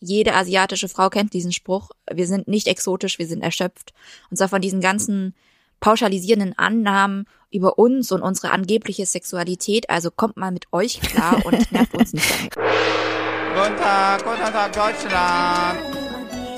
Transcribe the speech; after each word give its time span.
jede 0.00 0.34
asiatische 0.34 0.88
Frau 0.88 1.10
kennt 1.10 1.32
diesen 1.32 1.52
Spruch. 1.52 1.90
Wir 2.10 2.26
sind 2.26 2.48
nicht 2.48 2.66
exotisch, 2.66 3.18
wir 3.18 3.26
sind 3.26 3.42
erschöpft. 3.42 3.92
Und 4.30 4.38
zwar 4.38 4.48
von 4.48 4.62
diesen 4.62 4.80
ganzen 4.80 5.34
pauschalisierenden 5.80 6.56
Annahmen 6.58 7.26
über 7.50 7.78
uns 7.78 8.12
und 8.12 8.22
unsere 8.22 8.50
angebliche 8.50 9.06
Sexualität. 9.06 9.88
Also 9.90 10.10
kommt 10.10 10.36
mal 10.36 10.50
mit 10.50 10.66
euch 10.72 11.00
klar 11.00 11.44
und 11.44 11.72
nervt 11.72 11.94
uns 11.94 12.12
nicht 12.12 12.30
damit. 12.30 12.54
Guten 12.54 13.76
Tag, 13.76 14.24
guten 14.24 14.52
Tag, 14.52 14.72
Deutschland. 14.72 15.78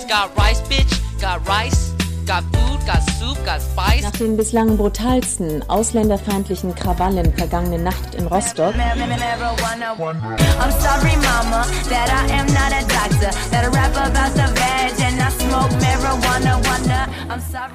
Got 0.09 0.31
rice, 0.37 0.61
bitch, 0.69 1.01
got 1.21 1.41
rice. 1.49 1.92
Got 2.25 2.45
food, 2.53 2.87
got 2.87 3.03
soup, 3.19 3.45
got 3.45 3.61
spice. 3.61 4.03
Nach 4.03 4.13
den 4.13 4.37
bislang 4.37 4.77
brutalsten 4.77 5.69
ausländerfeindlichen 5.69 6.73
Krawallen 6.73 7.35
vergangene 7.35 7.83
Nacht 7.83 8.15
in 8.15 8.29
Rostock. 8.29 8.73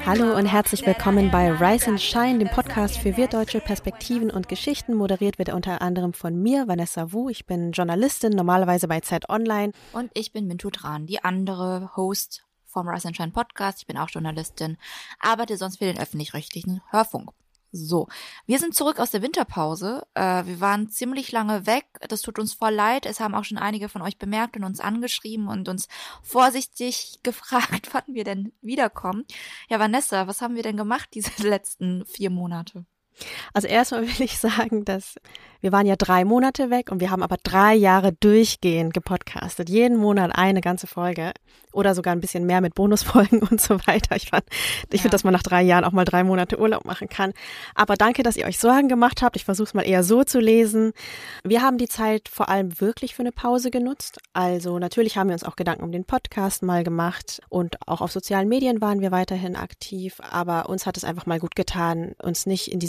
Hallo 0.06 0.38
und 0.38 0.46
herzlich 0.46 0.86
willkommen 0.86 1.30
bei 1.30 1.52
Rise 1.52 1.90
and 1.90 2.02
Shine, 2.02 2.40
dem 2.40 2.48
Podcast 2.48 2.98
für 2.98 3.18
wirtdeutsche 3.18 3.59
Perspektiven 3.59 4.32
und 4.32 4.48
Geschichten. 4.48 4.94
Moderiert 4.94 5.40
wird 5.40 5.50
er 5.50 5.56
unter 5.56 5.82
anderem 5.82 6.14
von 6.14 6.42
mir, 6.42 6.70
Vanessa 6.70 7.12
Wu. 7.12 7.30
Ich 7.30 7.45
bin 7.45 7.73
Journalistin, 7.73 8.32
normalerweise 8.32 8.88
bei 8.88 9.02
Zeit 9.02 9.28
Online. 9.30 9.73
Und 9.92 10.09
ich 10.14 10.32
bin 10.32 10.48
Mintu 10.48 10.70
Tran, 10.70 11.06
die 11.06 11.22
andere 11.22 11.92
Host 11.98 12.47
vom 12.77 12.88
and 12.88 13.16
Shine 13.16 13.31
Podcast. 13.31 13.80
Ich 13.80 13.88
bin 13.88 13.98
auch 13.98 14.09
Journalistin, 14.09 14.77
arbeite 15.20 15.58
sonst 15.58 15.77
für 15.77 15.86
den 15.86 15.98
öffentlich-rechtlichen 15.98 16.81
Hörfunk. 16.91 17.31
So, 17.72 18.08
wir 18.45 18.59
sind 18.59 18.76
zurück 18.76 19.00
aus 19.00 19.09
der 19.09 19.23
Winterpause. 19.23 20.05
Äh, 20.13 20.45
wir 20.45 20.62
waren 20.62 20.90
ziemlich 20.90 21.31
lange 21.31 21.66
weg. 21.66 21.86
Das 22.08 22.22
tut 22.22 22.38
uns 22.38 22.53
voll 22.53 22.73
leid. 22.73 23.08
Es 23.08 23.20
haben 23.20 23.34
auch 23.34 23.44
schon 23.45 23.58
einige 23.58 23.90
von 23.90 24.03
euch 24.03 24.17
bemerkt 24.20 24.55
und 24.55 24.63
uns 24.63 24.80
angeschrieben 24.80 25.48
und 25.48 25.67
uns 25.67 25.88
vorsichtig 26.22 27.20
gefragt, 27.23 27.90
wann 27.94 28.03
wir 28.08 28.23
denn 28.23 28.53
wiederkommen. 28.62 29.25
Ja, 29.69 29.80
Vanessa, 29.80 30.28
was 30.28 30.41
haben 30.41 30.56
wir 30.56 30.64
denn 30.64 30.78
gemacht 30.78 31.09
diese 31.14 31.31
letzten 31.47 32.06
vier 32.06 32.30
Monate? 32.30 32.86
Also 33.53 33.67
erstmal 33.67 34.03
will 34.03 34.22
ich 34.22 34.38
sagen, 34.38 34.86
dass 34.86 35.16
wir 35.61 35.72
waren 35.72 35.86
ja 35.86 35.95
drei 35.95 36.25
Monate 36.25 36.69
weg 36.69 36.91
und 36.91 37.00
wir 37.00 37.11
haben 37.11 37.23
aber 37.23 37.38
drei 37.41 37.73
Jahre 37.75 38.13
durchgehend 38.13 38.94
gepodcastet. 38.94 39.69
Jeden 39.69 39.97
Monat 39.97 40.31
eine 40.38 40.61
ganze 40.61 40.88
Folge 40.88 41.31
oder 41.72 41.94
sogar 41.94 42.13
ein 42.13 42.22
bisschen 42.22 42.45
mehr 42.45 42.61
mit 42.61 42.73
Bonusfolgen 42.75 43.41
und 43.50 43.61
so 43.61 43.75
weiter. 43.88 44.16
Ich 44.16 44.30
fand, 44.30 44.44
ich 44.89 44.94
Ja. 44.94 45.02
finde, 45.02 45.09
dass 45.09 45.23
man 45.23 45.33
nach 45.33 45.44
drei 45.44 45.61
Jahren 45.61 45.83
auch 45.83 45.91
mal 45.91 46.05
drei 46.05 46.23
Monate 46.23 46.59
Urlaub 46.59 46.85
machen 46.85 47.09
kann. 47.09 47.33
Aber 47.75 47.95
danke, 47.95 48.23
dass 48.23 48.35
ihr 48.38 48.45
euch 48.45 48.58
Sorgen 48.59 48.88
gemacht 48.88 49.22
habt. 49.22 49.35
Ich 49.35 49.45
versuche 49.45 49.67
es 49.67 49.73
mal 49.73 49.88
eher 49.88 50.03
so 50.03 50.23
zu 50.23 50.39
lesen. 50.39 50.94
Wir 51.44 51.61
haben 51.61 51.78
die 51.78 51.88
Zeit 51.88 52.30
vor 52.30 52.50
allem 52.50 52.80
wirklich 52.80 53.16
für 53.16 53.22
eine 53.22 53.31
Pause 53.31 53.69
genutzt. 53.72 54.19
Also 54.33 54.80
natürlich 54.80 55.17
haben 55.17 55.28
wir 55.28 55.33
uns 55.33 55.44
auch 55.44 55.55
Gedanken 55.55 55.83
um 55.83 55.91
den 55.91 56.05
Podcast 56.05 56.63
mal 56.63 56.83
gemacht 56.83 57.41
und 57.50 57.78
auch 57.88 58.02
auf 58.02 58.11
sozialen 58.11 58.47
Medien 58.50 58.81
waren 58.81 59.02
wir 59.02 59.11
weiterhin 59.11 59.55
aktiv. 59.55 60.17
Aber 60.31 60.69
uns 60.69 60.85
hat 60.85 60.97
es 60.97 61.03
einfach 61.03 61.25
mal 61.25 61.39
gut 61.39 61.55
getan, 61.55 62.13
uns 62.22 62.45
nicht 62.45 62.72
in 62.72 62.80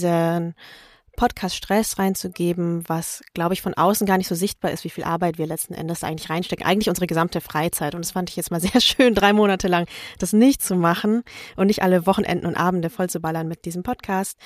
diesen 1.18 1.28
Podcast-Stress 1.28 1.98
reinzugeben, 1.98 2.88
was, 2.88 3.22
glaube 3.34 3.54
ich, 3.54 3.62
von 3.62 3.74
außen 3.74 4.06
gar 4.06 4.18
nicht 4.18 4.28
so 4.28 4.34
sichtbar 4.34 4.70
ist, 4.70 4.84
wie 4.84 4.90
viel 4.90 5.04
Arbeit 5.04 5.38
wir 5.38 5.46
letzten 5.46 5.74
Endes 5.74 6.04
eigentlich 6.04 6.30
reinstecken. 6.30 6.64
Eigentlich 6.64 6.88
unsere 6.88 7.06
gesamte 7.06 7.40
Freizeit. 7.40 7.94
Und 7.94 8.04
das 8.04 8.12
fand 8.12 8.30
ich 8.30 8.36
jetzt 8.36 8.50
mal 8.50 8.60
sehr 8.60 8.80
schön, 8.80 9.14
drei 9.14 9.32
Monate 9.32 9.68
lang 9.68 9.86
das 10.18 10.32
nicht 10.32 10.62
zu 10.62 10.76
machen 10.76 11.22
und 11.56 11.66
nicht 11.66 11.82
alle 11.82 12.06
Wochenenden 12.06 12.46
und 12.46 12.56
Abende 12.56 12.90
voll 12.90 13.10
zu 13.10 13.20
ballern 13.20 13.48
mit 13.48 13.64
diesem 13.64 13.82
Podcast, 13.82 14.38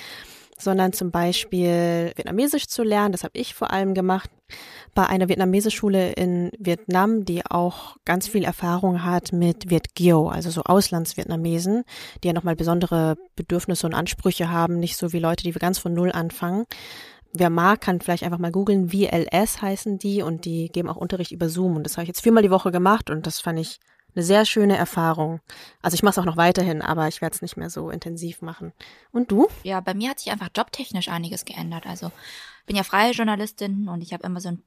sondern 0.63 0.93
zum 0.93 1.11
Beispiel 1.11 2.11
Vietnamesisch 2.15 2.67
zu 2.67 2.83
lernen. 2.83 3.11
Das 3.11 3.23
habe 3.23 3.37
ich 3.37 3.53
vor 3.53 3.71
allem 3.71 3.93
gemacht 3.93 4.29
bei 4.93 5.07
einer 5.07 5.29
Vietnamesischschule 5.29 6.11
in 6.13 6.51
Vietnam, 6.59 7.25
die 7.25 7.45
auch 7.45 7.97
ganz 8.05 8.27
viel 8.27 8.43
Erfahrung 8.43 9.03
hat 9.03 9.33
mit 9.33 9.69
Viet 9.69 9.95
Gio, 9.95 10.29
also 10.29 10.49
so 10.49 10.63
Auslandsvietnamesen, 10.63 11.83
die 12.23 12.27
ja 12.27 12.33
nochmal 12.33 12.55
besondere 12.55 13.17
Bedürfnisse 13.35 13.87
und 13.87 13.93
Ansprüche 13.93 14.49
haben, 14.49 14.79
nicht 14.79 14.97
so 14.97 15.13
wie 15.13 15.19
Leute, 15.19 15.43
die 15.43 15.51
ganz 15.51 15.79
von 15.79 15.93
Null 15.93 16.11
anfangen. 16.11 16.65
Wer 17.35 17.49
mag, 17.49 17.81
kann 17.81 17.99
vielleicht 17.99 18.23
einfach 18.23 18.37
mal 18.37 18.51
googeln, 18.51 18.89
VLS 18.89 19.61
heißen 19.61 19.97
die 19.97 20.21
und 20.21 20.45
die 20.45 20.69
geben 20.69 20.87
auch 20.89 20.97
Unterricht 20.97 21.31
über 21.31 21.49
Zoom 21.49 21.75
und 21.75 21.83
das 21.83 21.93
habe 21.93 22.03
ich 22.03 22.09
jetzt 22.09 22.21
viermal 22.21 22.43
die 22.43 22.51
Woche 22.51 22.71
gemacht 22.71 23.09
und 23.09 23.25
das 23.25 23.39
fand 23.39 23.59
ich 23.59 23.79
eine 24.15 24.23
sehr 24.23 24.45
schöne 24.45 24.77
Erfahrung. 24.77 25.39
Also 25.81 25.95
ich 25.95 26.03
mache 26.03 26.11
es 26.11 26.17
auch 26.19 26.25
noch 26.25 26.37
weiterhin, 26.37 26.81
aber 26.81 27.07
ich 27.07 27.21
werde 27.21 27.35
es 27.35 27.41
nicht 27.41 27.57
mehr 27.57 27.69
so 27.69 27.89
intensiv 27.89 28.41
machen. 28.41 28.73
Und 29.11 29.31
du? 29.31 29.47
Ja, 29.63 29.79
bei 29.79 29.93
mir 29.93 30.11
hat 30.11 30.19
sich 30.19 30.31
einfach 30.31 30.49
jobtechnisch 30.55 31.09
einiges 31.09 31.45
geändert. 31.45 31.85
Also 31.85 32.11
bin 32.65 32.75
ja 32.75 32.83
freie 32.83 33.11
Journalistin 33.11 33.89
und 33.89 34.01
ich 34.01 34.13
habe 34.13 34.23
immer 34.23 34.39
so 34.39 34.49
ein 34.49 34.63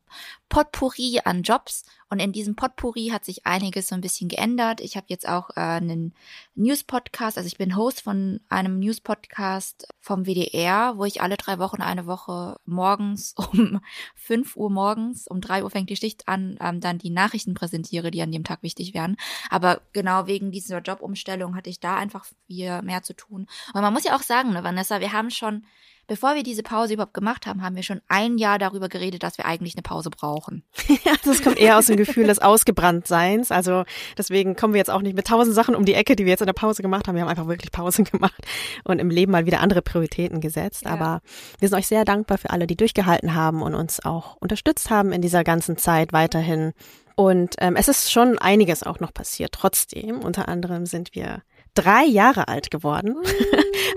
Potpourri 0.48 1.20
an 1.24 1.42
Jobs 1.42 1.84
und 2.08 2.20
in 2.20 2.32
diesem 2.32 2.54
Potpourri 2.54 3.08
hat 3.08 3.24
sich 3.24 3.46
einiges 3.46 3.88
so 3.88 3.94
ein 3.94 4.00
bisschen 4.00 4.28
geändert. 4.28 4.80
Ich 4.80 4.96
habe 4.96 5.06
jetzt 5.08 5.26
auch 5.28 5.50
äh, 5.50 5.60
einen 5.60 6.14
News-Podcast, 6.54 7.36
also 7.36 7.46
ich 7.46 7.56
bin 7.56 7.74
Host 7.74 8.02
von 8.02 8.40
einem 8.48 8.78
News-Podcast 8.78 9.88
vom 10.00 10.24
WDR, 10.26 10.96
wo 10.96 11.04
ich 11.04 11.20
alle 11.20 11.36
drei 11.36 11.58
Wochen 11.58 11.82
eine 11.82 12.06
Woche 12.06 12.60
morgens 12.64 13.34
um 13.52 13.80
5 14.14 14.56
Uhr 14.56 14.70
morgens, 14.70 15.26
um 15.26 15.40
3 15.40 15.64
Uhr 15.64 15.70
fängt 15.70 15.90
die 15.90 15.96
Schicht 15.96 16.28
an, 16.28 16.58
ähm, 16.60 16.80
dann 16.80 16.98
die 16.98 17.10
Nachrichten 17.10 17.54
präsentiere, 17.54 18.10
die 18.10 18.22
an 18.22 18.30
dem 18.30 18.44
Tag 18.44 18.62
wichtig 18.62 18.94
werden. 18.94 19.16
Aber 19.50 19.80
genau 19.92 20.26
wegen 20.26 20.52
dieser 20.52 20.80
Jobumstellung 20.80 21.56
hatte 21.56 21.70
ich 21.70 21.80
da 21.80 21.96
einfach 21.96 22.26
viel 22.46 22.82
mehr 22.82 23.02
zu 23.02 23.14
tun. 23.14 23.46
Und 23.72 23.80
man 23.80 23.92
muss 23.92 24.04
ja 24.04 24.14
auch 24.14 24.22
sagen, 24.22 24.52
ne, 24.52 24.62
Vanessa, 24.62 25.00
wir 25.00 25.12
haben 25.12 25.30
schon, 25.30 25.64
bevor 26.06 26.34
wir 26.34 26.42
diese 26.42 26.62
Pause 26.62 26.94
überhaupt 26.94 27.14
gemacht 27.14 27.46
haben, 27.46 27.62
haben 27.62 27.76
wir 27.76 27.82
schon 27.82 28.00
ein 28.08 28.38
Jahr 28.38 28.58
darüber 28.58 28.88
geredet, 28.88 29.22
dass 29.22 29.38
wir 29.38 29.44
eigentlich 29.44 29.74
eine 29.74 29.82
Pause 29.82 30.10
brauchen. 30.10 30.64
Ja, 31.04 31.12
das 31.24 31.42
kommt 31.42 31.58
eher 31.58 31.78
aus 31.78 31.86
dem 31.86 31.96
Gefühl 31.96 32.26
des 32.26 32.40
Ausgebranntseins. 32.40 33.52
Also 33.52 33.84
deswegen 34.18 34.56
kommen 34.56 34.74
wir 34.74 34.78
jetzt 34.78 34.90
auch 34.90 35.02
nicht 35.02 35.14
mit 35.14 35.26
tausend 35.26 35.54
Sachen 35.54 35.76
um 35.76 35.84
die 35.84 35.94
Ecke, 35.94 36.16
die 36.16 36.24
wir 36.24 36.30
jetzt 36.30 36.40
in 36.40 36.46
der 36.46 36.52
Pause 36.52 36.82
gemacht 36.82 37.06
haben. 37.06 37.14
Wir 37.14 37.22
haben 37.22 37.28
einfach 37.28 37.46
wirklich 37.46 37.70
Pause 37.70 38.02
gemacht 38.10 38.40
und 38.82 38.98
im 38.98 39.10
Leben 39.10 39.30
mal 39.30 39.46
wieder 39.46 39.60
andere 39.60 39.82
Prioritäten 39.82 40.40
gesetzt. 40.40 40.84
Ja. 40.84 40.92
Aber 40.92 41.20
wir 41.60 41.68
sind 41.68 41.78
euch 41.78 41.86
sehr 41.86 42.04
dankbar 42.04 42.38
für 42.38 42.50
alle, 42.50 42.66
die 42.66 42.76
durchgehalten 42.76 43.34
haben 43.34 43.62
und 43.62 43.74
uns 43.74 44.04
auch 44.04 44.36
unterstützt 44.36 44.90
haben 44.90 45.12
in 45.12 45.22
dieser 45.22 45.44
ganzen 45.44 45.76
Zeit 45.76 46.12
weiterhin. 46.12 46.72
Und 47.14 47.54
ähm, 47.58 47.76
es 47.76 47.88
ist 47.88 48.12
schon 48.12 48.38
einiges 48.38 48.82
auch 48.82 49.00
noch 49.00 49.12
passiert. 49.12 49.52
Trotzdem, 49.52 50.20
unter 50.20 50.48
anderem 50.48 50.86
sind 50.86 51.14
wir 51.14 51.42
drei 51.76 52.04
Jahre 52.04 52.48
alt 52.48 52.70
geworden. 52.70 53.16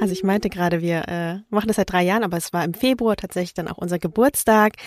Also 0.02 0.14
ich 0.14 0.24
meinte 0.24 0.50
gerade, 0.50 0.82
wir 0.82 1.08
äh, 1.10 1.40
machen 1.50 1.68
das 1.68 1.76
seit 1.76 1.92
drei 1.92 2.04
Jahren, 2.04 2.24
aber 2.24 2.38
es 2.38 2.54
war 2.54 2.64
im 2.64 2.74
Februar 2.74 3.18
tatsächlich 3.18 3.54
dann 3.54 3.68
auch 3.68 3.78
unser 3.78 4.00
Geburtstag. 4.00 4.78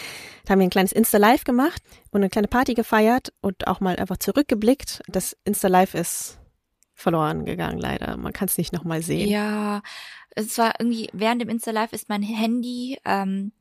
Da 0.44 0.52
haben 0.52 0.60
wir 0.60 0.66
ein 0.66 0.70
kleines 0.70 0.92
Insta-Live 0.92 1.44
gemacht 1.44 1.82
und 2.12 2.22
eine 2.22 2.30
kleine 2.30 2.48
Party 2.48 2.72
gefeiert 2.72 3.30
und 3.42 3.66
auch 3.66 3.80
mal 3.80 3.96
einfach 3.96 4.16
zurückgeblickt. 4.16 5.02
Das 5.08 5.36
Insta-Live 5.44 5.94
ist 5.94 6.38
verloren 6.94 7.44
gegangen, 7.44 7.78
leider. 7.78 8.16
Man 8.16 8.32
kann 8.32 8.48
es 8.48 8.56
nicht 8.56 8.72
nochmal 8.72 9.02
sehen. 9.02 9.28
Ja, 9.28 9.82
es 10.30 10.56
war 10.56 10.74
irgendwie, 10.78 11.10
während 11.12 11.42
dem 11.42 11.50
Insta-Live 11.50 11.92
ist 11.92 12.08
mein 12.08 12.22
Handy 12.22 12.98
ähm, 13.04 13.52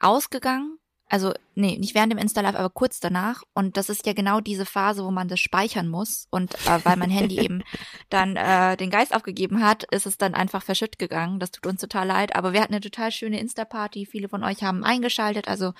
ausgegangen. 0.00 0.79
Also, 1.10 1.34
nee, 1.56 1.76
nicht 1.76 1.96
während 1.96 2.12
dem 2.12 2.18
Insta-Live, 2.18 2.54
aber 2.54 2.70
kurz 2.70 3.00
danach. 3.00 3.42
Und 3.52 3.76
das 3.76 3.88
ist 3.88 4.06
ja 4.06 4.12
genau 4.12 4.40
diese 4.40 4.64
Phase, 4.64 5.04
wo 5.04 5.10
man 5.10 5.26
das 5.26 5.40
speichern 5.40 5.88
muss. 5.88 6.28
Und 6.30 6.54
äh, 6.66 6.84
weil 6.84 6.96
mein 6.96 7.10
Handy 7.10 7.40
eben 7.40 7.64
dann 8.10 8.36
äh, 8.36 8.76
den 8.76 8.90
Geist 8.90 9.12
aufgegeben 9.12 9.62
hat, 9.64 9.82
ist 9.90 10.06
es 10.06 10.18
dann 10.18 10.34
einfach 10.34 10.62
verschütt 10.62 11.00
gegangen. 11.00 11.40
Das 11.40 11.50
tut 11.50 11.66
uns 11.66 11.80
total 11.80 12.06
leid. 12.06 12.36
Aber 12.36 12.52
wir 12.52 12.60
hatten 12.62 12.74
eine 12.74 12.80
total 12.80 13.10
schöne 13.10 13.40
Insta-Party. 13.40 14.06
Viele 14.06 14.28
von 14.28 14.44
euch 14.44 14.62
haben 14.62 14.84
eingeschaltet. 14.84 15.48
Also 15.48 15.72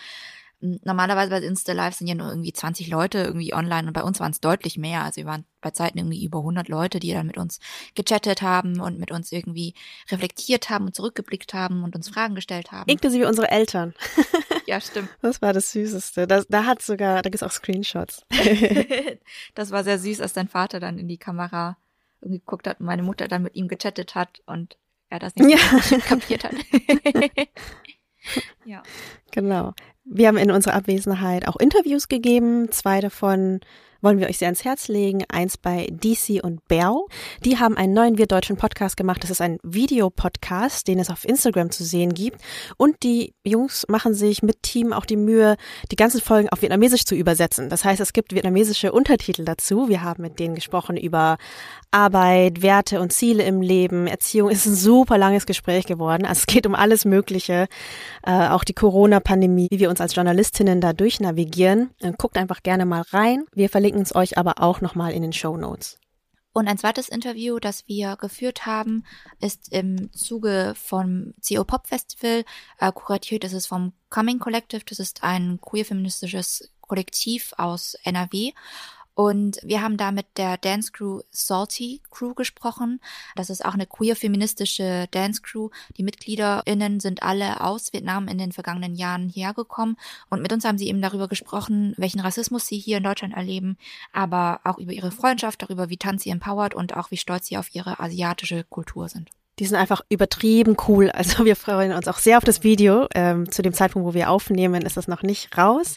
normalerweise 0.60 1.30
bei 1.30 1.38
Insta-Live 1.40 1.94
sind 1.94 2.06
ja 2.06 2.14
nur 2.14 2.28
irgendwie 2.28 2.52
20 2.52 2.88
Leute 2.88 3.18
irgendwie 3.18 3.54
online 3.54 3.88
und 3.88 3.94
bei 3.94 4.02
uns 4.02 4.20
waren 4.20 4.32
es 4.32 4.40
deutlich 4.40 4.76
mehr. 4.76 5.02
Also 5.04 5.16
wir 5.16 5.26
waren 5.26 5.44
bei 5.62 5.70
Zeiten 5.70 5.98
irgendwie 5.98 6.24
über 6.24 6.38
100 6.38 6.68
Leute, 6.68 7.00
die 7.00 7.12
dann 7.12 7.26
mit 7.26 7.38
uns 7.38 7.60
gechattet 7.94 8.42
haben 8.42 8.80
und 8.80 8.98
mit 8.98 9.10
uns 9.10 9.32
irgendwie 9.32 9.74
reflektiert 10.10 10.68
haben 10.68 10.86
und 10.86 10.94
zurückgeblickt 10.94 11.54
haben 11.54 11.82
und 11.82 11.96
uns 11.96 12.08
Fragen 12.10 12.34
gestellt 12.34 12.72
haben. 12.72 12.90
Inklusive 12.90 13.26
unsere 13.26 13.50
Eltern. 13.50 13.94
ja, 14.66 14.80
stimmt. 14.80 15.08
Das 15.22 15.40
war 15.40 15.52
das 15.52 15.72
Süßeste. 15.72 16.26
Das, 16.26 16.46
da 16.48 16.64
hat 16.66 16.82
sogar, 16.82 17.22
da 17.22 17.30
gibt's 17.30 17.42
auch 17.42 17.52
Screenshots. 17.52 18.24
das 19.54 19.70
war 19.70 19.82
sehr 19.84 19.98
süß, 19.98 20.20
als 20.20 20.34
dein 20.34 20.48
Vater 20.48 20.78
dann 20.78 20.98
in 20.98 21.08
die 21.08 21.18
Kamera 21.18 21.78
irgendwie 22.20 22.40
geguckt 22.40 22.66
hat 22.66 22.80
und 22.80 22.86
meine 22.86 23.02
Mutter 23.02 23.28
dann 23.28 23.42
mit 23.42 23.54
ihm 23.54 23.68
gechattet 23.68 24.14
hat 24.14 24.42
und 24.44 24.76
er 25.08 25.18
das 25.18 25.34
nicht 25.36 25.58
Ja. 25.58 25.98
kapiert 26.00 26.44
hat. 26.44 26.54
ja. 28.64 28.82
Genau. 29.32 29.74
Wir 30.04 30.28
haben 30.28 30.38
in 30.38 30.50
unserer 30.50 30.74
Abwesenheit 30.74 31.46
auch 31.46 31.56
Interviews 31.56 32.08
gegeben. 32.08 32.70
Zwei 32.70 33.00
davon 33.00 33.60
wollen 34.02 34.18
wir 34.18 34.28
euch 34.28 34.38
sehr 34.38 34.48
ans 34.48 34.64
Herz 34.64 34.88
legen. 34.88 35.24
Eins 35.28 35.58
bei 35.58 35.88
DC 35.90 36.42
und 36.42 36.66
Bell. 36.68 36.94
Die 37.44 37.58
haben 37.58 37.76
einen 37.76 37.92
neuen 37.92 38.18
Wir 38.18 38.26
Deutschen 38.26 38.56
Podcast 38.56 38.96
gemacht. 38.96 39.22
Das 39.22 39.30
ist 39.30 39.40
ein 39.40 39.58
Videopodcast, 39.62 40.86
den 40.88 40.98
es 40.98 41.10
auf 41.10 41.24
Instagram 41.24 41.70
zu 41.70 41.84
sehen 41.84 42.14
gibt. 42.14 42.40
Und 42.76 43.02
die 43.02 43.34
Jungs 43.44 43.86
machen 43.88 44.14
sich 44.14 44.42
mit 44.42 44.62
Team 44.62 44.92
auch 44.92 45.04
die 45.04 45.16
Mühe, 45.16 45.56
die 45.90 45.96
ganzen 45.96 46.20
Folgen 46.20 46.48
auf 46.48 46.62
Vietnamesisch 46.62 47.04
zu 47.04 47.14
übersetzen. 47.14 47.68
Das 47.68 47.84
heißt, 47.84 48.00
es 48.00 48.12
gibt 48.12 48.34
vietnamesische 48.34 48.92
Untertitel 48.92 49.44
dazu. 49.44 49.88
Wir 49.88 50.02
haben 50.02 50.22
mit 50.22 50.38
denen 50.38 50.54
gesprochen 50.54 50.96
über 50.96 51.38
Arbeit, 51.90 52.62
Werte 52.62 53.00
und 53.00 53.12
Ziele 53.12 53.42
im 53.42 53.60
Leben, 53.60 54.06
Erziehung. 54.06 54.50
Ist 54.50 54.66
ein 54.66 54.74
super 54.74 55.18
langes 55.18 55.46
Gespräch 55.46 55.86
geworden. 55.86 56.24
Also 56.24 56.40
es 56.40 56.46
geht 56.46 56.66
um 56.66 56.74
alles 56.74 57.04
Mögliche. 57.04 57.66
Äh, 58.24 58.48
auch 58.48 58.64
die 58.64 58.74
Corona-Pandemie, 58.74 59.68
wie 59.70 59.80
wir 59.80 59.90
uns 59.90 60.00
als 60.00 60.14
Journalistinnen 60.14 60.80
da 60.80 60.92
durchnavigieren. 60.92 61.90
Äh, 62.00 62.12
Guckt 62.16 62.36
einfach 62.36 62.62
gerne 62.62 62.86
mal 62.86 63.02
rein. 63.10 63.44
Wir 63.54 63.68
verlinken 63.68 63.89
verlinken 63.90 64.02
es 64.02 64.14
euch 64.14 64.38
aber 64.38 64.62
auch 64.62 64.80
nochmal 64.80 65.12
in 65.12 65.22
den 65.22 65.32
Show 65.32 65.56
Notes. 65.56 65.98
Und 66.52 66.66
ein 66.68 66.78
zweites 66.78 67.08
Interview, 67.08 67.58
das 67.60 67.86
wir 67.86 68.16
geführt 68.16 68.66
haben, 68.66 69.04
ist 69.40 69.72
im 69.72 70.12
Zuge 70.12 70.74
vom 70.76 71.32
CO 71.46 71.64
Pop 71.64 71.86
Festival. 71.86 72.44
Äh, 72.78 72.92
kuratiert 72.92 73.44
ist 73.44 73.52
es 73.52 73.66
vom 73.66 73.92
Coming 74.08 74.40
Collective. 74.40 74.82
Das 74.84 74.98
ist 74.98 75.22
ein 75.22 75.60
queer-feministisches 75.60 76.72
Kollektiv 76.80 77.54
aus 77.56 77.94
NRW. 78.02 78.52
Und 79.20 79.58
wir 79.62 79.82
haben 79.82 79.98
da 79.98 80.12
mit 80.12 80.24
der 80.38 80.56
Dance 80.56 80.92
Crew 80.92 81.20
Salty 81.30 82.00
Crew 82.10 82.32
gesprochen. 82.32 83.02
Das 83.36 83.50
ist 83.50 83.62
auch 83.62 83.74
eine 83.74 83.84
queer-feministische 83.84 85.08
Dance 85.10 85.42
Crew. 85.42 85.68
Die 85.98 86.02
MitgliederInnen 86.02 87.00
sind 87.00 87.22
alle 87.22 87.60
aus 87.60 87.92
Vietnam 87.92 88.28
in 88.28 88.38
den 88.38 88.50
vergangenen 88.50 88.94
Jahren 88.94 89.28
hergekommen. 89.28 89.98
Und 90.30 90.40
mit 90.40 90.54
uns 90.54 90.64
haben 90.64 90.78
sie 90.78 90.88
eben 90.88 91.02
darüber 91.02 91.28
gesprochen, 91.28 91.92
welchen 91.98 92.20
Rassismus 92.20 92.66
sie 92.66 92.78
hier 92.78 92.96
in 92.96 93.02
Deutschland 93.02 93.34
erleben, 93.34 93.76
aber 94.10 94.60
auch 94.64 94.78
über 94.78 94.94
ihre 94.94 95.10
Freundschaft, 95.10 95.60
darüber, 95.60 95.90
wie 95.90 95.98
Tanz 95.98 96.22
sie 96.22 96.30
empowert 96.30 96.74
und 96.74 96.96
auch 96.96 97.10
wie 97.10 97.18
stolz 97.18 97.48
sie 97.48 97.58
auf 97.58 97.74
ihre 97.74 98.00
asiatische 98.00 98.64
Kultur 98.64 99.10
sind. 99.10 99.28
Die 99.60 99.66
sind 99.66 99.76
einfach 99.76 100.00
übertrieben 100.08 100.76
cool. 100.88 101.10
Also 101.20 101.44
wir 101.44 101.54
freuen 101.54 101.92
uns 101.92 102.08
auch 102.08 102.16
sehr 102.16 102.38
auf 102.38 102.44
das 102.44 102.64
Video. 102.64 103.06
Ähm, 103.14 103.52
zu 103.52 103.60
dem 103.60 103.74
Zeitpunkt, 103.74 104.08
wo 104.08 104.14
wir 104.14 104.30
aufnehmen, 104.30 104.82
ist 104.82 104.96
das 104.96 105.06
noch 105.06 105.22
nicht 105.22 105.56
raus. 105.58 105.96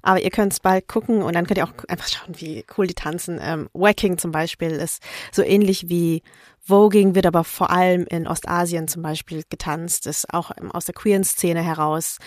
Aber 0.00 0.22
ihr 0.22 0.30
könnt 0.30 0.52
es 0.52 0.60
bald 0.60 0.86
gucken 0.86 1.22
und 1.22 1.34
dann 1.34 1.44
könnt 1.44 1.58
ihr 1.58 1.64
auch 1.64 1.72
einfach 1.88 2.06
schauen, 2.06 2.36
wie 2.38 2.64
cool 2.78 2.86
die 2.86 2.94
tanzen. 2.94 3.40
Ähm, 3.42 3.68
Wacking 3.72 4.16
zum 4.16 4.30
Beispiel 4.30 4.70
ist 4.70 5.02
so 5.32 5.42
ähnlich 5.42 5.88
wie 5.88 6.22
Voging 6.62 7.14
wird 7.14 7.26
aber 7.26 7.44
vor 7.44 7.70
allem 7.70 8.06
in 8.06 8.26
Ostasien 8.26 8.86
zum 8.86 9.02
Beispiel 9.02 9.42
getanzt, 9.48 10.06
ist 10.06 10.32
auch 10.32 10.50
aus 10.72 10.84
der 10.84 10.94
queeren 10.94 11.24
Szene 11.24 11.62
heraus. 11.62 12.18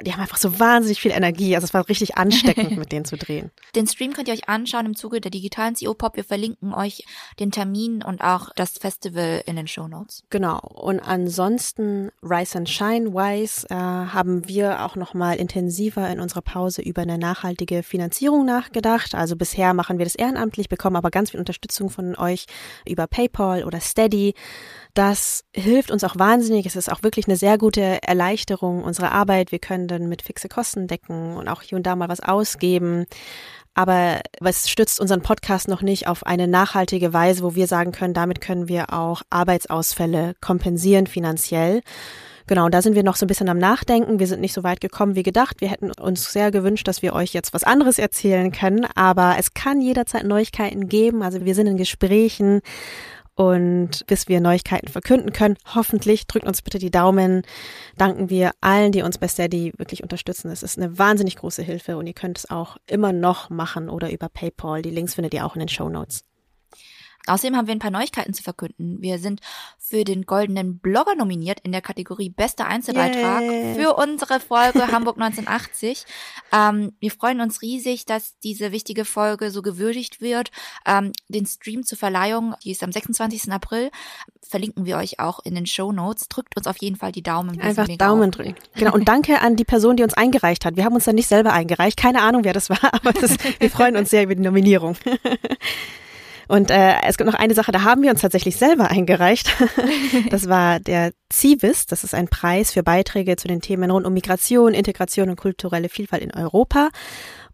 Die 0.00 0.12
haben 0.12 0.20
einfach 0.20 0.38
so 0.38 0.58
wahnsinnig 0.58 1.00
viel 1.02 1.10
Energie. 1.10 1.54
Also 1.54 1.66
es 1.66 1.74
war 1.74 1.86
richtig 1.88 2.16
ansteckend, 2.16 2.78
mit 2.78 2.92
denen 2.92 3.04
zu 3.04 3.16
drehen. 3.16 3.50
Den 3.74 3.86
Stream 3.86 4.14
könnt 4.14 4.28
ihr 4.28 4.34
euch 4.34 4.48
anschauen 4.48 4.86
im 4.86 4.96
Zuge 4.96 5.20
der 5.20 5.30
digitalen 5.30 5.74
CO 5.74 5.92
Pop. 5.92 6.16
Wir 6.16 6.24
verlinken 6.24 6.72
euch 6.72 7.04
den 7.38 7.50
Termin 7.50 8.02
und 8.02 8.22
auch 8.22 8.50
das 8.56 8.78
Festival 8.78 9.42
in 9.46 9.56
den 9.56 9.66
Show 9.66 9.88
Notes. 9.88 10.24
Genau. 10.30 10.58
Und 10.58 11.00
ansonsten 11.00 12.10
Rise 12.22 12.58
and 12.58 12.70
Shine 12.70 13.12
Wise 13.12 13.66
äh, 13.68 13.74
haben 13.74 14.48
wir 14.48 14.84
auch 14.84 14.96
noch 14.96 15.12
mal 15.12 15.34
intensiver 15.34 16.08
in 16.08 16.20
unserer 16.20 16.42
Pause 16.42 16.80
über 16.80 17.02
eine 17.02 17.18
nachhaltige 17.18 17.82
Finanzierung 17.82 18.46
nachgedacht. 18.46 19.14
Also 19.14 19.36
bisher 19.36 19.74
machen 19.74 19.98
wir 19.98 20.06
das 20.06 20.14
ehrenamtlich, 20.14 20.70
bekommen 20.70 20.96
aber 20.96 21.10
ganz 21.10 21.32
viel 21.32 21.40
Unterstützung 21.40 21.90
von 21.90 22.16
euch 22.16 22.46
über 22.86 23.06
PayPal 23.06 23.64
oder 23.64 23.80
Steady. 23.82 24.34
Das 24.94 25.44
hilft 25.54 25.90
uns 25.90 26.04
auch 26.04 26.18
wahnsinnig. 26.18 26.66
Es 26.66 26.76
ist 26.76 26.92
auch 26.92 27.02
wirklich 27.02 27.26
eine 27.26 27.36
sehr 27.36 27.56
gute 27.56 28.02
Erleichterung 28.02 28.84
unserer 28.84 29.12
Arbeit. 29.12 29.50
Wir 29.50 29.58
können 29.58 29.88
dann 29.88 30.08
mit 30.08 30.22
fixe 30.22 30.48
Kosten 30.48 30.86
decken 30.86 31.36
und 31.36 31.48
auch 31.48 31.62
hier 31.62 31.76
und 31.76 31.86
da 31.86 31.96
mal 31.96 32.08
was 32.08 32.20
ausgeben. 32.20 33.06
Aber 33.74 34.20
es 34.40 34.68
stützt 34.68 35.00
unseren 35.00 35.22
Podcast 35.22 35.66
noch 35.66 35.80
nicht 35.80 36.06
auf 36.06 36.26
eine 36.26 36.46
nachhaltige 36.46 37.14
Weise, 37.14 37.42
wo 37.42 37.54
wir 37.54 37.66
sagen 37.66 37.92
können, 37.92 38.12
damit 38.12 38.42
können 38.42 38.68
wir 38.68 38.92
auch 38.92 39.22
Arbeitsausfälle 39.30 40.34
kompensieren 40.42 41.06
finanziell. 41.06 41.80
Genau, 42.46 42.68
da 42.68 42.82
sind 42.82 42.94
wir 42.94 43.02
noch 43.02 43.16
so 43.16 43.24
ein 43.24 43.28
bisschen 43.28 43.48
am 43.48 43.56
Nachdenken. 43.56 44.18
Wir 44.18 44.26
sind 44.26 44.40
nicht 44.40 44.52
so 44.52 44.62
weit 44.62 44.82
gekommen 44.82 45.14
wie 45.14 45.22
gedacht. 45.22 45.60
Wir 45.60 45.70
hätten 45.70 45.90
uns 45.90 46.32
sehr 46.32 46.50
gewünscht, 46.50 46.86
dass 46.86 47.00
wir 47.00 47.14
euch 47.14 47.32
jetzt 47.32 47.54
was 47.54 47.64
anderes 47.64 47.98
erzählen 47.98 48.52
können. 48.52 48.84
Aber 48.94 49.36
es 49.38 49.54
kann 49.54 49.80
jederzeit 49.80 50.24
Neuigkeiten 50.24 50.88
geben. 50.88 51.22
Also 51.22 51.46
wir 51.46 51.54
sind 51.54 51.68
in 51.68 51.76
Gesprächen 51.78 52.60
und 53.34 54.06
bis 54.06 54.28
wir 54.28 54.40
Neuigkeiten 54.40 54.88
verkünden 54.88 55.32
können, 55.32 55.56
hoffentlich 55.74 56.26
drückt 56.26 56.46
uns 56.46 56.62
bitte 56.62 56.78
die 56.78 56.90
Daumen. 56.90 57.42
Danken 57.96 58.30
wir 58.30 58.52
allen, 58.60 58.92
die 58.92 59.02
uns 59.02 59.18
bei 59.18 59.28
Steady 59.28 59.72
wirklich 59.78 60.02
unterstützen. 60.02 60.50
Es 60.50 60.62
ist 60.62 60.78
eine 60.78 60.98
wahnsinnig 60.98 61.36
große 61.36 61.62
Hilfe 61.62 61.96
und 61.96 62.06
ihr 62.06 62.14
könnt 62.14 62.38
es 62.38 62.50
auch 62.50 62.76
immer 62.86 63.12
noch 63.12 63.50
machen 63.50 63.88
oder 63.88 64.10
über 64.10 64.28
PayPal. 64.28 64.82
Die 64.82 64.90
Links 64.90 65.14
findet 65.14 65.34
ihr 65.34 65.46
auch 65.46 65.54
in 65.54 65.60
den 65.60 65.68
Show 65.68 65.88
Notes. 65.88 66.24
Außerdem 67.26 67.56
haben 67.56 67.66
wir 67.66 67.74
ein 67.74 67.78
paar 67.78 67.90
Neuigkeiten 67.90 68.34
zu 68.34 68.42
verkünden. 68.42 69.00
Wir 69.00 69.18
sind 69.18 69.40
für 69.78 70.04
den 70.04 70.22
Goldenen 70.26 70.78
Blogger 70.78 71.14
nominiert 71.14 71.60
in 71.60 71.72
der 71.72 71.82
Kategorie 71.82 72.30
Bester 72.30 72.66
Einzelbeitrag 72.66 73.42
Yay. 73.42 73.74
für 73.74 73.94
unsere 73.94 74.40
Folge 74.40 74.88
Hamburg 74.90 75.16
1980. 75.20 76.04
Ähm, 76.54 76.92
wir 77.00 77.10
freuen 77.10 77.40
uns 77.40 77.62
riesig, 77.62 78.04
dass 78.04 78.38
diese 78.40 78.72
wichtige 78.72 79.06
Folge 79.06 79.50
so 79.50 79.62
gewürdigt 79.62 80.20
wird. 80.20 80.50
Ähm, 80.86 81.12
den 81.28 81.46
Stream 81.46 81.82
zur 81.82 81.96
Verleihung, 81.96 82.54
die 82.62 82.72
ist 82.72 82.82
am 82.82 82.92
26. 82.92 83.50
April, 83.50 83.90
verlinken 84.42 84.84
wir 84.84 84.98
euch 84.98 85.18
auch 85.18 85.40
in 85.44 85.54
den 85.54 85.64
Show 85.64 85.92
Notes. 85.92 86.28
Drückt 86.28 86.56
uns 86.56 86.66
auf 86.66 86.76
jeden 86.78 86.96
Fall 86.96 87.10
die 87.10 87.22
Daumen. 87.22 87.58
Einfach 87.60 87.88
Daumen 87.96 88.30
drücken. 88.30 88.54
Genau. 88.74 88.92
Und 88.92 89.08
danke 89.08 89.40
an 89.40 89.56
die 89.56 89.64
Person, 89.64 89.96
die 89.96 90.02
uns 90.02 90.14
eingereicht 90.14 90.66
hat. 90.66 90.76
Wir 90.76 90.84
haben 90.84 90.94
uns 90.94 91.04
dann 91.04 91.14
nicht 91.14 91.28
selber 91.28 91.54
eingereicht. 91.54 91.96
Keine 91.96 92.20
Ahnung, 92.20 92.44
wer 92.44 92.52
das 92.52 92.68
war, 92.68 92.82
aber 92.92 93.12
das, 93.12 93.36
wir 93.58 93.70
freuen 93.70 93.96
uns 93.96 94.10
sehr 94.10 94.24
über 94.24 94.34
die 94.34 94.42
Nominierung. 94.42 94.96
Und 96.48 96.70
äh, 96.70 96.94
es 97.04 97.16
gibt 97.16 97.30
noch 97.30 97.38
eine 97.38 97.54
Sache, 97.54 97.72
da 97.72 97.82
haben 97.82 98.02
wir 98.02 98.10
uns 98.10 98.20
tatsächlich 98.20 98.56
selber 98.56 98.90
eingereicht. 98.90 99.52
Das 100.30 100.48
war 100.48 100.80
der 100.80 101.12
CIVIS. 101.32 101.86
Das 101.86 102.04
ist 102.04 102.14
ein 102.14 102.28
Preis 102.28 102.72
für 102.72 102.82
Beiträge 102.82 103.36
zu 103.36 103.48
den 103.48 103.60
Themen 103.60 103.90
rund 103.90 104.06
um 104.06 104.12
Migration, 104.12 104.74
Integration 104.74 105.30
und 105.30 105.36
kulturelle 105.36 105.88
Vielfalt 105.88 106.22
in 106.22 106.32
Europa. 106.32 106.88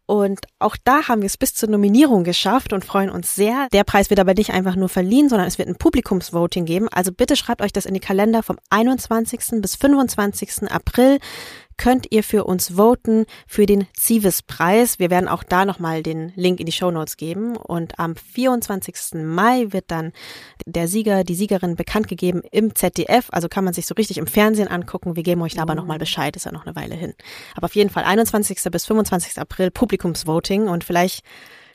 Und 0.06 0.40
auch 0.58 0.76
da 0.84 1.08
haben 1.08 1.20
wir 1.20 1.26
es 1.26 1.36
bis 1.36 1.52
zur 1.54 1.68
Nominierung 1.68 2.24
geschafft 2.24 2.72
und 2.72 2.84
freuen 2.84 3.10
uns 3.10 3.34
sehr. 3.34 3.68
Der 3.72 3.84
Preis 3.84 4.08
wird 4.08 4.20
aber 4.20 4.32
nicht 4.32 4.50
einfach 4.52 4.74
nur 4.74 4.88
verliehen, 4.88 5.28
sondern 5.28 5.46
es 5.46 5.58
wird 5.58 5.68
ein 5.68 5.76
Publikumsvoting 5.76 6.64
geben. 6.64 6.88
Also 6.90 7.12
bitte 7.12 7.36
schreibt 7.36 7.60
euch 7.60 7.74
das 7.74 7.84
in 7.84 7.92
die 7.92 8.00
Kalender 8.00 8.42
vom 8.42 8.58
21. 8.70 9.60
bis 9.60 9.76
25. 9.76 10.70
April 10.70 11.18
könnt 11.78 12.08
ihr 12.10 12.22
für 12.22 12.44
uns 12.44 12.76
voten 12.76 13.24
für 13.46 13.64
den 13.64 13.86
Civis-Preis. 13.96 14.98
Wir 14.98 15.08
werden 15.08 15.28
auch 15.28 15.42
da 15.42 15.64
nochmal 15.64 16.02
den 16.02 16.32
Link 16.36 16.60
in 16.60 16.66
die 16.66 16.72
Show 16.72 16.90
Notes 16.90 17.16
geben. 17.16 17.56
Und 17.56 17.98
am 17.98 18.14
24. 18.16 19.24
Mai 19.24 19.68
wird 19.70 19.86
dann 19.88 20.12
der 20.66 20.88
Sieger, 20.88 21.24
die 21.24 21.34
Siegerin 21.34 21.76
bekannt 21.76 22.08
gegeben 22.08 22.42
im 22.50 22.74
ZDF. 22.74 23.28
Also 23.30 23.48
kann 23.48 23.64
man 23.64 23.72
sich 23.72 23.86
so 23.86 23.94
richtig 23.94 24.18
im 24.18 24.26
Fernsehen 24.26 24.68
angucken. 24.68 25.16
Wir 25.16 25.22
geben 25.22 25.40
euch 25.40 25.54
da 25.54 25.62
aber 25.62 25.74
nochmal 25.74 25.98
Bescheid. 25.98 26.36
Ist 26.36 26.44
ja 26.44 26.52
noch 26.52 26.66
eine 26.66 26.76
Weile 26.76 26.94
hin. 26.94 27.14
Aber 27.54 27.64
auf 27.64 27.74
jeden 27.74 27.90
Fall 27.90 28.04
21. 28.04 28.58
bis 28.70 28.84
25. 28.84 29.38
April 29.38 29.70
Publikumsvoting 29.70 30.68
und 30.68 30.84
vielleicht 30.84 31.24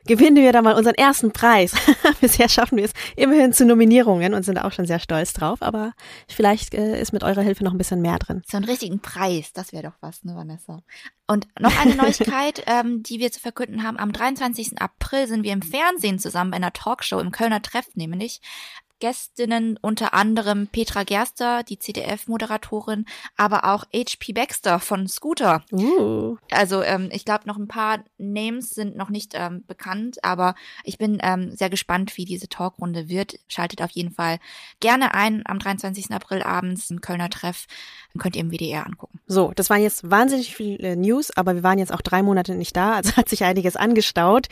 gewinnen 0.05 0.37
wir 0.37 0.51
da 0.51 0.61
mal 0.61 0.75
unseren 0.75 0.95
ersten 0.95 1.31
Preis. 1.31 1.73
Bisher 2.21 2.49
schaffen 2.49 2.77
wir 2.77 2.85
es 2.85 2.93
immerhin 3.15 3.53
zu 3.53 3.65
Nominierungen 3.65 4.33
und 4.33 4.43
sind 4.43 4.57
auch 4.57 4.71
schon 4.71 4.85
sehr 4.85 4.99
stolz 4.99 5.33
drauf, 5.33 5.61
aber 5.61 5.93
vielleicht 6.27 6.73
äh, 6.73 6.99
ist 6.99 7.13
mit 7.13 7.23
eurer 7.23 7.41
Hilfe 7.41 7.63
noch 7.63 7.73
ein 7.73 7.77
bisschen 7.77 8.01
mehr 8.01 8.19
drin. 8.19 8.41
So 8.49 8.57
einen 8.57 8.65
richtigen 8.65 8.99
Preis, 8.99 9.53
das 9.53 9.73
wäre 9.73 9.83
doch 9.83 9.95
was, 10.01 10.23
ne, 10.23 10.35
Vanessa? 10.35 10.81
Und 11.27 11.47
noch 11.59 11.77
eine 11.79 11.95
Neuigkeit, 12.01 12.63
ähm, 12.67 13.03
die 13.03 13.19
wir 13.19 13.31
zu 13.31 13.39
verkünden 13.39 13.83
haben. 13.83 13.97
Am 13.97 14.11
23. 14.11 14.81
April 14.81 15.27
sind 15.27 15.43
wir 15.43 15.53
im 15.53 15.61
Fernsehen 15.61 16.19
zusammen 16.19 16.51
bei 16.51 16.57
einer 16.57 16.73
Talkshow 16.73 17.19
im 17.19 17.31
Kölner 17.31 17.61
Treff, 17.61 17.87
nämlich. 17.95 18.41
Gästinnen 19.03 19.77
unter 19.81 20.13
anderem 20.13 20.67
Petra 20.67 21.03
Gerster, 21.03 21.63
die 21.63 21.77
CDF-Moderatorin, 21.77 23.05
aber 23.35 23.65
auch 23.65 23.83
H.P. 23.93 24.31
Baxter 24.31 24.79
von 24.79 25.09
Scooter. 25.09 25.61
Uh. 25.73 26.37
Also 26.49 26.81
ähm, 26.83 27.09
ich 27.11 27.25
glaube, 27.25 27.45
noch 27.45 27.57
ein 27.57 27.67
paar 27.67 28.05
Names 28.17 28.69
sind 28.69 28.95
noch 28.95 29.09
nicht 29.09 29.33
ähm, 29.35 29.65
bekannt, 29.67 30.23
aber 30.23 30.55
ich 30.85 30.97
bin 30.97 31.17
ähm, 31.21 31.53
sehr 31.53 31.69
gespannt, 31.69 32.15
wie 32.15 32.23
diese 32.23 32.47
Talkrunde 32.47 33.09
wird. 33.09 33.37
Schaltet 33.49 33.81
auf 33.81 33.91
jeden 33.91 34.11
Fall 34.11 34.39
gerne 34.79 35.13
ein 35.13 35.43
am 35.47 35.59
23. 35.59 36.11
April 36.11 36.41
abends 36.41 36.89
im 36.89 37.01
Kölner 37.01 37.29
Treff. 37.29 37.65
Dann 38.13 38.21
könnt 38.21 38.35
ihr 38.35 38.41
im 38.41 38.51
WDR 38.51 38.85
angucken. 38.85 39.19
So, 39.25 39.51
das 39.55 39.69
waren 39.69 39.81
jetzt 39.81 40.09
wahnsinnig 40.09 40.55
viele 40.55 40.95
News, 40.95 41.31
aber 41.31 41.55
wir 41.55 41.63
waren 41.63 41.79
jetzt 41.79 41.93
auch 41.93 42.01
drei 42.01 42.21
Monate 42.21 42.53
nicht 42.53 42.75
da, 42.75 42.93
also 42.93 43.11
hat 43.17 43.27
sich 43.27 43.43
einiges 43.43 43.75
angestaut. 43.75 44.47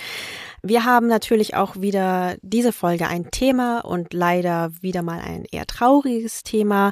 Wir 0.64 0.86
haben 0.86 1.08
natürlich 1.08 1.56
auch 1.56 1.80
wieder 1.80 2.36
diese 2.42 2.72
Folge 2.72 3.08
ein 3.08 3.30
Thema 3.32 3.80
und 3.80 4.14
leider 4.14 4.72
wieder 4.82 5.02
mal 5.04 5.20
ein 5.20 5.46
eher 5.52 5.68
trauriges 5.68 6.44
Thema. 6.44 6.92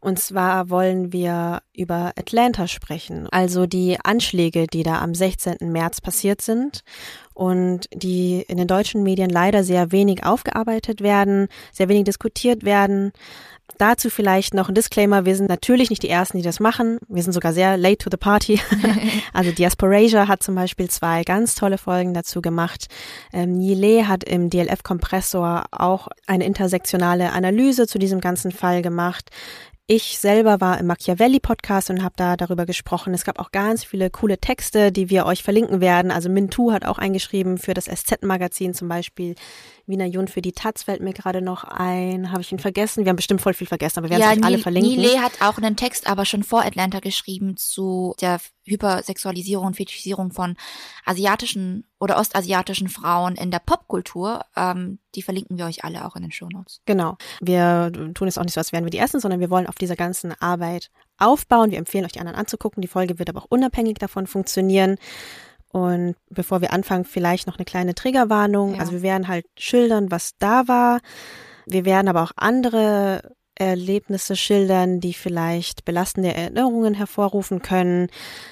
Und 0.00 0.18
zwar 0.18 0.68
wollen 0.68 1.12
wir 1.12 1.62
über 1.72 2.12
Atlanta 2.16 2.68
sprechen, 2.68 3.26
also 3.30 3.66
die 3.66 3.96
Anschläge, 4.02 4.66
die 4.66 4.82
da 4.82 5.00
am 5.00 5.14
16. 5.14 5.72
März 5.72 6.02
passiert 6.02 6.42
sind 6.42 6.82
und 7.32 7.86
die 7.94 8.44
in 8.46 8.58
den 8.58 8.68
deutschen 8.68 9.02
Medien 9.02 9.30
leider 9.30 9.64
sehr 9.64 9.92
wenig 9.92 10.26
aufgearbeitet 10.26 11.00
werden, 11.00 11.48
sehr 11.72 11.88
wenig 11.88 12.04
diskutiert 12.04 12.64
werden. 12.64 13.12
Dazu 13.78 14.10
vielleicht 14.10 14.54
noch 14.54 14.68
ein 14.68 14.74
Disclaimer. 14.74 15.24
Wir 15.24 15.36
sind 15.36 15.48
natürlich 15.48 15.90
nicht 15.90 16.02
die 16.02 16.08
Ersten, 16.08 16.36
die 16.38 16.44
das 16.44 16.60
machen. 16.60 16.98
Wir 17.08 17.22
sind 17.22 17.32
sogar 17.32 17.52
sehr 17.52 17.76
late 17.76 17.98
to 17.98 18.10
the 18.10 18.16
party. 18.16 18.60
also 19.32 19.50
Diasporasia 19.50 20.28
hat 20.28 20.42
zum 20.42 20.54
Beispiel 20.54 20.88
zwei 20.88 21.22
ganz 21.24 21.54
tolle 21.54 21.78
Folgen 21.78 22.14
dazu 22.14 22.40
gemacht. 22.40 22.86
Ähm, 23.32 23.52
Nile 23.52 24.08
hat 24.08 24.24
im 24.24 24.50
DLF-Kompressor 24.50 25.64
auch 25.70 26.08
eine 26.26 26.44
intersektionale 26.44 27.32
Analyse 27.32 27.86
zu 27.86 27.98
diesem 27.98 28.20
ganzen 28.20 28.52
Fall 28.52 28.82
gemacht. 28.82 29.30
Ich 29.86 30.18
selber 30.18 30.62
war 30.62 30.80
im 30.80 30.86
Machiavelli-Podcast 30.86 31.90
und 31.90 32.02
habe 32.02 32.14
da 32.16 32.38
darüber 32.38 32.64
gesprochen. 32.64 33.12
Es 33.12 33.24
gab 33.24 33.38
auch 33.38 33.50
ganz 33.50 33.84
viele 33.84 34.08
coole 34.08 34.38
Texte, 34.38 34.90
die 34.90 35.10
wir 35.10 35.26
euch 35.26 35.42
verlinken 35.42 35.82
werden. 35.82 36.10
Also 36.10 36.30
Mintu 36.30 36.72
hat 36.72 36.86
auch 36.86 36.96
eingeschrieben 36.96 37.58
für 37.58 37.74
das 37.74 37.84
SZ-Magazin 37.84 38.72
zum 38.72 38.88
Beispiel. 38.88 39.34
Wiener 39.86 40.06
Jun 40.06 40.28
für 40.28 40.40
die 40.40 40.52
Taz 40.52 40.82
fällt 40.82 41.02
mir 41.02 41.12
gerade 41.12 41.42
noch 41.42 41.64
ein. 41.64 42.32
Habe 42.32 42.40
ich 42.40 42.50
ihn 42.52 42.58
vergessen? 42.58 43.04
Wir 43.04 43.10
haben 43.10 43.16
bestimmt 43.16 43.40
voll 43.40 43.54
viel 43.54 43.66
vergessen, 43.66 43.98
aber 43.98 44.08
wir 44.08 44.18
werden 44.18 44.32
es 44.32 44.38
euch 44.38 44.44
alle 44.44 44.58
verlinken. 44.58 44.96
Nile 44.96 45.20
hat 45.20 45.40
auch 45.40 45.58
einen 45.58 45.76
Text 45.76 46.06
aber 46.06 46.24
schon 46.24 46.42
vor 46.42 46.64
Atlanta 46.64 47.00
geschrieben 47.00 47.56
zu 47.56 48.14
der 48.20 48.40
Hypersexualisierung 48.64 49.66
und 49.66 49.76
Fetischisierung 49.76 50.32
von 50.32 50.56
asiatischen 51.04 51.84
oder 52.00 52.18
ostasiatischen 52.18 52.88
Frauen 52.88 53.36
in 53.36 53.50
der 53.50 53.58
Popkultur. 53.58 54.40
Ähm, 54.56 54.98
die 55.14 55.22
verlinken 55.22 55.58
wir 55.58 55.66
euch 55.66 55.84
alle 55.84 56.04
auch 56.04 56.16
in 56.16 56.22
den 56.22 56.32
Shownotes. 56.32 56.80
Genau. 56.86 57.16
Wir 57.40 57.92
tun 58.14 58.28
es 58.28 58.38
auch 58.38 58.44
nicht 58.44 58.54
so, 58.54 58.60
als 58.60 58.72
wären 58.72 58.84
wir 58.84 58.90
die 58.90 58.98
Ersten, 58.98 59.20
sondern 59.20 59.40
wir 59.40 59.50
wollen 59.50 59.66
auf 59.66 59.76
dieser 59.76 59.96
ganzen 59.96 60.32
Arbeit 60.40 60.90
aufbauen. 61.18 61.70
Wir 61.70 61.78
empfehlen 61.78 62.04
euch 62.04 62.12
die 62.12 62.20
anderen 62.20 62.38
anzugucken. 62.38 62.80
Die 62.80 62.88
Folge 62.88 63.18
wird 63.18 63.28
aber 63.28 63.42
auch 63.42 63.50
unabhängig 63.50 63.98
davon 63.98 64.26
funktionieren. 64.26 64.96
Und 65.74 66.14
bevor 66.30 66.60
wir 66.60 66.72
anfangen, 66.72 67.04
vielleicht 67.04 67.48
noch 67.48 67.58
eine 67.58 67.64
kleine 67.64 67.96
Triggerwarnung. 67.96 68.74
Ja. 68.74 68.80
Also 68.80 68.92
wir 68.92 69.02
werden 69.02 69.26
halt 69.26 69.44
schildern, 69.58 70.12
was 70.12 70.36
da 70.38 70.68
war. 70.68 71.00
Wir 71.66 71.84
werden 71.84 72.06
aber 72.06 72.22
auch 72.22 72.30
andere 72.36 73.34
Erlebnisse 73.56 74.34
schildern, 74.36 75.00
die 75.00 75.14
vielleicht 75.14 75.84
belastende 75.84 76.34
Erinnerungen 76.34 76.94
hervorrufen 76.94 77.62
können. 77.62 78.08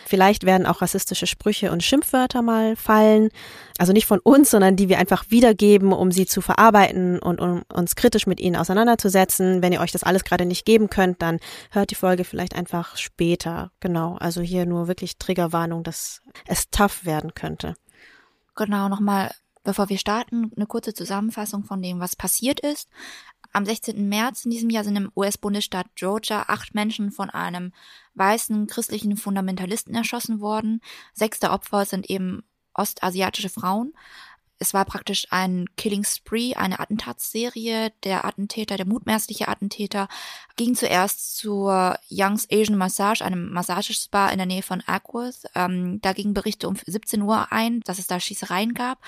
Vielleicht 0.07 0.45
werden 0.45 0.67
auch 0.67 0.81
rassistische 0.81 1.27
Sprüche 1.27 1.73
und 1.73 1.83
Schimpfwörter 1.83 2.43
mal 2.43 2.77
fallen. 2.77 3.31
Also 3.79 3.93
nicht 3.93 4.07
von 4.07 4.21
uns, 4.21 4.51
sondern 4.51 4.77
die 4.77 4.89
wir 4.89 4.99
einfach 4.99 5.25
wiedergeben, 5.29 5.93
um 5.93 6.13
sie 6.13 6.27
zu 6.27 6.41
verarbeiten 6.41 7.19
und 7.19 7.41
um 7.41 7.63
uns 7.73 7.97
kritisch 7.97 8.27
mit 8.27 8.41
ihnen 8.41 8.57
auseinanderzusetzen. 8.57 9.63
Wenn 9.63 9.73
ihr 9.73 9.81
euch 9.81 9.93
das 9.93 10.05
alles 10.05 10.25
gerade 10.25 10.47
nicht 10.47 10.65
geben 10.65 10.89
könnt, 10.89 11.21
dann 11.21 11.39
hört 11.71 11.91
die 11.91 11.97
Folge 11.97 12.25
vielleicht 12.25 12.55
einfach 12.55 12.97
später. 12.97 13.73
Genau. 13.81 14.17
Also 14.19 14.41
hier 14.41 14.67
nur 14.67 14.87
wirklich 14.87 15.19
Triggerwarnung, 15.19 15.83
dass 15.83 16.21
es 16.47 16.71
tough 16.71 17.05
werden 17.05 17.35
könnte. 17.35 17.75
Genau, 18.55 18.89
nochmal, 18.89 19.33
bevor 19.65 19.89
wir 19.89 19.99
starten, 19.99 20.53
eine 20.57 20.67
kurze 20.67 20.95
Zusammenfassung 20.95 21.65
von 21.65 21.81
dem, 21.83 22.01
was 22.01 22.17
passiert 22.17 22.61
ist. 22.61 22.89
Am 23.55 23.67
16. 23.67 24.09
März 24.09 24.47
in 24.47 24.51
diesem 24.51 24.71
Jahr 24.71 24.83
sind 24.83 24.97
im 24.97 25.13
US-Bundesstaat 25.15 25.87
Georgia 25.95 26.45
acht 26.49 26.75
Menschen 26.75 27.11
von 27.11 27.29
einem 27.29 27.73
weißen 28.15 28.67
christlichen 28.67 29.17
Fundamentalisten 29.19 29.95
erschossen 29.95 30.41
worden. 30.41 30.81
Sechs 31.13 31.39
der 31.39 31.53
Opfer 31.53 31.85
sind 31.85 32.09
eben 32.09 32.43
ostasiatische 32.75 33.51
Frauen. 33.51 33.93
Es 34.63 34.73
war 34.73 34.85
praktisch 34.85 35.27
ein 35.31 35.67
Killing 35.77 36.05
Spree, 36.05 36.55
eine 36.55 36.79
Attentatsserie. 36.79 37.91
Der 38.05 38.25
Attentäter, 38.25 38.77
der 38.77 38.87
mutmaßliche 38.87 39.49
Attentäter, 39.49 40.07
ging 40.55 40.77
zuerst 40.77 41.37
zur 41.37 41.97
Young's 42.09 42.47
Asian 42.49 42.79
Massage, 42.79 43.25
einem 43.25 43.53
Massagespa 43.53 44.29
in 44.29 44.39
der 44.39 44.47
Nähe 44.47 44.63
von 44.63 44.81
Ackworth. 44.87 45.47
Ähm, 45.57 46.01
da 46.01 46.13
gingen 46.13 46.33
Berichte 46.33 46.69
um 46.69 46.77
17 46.77 47.23
Uhr 47.23 47.51
ein, 47.51 47.81
dass 47.81 47.99
es 47.99 48.07
da 48.07 48.21
Schießereien 48.21 48.73
gab. 48.73 49.01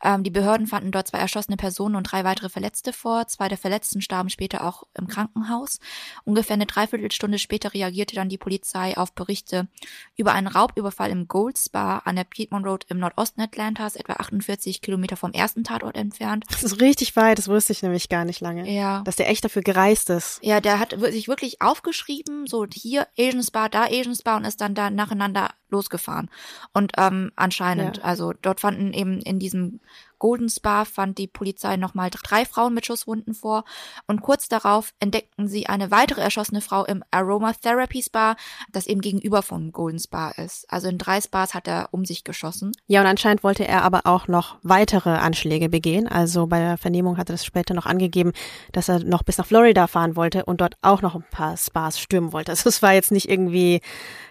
Ähm, 0.00 0.22
die 0.22 0.30
Behörden 0.30 0.68
fanden 0.68 0.92
dort 0.92 1.08
zwei 1.08 1.18
erschossene 1.18 1.56
Personen 1.56 1.96
und 1.96 2.04
drei 2.04 2.22
weitere 2.22 2.48
Verletzte 2.48 2.92
vor. 2.92 3.26
Zwei 3.26 3.48
der 3.48 3.58
Verletzten 3.58 4.02
starben 4.02 4.30
später 4.30 4.64
auch 4.64 4.84
im 4.96 5.08
Krankenhaus. 5.08 5.80
Ungefähr 6.24 6.54
eine 6.54 6.66
Dreiviertelstunde 6.66 7.40
später 7.40 7.74
reagierte 7.74 8.14
dann 8.14 8.28
die 8.28 8.38
Polizei 8.38 8.96
auf 8.96 9.12
Berichte 9.12 9.66
über 10.14 10.34
einen 10.34 10.46
Raubüberfall 10.46 11.10
im 11.10 11.26
Gold 11.26 11.58
Spa 11.58 11.98
an 11.98 12.14
der 12.14 12.24
Piedmont 12.24 12.64
Road 12.64 12.86
im 12.88 13.00
Nordosten 13.00 13.40
Atlantas, 13.40 13.96
etwa 13.96 14.12
48 14.12 14.80
Kilometer 14.80 14.99
vom 15.16 15.32
ersten 15.32 15.64
Tatort 15.64 15.96
entfernt. 15.96 16.44
Das 16.50 16.62
ist 16.62 16.80
richtig 16.80 17.16
weit, 17.16 17.38
das 17.38 17.48
wusste 17.48 17.72
ich 17.72 17.82
nämlich 17.82 18.08
gar 18.08 18.24
nicht 18.24 18.40
lange. 18.40 18.70
Ja. 18.70 19.02
Dass 19.02 19.16
der 19.16 19.28
echt 19.30 19.44
dafür 19.44 19.62
gereist 19.62 20.10
ist. 20.10 20.38
Ja, 20.42 20.60
der 20.60 20.78
hat 20.78 20.94
sich 21.00 21.28
wirklich 21.28 21.60
aufgeschrieben, 21.62 22.46
so 22.46 22.66
hier 22.72 23.06
Asian 23.18 23.42
Spa, 23.42 23.68
da 23.68 23.84
Asian 23.84 24.14
Spa 24.14 24.36
und 24.36 24.44
ist 24.44 24.60
dann 24.60 24.74
da 24.74 24.90
nacheinander 24.90 25.50
losgefahren. 25.68 26.30
Und 26.72 26.92
ähm, 26.98 27.30
anscheinend, 27.36 27.98
Ja. 27.98 28.02
also 28.04 28.32
dort 28.42 28.60
fanden 28.60 28.92
eben 28.92 29.20
in 29.20 29.38
diesem 29.38 29.80
Golden 30.20 30.48
Spa 30.48 30.84
fand 30.84 31.18
die 31.18 31.26
Polizei 31.26 31.76
nochmal 31.76 32.10
drei 32.10 32.44
Frauen 32.44 32.74
mit 32.74 32.86
Schusswunden 32.86 33.34
vor 33.34 33.64
und 34.06 34.22
kurz 34.22 34.48
darauf 34.48 34.94
entdeckten 35.00 35.48
sie 35.48 35.66
eine 35.66 35.90
weitere 35.90 36.20
erschossene 36.20 36.60
Frau 36.60 36.84
im 36.84 37.02
Aromatherapy 37.10 38.02
Spa, 38.02 38.36
das 38.70 38.86
eben 38.86 39.00
gegenüber 39.00 39.42
vom 39.42 39.72
Golden 39.72 39.98
Spa 39.98 40.30
ist. 40.30 40.70
Also 40.72 40.88
in 40.88 40.98
drei 40.98 41.20
Spas 41.20 41.54
hat 41.54 41.66
er 41.66 41.88
um 41.90 42.04
sich 42.04 42.22
geschossen. 42.22 42.70
Ja, 42.86 43.00
und 43.00 43.06
anscheinend 43.08 43.42
wollte 43.42 43.66
er 43.66 43.82
aber 43.82 44.02
auch 44.04 44.28
noch 44.28 44.58
weitere 44.62 45.10
Anschläge 45.10 45.68
begehen. 45.68 46.06
Also 46.06 46.46
bei 46.46 46.60
der 46.60 46.78
Vernehmung 46.78 47.16
hat 47.16 47.30
er 47.30 47.34
das 47.34 47.44
später 47.44 47.74
noch 47.74 47.86
angegeben, 47.86 48.32
dass 48.72 48.88
er 48.88 49.00
noch 49.00 49.22
bis 49.22 49.38
nach 49.38 49.46
Florida 49.46 49.86
fahren 49.86 50.14
wollte 50.14 50.44
und 50.44 50.60
dort 50.60 50.76
auch 50.82 51.02
noch 51.02 51.14
ein 51.14 51.24
paar 51.30 51.56
Spas 51.56 51.98
stürmen 51.98 52.32
wollte. 52.32 52.52
Also 52.52 52.68
es 52.68 52.82
war 52.82 52.92
jetzt 52.92 53.10
nicht 53.10 53.28
irgendwie 53.28 53.80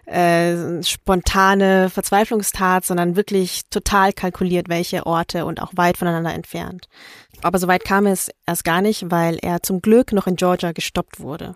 äh, 0.06 0.84
spontane 0.84 1.90
Verzweiflungstat, 1.90 2.86
sondern 2.86 3.16
wirklich 3.16 3.62
total 3.70 4.14
kalkuliert, 4.14 4.70
welche 4.70 5.06
Orte 5.06 5.46
und 5.46 5.62
auch 5.62 5.72
weit 5.80 5.98
voneinander 5.98 6.34
entfernt. 6.36 6.88
Aber 7.42 7.58
soweit 7.58 7.84
kam 7.84 8.06
es 8.06 8.30
erst 8.46 8.64
gar 8.64 8.82
nicht, 8.82 9.10
weil 9.10 9.40
er 9.42 9.64
zum 9.64 9.82
Glück 9.82 10.12
noch 10.12 10.28
in 10.28 10.36
Georgia 10.36 10.72
gestoppt 10.74 11.20
wurde. 11.20 11.56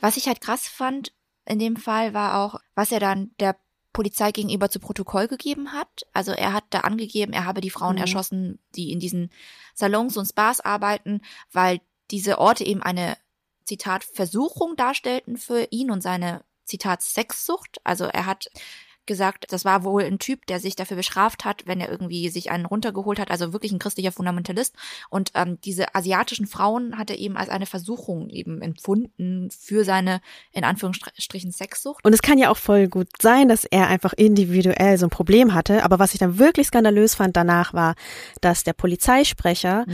Was 0.00 0.16
ich 0.16 0.28
halt 0.28 0.40
krass 0.40 0.68
fand 0.68 1.12
in 1.46 1.58
dem 1.58 1.76
Fall 1.76 2.14
war 2.14 2.38
auch, 2.38 2.60
was 2.76 2.92
er 2.92 3.00
dann 3.00 3.32
der 3.40 3.56
Polizei 3.92 4.30
gegenüber 4.30 4.70
zu 4.70 4.78
Protokoll 4.78 5.26
gegeben 5.26 5.72
hat. 5.72 6.06
Also 6.12 6.30
er 6.30 6.52
hat 6.52 6.64
da 6.70 6.80
angegeben, 6.80 7.32
er 7.32 7.44
habe 7.44 7.60
die 7.60 7.70
Frauen 7.70 7.96
Mhm. 7.96 8.02
erschossen, 8.02 8.58
die 8.76 8.92
in 8.92 9.00
diesen 9.00 9.30
Salons 9.74 10.16
und 10.16 10.26
Spas 10.26 10.60
arbeiten, 10.60 11.22
weil 11.50 11.80
diese 12.12 12.38
Orte 12.38 12.64
eben 12.64 12.82
eine 12.82 13.16
Zitat 13.64 14.04
Versuchung 14.04 14.76
darstellten 14.76 15.36
für 15.38 15.66
ihn 15.70 15.90
und 15.90 16.02
seine 16.02 16.44
Zitat 16.66 17.02
Sexsucht. 17.02 17.80
Also 17.82 18.04
er 18.04 18.26
hat 18.26 18.48
gesagt, 19.06 19.46
das 19.50 19.64
war 19.64 19.84
wohl 19.84 20.04
ein 20.04 20.18
Typ, 20.18 20.46
der 20.46 20.60
sich 20.60 20.76
dafür 20.76 20.96
bestraft 20.96 21.44
hat, 21.44 21.66
wenn 21.66 21.80
er 21.80 21.90
irgendwie 21.90 22.28
sich 22.28 22.50
einen 22.50 22.66
runtergeholt 22.66 23.18
hat, 23.18 23.30
also 23.30 23.52
wirklich 23.52 23.72
ein 23.72 23.78
christlicher 23.78 24.12
Fundamentalist. 24.12 24.74
Und 25.08 25.32
ähm, 25.34 25.58
diese 25.64 25.94
asiatischen 25.94 26.46
Frauen 26.46 26.96
hat 26.98 27.10
er 27.10 27.18
eben 27.18 27.36
als 27.36 27.48
eine 27.48 27.66
Versuchung 27.66 28.28
eben 28.28 28.62
empfunden 28.62 29.50
für 29.50 29.84
seine, 29.84 30.20
in 30.52 30.64
Anführungsstrichen, 30.64 31.52
Sexsucht. 31.52 32.04
Und 32.04 32.12
es 32.12 32.22
kann 32.22 32.38
ja 32.38 32.50
auch 32.50 32.56
voll 32.56 32.88
gut 32.88 33.08
sein, 33.20 33.48
dass 33.48 33.64
er 33.64 33.88
einfach 33.88 34.12
individuell 34.12 34.98
so 34.98 35.06
ein 35.06 35.10
Problem 35.10 35.54
hatte. 35.54 35.84
Aber 35.84 35.98
was 35.98 36.12
ich 36.12 36.20
dann 36.20 36.38
wirklich 36.38 36.68
skandalös 36.68 37.14
fand 37.14 37.36
danach 37.36 37.74
war, 37.74 37.94
dass 38.40 38.64
der 38.64 38.72
Polizeisprecher 38.72 39.84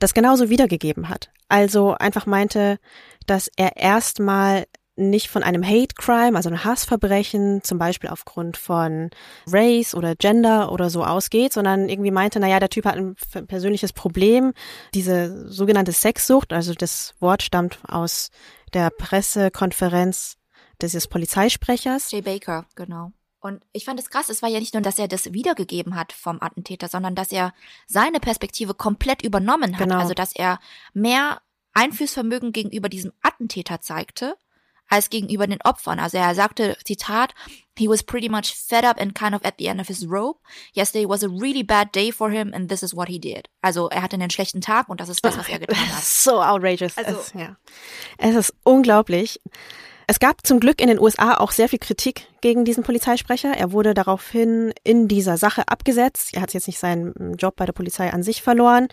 das 0.00 0.14
genauso 0.14 0.50
wiedergegeben 0.50 1.08
hat. 1.08 1.30
Also 1.48 1.94
einfach 1.94 2.26
meinte, 2.26 2.78
dass 3.26 3.48
er 3.56 3.76
erstmal 3.76 4.66
nicht 4.96 5.28
von 5.28 5.42
einem 5.42 5.64
Hate 5.64 5.94
Crime, 5.96 6.36
also 6.36 6.48
einem 6.48 6.64
Hassverbrechen, 6.64 7.62
zum 7.62 7.78
Beispiel 7.78 8.10
aufgrund 8.10 8.56
von 8.56 9.10
Race 9.46 9.94
oder 9.94 10.14
Gender 10.14 10.72
oder 10.72 10.90
so 10.90 11.04
ausgeht, 11.04 11.52
sondern 11.52 11.88
irgendwie 11.88 12.10
meinte, 12.10 12.40
naja, 12.40 12.60
der 12.60 12.68
Typ 12.68 12.84
hat 12.84 12.96
ein 12.96 13.16
persönliches 13.46 13.92
Problem, 13.92 14.52
diese 14.94 15.48
sogenannte 15.48 15.92
Sexsucht, 15.92 16.52
also 16.52 16.74
das 16.74 17.14
Wort 17.20 17.42
stammt 17.42 17.78
aus 17.86 18.30
der 18.74 18.90
Pressekonferenz 18.90 20.36
dieses 20.82 21.06
Polizeisprechers. 21.06 22.10
Jay 22.10 22.22
Baker, 22.22 22.66
genau. 22.74 23.12
Und 23.40 23.64
ich 23.72 23.86
fand 23.86 23.98
es 23.98 24.10
krass, 24.10 24.28
es 24.28 24.42
war 24.42 24.50
ja 24.50 24.60
nicht 24.60 24.74
nur, 24.74 24.82
dass 24.82 24.98
er 24.98 25.08
das 25.08 25.32
wiedergegeben 25.32 25.96
hat 25.96 26.12
vom 26.12 26.42
Attentäter, 26.42 26.88
sondern 26.88 27.14
dass 27.14 27.32
er 27.32 27.54
seine 27.86 28.20
Perspektive 28.20 28.74
komplett 28.74 29.22
übernommen 29.22 29.78
hat. 29.78 29.88
Genau. 29.88 29.98
Also 29.98 30.12
dass 30.12 30.34
er 30.34 30.60
mehr 30.92 31.40
Einflussvermögen 31.72 32.52
gegenüber 32.52 32.90
diesem 32.90 33.12
Attentäter 33.22 33.80
zeigte, 33.80 34.36
als 34.90 35.08
gegenüber 35.08 35.46
den 35.46 35.62
Opfern. 35.62 35.98
Also 35.98 36.18
er 36.18 36.34
sagte, 36.34 36.76
Zitat, 36.84 37.32
he 37.78 37.88
was 37.88 38.02
pretty 38.02 38.28
much 38.28 38.54
fed 38.54 38.84
up 38.84 39.00
and 39.00 39.14
kind 39.14 39.34
of 39.34 39.42
at 39.44 39.54
the 39.58 39.66
end 39.66 39.80
of 39.80 39.86
his 39.86 40.06
rope. 40.06 40.40
Yesterday 40.74 41.08
was 41.08 41.24
a 41.24 41.28
really 41.28 41.62
bad 41.62 41.94
day 41.94 42.12
for 42.12 42.30
him 42.30 42.52
and 42.52 42.68
this 42.68 42.82
is 42.82 42.94
what 42.94 43.08
he 43.08 43.18
did. 43.18 43.48
Also 43.62 43.88
er 43.88 44.02
hatte 44.02 44.16
einen 44.16 44.30
schlechten 44.30 44.60
Tag 44.60 44.88
und 44.88 45.00
das 45.00 45.08
ist 45.08 45.24
das, 45.24 45.38
was 45.38 45.48
er 45.48 45.60
getan 45.60 45.78
hat. 45.78 46.02
So 46.10 46.42
outrageous. 46.42 46.98
Also- 46.98 47.18
es, 47.18 47.32
ja. 47.32 47.56
es 48.18 48.34
ist 48.34 48.54
unglaublich. 48.64 49.40
Es 50.06 50.18
gab 50.18 50.44
zum 50.44 50.58
Glück 50.58 50.80
in 50.80 50.88
den 50.88 50.98
USA 50.98 51.36
auch 51.36 51.52
sehr 51.52 51.68
viel 51.68 51.78
Kritik 51.78 52.26
gegen 52.40 52.64
diesen 52.64 52.82
Polizeisprecher. 52.82 53.56
Er 53.56 53.70
wurde 53.70 53.94
daraufhin 53.94 54.72
in 54.82 55.06
dieser 55.06 55.36
Sache 55.36 55.68
abgesetzt. 55.68 56.34
Er 56.34 56.42
hat 56.42 56.52
jetzt 56.52 56.66
nicht 56.66 56.80
seinen 56.80 57.36
Job 57.36 57.54
bei 57.54 57.64
der 57.64 57.72
Polizei 57.72 58.12
an 58.12 58.24
sich 58.24 58.42
verloren. 58.42 58.88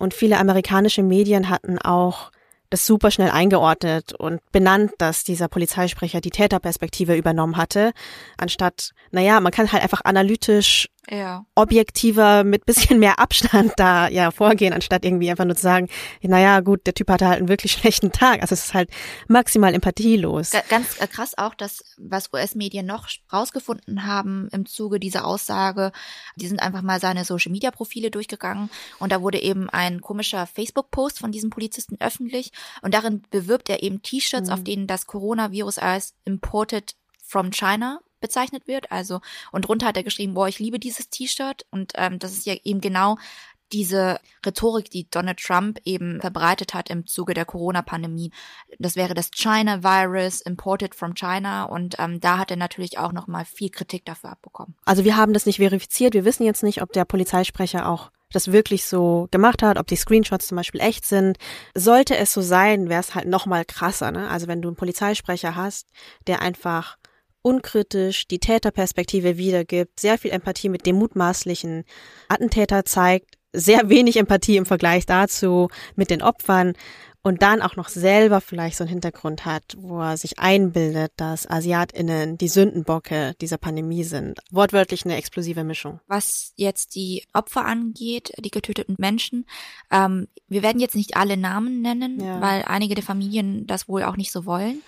Und 0.00 0.12
viele 0.12 0.38
amerikanische 0.38 1.04
Medien 1.04 1.50
hatten 1.50 1.78
auch 1.78 2.32
das 2.70 2.86
super 2.86 3.10
schnell 3.10 3.30
eingeordnet 3.30 4.12
und 4.12 4.40
benannt, 4.52 4.92
dass 4.98 5.24
dieser 5.24 5.48
Polizeisprecher 5.48 6.20
die 6.20 6.30
Täterperspektive 6.30 7.14
übernommen 7.16 7.56
hatte, 7.56 7.92
anstatt, 8.36 8.90
naja, 9.10 9.40
man 9.40 9.52
kann 9.52 9.70
halt 9.70 9.82
einfach 9.82 10.02
analytisch 10.04 10.88
Ja. 11.08 11.46
objektiver 11.54 12.42
mit 12.44 12.66
bisschen 12.66 12.98
mehr 12.98 13.18
Abstand 13.18 13.72
da 13.76 14.08
ja 14.08 14.30
vorgehen, 14.30 14.72
anstatt 14.72 15.04
irgendwie 15.04 15.30
einfach 15.30 15.44
nur 15.44 15.54
zu 15.56 15.62
sagen, 15.62 15.88
naja, 16.22 16.60
gut, 16.60 16.86
der 16.86 16.94
Typ 16.94 17.08
hatte 17.10 17.28
halt 17.28 17.38
einen 17.38 17.48
wirklich 17.48 17.72
schlechten 17.78 18.10
Tag. 18.12 18.42
Also 18.42 18.54
es 18.54 18.64
ist 18.66 18.74
halt 18.74 18.90
maximal 19.28 19.72
empathielos. 19.74 20.50
Ga- 20.50 20.62
Ganz 20.68 21.00
äh, 21.00 21.06
krass 21.06 21.38
auch, 21.38 21.54
dass 21.54 21.84
was 21.96 22.32
US-Medien 22.32 22.86
noch 22.86 23.08
rausgefunden 23.32 24.04
haben 24.06 24.48
im 24.52 24.66
Zuge 24.66 24.98
dieser 24.98 25.24
Aussage, 25.26 25.92
die 26.36 26.48
sind 26.48 26.60
einfach 26.60 26.82
mal 26.82 27.00
seine 27.00 27.24
Social-Media-Profile 27.24 28.10
durchgegangen 28.10 28.70
und 28.98 29.12
da 29.12 29.22
wurde 29.22 29.40
eben 29.40 29.70
ein 29.70 30.00
komischer 30.00 30.46
Facebook-Post 30.46 31.18
von 31.20 31.30
diesem 31.32 31.50
Polizisten 31.50 31.96
öffentlich 32.00 32.50
und 32.82 32.94
darin 32.94 33.22
bewirbt 33.30 33.68
er 33.70 33.82
eben 33.82 34.02
T-Shirts, 34.02 34.50
auf 34.50 34.64
denen 34.64 34.86
das 34.86 35.06
Coronavirus 35.06 35.78
als 35.78 36.14
imported 36.24 36.94
from 37.24 37.50
China 37.50 38.00
bezeichnet 38.26 38.66
wird. 38.66 38.90
Also 38.90 39.20
und 39.52 39.66
drunter 39.66 39.86
hat 39.86 39.96
er 39.96 40.02
geschrieben, 40.02 40.34
boah, 40.34 40.48
ich 40.48 40.58
liebe 40.58 40.78
dieses 40.78 41.08
T-Shirt 41.10 41.66
und 41.70 41.92
ähm, 41.94 42.18
das 42.18 42.32
ist 42.32 42.46
ja 42.46 42.54
eben 42.64 42.80
genau 42.80 43.16
diese 43.72 44.20
Rhetorik, 44.44 44.90
die 44.90 45.08
Donald 45.10 45.38
Trump 45.38 45.80
eben 45.84 46.20
verbreitet 46.20 46.74
hat 46.74 46.90
im 46.90 47.06
Zuge 47.06 47.34
der 47.34 47.44
Corona-Pandemie. 47.44 48.30
Das 48.78 48.96
wäre 48.96 49.14
das 49.14 49.30
China-Virus, 49.30 50.40
imported 50.40 50.94
from 50.94 51.14
China. 51.14 51.64
Und 51.64 51.96
ähm, 51.98 52.20
da 52.20 52.38
hat 52.38 52.50
er 52.50 52.56
natürlich 52.56 52.98
auch 52.98 53.12
nochmal 53.12 53.44
viel 53.44 53.70
Kritik 53.70 54.04
dafür 54.04 54.30
abbekommen. 54.30 54.76
Also 54.84 55.04
wir 55.04 55.16
haben 55.16 55.32
das 55.32 55.46
nicht 55.46 55.56
verifiziert. 55.56 56.14
Wir 56.14 56.24
wissen 56.24 56.44
jetzt 56.44 56.62
nicht, 56.62 56.82
ob 56.82 56.92
der 56.92 57.04
Polizeisprecher 57.04 57.88
auch 57.88 58.10
das 58.32 58.52
wirklich 58.52 58.84
so 58.84 59.28
gemacht 59.30 59.62
hat, 59.62 59.78
ob 59.78 59.86
die 59.86 59.96
Screenshots 59.96 60.48
zum 60.48 60.56
Beispiel 60.56 60.80
echt 60.80 61.04
sind. 61.04 61.38
Sollte 61.74 62.16
es 62.16 62.32
so 62.32 62.42
sein, 62.42 62.88
wäre 62.88 63.00
es 63.00 63.14
halt 63.14 63.26
nochmal 63.26 63.64
krasser. 63.64 64.10
Ne? 64.10 64.28
Also 64.28 64.46
wenn 64.46 64.62
du 64.62 64.68
einen 64.68 64.76
Polizeisprecher 64.76 65.54
hast, 65.56 65.88
der 66.26 66.42
einfach 66.42 66.96
unkritisch 67.46 68.26
die 68.26 68.40
Täterperspektive 68.40 69.36
wiedergibt, 69.36 70.00
sehr 70.00 70.18
viel 70.18 70.32
Empathie 70.32 70.68
mit 70.68 70.84
dem 70.84 70.96
mutmaßlichen 70.96 71.84
Attentäter 72.28 72.84
zeigt, 72.84 73.36
sehr 73.52 73.88
wenig 73.88 74.16
Empathie 74.16 74.56
im 74.56 74.66
Vergleich 74.66 75.06
dazu 75.06 75.68
mit 75.94 76.10
den 76.10 76.22
Opfern 76.22 76.72
und 77.22 77.42
dann 77.42 77.60
auch 77.60 77.74
noch 77.74 77.88
selber 77.88 78.40
vielleicht 78.40 78.76
so 78.76 78.84
einen 78.84 78.90
Hintergrund 78.90 79.44
hat, 79.44 79.74
wo 79.76 80.00
er 80.00 80.16
sich 80.16 80.38
einbildet, 80.38 81.10
dass 81.16 81.48
AsiatInnen 81.48 82.38
die 82.38 82.46
Sündenbocke 82.48 83.34
dieser 83.40 83.58
Pandemie 83.58 84.04
sind. 84.04 84.38
Wortwörtlich 84.52 85.04
eine 85.04 85.16
explosive 85.16 85.64
Mischung. 85.64 85.98
Was 86.06 86.52
jetzt 86.54 86.94
die 86.94 87.24
Opfer 87.32 87.64
angeht, 87.64 88.32
die 88.38 88.50
getöteten 88.52 88.94
Menschen, 88.98 89.44
ähm, 89.90 90.28
wir 90.46 90.62
werden 90.62 90.80
jetzt 90.80 90.94
nicht 90.94 91.16
alle 91.16 91.36
Namen 91.36 91.80
nennen, 91.82 92.20
Ja. 92.20 92.40
weil 92.40 92.62
einige 92.62 92.94
der 92.94 93.02
Familien 93.02 93.66
das 93.66 93.88
wohl 93.88 94.04
auch 94.04 94.16
nicht 94.16 94.30
so 94.30 94.46
wollen. 94.46 94.82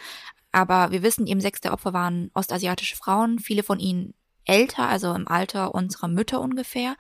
Aber 0.53 0.91
wir 0.91 1.03
wissen 1.03 1.27
eben, 1.27 1.41
sechs 1.41 1.61
der 1.61 1.73
Opfer 1.73 1.93
waren 1.93 2.31
ostasiatische 2.35 2.97
Frauen, 2.97 3.39
viele 3.39 3.63
von 3.63 3.81
ihnen 3.81 4.15
älter, 4.45 4.89
also 4.89 5.15
im 5.15 5.29
Alter 5.29 5.75
unserer 5.75 6.09
Mütter 6.09 6.41
ungefähr. 6.41 6.97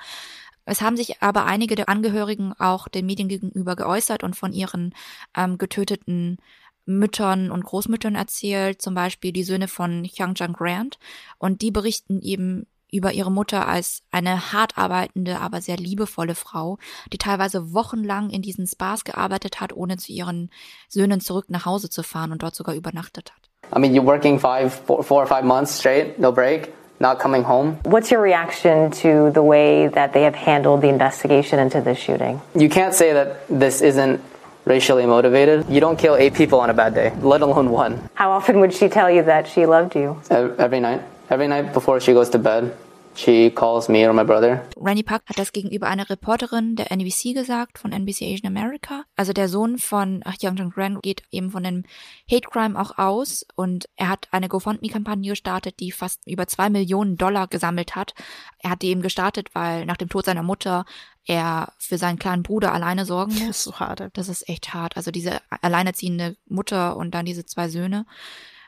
Es 0.64 0.82
haben 0.82 0.98
sich 0.98 1.22
aber 1.22 1.46
einige 1.46 1.76
der 1.76 1.88
Angehörigen 1.88 2.52
auch 2.52 2.88
den 2.88 3.06
Medien 3.06 3.28
gegenüber 3.28 3.74
geäußert 3.74 4.22
und 4.22 4.36
von 4.36 4.52
ihren 4.52 4.94
ähm, 5.34 5.56
getöteten 5.56 6.36
Müttern 6.84 7.50
und 7.50 7.64
Großmüttern 7.64 8.14
erzählt, 8.14 8.82
zum 8.82 8.94
Beispiel 8.94 9.32
die 9.32 9.44
Söhne 9.44 9.68
von 9.68 10.04
Hyungjang 10.04 10.52
Grant. 10.52 10.98
Und 11.38 11.62
die 11.62 11.70
berichten 11.70 12.20
eben 12.20 12.66
über 12.90 13.12
ihre 13.12 13.30
Mutter 13.30 13.68
als 13.68 14.02
eine 14.10 14.52
hart 14.52 14.78
arbeitende, 14.78 15.40
aber 15.40 15.60
sehr 15.60 15.76
liebevolle 15.76 16.34
Frau, 16.34 16.78
die 17.12 17.18
teilweise 17.18 17.72
wochenlang 17.74 18.30
in 18.30 18.42
diesen 18.42 18.66
Spas 18.66 19.04
gearbeitet 19.04 19.60
hat, 19.60 19.72
ohne 19.74 19.96
zu 19.96 20.12
ihren 20.12 20.50
Söhnen 20.88 21.20
zurück 21.20 21.46
nach 21.48 21.66
Hause 21.66 21.90
zu 21.90 22.02
fahren 22.02 22.32
und 22.32 22.42
dort 22.42 22.54
sogar 22.54 22.74
übernachtet 22.74 23.30
hat. 23.32 23.76
I 23.76 23.78
mean, 23.78 23.92
you're 23.94 24.06
working 24.06 24.38
five, 24.38 24.72
four, 24.86 25.02
four 25.02 25.22
or 25.22 25.26
five 25.26 25.44
months 25.44 25.76
straight, 25.78 26.18
no 26.18 26.32
break, 26.32 26.72
not 27.00 27.18
coming 27.18 27.46
home. 27.46 27.76
What's 27.84 28.10
your 28.10 28.22
reaction 28.22 28.90
to 29.02 29.30
the 29.32 29.42
way 29.42 29.88
that 29.88 30.12
they 30.14 30.24
have 30.24 30.34
handled 30.34 30.80
the 30.80 30.88
investigation 30.88 31.58
into 31.58 31.82
this 31.82 31.98
shooting? 31.98 32.40
You 32.54 32.70
can't 32.70 32.94
say 32.94 33.12
that 33.12 33.46
this 33.50 33.82
isn't 33.82 34.20
racially 34.64 35.04
motivated. 35.06 35.66
You 35.68 35.80
don't 35.80 35.98
kill 35.98 36.16
eight 36.16 36.32
people 36.34 36.60
on 36.60 36.70
a 36.70 36.74
bad 36.74 36.94
day, 36.94 37.12
let 37.20 37.42
alone 37.42 37.70
one. 37.70 38.00
How 38.14 38.30
often 38.30 38.60
would 38.60 38.72
she 38.72 38.88
tell 38.88 39.10
you 39.10 39.22
that 39.24 39.46
she 39.46 39.66
loved 39.66 39.94
you? 39.94 40.16
Ev- 40.30 40.58
Every 40.58 40.80
night. 40.80 41.02
Every 41.30 41.46
night 41.46 41.74
before 41.74 42.00
she 42.00 42.14
goes 42.14 42.30
to 42.30 42.38
bed, 42.38 42.74
she 43.14 43.50
calls 43.50 43.90
me 43.90 44.06
or 44.08 44.14
my 44.14 44.24
brother. 44.24 44.66
Randy 44.76 45.02
Park 45.02 45.24
hat 45.26 45.38
das 45.38 45.52
gegenüber 45.52 45.86
einer 45.86 46.08
Reporterin 46.08 46.74
der 46.74 46.90
NBC 46.90 47.34
gesagt, 47.34 47.78
von 47.78 47.92
NBC 47.92 48.22
Asian 48.22 48.46
America. 48.46 49.04
Also 49.14 49.34
der 49.34 49.48
Sohn 49.48 49.76
von 49.76 50.24
Hyunjung 50.24 50.70
Grant 50.70 51.02
geht 51.02 51.22
eben 51.30 51.50
von 51.50 51.62
dem 51.64 51.84
Hate 52.30 52.48
Crime 52.48 52.80
auch 52.80 52.96
aus 52.96 53.44
und 53.56 53.90
er 53.96 54.08
hat 54.08 54.28
eine 54.30 54.48
GoFundMe-Kampagne 54.48 55.28
gestartet, 55.28 55.80
die 55.80 55.92
fast 55.92 56.26
über 56.26 56.46
zwei 56.46 56.70
Millionen 56.70 57.18
Dollar 57.18 57.46
gesammelt 57.46 57.94
hat. 57.94 58.14
Er 58.60 58.70
hat 58.70 58.80
die 58.80 58.88
eben 58.88 59.02
gestartet, 59.02 59.50
weil 59.52 59.84
nach 59.84 59.98
dem 59.98 60.08
Tod 60.08 60.24
seiner 60.24 60.42
Mutter 60.42 60.86
er 61.26 61.74
für 61.76 61.98
seinen 61.98 62.18
kleinen 62.18 62.42
Bruder 62.42 62.72
alleine 62.72 63.04
sorgen 63.04 63.32
muss. 63.34 63.40
Das 63.48 63.56
ist 63.58 63.64
so 63.64 63.80
hart. 63.80 64.08
Das 64.14 64.30
ist 64.30 64.48
echt 64.48 64.72
hart. 64.72 64.96
Also 64.96 65.10
diese 65.10 65.42
alleinerziehende 65.50 66.36
Mutter 66.46 66.96
und 66.96 67.14
dann 67.14 67.26
diese 67.26 67.44
zwei 67.44 67.68
Söhne. 67.68 68.06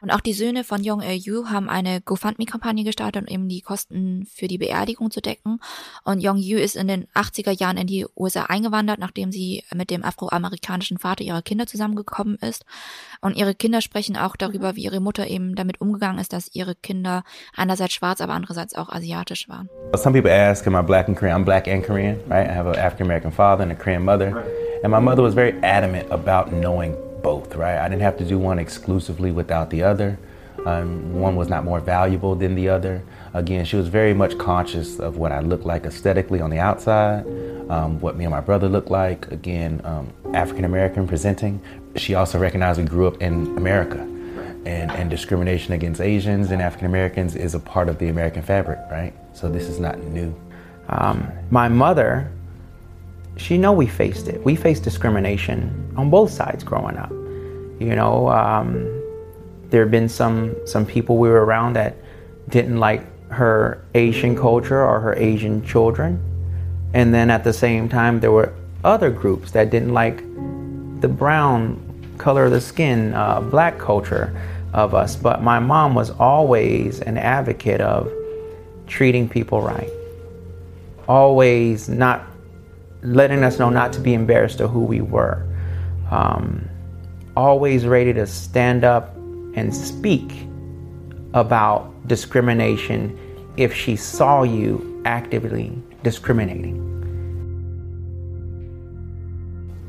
Und 0.01 0.11
auch 0.11 0.21
die 0.21 0.33
Söhne 0.33 0.65
von 0.65 0.81
Young 0.85 1.03
Yu 1.03 1.47
haben 1.49 1.69
eine 1.69 2.01
GoFundMe-Kampagne 2.01 2.85
gestartet, 2.85 3.23
um 3.23 3.29
eben 3.29 3.49
die 3.49 3.61
Kosten 3.61 4.27
für 4.33 4.49
die 4.49 4.59
Beerdigung 4.59 5.11
zu 5.11 5.21
decken. 5.21 5.61
Und 6.05 6.25
Young 6.25 6.37
Yu 6.37 6.59
ist 6.59 6.77
in 6.77 6.89
den 6.89 7.07
80er 7.15 7.51
Jahren 7.51 7.77
in 7.77 7.87
die 7.87 8.07
USA 8.17 8.45
eingewandert, 8.45 8.99
nachdem 8.99 9.33
sie 9.33 9.65
mit 9.75 9.91
dem 9.91 10.05
afroamerikanischen 10.05 10.99
Vater 10.99 11.25
ihrer 11.25 11.43
Kinder 11.43 11.67
zusammengekommen 11.67 12.37
ist. 12.37 12.65
Und 13.21 13.37
ihre 13.37 13.55
Kinder 13.55 13.81
sprechen 13.81 14.17
auch 14.17 14.37
darüber, 14.37 14.77
wie 14.77 14.85
ihre 14.85 15.01
Mutter 15.01 15.27
eben 15.27 15.55
damit 15.55 15.81
umgegangen 15.81 16.19
ist, 16.19 16.33
dass 16.33 16.55
ihre 16.55 16.75
Kinder 16.75 17.23
einerseits 17.55 17.95
schwarz, 17.95 18.21
aber 18.21 18.33
andererseits 18.33 18.75
auch 18.75 18.89
asiatisch 18.89 19.49
waren. 19.49 19.69
Some 19.97 20.15
people 20.15 20.33
ask, 20.33 20.67
am 20.67 20.75
I 20.75 20.83
black 20.83 21.09
and 21.09 21.19
Korean? 21.19 21.41
I'm 21.41 21.45
black 21.45 21.69
and 21.69 21.85
Korean, 21.85 22.17
right? 22.29 22.49
I 22.49 22.55
have 22.55 22.69
an 22.69 22.77
African 22.77 23.07
American 23.07 23.33
father 23.33 23.63
and 23.63 23.73
a 23.73 23.75
Korean 23.75 24.05
mother. 24.05 24.45
And 24.83 24.91
my 24.93 25.01
mother 25.01 25.23
was 25.23 25.35
very 25.35 25.55
adamant 25.63 26.11
about 26.11 26.53
knowing 26.53 26.97
both, 27.23 27.55
right? 27.55 27.79
I 27.79 27.89
didn't 27.89 28.03
have 28.03 28.17
to 28.19 28.25
do 28.25 28.39
one 28.39 28.59
exclusively 28.59 29.31
without 29.31 29.71
the 29.71 29.83
other. 29.83 30.19
Um, 30.67 31.15
one 31.19 31.37
was 31.37 31.49
not 31.49 31.65
more 31.65 31.81
valuable 31.81 32.35
than 32.35 32.55
the 32.55 32.69
other. 32.69 33.03
Again, 33.33 33.65
she 33.65 33.77
was 33.77 33.89
very 33.89 34.13
much 34.13 34.37
conscious 34.37 34.99
of 34.99 35.17
what 35.17 35.33
I 35.33 35.41
looked 35.41 35.65
like 35.65 35.85
aesthetically 35.85 36.41
on 36.41 36.51
the 36.51 36.59
outside, 36.59 37.25
um, 37.71 38.01
what 38.01 38.17
me 38.17 38.25
and 38.25 38.33
my 38.33 38.41
brother 38.41 38.69
looked 38.69 38.91
like. 38.91 39.31
Again, 39.31 39.81
um, 39.85 40.13
African 40.35 40.65
American 40.65 41.07
presenting. 41.07 41.63
She 41.97 42.15
also 42.15 42.39
recognized 42.39 42.79
we 42.79 42.87
grew 42.87 43.07
up 43.07 43.21
in 43.23 43.57
America. 43.57 44.07
And, 44.67 44.91
and 44.91 45.09
discrimination 45.09 45.73
against 45.73 46.03
Asians 46.03 46.51
and 46.51 46.61
African 46.61 46.87
Americans 46.87 47.35
is 47.35 47.55
a 47.55 47.59
part 47.59 47.89
of 47.89 47.99
the 47.99 48.09
American 48.09 48.43
fabric, 48.43 48.79
right? 48.91 49.15
So 49.33 49.49
this 49.49 49.67
is 49.67 49.81
not 49.81 49.99
new. 49.99 50.35
Um, 50.91 51.27
my 51.51 51.67
mother, 51.67 52.31
she 53.41 53.57
know 53.57 53.73
we 53.73 53.87
faced 53.87 54.29
it. 54.29 54.45
We 54.45 54.55
faced 54.55 54.85
discrimination 54.85 55.93
on 55.97 56.11
both 56.11 56.31
sides 56.31 56.63
growing 56.63 56.97
up. 56.97 57.11
You 57.11 57.97
know, 57.97 58.29
um, 58.29 58.73
there 59.71 59.83
have 59.83 59.91
been 59.91 60.09
some 60.09 60.55
some 60.67 60.85
people 60.85 61.17
we 61.17 61.29
were 61.29 61.45
around 61.45 61.73
that 61.75 61.97
didn't 62.49 62.79
like 62.79 63.03
her 63.31 63.83
Asian 63.95 64.37
culture 64.37 64.85
or 64.85 65.01
her 65.01 65.15
Asian 65.15 65.65
children, 65.65 66.21
and 66.93 67.15
then 67.15 67.31
at 67.31 67.43
the 67.45 67.53
same 67.53 67.89
time 67.89 68.21
there 68.21 68.33
were 68.33 68.53
other 68.85 69.11
groups 69.11 69.53
that 69.53 69.71
didn't 69.71 69.95
like 69.95 70.19
the 71.01 71.09
brown 71.09 71.79
color 72.19 72.45
of 72.45 72.51
the 72.51 72.61
skin, 72.61 73.15
uh, 73.15 73.41
black 73.41 73.79
culture 73.79 74.37
of 74.75 74.95
us. 74.95 75.17
But 75.17 75.43
my 75.43 75.59
mom 75.59 75.95
was 75.95 76.11
always 76.11 77.01
an 77.01 77.17
advocate 77.17 77.81
of 77.81 78.13
treating 78.87 79.29
people 79.29 79.63
right 79.63 79.91
always 81.11 81.89
not 81.89 82.30
letting 83.03 83.45
us 83.45 83.59
know 83.59 83.71
not 83.71 83.93
to 83.95 84.01
be 84.01 84.15
embarrassed 84.15 84.61
of 84.61 84.71
who 84.71 84.81
we 84.81 85.01
were. 85.01 85.47
Um, 86.11 86.69
always 87.37 87.87
ready 87.87 88.13
to 88.13 88.27
stand 88.27 88.85
up 88.85 89.15
and 89.55 89.75
speak 89.75 90.47
about 91.35 92.09
discrimination 92.09 93.19
if 93.57 93.75
she 93.75 93.97
saw 93.97 94.43
you 94.43 95.03
actively 95.05 95.73
discriminating. 96.03 96.87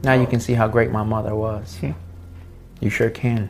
Now 0.04 0.14
you 0.14 0.26
can 0.26 0.40
see 0.40 0.54
how 0.54 0.68
great 0.68 0.92
my 0.92 1.04
mother 1.04 1.36
was. 1.36 1.78
You 2.80 2.90
sure 2.90 3.10
can. 3.10 3.50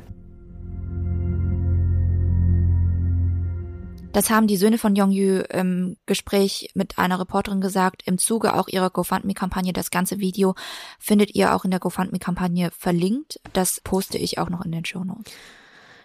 Das 4.14 4.30
haben 4.30 4.48
die 4.48 4.58
Söhne 4.58 4.78
von 4.78 4.96
Yongyu 4.96 5.44
im 5.50 5.96
Gespräch 6.06 6.72
mit 6.74 6.98
einer 6.98 7.18
Reporterin 7.18 7.62
gesagt. 7.62 8.04
Im 8.06 8.18
Zuge 8.18 8.56
auch 8.56 8.68
ihrer 8.68 8.90
GoFundMe-Kampagne. 8.90 9.72
Das 9.72 9.90
ganze 9.90 10.20
Video 10.20 10.54
findet 11.00 11.34
ihr 11.34 11.56
auch 11.56 11.64
in 11.64 11.72
der 11.72 11.80
GoFundMe-Kampagne 11.80 12.72
verlinkt. 12.78 13.40
Das 13.54 13.80
poste 13.80 14.18
ich 14.18 14.38
auch 14.38 14.50
noch 14.50 14.66
in 14.66 14.74
den 14.74 14.84
Show 14.84 15.06
Notes. 15.06 15.32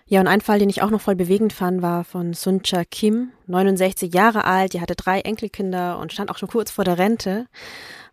Ja, 0.07 0.21
und 0.21 0.29
ein 0.29 0.41
Fall, 0.41 0.61
den 0.61 0.71
ich 0.71 0.83
auch 0.83 0.91
noch 0.91 1.01
voll 1.01 1.17
bewegend 1.17 1.53
fand, 1.53 1.83
war 1.83 2.05
von 2.05 2.33
Suncha 2.33 2.85
Kim, 2.85 3.33
69 3.49 4.15
Jahre 4.15 4.45
alt, 4.45 4.75
die 4.75 4.81
hatte 4.81 4.95
drei 4.95 5.21
Enkelkinder 5.23 5.99
und 5.99 6.13
stand 6.13 6.31
auch 6.31 6.39
schon 6.39 6.49
kurz 6.49 6.71
vor 6.71 6.85
der 6.85 6.99
Rente. 6.99 7.49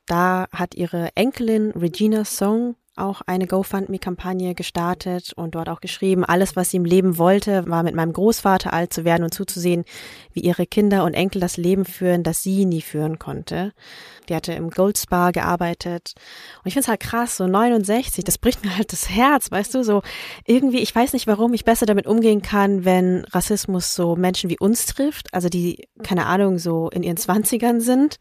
Da 0.08 0.48
hat 0.52 0.74
ihre 0.74 1.16
Enkelin 1.16 1.70
Regina 1.70 2.26
Song 2.26 2.76
auch 2.96 3.22
eine 3.26 3.48
GoFundMe-Kampagne 3.48 4.54
gestartet 4.54 5.34
und 5.36 5.56
dort 5.56 5.70
auch 5.70 5.82
geschrieben, 5.82 6.24
alles, 6.24 6.56
was 6.56 6.70
sie 6.70 6.78
im 6.78 6.86
Leben 6.86 7.18
wollte, 7.18 7.68
war 7.68 7.84
mit 7.84 7.96
meinem 7.96 8.14
Großvater 8.14 8.72
alt 8.72 8.94
zu 8.94 9.04
werden 9.04 9.24
und 9.24 9.34
zuzusehen, 9.34 9.84
wie 10.34 10.42
ihre 10.42 10.66
Kinder 10.66 11.04
und 11.04 11.14
Enkel 11.14 11.42
das 11.42 11.58
Leben 11.58 11.86
führen, 11.86 12.24
das 12.24 12.44
sie 12.44 12.66
nie 12.66 12.82
führen 12.82 13.20
konnte. 13.20 13.74
Die 14.30 14.36
hatte 14.36 14.54
im 14.54 14.70
Gold 14.70 14.98
Spa 14.98 15.32
gearbeitet. 15.32 16.14
Und 16.64 16.68
ich 16.68 16.74
finde 16.74 16.84
es 16.84 16.88
halt 16.88 17.00
krass, 17.00 17.38
so 17.38 17.48
69, 17.48 18.24
das 18.24 18.38
bricht 18.38 18.64
mir 18.66 18.78
halt 18.78 18.92
das 18.92 19.10
Herz, 19.10 19.52
weißt 19.52 19.74
du, 19.74 19.84
so 19.84 20.02
irgendwie, 20.46 20.80
ich 20.80 20.94
weiß 20.94 21.14
nicht, 21.14 21.28
warum 21.28 21.54
ich 21.54 21.66
besser 21.66 21.86
damit 21.86 22.08
umgehen 22.08 22.42
kann, 22.42 22.86
wenn 22.86 23.26
Rassismus 23.32 23.96
so 23.96 24.16
Menschen 24.16 24.50
wie 24.50 24.60
uns 24.60 24.86
trifft, 24.86 25.34
also 25.34 25.50
die, 25.50 25.88
keine 26.04 26.28
Ahnung, 26.28 26.60
so 26.60 26.90
in 26.90 27.04
ihren 27.04 27.18
Zwanzigern 27.18 27.82
sind. 27.82 28.18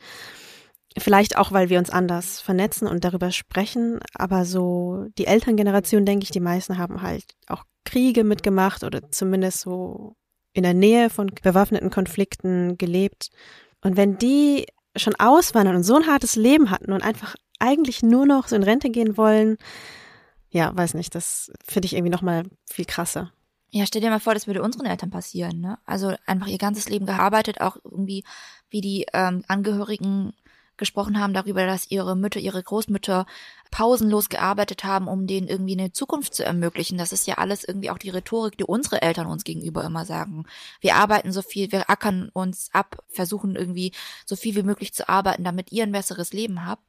Vielleicht 0.98 1.36
auch, 1.36 1.52
weil 1.52 1.70
wir 1.70 1.78
uns 1.78 1.90
anders 1.90 2.40
vernetzen 2.40 2.86
und 2.86 3.04
darüber 3.04 3.30
sprechen, 3.30 4.00
aber 4.14 4.44
so 4.44 5.06
die 5.16 5.26
Elterngeneration, 5.26 6.04
denke 6.04 6.24
ich, 6.24 6.30
die 6.30 6.40
meisten 6.40 6.78
haben 6.78 7.02
halt 7.02 7.24
auch 7.46 7.64
Kriege 7.84 8.24
mitgemacht 8.24 8.84
oder 8.84 9.10
zumindest 9.10 9.60
so 9.60 10.16
in 10.52 10.62
der 10.62 10.74
Nähe 10.74 11.10
von 11.10 11.30
bewaffneten 11.42 11.90
Konflikten 11.90 12.76
gelebt. 12.76 13.30
Und 13.80 13.96
wenn 13.96 14.18
die 14.18 14.66
schon 14.96 15.14
auswandern 15.16 15.76
und 15.76 15.84
so 15.84 15.96
ein 15.96 16.06
hartes 16.06 16.36
Leben 16.36 16.70
hatten 16.70 16.92
und 16.92 17.02
einfach 17.02 17.34
eigentlich 17.58 18.02
nur 18.02 18.26
noch 18.26 18.48
so 18.48 18.56
in 18.56 18.62
Rente 18.62 18.90
gehen 18.90 19.16
wollen, 19.16 19.56
ja, 20.50 20.76
weiß 20.76 20.94
nicht, 20.94 21.14
das 21.14 21.50
finde 21.64 21.86
ich 21.86 21.94
irgendwie 21.94 22.10
nochmal 22.10 22.44
viel 22.68 22.84
krasser. 22.84 23.32
Ja, 23.70 23.86
stell 23.86 24.02
dir 24.02 24.10
mal 24.10 24.20
vor, 24.20 24.34
das 24.34 24.46
würde 24.46 24.60
unseren 24.60 24.84
Eltern 24.84 25.08
passieren, 25.08 25.60
ne? 25.60 25.78
Also 25.86 26.14
einfach 26.26 26.46
ihr 26.46 26.58
ganzes 26.58 26.90
Leben 26.90 27.06
gearbeitet, 27.06 27.62
auch 27.62 27.78
irgendwie, 27.82 28.22
wie 28.68 28.82
die 28.82 29.06
ähm, 29.14 29.44
Angehörigen 29.48 30.34
gesprochen 30.82 31.20
haben 31.20 31.32
darüber, 31.32 31.64
dass 31.64 31.92
ihre 31.92 32.16
Mütter, 32.16 32.40
ihre 32.40 32.60
Großmütter 32.60 33.24
pausenlos 33.70 34.28
gearbeitet 34.28 34.82
haben, 34.82 35.06
um 35.06 35.28
denen 35.28 35.46
irgendwie 35.46 35.78
eine 35.78 35.92
Zukunft 35.92 36.34
zu 36.34 36.44
ermöglichen. 36.44 36.98
Das 36.98 37.12
ist 37.12 37.28
ja 37.28 37.38
alles 37.38 37.62
irgendwie 37.62 37.90
auch 37.90 37.98
die 37.98 38.10
Rhetorik, 38.10 38.58
die 38.58 38.64
unsere 38.64 39.00
Eltern 39.00 39.28
uns 39.28 39.44
gegenüber 39.44 39.84
immer 39.84 40.04
sagen. 40.04 40.44
Wir 40.80 40.96
arbeiten 40.96 41.30
so 41.30 41.40
viel, 41.40 41.70
wir 41.70 41.88
ackern 41.88 42.30
uns 42.32 42.68
ab, 42.72 43.04
versuchen 43.08 43.54
irgendwie 43.54 43.92
so 44.26 44.34
viel 44.34 44.56
wie 44.56 44.64
möglich 44.64 44.92
zu 44.92 45.08
arbeiten, 45.08 45.44
damit 45.44 45.70
ihr 45.70 45.84
ein 45.84 45.92
besseres 45.92 46.32
Leben 46.32 46.66
habt. 46.66 46.84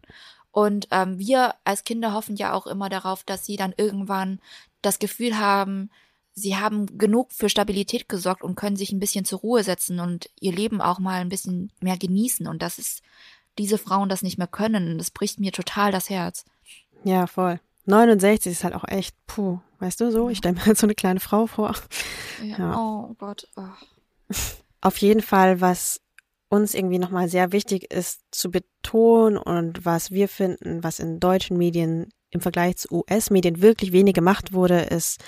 Und 0.52 0.88
ähm, 0.90 1.20
wir 1.20 1.54
als 1.64 1.84
Kinder 1.84 2.14
hoffen 2.14 2.36
ja 2.36 2.54
auch 2.54 2.66
immer 2.66 2.90
darauf, 2.90 3.24
dass 3.24 3.46
sie 3.46 3.58
dann 3.58 3.76
irgendwann 3.78 4.40
das 4.82 4.98
Gefühl 4.98 5.38
haben, 5.38 5.92
sie 6.36 6.58
haben 6.58 6.98
genug 6.98 7.32
für 7.32 7.50
Stabilität 7.50 8.10
gesorgt 8.10 8.44
und 8.44 8.56
können 8.56 8.76
sich 8.76 8.92
ein 8.92 9.00
bisschen 9.00 9.26
zur 9.26 9.40
Ruhe 9.40 9.64
setzen 9.64 10.00
und 10.00 10.30
ihr 10.40 10.52
Leben 10.52 10.82
auch 10.82 11.00
mal 11.00 11.22
ein 11.22 11.30
bisschen 11.30 11.72
mehr 11.80 11.98
genießen. 11.98 12.48
Und 12.48 12.62
das 12.62 12.80
ist 12.80 13.04
diese 13.58 13.78
Frauen 13.78 14.10
das 14.10 14.22
nicht 14.22 14.38
mehr 14.38 14.48
können. 14.48 14.98
Das 14.98 15.12
bricht 15.12 15.40
mir 15.40 15.52
total 15.52 15.92
das 15.92 16.10
Herz. 16.10 16.46
Ja, 17.04 17.28
voll. 17.28 17.60
69 17.86 18.52
ist 18.52 18.64
halt 18.64 18.76
auch 18.76 18.88
echt, 18.88 19.16
puh, 19.28 19.60
weißt 19.80 20.00
du 20.02 20.12
so? 20.12 20.30
Ich 20.30 20.38
stelle 20.38 20.56
mir 20.56 20.66
halt 20.66 20.78
so 20.78 20.86
eine 20.86 20.96
kleine 20.96 21.20
Frau 21.20 21.48
vor. 21.48 21.76
Ja. 22.42 22.58
ja. 22.58 22.78
Oh 22.78 23.14
Gott. 23.18 23.48
Oh. 23.56 24.34
Auf 24.82 24.98
jeden 24.98 25.22
Fall, 25.22 25.62
was 25.62 26.02
uns 26.50 26.74
irgendwie 26.74 27.00
nochmal 27.00 27.30
sehr 27.30 27.52
wichtig 27.52 27.92
ist 27.92 28.22
zu 28.32 28.52
betonen 28.52 29.38
und 29.38 29.86
was 29.86 30.12
wir 30.12 30.28
finden, 30.28 30.84
was 30.84 31.00
in 31.00 31.20
deutschen 31.20 31.58
Medien 31.58 32.10
im 32.30 32.42
Vergleich 32.42 32.78
zu 32.78 32.92
US-Medien 32.92 33.62
wirklich 33.62 33.92
wenig 33.92 34.14
gemacht 34.14 34.54
wurde, 34.54 34.82
ist, 34.82 35.24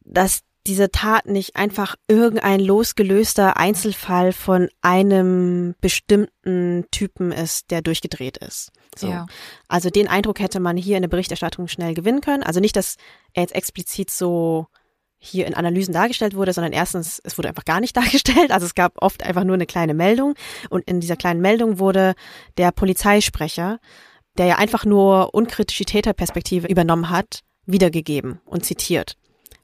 dass 0.00 0.42
diese 0.68 0.90
Tat 0.90 1.26
nicht 1.26 1.56
einfach 1.56 1.96
irgendein 2.06 2.60
losgelöster 2.60 3.56
Einzelfall 3.56 4.32
von 4.32 4.68
einem 4.82 5.74
bestimmten 5.80 6.84
Typen 6.90 7.32
ist, 7.32 7.70
der 7.70 7.80
durchgedreht 7.82 8.36
ist. 8.36 8.70
So. 8.94 9.08
Ja. 9.08 9.26
Also 9.66 9.88
den 9.90 10.08
Eindruck 10.08 10.40
hätte 10.40 10.60
man 10.60 10.76
hier 10.76 10.96
in 10.96 11.02
der 11.02 11.08
Berichterstattung 11.08 11.68
schnell 11.68 11.94
gewinnen 11.94 12.20
können. 12.20 12.42
Also 12.42 12.60
nicht, 12.60 12.76
dass 12.76 12.96
er 13.32 13.42
jetzt 13.42 13.54
explizit 13.54 14.10
so 14.10 14.66
hier 15.18 15.46
in 15.46 15.54
Analysen 15.54 15.94
dargestellt 15.94 16.36
wurde, 16.36 16.52
sondern 16.52 16.72
erstens, 16.72 17.20
es 17.24 17.38
wurde 17.38 17.48
einfach 17.48 17.64
gar 17.64 17.80
nicht 17.80 17.96
dargestellt. 17.96 18.52
Also 18.52 18.66
es 18.66 18.74
gab 18.74 19.02
oft 19.02 19.22
einfach 19.22 19.44
nur 19.44 19.54
eine 19.54 19.66
kleine 19.66 19.94
Meldung 19.94 20.34
und 20.68 20.86
in 20.86 21.00
dieser 21.00 21.16
kleinen 21.16 21.40
Meldung 21.40 21.78
wurde 21.78 22.14
der 22.58 22.72
Polizeisprecher, 22.72 23.78
der 24.36 24.46
ja 24.46 24.56
einfach 24.58 24.84
nur 24.84 25.34
unkritische 25.34 25.86
Täterperspektive 25.86 26.68
übernommen 26.68 27.10
hat, 27.10 27.40
wiedergegeben 27.64 28.40
und 28.44 28.64
zitiert. 28.64 29.16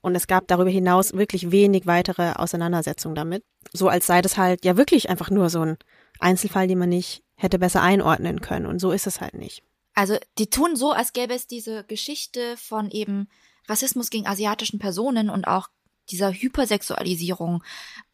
Und 0.05 0.14
es 0.14 0.27
gab 0.27 0.47
darüber 0.49 0.69
hinaus 0.69 1.14
wirklich 1.14 1.51
wenig 1.51 1.87
weitere 1.87 2.33
Auseinandersetzungen 2.33 3.14
damit. 3.14 3.43
So 3.73 3.88
als 3.88 4.07
sei 4.07 4.21
das 4.21 4.37
halt 4.37 4.62
ja 4.62 4.77
wirklich 4.77 5.09
einfach 5.09 5.31
nur 5.31 5.49
so 5.49 5.62
ein 5.62 5.79
Einzelfall, 6.21 6.69
den 6.69 6.79
man 6.79 6.90
nicht 6.90 7.23
hätte 7.37 7.59
besser 7.59 7.81
einordnen 7.81 8.43
können. 8.43 8.67
Und 8.67 8.81
so 8.81 8.93
ist 8.93 9.07
es 9.07 9.23
halt 9.23 9.33
nicht. 9.33 9.62
Also 9.95 10.19
die 10.37 10.51
tun 10.51 10.77
so, 10.77 10.93
als 10.93 11.14
gäbe 11.14 11.33
es 11.33 11.47
diese 11.47 11.85
Geschichte 11.85 12.59
von 12.59 12.90
eben 12.90 13.29
Rassismus 13.67 14.11
gegen 14.11 14.27
asiatischen 14.27 14.79
Personen 14.79 15.31
und 15.31 15.47
auch 15.47 15.69
dieser 16.11 16.33
Hypersexualisierung, 16.33 17.62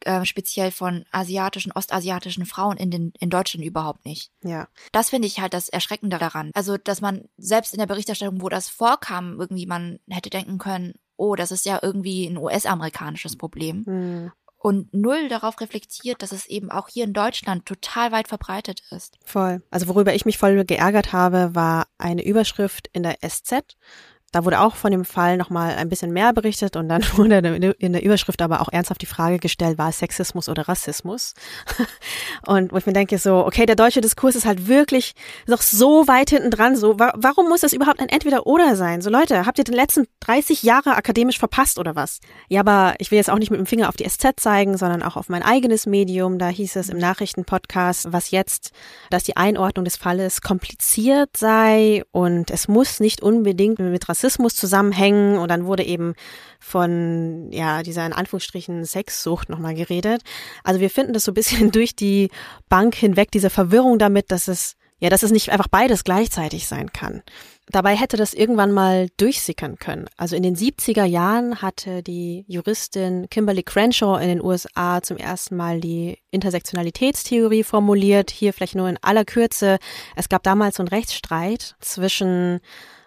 äh, 0.04 0.24
speziell 0.24 0.70
von 0.70 1.04
asiatischen, 1.10 1.72
ostasiatischen 1.72 2.46
Frauen 2.46 2.76
in, 2.76 2.92
den, 2.92 3.12
in 3.18 3.30
Deutschland 3.30 3.66
überhaupt 3.66 4.04
nicht. 4.04 4.30
Ja. 4.44 4.68
Das 4.92 5.10
finde 5.10 5.26
ich 5.26 5.40
halt 5.40 5.54
das 5.54 5.68
Erschreckende 5.68 6.18
daran. 6.18 6.52
Also, 6.54 6.76
dass 6.76 7.00
man 7.00 7.28
selbst 7.36 7.72
in 7.72 7.80
der 7.80 7.86
Berichterstattung, 7.86 8.42
wo 8.42 8.48
das 8.48 8.68
vorkam, 8.68 9.40
irgendwie 9.40 9.66
man 9.66 9.98
hätte 10.08 10.30
denken 10.30 10.58
können, 10.58 10.94
oh, 11.20 11.36
das 11.36 11.50
ist 11.50 11.66
ja 11.66 11.78
irgendwie 11.82 12.26
ein 12.26 12.38
US-amerikanisches 12.38 13.36
Problem. 13.36 13.84
Mhm. 13.86 14.32
Und 14.56 14.92
null 14.92 15.28
darauf 15.28 15.60
reflektiert, 15.60 16.22
dass 16.22 16.32
es 16.32 16.46
eben 16.46 16.70
auch 16.70 16.88
hier 16.88 17.04
in 17.04 17.14
Deutschland 17.14 17.64
total 17.64 18.12
weit 18.12 18.28
verbreitet 18.28 18.82
ist. 18.90 19.18
Voll. 19.24 19.62
Also 19.70 19.88
worüber 19.88 20.14
ich 20.14 20.26
mich 20.26 20.36
voll 20.36 20.64
geärgert 20.64 21.14
habe, 21.14 21.54
war 21.54 21.86
eine 21.96 22.24
Überschrift 22.24 22.90
in 22.92 23.02
der 23.02 23.18
SZ 23.26 23.76
da 24.32 24.44
wurde 24.44 24.60
auch 24.60 24.76
von 24.76 24.92
dem 24.92 25.04
Fall 25.04 25.36
nochmal 25.36 25.74
ein 25.74 25.88
bisschen 25.88 26.12
mehr 26.12 26.32
berichtet 26.32 26.76
und 26.76 26.88
dann 26.88 27.02
wurde 27.16 27.38
in 27.78 27.92
der 27.92 28.02
Überschrift 28.02 28.40
aber 28.42 28.60
auch 28.60 28.68
ernsthaft 28.70 29.02
die 29.02 29.06
Frage 29.06 29.38
gestellt, 29.38 29.78
war 29.78 29.88
es 29.88 29.98
Sexismus 29.98 30.48
oder 30.48 30.68
Rassismus? 30.68 31.34
Und 32.46 32.72
wo 32.72 32.76
ich 32.76 32.86
mir 32.86 32.92
denke 32.92 33.18
so, 33.18 33.44
okay, 33.44 33.66
der 33.66 33.76
deutsche 33.76 34.00
Diskurs 34.00 34.34
ist 34.34 34.46
halt 34.46 34.68
wirklich 34.68 35.14
noch 35.46 35.62
so 35.62 36.06
weit 36.08 36.30
hinten 36.30 36.50
dran, 36.50 36.76
so, 36.76 36.98
warum 36.98 37.48
muss 37.48 37.60
das 37.60 37.72
überhaupt 37.72 38.00
ein 38.00 38.08
Entweder-Oder 38.08 38.76
sein? 38.76 39.02
So 39.02 39.10
Leute, 39.10 39.46
habt 39.46 39.58
ihr 39.58 39.64
den 39.64 39.74
letzten 39.74 40.06
30 40.20 40.62
Jahre 40.62 40.96
akademisch 40.96 41.38
verpasst 41.38 41.78
oder 41.78 41.96
was? 41.96 42.20
Ja, 42.48 42.60
aber 42.60 42.94
ich 42.98 43.10
will 43.10 43.18
jetzt 43.18 43.30
auch 43.30 43.38
nicht 43.38 43.50
mit 43.50 43.58
dem 43.58 43.66
Finger 43.66 43.88
auf 43.88 43.96
die 43.96 44.08
SZ 44.08 44.34
zeigen, 44.36 44.76
sondern 44.76 45.02
auch 45.02 45.16
auf 45.16 45.28
mein 45.28 45.42
eigenes 45.42 45.86
Medium. 45.86 46.38
Da 46.38 46.48
hieß 46.48 46.76
es 46.76 46.88
im 46.88 46.98
Nachrichtenpodcast, 46.98 48.12
was 48.12 48.30
jetzt, 48.30 48.70
dass 49.10 49.24
die 49.24 49.36
Einordnung 49.36 49.84
des 49.84 49.96
Falles 49.96 50.40
kompliziert 50.40 51.36
sei 51.36 52.02
und 52.12 52.50
es 52.50 52.68
muss 52.68 53.00
nicht 53.00 53.22
unbedingt 53.22 53.78
mit 53.78 54.08
Rassismus 54.08 54.19
Rassismus 54.20 54.54
zusammenhängen 54.54 55.38
und 55.38 55.50
dann 55.50 55.64
wurde 55.64 55.84
eben 55.84 56.14
von 56.58 57.48
ja 57.52 57.82
dieser 57.82 58.04
in 58.04 58.12
Anführungsstrichen 58.12 58.84
Sexsucht 58.84 59.48
nochmal 59.48 59.74
geredet. 59.74 60.22
Also 60.62 60.80
wir 60.80 60.90
finden 60.90 61.14
das 61.14 61.24
so 61.24 61.32
ein 61.32 61.34
bisschen 61.34 61.70
durch 61.72 61.96
die 61.96 62.30
Bank 62.68 62.94
hinweg, 62.94 63.30
diese 63.30 63.50
Verwirrung 63.50 63.98
damit, 63.98 64.30
dass 64.30 64.48
es 64.48 64.76
ja, 65.02 65.08
dass 65.08 65.22
es 65.22 65.30
nicht 65.30 65.50
einfach 65.50 65.68
beides 65.68 66.04
gleichzeitig 66.04 66.66
sein 66.66 66.92
kann. 66.92 67.22
Dabei 67.70 67.96
hätte 67.96 68.18
das 68.18 68.34
irgendwann 68.34 68.70
mal 68.70 69.08
durchsickern 69.16 69.78
können. 69.78 70.04
Also 70.18 70.36
in 70.36 70.42
den 70.42 70.56
70er 70.56 71.04
Jahren 71.04 71.62
hatte 71.62 72.02
die 72.02 72.44
Juristin 72.48 73.26
Kimberly 73.30 73.62
Crenshaw 73.62 74.20
in 74.20 74.28
den 74.28 74.44
USA 74.44 75.00
zum 75.00 75.16
ersten 75.16 75.56
Mal 75.56 75.80
die 75.80 76.18
Intersektionalitätstheorie 76.32 77.64
formuliert. 77.64 78.30
Hier 78.30 78.52
vielleicht 78.52 78.74
nur 78.74 78.90
in 78.90 78.98
aller 79.00 79.24
Kürze. 79.24 79.78
Es 80.16 80.28
gab 80.28 80.42
damals 80.42 80.76
so 80.76 80.82
einen 80.82 80.88
Rechtsstreit 80.88 81.76
zwischen 81.80 82.60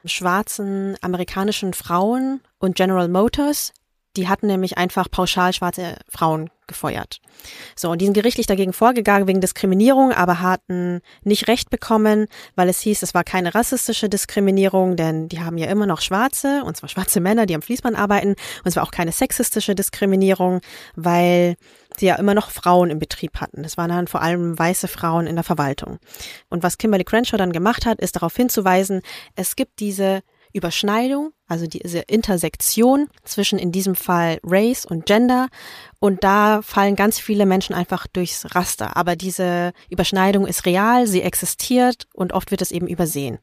schwarzen 0.06 0.96
amerikanischen 1.02 1.74
Frauen 1.74 2.42
und 2.60 2.76
General 2.76 3.08
Motors. 3.08 3.74
Die 4.15 4.28
hatten 4.28 4.47
nämlich 4.47 4.78
einfach 4.78 5.10
pauschal 5.10 5.54
schwarze 5.54 5.97
Frauen 6.08 6.49
gefeuert. 6.67 7.19
So, 7.76 7.89
und 7.89 7.99
die 7.99 8.06
sind 8.06 8.13
gerichtlich 8.13 8.47
dagegen 8.47 8.73
vorgegangen 8.73 9.28
wegen 9.28 9.41
Diskriminierung, 9.41 10.12
aber 10.12 10.39
hatten 10.39 11.02
nicht 11.23 11.47
Recht 11.47 11.69
bekommen, 11.69 12.28
weil 12.56 12.69
es 12.69 12.80
hieß, 12.80 13.04
es 13.04 13.13
war 13.13 13.23
keine 13.23 13.54
rassistische 13.54 14.10
Diskriminierung, 14.10 14.95
denn 14.95 15.28
die 15.30 15.41
haben 15.41 15.58
ja 15.58 15.67
immer 15.67 15.86
noch 15.86 16.02
Schwarze, 16.02 16.63
und 16.63 16.78
zwar 16.78 16.89
schwarze 16.89 17.19
Männer, 17.19 17.45
die 17.45 17.56
am 17.56 17.62
Fließband 17.62 17.97
arbeiten, 17.97 18.30
und 18.30 18.65
es 18.65 18.76
war 18.76 18.84
auch 18.84 18.91
keine 18.91 19.12
sexistische 19.12 19.76
Diskriminierung, 19.76 20.62
weil 20.95 21.56
sie 21.97 22.08
ja 22.08 22.15
immer 22.15 22.34
noch 22.34 22.49
Frauen 22.49 22.89
im 22.89 22.99
Betrieb 22.99 23.39
hatten. 23.39 23.63
Das 23.63 23.78
waren 23.78 23.89
dann 23.89 24.08
vor 24.08 24.21
allem 24.21 24.58
weiße 24.58 24.88
Frauen 24.88 25.28
in 25.28 25.36
der 25.36 25.43
Verwaltung. 25.43 25.99
Und 26.49 26.63
was 26.63 26.78
Kimberly 26.78 27.04
Crenshaw 27.04 27.38
dann 27.38 27.52
gemacht 27.52 27.86
hat, 27.86 27.99
ist 27.99 28.15
darauf 28.15 28.36
hinzuweisen, 28.36 29.02
es 29.36 29.56
gibt 29.56 29.80
diese 29.80 30.21
Überschneidung, 30.54 31.32
also 31.48 31.68
diese 31.68 32.00
Intersektion 32.00 33.10
zwischen 33.24 33.60
in 33.60 33.72
diesem 33.72 33.96
Fall 33.96 34.39
Race 34.44 34.86
und 34.86 35.06
Gender. 35.06 35.48
Und 36.00 36.24
da 36.24 36.62
fallen 36.62 36.96
ganz 36.96 37.20
viele 37.20 37.46
Menschen 37.46 37.76
einfach 37.76 38.08
durchs 38.08 38.56
Raster. 38.56 38.96
Aber 38.96 39.16
diese 39.16 39.74
Überschneidung 39.89 40.48
ist 40.48 40.66
real, 40.66 41.08
sie 41.08 41.22
existiert 41.22 42.08
und 42.13 42.34
oft 42.34 42.52
wird 42.52 42.62
es 42.62 42.72
eben 42.72 42.88
übersehen. 42.88 43.39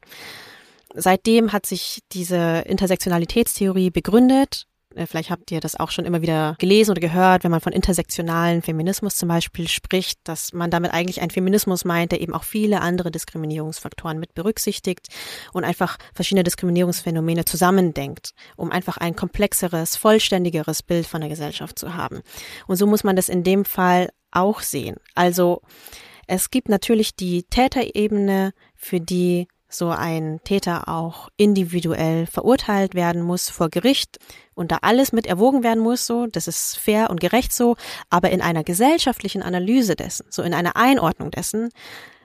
Seitdem 0.93 1.53
hat 1.53 1.65
sich 1.65 1.99
diese 2.11 2.63
Intersektionalitätstheorie 2.67 3.91
begründet 3.91 4.67
vielleicht 5.05 5.29
habt 5.29 5.51
ihr 5.51 5.59
das 5.59 5.75
auch 5.75 5.91
schon 5.91 6.05
immer 6.05 6.21
wieder 6.21 6.55
gelesen 6.59 6.91
oder 6.91 7.01
gehört, 7.01 7.43
wenn 7.43 7.51
man 7.51 7.61
von 7.61 7.73
intersektionalen 7.73 8.61
Feminismus 8.61 9.15
zum 9.15 9.29
Beispiel 9.29 9.67
spricht, 9.67 10.19
dass 10.23 10.53
man 10.53 10.69
damit 10.71 10.91
eigentlich 10.91 11.21
einen 11.21 11.31
Feminismus 11.31 11.85
meint, 11.85 12.11
der 12.11 12.21
eben 12.21 12.33
auch 12.33 12.43
viele 12.43 12.81
andere 12.81 13.11
Diskriminierungsfaktoren 13.11 14.19
mit 14.19 14.33
berücksichtigt 14.33 15.07
und 15.53 15.63
einfach 15.63 15.97
verschiedene 16.13 16.43
Diskriminierungsphänomene 16.43 17.45
zusammendenkt, 17.45 18.31
um 18.55 18.71
einfach 18.71 18.97
ein 18.97 19.15
komplexeres, 19.15 19.95
vollständigeres 19.95 20.83
Bild 20.83 21.07
von 21.07 21.21
der 21.21 21.29
Gesellschaft 21.29 21.79
zu 21.79 21.95
haben. 21.95 22.21
Und 22.67 22.75
so 22.75 22.87
muss 22.87 23.03
man 23.03 23.15
das 23.15 23.29
in 23.29 23.43
dem 23.43 23.65
Fall 23.65 24.09
auch 24.31 24.61
sehen. 24.61 24.97
Also 25.15 25.61
es 26.27 26.49
gibt 26.49 26.69
natürlich 26.69 27.15
die 27.15 27.43
Täterebene, 27.43 28.53
für 28.75 28.99
die 28.99 29.47
so 29.71 29.89
ein 29.89 30.39
Täter 30.43 30.87
auch 30.87 31.29
individuell 31.37 32.25
verurteilt 32.25 32.93
werden 32.93 33.21
muss 33.21 33.49
vor 33.49 33.69
Gericht 33.69 34.17
und 34.53 34.71
da 34.71 34.79
alles 34.81 35.11
mit 35.11 35.25
erwogen 35.25 35.63
werden 35.63 35.81
muss, 35.81 36.05
so, 36.05 36.27
das 36.27 36.47
ist 36.47 36.77
fair 36.77 37.09
und 37.09 37.19
gerecht 37.19 37.53
so, 37.53 37.75
aber 38.09 38.31
in 38.31 38.41
einer 38.41 38.63
gesellschaftlichen 38.63 39.41
Analyse 39.41 39.95
dessen, 39.95 40.25
so 40.29 40.43
in 40.43 40.53
einer 40.53 40.75
Einordnung 40.75 41.31
dessen, 41.31 41.69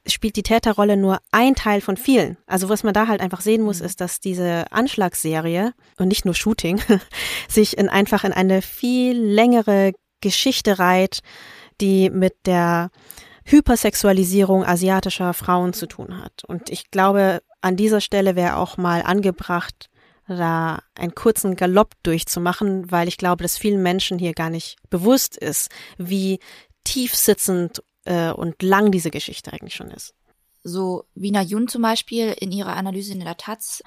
spielt 0.08 0.36
die 0.36 0.42
Täterrolle 0.42 0.96
nur 0.96 1.18
ein 1.32 1.54
Teil 1.54 1.80
von 1.80 1.96
vielen. 1.96 2.36
Also 2.46 2.68
was 2.68 2.82
man 2.82 2.94
da 2.94 3.08
halt 3.08 3.20
einfach 3.20 3.40
sehen 3.40 3.62
muss, 3.62 3.80
mhm. 3.80 3.86
ist, 3.86 4.00
dass 4.00 4.20
diese 4.20 4.70
Anschlagsserie 4.70 5.72
und 5.98 6.08
nicht 6.08 6.24
nur 6.24 6.34
Shooting 6.34 6.80
sich 7.48 7.76
in 7.78 7.88
einfach 7.88 8.24
in 8.24 8.32
eine 8.32 8.62
viel 8.62 9.18
längere 9.18 9.92
Geschichte 10.20 10.78
reiht, 10.78 11.20
die 11.80 12.10
mit 12.10 12.34
der 12.46 12.90
Hypersexualisierung 13.46 14.64
asiatischer 14.64 15.32
Frauen 15.32 15.72
zu 15.72 15.86
tun 15.86 16.20
hat. 16.20 16.44
Und 16.44 16.68
ich 16.68 16.90
glaube, 16.90 17.42
an 17.60 17.76
dieser 17.76 18.00
Stelle 18.00 18.36
wäre 18.36 18.56
auch 18.56 18.76
mal 18.76 19.02
angebracht, 19.02 19.88
da 20.28 20.80
einen 20.96 21.14
kurzen 21.14 21.54
Galopp 21.54 21.92
durchzumachen, 22.02 22.90
weil 22.90 23.06
ich 23.06 23.16
glaube, 23.16 23.44
dass 23.44 23.56
vielen 23.56 23.82
Menschen 23.82 24.18
hier 24.18 24.34
gar 24.34 24.50
nicht 24.50 24.76
bewusst 24.90 25.36
ist, 25.36 25.70
wie 25.98 26.40
tief 26.82 27.14
sitzend 27.14 27.82
äh, 28.04 28.30
und 28.30 28.62
lang 28.62 28.90
diese 28.90 29.10
Geschichte 29.10 29.52
eigentlich 29.52 29.74
schon 29.74 29.90
ist. 29.90 30.14
So 30.64 31.04
Wiener 31.14 31.42
Jun 31.42 31.68
zum 31.68 31.82
Beispiel 31.82 32.34
in 32.40 32.50
ihrer 32.50 32.76
Analyse 32.76 33.12
in 33.12 33.20
der 33.20 33.36
Taz 33.36 33.82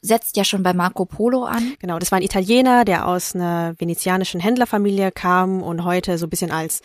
setzt 0.00 0.38
ja 0.38 0.44
schon 0.44 0.62
bei 0.62 0.72
Marco 0.72 1.04
Polo 1.04 1.44
an. 1.44 1.74
Genau, 1.78 1.98
das 1.98 2.10
war 2.10 2.18
ein 2.18 2.24
Italiener, 2.24 2.86
der 2.86 3.06
aus 3.06 3.34
einer 3.34 3.74
venezianischen 3.78 4.40
Händlerfamilie 4.40 5.12
kam 5.12 5.62
und 5.62 5.84
heute 5.84 6.16
so 6.16 6.24
ein 6.24 6.30
bisschen 6.30 6.52
als 6.52 6.80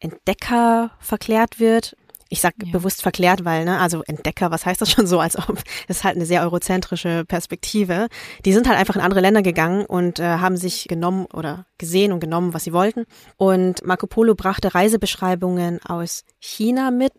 Entdecker 0.00 0.92
verklärt 1.00 1.58
wird 1.58 1.96
ich 2.28 2.40
sag 2.40 2.54
ja. 2.62 2.72
bewusst 2.72 3.02
verklärt, 3.02 3.44
weil, 3.44 3.64
ne, 3.64 3.78
also 3.78 4.02
Entdecker, 4.02 4.50
was 4.50 4.66
heißt 4.66 4.80
das 4.80 4.90
schon 4.90 5.06
so, 5.06 5.20
als 5.20 5.36
ob, 5.36 5.62
das 5.86 5.98
ist 5.98 6.04
halt 6.04 6.16
eine 6.16 6.26
sehr 6.26 6.42
eurozentrische 6.42 7.24
Perspektive. 7.24 8.08
Die 8.44 8.52
sind 8.52 8.68
halt 8.68 8.78
einfach 8.78 8.96
in 8.96 9.00
andere 9.00 9.20
Länder 9.20 9.42
gegangen 9.42 9.86
und 9.86 10.18
äh, 10.18 10.24
haben 10.24 10.56
sich 10.56 10.88
genommen 10.88 11.26
oder 11.32 11.66
gesehen 11.78 12.12
und 12.12 12.20
genommen, 12.20 12.52
was 12.52 12.64
sie 12.64 12.72
wollten. 12.72 13.04
Und 13.36 13.84
Marco 13.86 14.06
Polo 14.06 14.34
brachte 14.34 14.74
Reisebeschreibungen 14.74 15.80
aus 15.84 16.24
China 16.40 16.90
mit, 16.90 17.12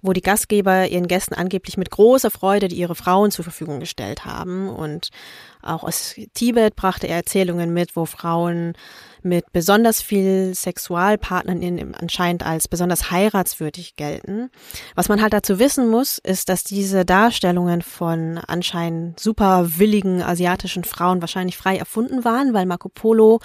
wo 0.00 0.12
die 0.12 0.22
Gastgeber 0.22 0.88
ihren 0.88 1.08
Gästen 1.08 1.34
angeblich 1.34 1.76
mit 1.76 1.90
großer 1.90 2.30
Freude 2.30 2.66
ihre 2.66 2.94
Frauen 2.94 3.30
zur 3.30 3.44
Verfügung 3.44 3.80
gestellt 3.80 4.24
haben. 4.24 4.68
Und 4.68 5.10
auch 5.62 5.82
aus 5.82 6.14
Tibet 6.32 6.74
brachte 6.74 7.06
er 7.06 7.16
Erzählungen 7.16 7.74
mit, 7.74 7.96
wo 7.96 8.06
Frauen 8.06 8.74
mit 9.24 9.52
besonders 9.52 10.02
viel 10.02 10.54
Sexualpartnern 10.54 11.94
anscheinend 11.94 12.44
als 12.44 12.68
besonders 12.68 13.10
heiratswürdig 13.10 13.96
gelten. 13.96 14.50
Was 14.94 15.08
man 15.08 15.22
halt 15.22 15.32
dazu 15.32 15.58
wissen 15.58 15.88
muss, 15.88 16.18
ist, 16.18 16.48
dass 16.48 16.64
diese 16.64 17.04
Darstellungen 17.04 17.82
von 17.82 18.38
anscheinend 18.38 19.18
super 19.18 19.78
willigen 19.78 20.22
asiatischen 20.22 20.84
Frauen 20.84 21.20
wahrscheinlich 21.20 21.56
frei 21.56 21.76
erfunden 21.76 22.24
waren, 22.24 22.54
weil 22.54 22.66
Marco 22.66 22.88
Polo 22.88 23.40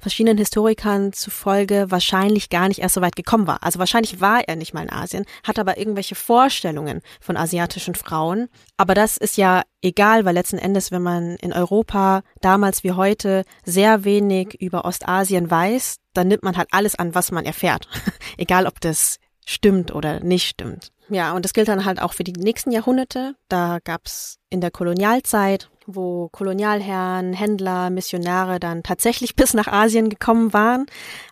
verschiedenen 0.00 0.38
Historikern 0.38 1.12
zufolge 1.12 1.86
wahrscheinlich 1.90 2.50
gar 2.50 2.68
nicht 2.68 2.80
erst 2.80 2.94
so 2.94 3.00
weit 3.00 3.16
gekommen 3.16 3.46
war. 3.46 3.62
Also 3.62 3.78
wahrscheinlich 3.78 4.20
war 4.20 4.42
er 4.46 4.56
nicht 4.56 4.74
mal 4.74 4.82
in 4.82 4.92
Asien, 4.92 5.24
hat 5.42 5.58
aber 5.58 5.78
irgendwelche 5.78 6.14
Vorstellungen 6.14 7.02
von 7.20 7.36
asiatischen 7.36 7.94
Frauen. 7.94 8.48
Aber 8.76 8.94
das 8.94 9.16
ist 9.16 9.36
ja 9.36 9.62
egal, 9.82 10.24
weil 10.24 10.34
letzten 10.34 10.58
Endes, 10.58 10.90
wenn 10.90 11.02
man 11.02 11.36
in 11.36 11.52
Europa 11.52 12.22
damals 12.40 12.84
wie 12.84 12.92
heute 12.92 13.44
sehr 13.64 14.04
wenig 14.04 14.60
über 14.60 14.84
Ostasien 14.84 15.50
weiß, 15.50 15.96
dann 16.14 16.28
nimmt 16.28 16.42
man 16.42 16.56
halt 16.56 16.68
alles 16.72 16.94
an, 16.94 17.14
was 17.14 17.32
man 17.32 17.46
erfährt. 17.46 17.88
egal, 18.36 18.66
ob 18.66 18.80
das 18.80 19.18
stimmt 19.46 19.94
oder 19.94 20.20
nicht 20.20 20.48
stimmt. 20.48 20.92
Ja, 21.08 21.32
und 21.32 21.44
das 21.44 21.54
gilt 21.54 21.68
dann 21.68 21.86
halt 21.86 22.02
auch 22.02 22.12
für 22.12 22.24
die 22.24 22.34
nächsten 22.34 22.70
Jahrhunderte. 22.70 23.34
Da 23.48 23.78
gab's 23.82 24.38
in 24.50 24.60
der 24.60 24.70
Kolonialzeit 24.70 25.70
wo 25.88 26.28
Kolonialherren, 26.28 27.32
Händler, 27.32 27.90
Missionare 27.90 28.60
dann 28.60 28.82
tatsächlich 28.82 29.34
bis 29.36 29.54
nach 29.54 29.66
Asien 29.66 30.10
gekommen 30.10 30.52
waren, 30.52 30.86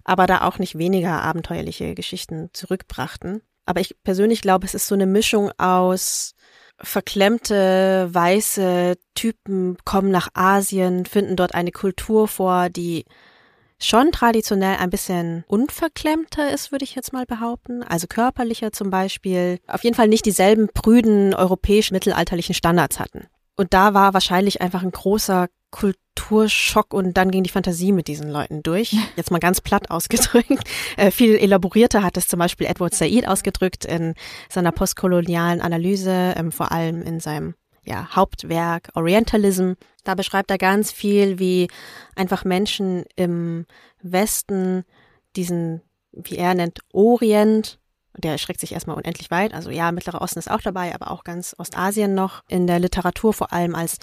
aber 0.04 0.26
da 0.26 0.42
auch 0.42 0.58
nicht 0.58 0.78
weniger 0.78 1.22
abenteuerliche 1.22 1.94
Geschichten 1.94 2.50
zurückbrachten. 2.52 3.42
Aber 3.66 3.80
ich 3.80 3.96
persönlich 4.02 4.40
glaube, 4.42 4.64
es 4.64 4.74
ist 4.74 4.86
so 4.86 4.94
eine 4.94 5.06
Mischung 5.06 5.50
aus 5.58 6.34
verklemmte 6.80 8.08
weiße 8.12 8.96
Typen 9.14 9.76
kommen 9.84 10.10
nach 10.10 10.28
Asien, 10.34 11.06
finden 11.06 11.36
dort 11.36 11.54
eine 11.54 11.72
Kultur 11.72 12.28
vor, 12.28 12.68
die 12.68 13.04
schon 13.78 14.12
traditionell 14.12 14.76
ein 14.76 14.90
bisschen 14.90 15.44
unverklemmter 15.48 16.50
ist, 16.50 16.72
würde 16.72 16.84
ich 16.84 16.94
jetzt 16.94 17.12
mal 17.12 17.26
behaupten. 17.26 17.82
Also 17.82 18.06
körperlicher 18.06 18.72
zum 18.72 18.90
Beispiel. 18.90 19.58
Auf 19.66 19.84
jeden 19.84 19.96
Fall 19.96 20.08
nicht 20.08 20.24
dieselben 20.26 20.68
prüden 20.68 21.34
europäisch-mittelalterlichen 21.34 22.54
Standards 22.54 22.98
hatten. 22.98 23.26
Und 23.56 23.72
da 23.72 23.94
war 23.94 24.14
wahrscheinlich 24.14 24.60
einfach 24.60 24.82
ein 24.82 24.92
großer 24.92 25.48
Kulturschock 25.70 26.94
und 26.94 27.16
dann 27.16 27.30
ging 27.30 27.42
die 27.42 27.50
Fantasie 27.50 27.92
mit 27.92 28.08
diesen 28.08 28.30
Leuten 28.30 28.62
durch. 28.62 28.96
Jetzt 29.16 29.30
mal 29.30 29.38
ganz 29.38 29.60
platt 29.60 29.90
ausgedrückt. 29.90 30.64
Äh, 30.96 31.10
viel 31.10 31.36
elaborierter 31.36 32.02
hat 32.02 32.16
es 32.16 32.26
zum 32.26 32.38
Beispiel 32.38 32.66
Edward 32.66 32.94
Said 32.94 33.28
ausgedrückt 33.28 33.84
in 33.84 34.14
seiner 34.48 34.72
postkolonialen 34.72 35.60
Analyse, 35.60 36.32
ähm, 36.38 36.50
vor 36.52 36.72
allem 36.72 37.02
in 37.02 37.20
seinem 37.20 37.54
ja, 37.84 38.08
Hauptwerk 38.16 38.88
Orientalism. 38.94 39.72
Da 40.04 40.14
beschreibt 40.14 40.50
er 40.50 40.56
ganz 40.56 40.90
viel, 40.90 41.38
wie 41.38 41.68
einfach 42.14 42.44
Menschen 42.44 43.04
im 43.14 43.66
Westen 44.00 44.84
diesen, 45.36 45.82
wie 46.12 46.36
er 46.36 46.54
nennt, 46.54 46.80
Orient 46.92 47.78
der 48.18 48.32
erschreckt 48.32 48.60
sich 48.60 48.72
erstmal 48.72 48.96
unendlich 48.96 49.30
weit. 49.30 49.54
Also 49.54 49.70
ja, 49.70 49.92
Mittlerer 49.92 50.20
Osten 50.20 50.38
ist 50.38 50.50
auch 50.50 50.60
dabei, 50.60 50.94
aber 50.94 51.10
auch 51.10 51.24
ganz 51.24 51.54
Ostasien 51.58 52.14
noch 52.14 52.42
in 52.48 52.66
der 52.66 52.78
Literatur 52.78 53.32
vor 53.32 53.52
allem 53.52 53.74
als 53.74 53.98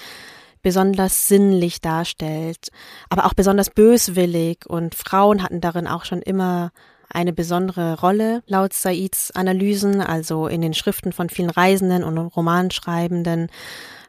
besonders 0.62 1.28
sinnlich 1.28 1.82
darstellt, 1.82 2.70
aber 3.10 3.26
auch 3.26 3.34
besonders 3.34 3.70
böswillig 3.70 4.66
und 4.66 4.96
Frauen 4.96 5.44
hatten 5.44 5.62
darin 5.62 5.88
auch 5.88 6.06
schon 6.06 6.22
immer 6.22 6.72
eine 7.14 7.34
besondere 7.34 8.00
Rolle 8.00 8.44
laut 8.48 8.74
Saids 8.74 9.32
Analysen, 9.32 10.02
also 10.02 10.48
in 10.48 10.62
den 10.62 10.74
Schriften 10.74 11.14
von 11.14 11.30
vielen 11.30 11.50
Reisenden 11.50 12.04
und 12.04 12.18
Romanschreibenden 12.18 13.50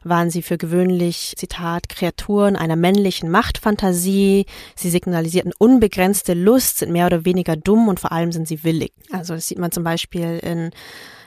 waren 0.05 0.29
sie 0.29 0.43
für 0.43 0.57
gewöhnlich, 0.57 1.33
Zitat, 1.35 1.89
Kreaturen 1.89 2.55
einer 2.55 2.75
männlichen 2.75 3.29
Machtfantasie. 3.31 4.45
Sie 4.75 4.89
signalisierten 4.89 5.51
unbegrenzte 5.57 6.35
Lust, 6.35 6.77
sind 6.77 6.91
mehr 6.91 7.07
oder 7.07 7.25
weniger 7.25 7.55
dumm 7.57 7.87
und 7.87 7.99
vor 7.99 8.11
allem 8.11 8.31
sind 8.31 8.47
sie 8.47 8.63
willig. 8.63 8.93
Also 9.11 9.33
das 9.33 9.47
sieht 9.47 9.57
man 9.57 9.71
zum 9.71 9.83
Beispiel 9.83 10.39
in 10.43 10.71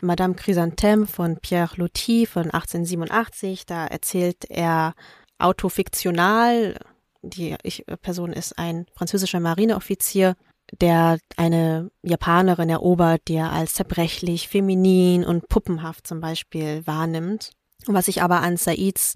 Madame 0.01 0.35
Chrysanthème 0.35 1.07
von 1.07 1.39
Pierre 1.39 1.75
Loti 1.75 2.25
von 2.27 2.45
1887. 2.45 3.67
Da 3.67 3.87
erzählt 3.87 4.49
er 4.49 4.95
autofiktional, 5.39 6.77
die 7.23 7.57
Person 8.01 8.33
ist 8.33 8.59
ein 8.59 8.87
französischer 8.95 9.41
Marineoffizier, 9.41 10.37
der 10.81 11.19
eine 11.37 11.91
Japanerin 12.03 12.69
erobert, 12.69 13.23
die 13.29 13.35
er 13.35 13.53
als 13.53 13.75
zerbrechlich, 13.75 14.49
feminin 14.49 15.25
und 15.25 15.49
puppenhaft 15.49 16.07
zum 16.07 16.21
Beispiel 16.21 16.87
wahrnimmt. 16.87 17.51
Was 17.87 18.09
ich 18.09 18.23
aber 18.23 18.41
an 18.41 18.57
Saids 18.57 19.15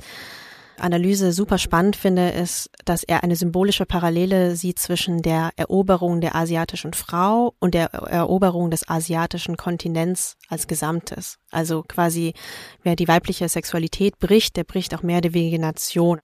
Analyse 0.78 1.32
super 1.32 1.58
spannend 1.58 1.96
finde, 1.96 2.30
ist, 2.30 2.70
dass 2.84 3.02
er 3.02 3.22
eine 3.22 3.36
symbolische 3.36 3.86
Parallele 3.86 4.56
sieht 4.56 4.78
zwischen 4.78 5.22
der 5.22 5.50
Eroberung 5.56 6.20
der 6.20 6.34
asiatischen 6.34 6.92
Frau 6.92 7.54
und 7.60 7.74
der 7.74 7.92
Eroberung 7.92 8.70
des 8.70 8.88
asiatischen 8.88 9.56
Kontinents 9.56 10.36
als 10.48 10.66
Gesamtes. 10.66 11.38
Also 11.50 11.82
quasi, 11.86 12.34
wer 12.82 12.96
die 12.96 13.08
weibliche 13.08 13.48
Sexualität 13.48 14.18
bricht, 14.18 14.56
der 14.56 14.64
bricht 14.64 14.94
auch 14.94 15.02
mehr 15.02 15.20
der 15.20 15.34
Vegetation. 15.34 16.20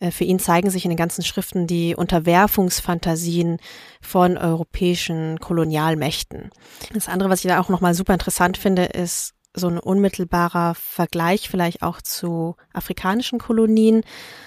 Äh, 0.00 0.10
für 0.10 0.24
ihn 0.24 0.38
zeigen 0.38 0.70
sich 0.70 0.84
in 0.84 0.90
den 0.90 0.98
ganzen 0.98 1.22
Schriften 1.22 1.66
die 1.66 1.94
Unterwerfungsfantasien 1.94 3.58
von 4.00 4.36
europäischen 4.36 5.38
Kolonialmächten. 5.38 6.50
Das 6.92 7.08
andere, 7.08 7.30
was 7.30 7.44
ich 7.44 7.48
da 7.48 7.60
auch 7.60 7.68
nochmal 7.68 7.94
super 7.94 8.12
interessant 8.12 8.58
finde, 8.58 8.84
ist, 8.84 9.34
so 9.54 9.68
ein 9.68 9.78
unmittelbarer 9.78 10.74
Vergleich 10.74 11.48
vielleicht 11.48 11.82
auch 11.82 12.00
zu 12.00 12.56
afrikanischen 12.72 13.38
Kolonien, 13.38 14.02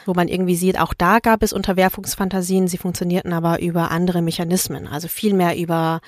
wo 0.05 0.13
man 0.13 0.27
irgendwie 0.27 0.55
sieht, 0.55 0.79
auch 0.79 0.93
da 0.93 1.19
gab 1.19 1.43
es 1.43 1.53
Unterwerfungsfantasien, 1.53 2.67
sie 2.67 2.77
funktionierten 2.77 3.33
aber 3.33 3.61
über 3.61 3.91
andere 3.91 4.21
Mechanismen, 4.21 4.87
also 4.87 5.07
viel 5.07 5.33
mehr 5.33 5.57
über 5.57 6.01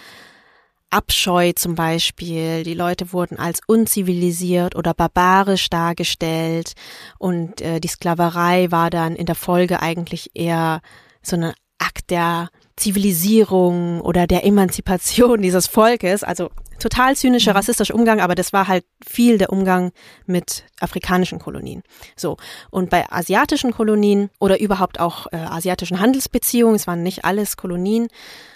Abscheu 0.89 1.51
zum 1.53 1.75
Beispiel. 1.75 2.63
Die 2.63 2.73
Leute 2.73 3.11
wurden 3.11 3.37
als 3.37 3.59
unzivilisiert 3.67 4.75
oder 4.75 4.93
barbarisch 4.93 5.69
dargestellt 5.69 6.73
und 7.19 7.61
äh, 7.61 7.79
die 7.79 7.89
Sklaverei 7.89 8.71
war 8.71 8.89
dann 8.89 9.15
in 9.15 9.25
der 9.25 9.35
Folge 9.35 9.81
eigentlich 9.81 10.31
eher 10.33 10.81
so 11.21 11.35
ein 11.35 11.53
Akt 11.77 12.09
der 12.09 12.49
Zivilisierung 12.77 14.01
oder 14.01 14.27
der 14.27 14.45
Emanzipation 14.45 15.41
dieses 15.43 15.67
Volkes. 15.67 16.23
Also 16.23 16.49
total 16.79 17.15
zynischer, 17.15 17.51
mhm. 17.51 17.57
rassistischer 17.57 17.95
Umgang, 17.95 18.19
aber 18.19 18.35
das 18.35 18.53
war 18.53 18.67
halt 18.67 18.85
viel 19.05 19.37
der 19.37 19.51
Umgang 19.51 19.91
mit 20.25 20.65
afrikanischen 20.79 21.39
Kolonien. 21.39 21.83
So. 22.15 22.37
Und 22.69 22.89
bei 22.89 23.09
asiatischen 23.09 23.71
Kolonien 23.71 24.29
oder 24.39 24.59
überhaupt 24.59 24.99
auch 24.99 25.27
äh, 25.31 25.37
asiatischen 25.37 25.99
Handelsbeziehungen, 25.99 26.75
es 26.75 26.87
waren 26.87 27.03
nicht 27.03 27.25
alles 27.25 27.57
Kolonien, 27.57 28.07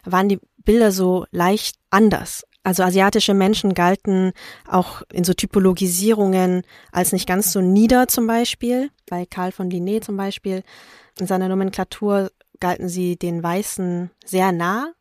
waren 0.03 0.29
die 0.29 0.39
Bilder 0.57 0.91
so 0.91 1.25
leicht 1.31 1.77
anders. 1.89 2.43
Also 2.63 2.84
asiatische 2.84 3.34
Menschen 3.34 3.73
galten 3.73 4.34
auch 4.67 5.01
in 5.12 5.23
so 5.23 5.34
Typologisierungen 5.34 6.62
als 6.91 7.12
nicht 7.12 7.27
ganz 7.27 7.51
so 7.51 7.60
nieder 7.60 8.07
zum 8.07 8.27
Beispiel. 8.27 8.91
Bei 9.10 9.25
Karl 9.25 9.51
von 9.51 9.69
Linné 9.71 10.01
zum 10.01 10.15
Beispiel 10.15 10.63
in 11.19 11.25
seiner 11.25 11.49
Nomenklatur 11.49 12.31
galten 12.60 12.88
sie 12.88 13.17
den 13.17 13.41
Weißen 13.41 14.12
sehr 14.23 14.51
nah. 14.51 14.93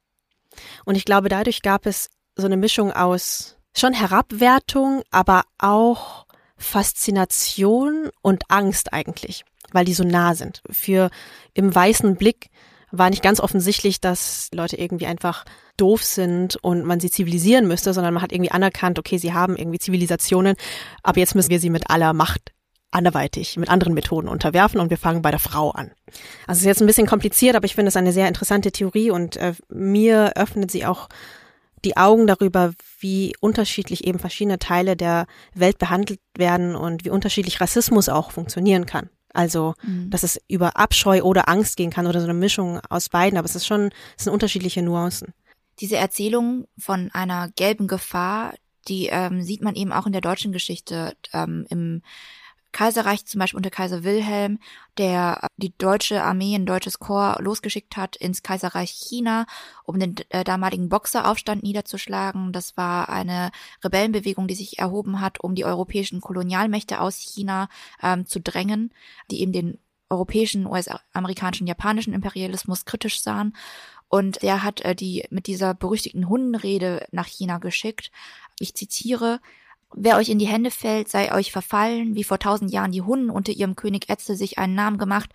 Und 0.87 0.97
ich 0.97 1.05
glaube, 1.05 1.29
dadurch 1.29 1.61
gab 1.61 1.85
es 1.85 2.09
so 2.41 2.47
eine 2.47 2.57
Mischung 2.57 2.93
aus 2.93 3.57
schon 3.77 3.93
Herabwertung, 3.93 5.03
aber 5.11 5.43
auch 5.59 6.27
Faszination 6.57 8.11
und 8.23 8.45
Angst 8.49 8.93
eigentlich, 8.93 9.45
weil 9.73 9.85
die 9.85 9.95
so 9.95 10.05
nah 10.05 10.35
sind. 10.35 10.63
Für 10.71 11.11
im 11.55 11.75
weißen 11.75 12.17
Blick 12.17 12.51
war 12.91 13.11
nicht 13.11 13.23
ganz 13.23 13.41
offensichtlich, 13.41 14.01
dass 14.01 14.49
Leute 14.53 14.77
irgendwie 14.77 15.07
einfach 15.07 15.45
doof 15.77 16.03
sind 16.05 16.57
und 16.57 16.85
man 16.85 17.01
sie 17.01 17.11
zivilisieren 17.11 17.69
müsste, 17.69 17.95
sondern 17.95 18.13
man 18.13 18.23
hat 18.23 18.33
irgendwie 18.33 18.51
anerkannt, 18.51 18.99
okay, 18.99 19.17
sie 19.17 19.33
haben 19.33 19.57
irgendwie 19.57 19.79
Zivilisationen, 19.79 20.57
aber 21.03 21.21
jetzt 21.21 21.35
müssen 21.35 21.51
wir 21.51 21.61
sie 21.61 21.71
mit 21.71 21.89
aller 21.89 22.13
Macht 22.13 22.53
anderweitig 22.91 23.57
mit 23.57 23.69
anderen 23.69 23.95
Methoden 23.95 24.29
unterwerfen 24.29 24.81
und 24.81 24.91
wir 24.91 24.99
fangen 24.99 25.23
bei 25.23 25.31
der 25.31 25.39
Frau 25.39 25.71
an. 25.71 25.93
Also 26.47 26.59
es 26.59 26.61
ist 26.61 26.65
jetzt 26.65 26.81
ein 26.81 26.87
bisschen 26.87 27.07
kompliziert, 27.07 27.55
aber 27.55 27.65
ich 27.65 27.75
finde 27.75 27.89
es 27.89 27.97
eine 27.97 28.13
sehr 28.13 28.29
interessante 28.29 28.73
Theorie 28.73 29.11
und 29.11 29.37
äh, 29.37 29.55
mir 29.69 30.33
öffnet 30.37 30.71
sie 30.71 30.85
auch 30.87 31.09
die 31.85 31.97
Augen 31.97 32.27
darüber, 32.27 32.75
wie 32.99 33.35
unterschiedlich 33.41 34.05
eben 34.07 34.19
verschiedene 34.19 34.59
Teile 34.59 34.97
der 34.97 35.27
Welt 35.55 35.79
behandelt 35.79 36.21
werden 36.37 36.77
und 36.77 37.05
wie 37.05 37.11
unterschiedlich 37.11 37.61
Rassismus 37.61 38.09
auch 38.09 38.31
funktionieren 38.31 38.87
kann. 38.87 39.11
Also, 39.33 39.75
mhm. 39.83 40.11
dass 40.11 40.23
es 40.23 40.41
über 40.49 40.77
Abscheu 40.77 41.23
oder 41.23 41.49
Angst 41.49 41.77
gehen 41.77 41.91
kann 41.91 42.07
oder 42.07 42.21
so 42.21 42.27
eine 42.27 42.35
Mischung 42.35 42.81
aus 42.89 43.09
beiden, 43.09 43.39
aber 43.39 43.47
es 43.47 43.55
ist 43.55 43.67
schon, 43.67 43.91
es 44.17 44.25
sind 44.25 44.33
unterschiedliche 44.33 44.83
Nuancen. 44.83 45.33
Diese 45.81 45.97
Erzählung 45.97 46.67
von 46.77 47.11
einer 47.13 47.49
gelben 47.51 47.87
Gefahr, 47.87 48.55
die 48.89 49.07
ähm, 49.07 49.43
sieht 49.43 49.63
man 49.63 49.77
eben 49.77 49.93
auch 49.93 50.07
in 50.07 50.13
der 50.13 50.21
deutschen 50.21 50.53
Geschichte 50.53 51.15
ähm, 51.33 51.67
im 51.71 52.03
Kaiserreich, 52.73 53.27
zum 53.27 53.39
Beispiel 53.39 53.57
unter 53.57 53.71
Kaiser 53.71 54.05
Wilhelm, 54.05 54.59
der 54.99 55.49
die 55.57 55.77
deutsche 55.77 56.23
Armee, 56.23 56.55
ein 56.55 56.67
deutsches 56.67 56.99
Korps 56.99 57.41
losgeschickt 57.41 57.97
hat 57.97 58.17
ins 58.17 58.43
Kaiserreich 58.43 58.91
China, 58.91 59.47
um 59.85 59.99
den 59.99 60.17
äh, 60.29 60.45
damaligen 60.45 60.89
Boxeraufstand 60.89 61.63
niederzuschlagen. 61.63 62.53
Das 62.53 62.77
war 62.77 63.09
eine 63.09 63.51
Rebellenbewegung, 63.83 64.47
die 64.47 64.55
sich 64.55 64.79
erhoben 64.79 65.21
hat, 65.21 65.41
um 65.41 65.55
die 65.55 65.65
europäischen 65.65 66.21
Kolonialmächte 66.21 67.01
aus 67.01 67.17
China 67.17 67.69
ähm, 68.03 68.27
zu 68.27 68.41
drängen, 68.41 68.93
die 69.31 69.41
eben 69.41 69.53
den 69.53 69.79
europäischen, 70.09 70.67
US-amerikanischen, 70.67 71.67
japanischen 71.67 72.13
Imperialismus 72.13 72.85
kritisch 72.85 73.23
sahen. 73.23 73.57
Und 74.09 74.43
der 74.43 74.63
hat 74.65 74.81
äh, 74.83 74.95
die 74.95 75.25
mit 75.31 75.47
dieser 75.47 75.73
berüchtigten 75.73 76.29
Hundenrede 76.29 77.07
nach 77.13 77.27
China 77.27 77.59
geschickt. 77.59 78.11
Ich 78.59 78.75
zitiere, 78.75 79.41
Wer 79.95 80.17
euch 80.17 80.29
in 80.29 80.39
die 80.39 80.47
Hände 80.47 80.71
fällt, 80.71 81.09
sei 81.09 81.35
euch 81.35 81.51
verfallen, 81.53 82.15
wie 82.15 82.25
vor 82.25 82.39
tausend 82.39 82.71
Jahren 82.71 82.93
die 82.93 83.03
Hunnen 83.03 83.29
unter 83.29 83.53
ihrem 83.53 83.75
König 83.75 84.09
Etzel 84.09 84.37
sich 84.37 84.59
einen 84.59 84.75
Namen 84.75 84.99
gemacht, 84.99 85.31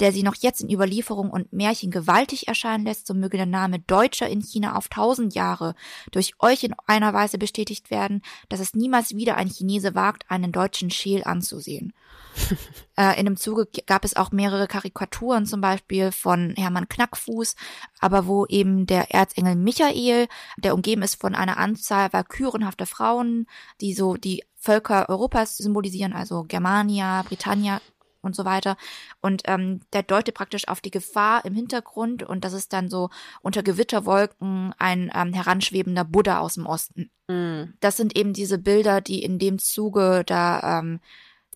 der 0.00 0.12
sie 0.12 0.22
noch 0.22 0.34
jetzt 0.36 0.60
in 0.60 0.70
Überlieferung 0.70 1.30
und 1.30 1.52
Märchen 1.52 1.90
gewaltig 1.90 2.48
erscheinen 2.48 2.84
lässt, 2.84 3.06
so 3.06 3.14
möge 3.14 3.36
der 3.36 3.46
Name 3.46 3.78
Deutscher 3.80 4.28
in 4.28 4.40
China 4.40 4.76
auf 4.76 4.88
tausend 4.88 5.34
Jahre 5.34 5.74
durch 6.10 6.34
euch 6.38 6.64
in 6.64 6.74
einer 6.86 7.14
Weise 7.14 7.38
bestätigt 7.38 7.90
werden, 7.90 8.22
dass 8.48 8.60
es 8.60 8.74
niemals 8.74 9.14
wieder 9.14 9.36
ein 9.36 9.48
Chinese 9.48 9.94
wagt, 9.94 10.30
einen 10.30 10.52
deutschen 10.52 10.90
Schäl 10.90 11.24
anzusehen. 11.24 11.92
äh, 12.96 13.18
in 13.18 13.24
dem 13.24 13.36
Zuge 13.36 13.66
gab 13.86 14.04
es 14.04 14.16
auch 14.16 14.30
mehrere 14.30 14.66
Karikaturen, 14.66 15.46
zum 15.46 15.60
Beispiel 15.60 16.12
von 16.12 16.54
Hermann 16.56 16.88
Knackfuß, 16.88 17.56
aber 18.00 18.26
wo 18.26 18.46
eben 18.46 18.86
der 18.86 19.12
Erzengel 19.12 19.56
Michael, 19.56 20.28
der 20.58 20.74
umgeben 20.74 21.02
ist 21.02 21.20
von 21.20 21.34
einer 21.34 21.56
Anzahl 21.56 22.12
valkyrenhafter 22.12 22.86
Frauen, 22.86 23.46
die 23.80 23.94
so 23.94 24.16
die 24.16 24.44
Völker 24.54 25.08
Europas 25.08 25.56
symbolisieren, 25.56 26.12
also 26.12 26.42
Germania, 26.42 27.22
Britannia, 27.22 27.80
und 28.26 28.36
so 28.36 28.44
weiter. 28.44 28.76
Und 29.20 29.42
ähm, 29.46 29.80
der 29.92 30.02
deutet 30.02 30.34
praktisch 30.34 30.68
auf 30.68 30.80
die 30.80 30.90
Gefahr 30.90 31.44
im 31.44 31.54
Hintergrund 31.54 32.22
und 32.22 32.44
das 32.44 32.52
ist 32.52 32.72
dann 32.72 32.88
so 32.88 33.10
unter 33.42 33.62
Gewitterwolken 33.62 34.74
ein 34.78 35.10
ähm, 35.14 35.32
heranschwebender 35.32 36.04
Buddha 36.04 36.40
aus 36.40 36.54
dem 36.54 36.66
Osten. 36.66 37.10
Mhm. 37.28 37.74
Das 37.80 37.96
sind 37.96 38.16
eben 38.16 38.32
diese 38.32 38.58
Bilder, 38.58 39.00
die 39.00 39.22
in 39.22 39.38
dem 39.38 39.58
Zuge 39.58 40.24
da 40.26 40.80
ähm, 40.80 41.00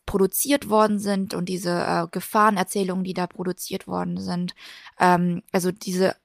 produziert 0.07 0.69
worden 0.69 0.99
sind 0.99 1.35
und 1.35 1.49
diese 1.49 1.71
äh, 1.71 2.07
Gefahrenerzählungen, 2.11 3.05
die 3.05 3.15
da 3.15 3.27
produziert 3.27 3.87
worden 3.87 4.19
sind. 4.19 4.55
Ähm, 4.99 5.43
also 5.53 5.71
diese 5.71 6.17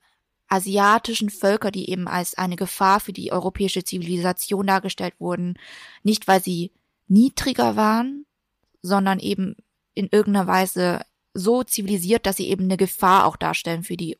asiatischen 0.47 1.29
Völker, 1.29 1.71
die 1.71 1.89
eben 1.89 2.07
als 2.07 2.35
eine 2.35 2.55
Gefahr 2.55 2.99
für 2.99 3.13
die 3.13 3.31
europäische 3.31 3.83
Zivilisation 3.83 4.67
dargestellt 4.67 5.15
wurden, 5.19 5.57
nicht 6.03 6.27
weil 6.27 6.41
sie 6.41 6.71
niedriger 7.07 7.75
waren, 7.75 8.25
sondern 8.81 9.19
eben 9.19 9.55
in 9.95 10.09
irgendeiner 10.11 10.47
Weise 10.47 11.01
so 11.33 11.63
zivilisiert, 11.63 12.25
dass 12.25 12.37
sie 12.37 12.49
eben 12.49 12.65
eine 12.65 12.77
Gefahr 12.77 13.25
auch 13.25 13.35
darstellen 13.35 13.83
für 13.83 13.97
die 13.97 14.17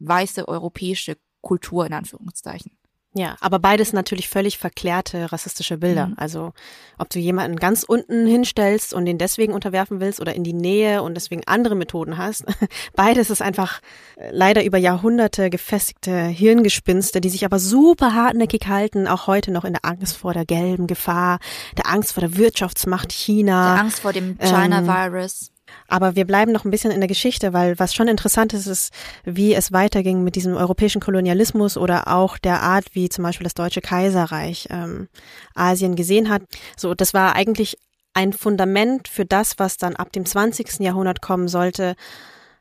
weiße 0.00 0.48
europäische 0.48 1.16
Kultur 1.40 1.86
in 1.86 1.92
Anführungszeichen. 1.92 2.77
Ja, 3.18 3.36
aber 3.40 3.58
beides 3.58 3.92
natürlich 3.92 4.28
völlig 4.28 4.58
verklärte 4.58 5.32
rassistische 5.32 5.76
Bilder. 5.76 6.06
Mhm. 6.06 6.14
Also 6.18 6.52
ob 6.98 7.10
du 7.10 7.18
jemanden 7.18 7.56
ganz 7.56 7.82
unten 7.82 8.28
hinstellst 8.28 8.94
und 8.94 9.06
den 9.06 9.18
deswegen 9.18 9.52
unterwerfen 9.52 9.98
willst 9.98 10.20
oder 10.20 10.34
in 10.34 10.44
die 10.44 10.52
Nähe 10.52 11.02
und 11.02 11.14
deswegen 11.14 11.42
andere 11.46 11.74
Methoden 11.74 12.16
hast, 12.16 12.44
beides 12.94 13.30
ist 13.30 13.42
einfach 13.42 13.80
äh, 14.16 14.30
leider 14.30 14.64
über 14.64 14.78
Jahrhunderte 14.78 15.50
gefestigte 15.50 16.26
Hirngespinste, 16.26 17.20
die 17.20 17.28
sich 17.28 17.44
aber 17.44 17.58
super 17.58 18.14
hartnäckig 18.14 18.68
halten, 18.68 19.08
auch 19.08 19.26
heute 19.26 19.50
noch 19.50 19.64
in 19.64 19.72
der 19.72 19.84
Angst 19.84 20.16
vor 20.16 20.32
der 20.32 20.46
gelben 20.46 20.86
Gefahr, 20.86 21.40
der 21.76 21.88
Angst 21.88 22.12
vor 22.12 22.20
der 22.20 22.36
Wirtschaftsmacht 22.36 23.10
China. 23.10 23.74
Der 23.74 23.82
Angst 23.82 23.98
vor 23.98 24.12
dem 24.12 24.38
China-Virus. 24.38 25.48
Ähm, 25.48 25.57
aber 25.86 26.16
wir 26.16 26.26
bleiben 26.26 26.52
noch 26.52 26.64
ein 26.64 26.70
bisschen 26.70 26.90
in 26.90 27.00
der 27.00 27.08
Geschichte, 27.08 27.52
weil 27.52 27.78
was 27.78 27.94
schon 27.94 28.08
interessant 28.08 28.52
ist, 28.52 28.66
ist, 28.66 28.92
wie 29.24 29.54
es 29.54 29.72
weiterging 29.72 30.22
mit 30.22 30.36
diesem 30.36 30.54
europäischen 30.54 31.00
Kolonialismus 31.00 31.76
oder 31.76 32.08
auch 32.08 32.38
der 32.38 32.62
Art, 32.62 32.86
wie 32.92 33.08
zum 33.08 33.24
Beispiel 33.24 33.44
das 33.44 33.54
Deutsche 33.54 33.80
Kaiserreich 33.80 34.68
ähm, 34.70 35.08
Asien 35.54 35.96
gesehen 35.96 36.28
hat. 36.28 36.42
So, 36.76 36.94
das 36.94 37.14
war 37.14 37.34
eigentlich 37.34 37.76
ein 38.14 38.32
Fundament 38.32 39.08
für 39.08 39.24
das, 39.24 39.58
was 39.58 39.76
dann 39.76 39.96
ab 39.96 40.12
dem 40.12 40.26
20. 40.26 40.80
Jahrhundert 40.80 41.22
kommen 41.22 41.48
sollte, 41.48 41.94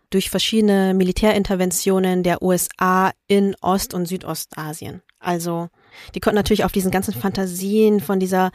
durch 0.10 0.30
verschiedene 0.30 0.94
Militärinterventionen 0.94 2.24
der 2.24 2.42
USA 2.42 3.12
in 3.28 3.56
Ost- 3.62 3.94
und 3.94 4.06
Südostasien. 4.08 5.02
Also 5.20 5.70
die 6.16 6.20
konnten 6.20 6.36
natürlich 6.36 6.64
auf 6.64 6.72
diesen 6.72 6.92
ganzen 6.92 7.14
Fantasien 7.14 8.00
von 8.00 8.20
dieser 8.20 8.52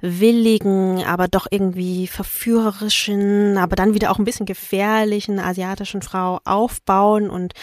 willigen, 0.00 1.04
aber 1.04 1.28
doch 1.28 1.46
irgendwie 1.50 2.06
verführerischen, 2.06 3.58
aber 3.58 3.76
dann 3.76 3.94
wieder 3.94 4.10
auch 4.10 4.18
ein 4.18 4.24
bisschen 4.24 4.46
gefährlichen 4.46 5.38
asiatischen 5.38 6.02
Frau 6.02 6.40
aufbauen 6.44 7.30
und 7.30 7.54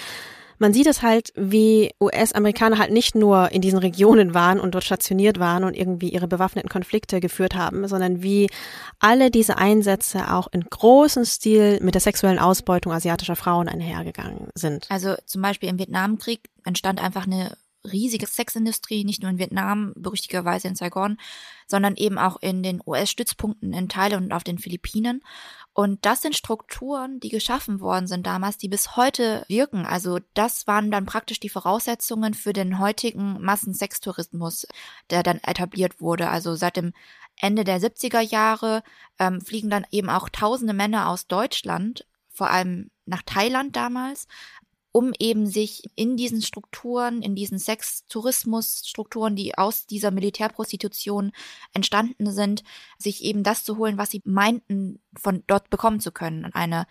man 0.64 0.72
sieht 0.72 0.88
es 0.88 1.02
halt, 1.02 1.34
wie 1.36 1.92
US-Amerikaner 2.00 2.78
halt 2.78 2.92
nicht 2.92 3.16
nur 3.16 3.52
in 3.52 3.62
diesen 3.62 3.80
Regionen 3.80 4.34
waren 4.34 4.62
und 4.62 4.74
dort 4.74 4.86
stationiert 4.86 5.38
waren 5.38 5.66
und 5.66 5.76
irgendwie 5.76 6.08
ihre 6.08 6.28
bewaffneten 6.28 6.70
Konflikte 6.70 7.20
geführt 7.20 7.54
haben, 7.54 7.86
sondern 7.88 8.24
wie 8.24 8.50
alle 9.00 9.30
diese 9.30 9.58
Einsätze 9.58 10.32
auch 10.34 10.48
in 10.54 10.62
großem 10.62 11.26
Stil 11.26 11.80
mit 11.82 11.96
der 11.96 12.02
sexuellen 12.02 12.40
Ausbeutung 12.40 12.94
asiatischer 12.94 13.36
Frauen 13.36 13.68
einhergegangen 13.68 14.48
sind. 14.56 14.90
Also 14.90 15.16
zum 15.26 15.42
Beispiel 15.42 15.68
im 15.68 15.80
Vietnamkrieg 15.80 16.50
entstand 16.64 17.04
einfach 17.04 17.26
eine 17.26 17.58
riesige 17.89 18.28
Sexindustrie, 18.28 19.04
nicht 19.04 19.22
nur 19.22 19.32
in 19.32 19.38
Vietnam, 19.38 19.93
berüchtigerweise 19.96 20.67
in 20.67 20.76
Saigon, 20.76 21.17
sondern 21.67 21.96
eben 21.96 22.17
auch 22.17 22.41
in 22.41 22.63
den 22.63 22.82
US-Stützpunkten 22.86 23.74
in 23.74 23.89
Thailand 23.89 24.26
und 24.26 24.32
auf 24.34 24.43
den 24.43 24.58
Philippinen. 24.58 25.22
Und 25.74 26.06
das 26.06 26.22
sind 26.22 26.36
Strukturen, 26.36 27.19
die 27.19 27.30
geschaffen 27.30 27.80
worden 27.80 28.08
sind 28.08 28.28
damals, 28.28 28.58
die 28.58 28.69
bis 28.69 28.96
heute 28.96 29.43
wirken. 29.48 29.86
Also 29.86 30.19
das 30.34 30.67
waren 30.67 30.91
dann 30.91 31.06
praktisch 31.06 31.39
die 31.39 31.50
Voraussetzungen 31.50 32.34
für 32.34 32.54
den 32.54 32.80
heutigen 32.80 33.41
Massensextourismus, 33.41 34.67
der 35.10 35.24
dann 35.24 35.39
etabliert 35.39 36.00
wurde. 36.00 36.30
Also 36.30 36.56
seit 36.56 36.78
dem 36.78 36.93
Ende 37.38 37.63
der 37.63 37.82
70er 37.82 38.22
Jahre 38.22 38.84
ähm, 39.19 39.41
fliegen 39.41 39.69
dann 39.69 39.86
eben 39.91 40.10
auch 40.10 40.30
tausende 40.30 40.74
Männer 40.74 41.10
aus 41.10 41.28
Deutschland, 41.28 42.06
vor 42.30 42.50
allem 42.50 42.91
nach 43.06 43.24
Thailand 43.24 43.76
damals, 43.76 44.28
um 44.93 45.12
eben 45.19 45.47
sich 45.47 45.89
in 45.95 46.15
diesen 46.15 46.41
Strukturen, 46.43 47.23
in 47.23 47.36
diesen 47.36 47.58
Sex-Tourismus-Strukturen, 47.58 49.36
die 49.36 49.58
aus 49.58 49.88
dieser 49.88 50.12
Militärprostitution 50.12 51.32
entstanden 51.73 52.32
sind, 52.32 52.63
sich 52.99 53.23
eben 53.23 53.43
das 53.43 53.65
zu 53.65 53.77
holen, 53.77 53.97
was 53.97 54.12
sie 54.12 54.21
meinten, 54.23 55.01
von 55.19 55.43
dort 55.47 55.71
bekommen 55.71 55.99
zu 55.99 56.12
können. 56.12 56.45
Eine 56.53 56.86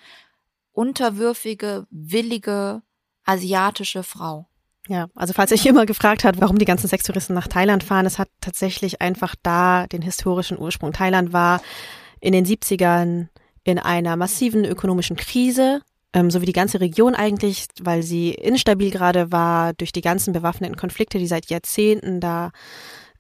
unterwürfige, 0.73 1.87
willige, 1.91 2.83
asiatische 3.25 4.03
Frau. 4.03 4.49
Ja, 4.89 5.07
also 5.15 5.33
falls 5.33 5.51
sich 5.51 5.65
immer 5.65 5.87
gefragt 5.87 6.25
hat, 6.25 6.41
warum 6.41 6.59
die 6.59 6.65
ganzen 6.65 6.89
Sextouristen 6.89 7.37
nach 7.37 7.47
Thailand 7.47 7.85
fahren, 7.85 8.05
es 8.05 8.19
hat 8.19 8.29
tatsächlich 8.41 9.01
einfach 9.01 9.37
da 9.45 9.87
den 9.87 10.03
historischen 10.03 10.59
Ursprung. 10.59 10.93
Thailand 10.93 11.33
war 11.33 11.63
in 12.21 12.33
den 12.33 12.45
70ern 12.45 13.29
in 13.63 13.79
einer 13.79 14.17
massiven 14.17 14.65
ökonomischen 14.65 15.15
Krise 15.15 15.83
ähm, 16.13 16.31
so 16.31 16.41
wie 16.41 16.47
die 16.47 16.53
ganze 16.53 16.81
Region 16.81 17.15
eigentlich, 17.15 17.67
weil 17.81 18.03
sie 18.03 18.31
instabil 18.31 18.91
gerade 18.91 19.33
war 19.33 19.73
durch 19.75 19.93
die 19.93 20.03
ganzen 20.03 20.33
bewaffneten 20.33 20.77
Konflikte, 20.77 21.19
die 21.19 21.27
seit 21.27 21.51
Jahrzehnten 21.51 22.21
da 22.21 22.51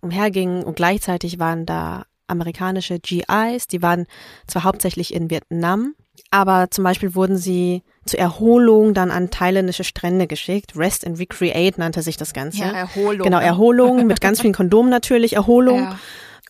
umhergingen 0.01 0.65
und 0.65 0.77
gleichzeitig 0.77 1.39
waren 1.39 1.65
da 1.65 2.05
amerikanische 2.27 2.99
GIs, 2.99 3.67
die 3.69 3.83
waren 3.83 4.07
zwar 4.47 4.65
hauptsächlich 4.65 5.15
in 5.15 5.31
Vietnam, 5.31 5.95
aber 6.31 6.71
zum 6.71 6.85
Beispiel 6.85 7.15
wurden 7.15 7.37
sie 7.37 7.83
zur 8.07 8.19
Erholung 8.19 8.95
dann 8.95 9.11
an 9.11 9.31
thailändische 9.31 9.85
Strände 9.85 10.27
geschickt. 10.27 10.77
Rest 10.77 11.07
and 11.07 11.19
Recreate 11.19 11.79
nannte 11.79 12.03
sich 12.03 12.17
das 12.17 12.33
Ganze. 12.33 12.61
Ja, 12.61 12.71
Erholung. 12.71 13.25
Genau, 13.25 13.39
Erholung 13.39 14.07
mit 14.07 14.21
ganz 14.23 14.41
vielen 14.41 14.55
Kondomen 14.55 14.91
natürlich, 14.91 15.35
Erholung. 15.35 15.85
Ja. 15.85 15.99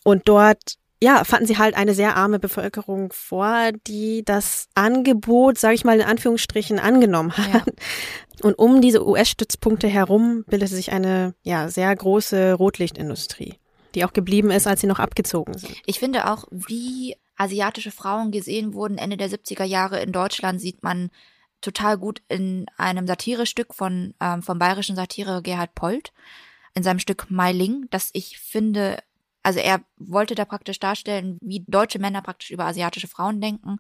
Und 0.05 0.29
dort 0.29 0.79
ja, 1.03 1.25
fanden 1.25 1.47
sie 1.47 1.59
halt 1.59 1.75
eine 1.75 1.95
sehr 1.95 2.17
arme 2.17 2.39
Bevölkerung 2.39 3.13
vor, 3.13 3.73
die 3.89 4.23
das 4.25 4.69
Angebot, 4.77 5.59
sage 5.59 5.75
ich 5.75 5.85
mal 5.85 5.99
in 5.99 6.07
Anführungsstrichen, 6.07 6.79
angenommen 6.79 7.37
hat. 7.37 7.67
Ja. 7.67 7.73
Und 8.43 8.55
um 8.55 8.81
diese 8.81 9.05
US-Stützpunkte 9.05 9.89
herum 9.89 10.45
bildete 10.47 10.73
sich 10.73 10.93
eine 10.93 11.35
ja 11.43 11.69
sehr 11.69 11.95
große 11.95 12.53
Rotlichtindustrie, 12.53 13.57
die 13.97 14.05
auch 14.05 14.13
geblieben 14.13 14.53
ist, 14.53 14.69
als 14.69 14.81
sie 14.81 14.87
noch 14.87 15.01
abgezogen 15.01 15.59
sind. 15.59 15.75
Ich 15.87 15.99
finde 15.99 16.31
auch, 16.31 16.45
wie 16.53 17.17
asiatische 17.37 17.91
Frauen 17.91 18.31
gesehen 18.31 18.73
wurden 18.73 18.97
Ende 18.97 19.17
der 19.17 19.29
70er 19.29 19.65
Jahre 19.65 20.01
in 20.01 20.13
Deutschland, 20.13 20.61
sieht 20.61 20.85
man 20.85 21.11
total 21.61 21.99
gut 21.99 22.23
in 22.29 22.67
einem 22.77 23.09
Satirestück 23.09 23.75
von 23.75 24.15
ähm, 24.21 24.43
vom 24.43 24.61
bayerischen 24.61 24.95
Satire 24.95 25.43
Gerhard 25.43 25.75
Polt 25.75 26.13
in 26.75 26.85
seinem 26.85 27.01
Stück 27.01 27.27
Mai 27.29 27.51
Ling, 27.51 27.89
das 27.91 28.11
ich 28.13 28.39
finde 28.39 28.99
also 29.43 29.59
er 29.59 29.80
wollte 29.97 30.34
da 30.34 30.45
praktisch 30.45 30.78
darstellen, 30.78 31.38
wie 31.40 31.64
deutsche 31.66 31.99
Männer 31.99 32.22
praktisch 32.22 32.51
über 32.51 32.66
asiatische 32.66 33.09
Frauen 33.09 33.40
denken. 33.40 33.78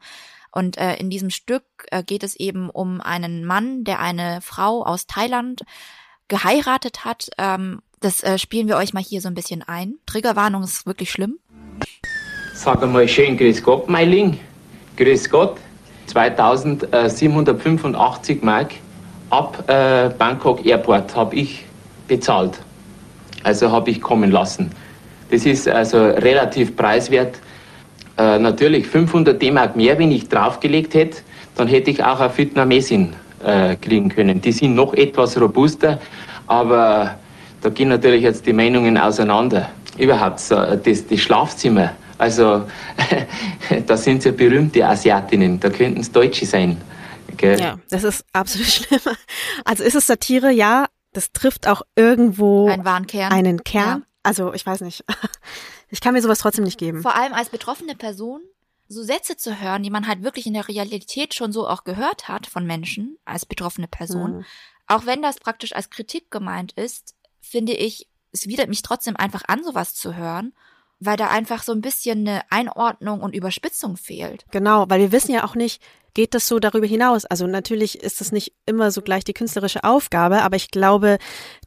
Und 0.50 0.76
äh, 0.76 0.96
in 0.96 1.10
diesem 1.10 1.30
Stück 1.30 1.64
äh, 1.90 2.02
geht 2.02 2.22
es 2.22 2.36
eben 2.36 2.68
um 2.68 3.00
einen 3.00 3.44
Mann, 3.44 3.84
der 3.84 4.00
eine 4.00 4.40
Frau 4.42 4.84
aus 4.84 5.06
Thailand 5.06 5.62
geheiratet 6.28 7.04
hat. 7.04 7.30
Ähm, 7.38 7.80
das 8.00 8.22
äh, 8.22 8.38
spielen 8.38 8.68
wir 8.68 8.76
euch 8.76 8.92
mal 8.92 9.02
hier 9.02 9.20
so 9.20 9.28
ein 9.28 9.34
bisschen 9.34 9.62
ein. 9.62 9.94
Triggerwarnung 10.06 10.64
ist 10.64 10.86
wirklich 10.86 11.10
schlimm. 11.10 11.38
Sag 12.54 12.82
einmal 12.82 13.08
schön 13.08 13.36
Grüß 13.36 13.62
Gott, 13.62 13.88
Meiling. 13.88 14.38
Grüß 14.96 15.30
Gott. 15.30 15.58
2785 16.06 18.42
Mark 18.42 18.72
ab 19.30 19.64
äh, 19.68 20.10
Bangkok 20.10 20.66
Airport 20.66 21.16
habe 21.16 21.36
ich 21.36 21.64
bezahlt. 22.08 22.58
Also 23.42 23.70
habe 23.70 23.90
ich 23.90 24.00
kommen 24.00 24.30
lassen. 24.30 24.72
Das 25.32 25.46
ist 25.46 25.66
also 25.66 26.04
relativ 26.04 26.76
preiswert. 26.76 27.36
Äh, 28.18 28.38
natürlich 28.38 28.86
500 28.86 29.40
D-Mark 29.40 29.74
mehr, 29.76 29.98
wenn 29.98 30.12
ich 30.12 30.28
draufgelegt 30.28 30.92
hätte, 30.92 31.22
dann 31.56 31.68
hätte 31.68 31.90
ich 31.90 32.04
auch 32.04 32.20
ein 32.20 32.30
Vietnamesin 32.36 33.14
äh, 33.42 33.76
kriegen 33.76 34.10
können. 34.10 34.42
Die 34.42 34.52
sind 34.52 34.74
noch 34.74 34.92
etwas 34.92 35.40
robuster, 35.40 35.98
aber 36.46 37.18
da 37.62 37.70
gehen 37.70 37.88
natürlich 37.88 38.22
jetzt 38.22 38.46
die 38.46 38.52
Meinungen 38.52 38.98
auseinander. 38.98 39.70
Überhaupt 39.96 40.38
so, 40.38 40.54
das, 40.54 41.06
das 41.06 41.20
Schlafzimmer, 41.20 41.92
also 42.18 42.64
da 43.86 43.96
sind 43.96 44.24
ja 44.26 44.32
berühmte 44.32 44.86
Asiatinnen, 44.86 45.58
da 45.60 45.70
könnten 45.70 46.00
es 46.00 46.12
Deutsche 46.12 46.44
sein. 46.44 46.76
Gell? 47.38 47.58
Ja, 47.58 47.78
das 47.88 48.04
ist 48.04 48.26
absolut 48.34 48.68
schlimm. 48.70 49.00
Also 49.64 49.82
ist 49.82 49.94
es 49.94 50.06
Satire, 50.06 50.52
ja, 50.52 50.86
das 51.14 51.32
trifft 51.32 51.66
auch 51.66 51.80
irgendwo 51.96 52.68
Ein 52.68 52.84
einen 53.32 53.64
Kern. 53.64 54.04
Also, 54.22 54.52
ich 54.52 54.66
weiß 54.66 54.80
nicht. 54.82 55.04
Ich 55.94 56.00
kann 56.00 56.14
mir 56.14 56.22
sowas 56.22 56.38
trotzdem 56.38 56.64
nicht 56.64 56.78
geben. 56.78 57.02
Vor 57.02 57.16
allem 57.16 57.34
als 57.34 57.50
betroffene 57.50 57.94
Person 57.94 58.40
so 58.88 59.02
Sätze 59.02 59.36
zu 59.36 59.60
hören, 59.60 59.82
die 59.82 59.90
man 59.90 60.06
halt 60.06 60.22
wirklich 60.22 60.46
in 60.46 60.54
der 60.54 60.66
Realität 60.66 61.34
schon 61.34 61.52
so 61.52 61.68
auch 61.68 61.84
gehört 61.84 62.28
hat 62.28 62.46
von 62.46 62.66
Menschen 62.66 63.18
als 63.26 63.44
betroffene 63.44 63.88
Person. 63.88 64.38
Mhm. 64.38 64.44
Auch 64.86 65.04
wenn 65.04 65.20
das 65.20 65.38
praktisch 65.38 65.74
als 65.74 65.90
Kritik 65.90 66.30
gemeint 66.30 66.72
ist, 66.72 67.14
finde 67.40 67.74
ich, 67.74 68.08
es 68.32 68.46
widert 68.46 68.70
mich 68.70 68.80
trotzdem 68.80 69.16
einfach 69.16 69.42
an, 69.48 69.64
sowas 69.64 69.94
zu 69.94 70.16
hören, 70.16 70.54
weil 70.98 71.16
da 71.16 71.28
einfach 71.28 71.62
so 71.62 71.72
ein 71.72 71.80
bisschen 71.80 72.20
eine 72.20 72.50
Einordnung 72.50 73.20
und 73.20 73.34
Überspitzung 73.34 73.96
fehlt. 73.96 74.44
Genau, 74.50 74.88
weil 74.88 75.00
wir 75.00 75.12
wissen 75.12 75.32
ja 75.32 75.44
auch 75.44 75.54
nicht, 75.54 75.82
geht 76.14 76.34
das 76.34 76.48
so 76.48 76.58
darüber 76.58 76.86
hinaus? 76.86 77.24
Also 77.24 77.46
natürlich 77.46 78.00
ist 78.00 78.20
das 78.20 78.32
nicht 78.32 78.54
immer 78.66 78.90
so 78.90 79.02
gleich 79.02 79.24
die 79.24 79.34
künstlerische 79.34 79.84
Aufgabe, 79.84 80.42
aber 80.42 80.56
ich 80.56 80.70
glaube, 80.70 81.18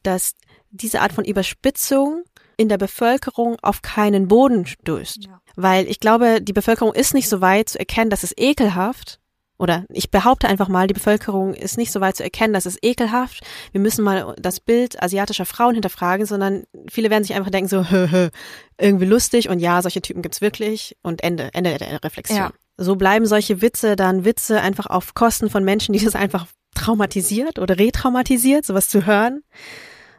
dass 0.04 0.36
diese 0.72 1.02
Art 1.02 1.14
von 1.14 1.26
Überspitzung 1.26 2.24
in 2.58 2.70
der 2.70 2.78
Bevölkerung 2.78 3.58
auf 3.62 3.82
keinen 3.82 4.28
Boden 4.28 4.66
stößt. 4.66 5.26
Ja. 5.26 5.42
Weil 5.56 5.88
ich 5.88 6.00
glaube, 6.00 6.42
die 6.42 6.54
Bevölkerung 6.54 6.94
ist 6.94 7.14
nicht 7.14 7.30
so 7.30 7.42
weit 7.42 7.70
zu 7.70 7.80
erkennen, 7.80 8.10
dass 8.10 8.24
es 8.24 8.34
ekelhaft 8.38 9.20
oder 9.58 9.86
ich 9.90 10.12
behaupte 10.12 10.48
einfach 10.48 10.68
mal, 10.68 10.88
die 10.88 10.94
Bevölkerung 10.94 11.54
ist 11.54 11.78
nicht 11.78 11.92
so 11.92 12.02
weit 12.02 12.18
zu 12.18 12.24
erkennen, 12.24 12.54
dass 12.54 12.66
es 12.66 12.78
ekelhaft. 12.82 13.42
Wir 13.72 13.80
müssen 13.80 14.04
mal 14.04 14.36
das 14.38 14.60
Bild 14.60 15.02
asiatischer 15.02 15.46
Frauen 15.46 15.76
hinterfragen, 15.76 16.26
sondern 16.26 16.64
viele 16.90 17.10
werden 17.10 17.24
sich 17.24 17.36
einfach 17.36 17.52
denken 17.52 17.70
so, 17.70 17.86
hö, 17.90 18.12
hö, 18.12 18.30
irgendwie 18.78 19.06
lustig 19.06 19.50
und 19.50 19.60
ja, 19.60 19.82
solche 19.82 20.02
Typen 20.02 20.22
gibt's 20.22 20.42
wirklich 20.42 20.98
und 21.02 21.24
Ende, 21.24 21.52
Ende 21.54 21.78
der 21.78 22.04
Reflexion. 22.04 22.38
Ja. 22.38 22.52
So 22.78 22.98
bleiben 22.98 23.26
solche 23.26 23.62
Witze 23.62 23.96
dann 23.96 24.26
Witze 24.26 24.60
einfach 24.60 24.88
auf 24.88 25.14
Kosten 25.14 25.50
von 25.50 25.64
Menschen, 25.64 25.94
die 25.94 26.00
das 26.04 26.16
einfach 26.16 26.48
traumatisiert 26.76 27.58
oder 27.58 27.80
retraumatisiert, 27.80 28.66
sowas 28.66 28.90
zu 28.90 29.06
hören, 29.06 29.44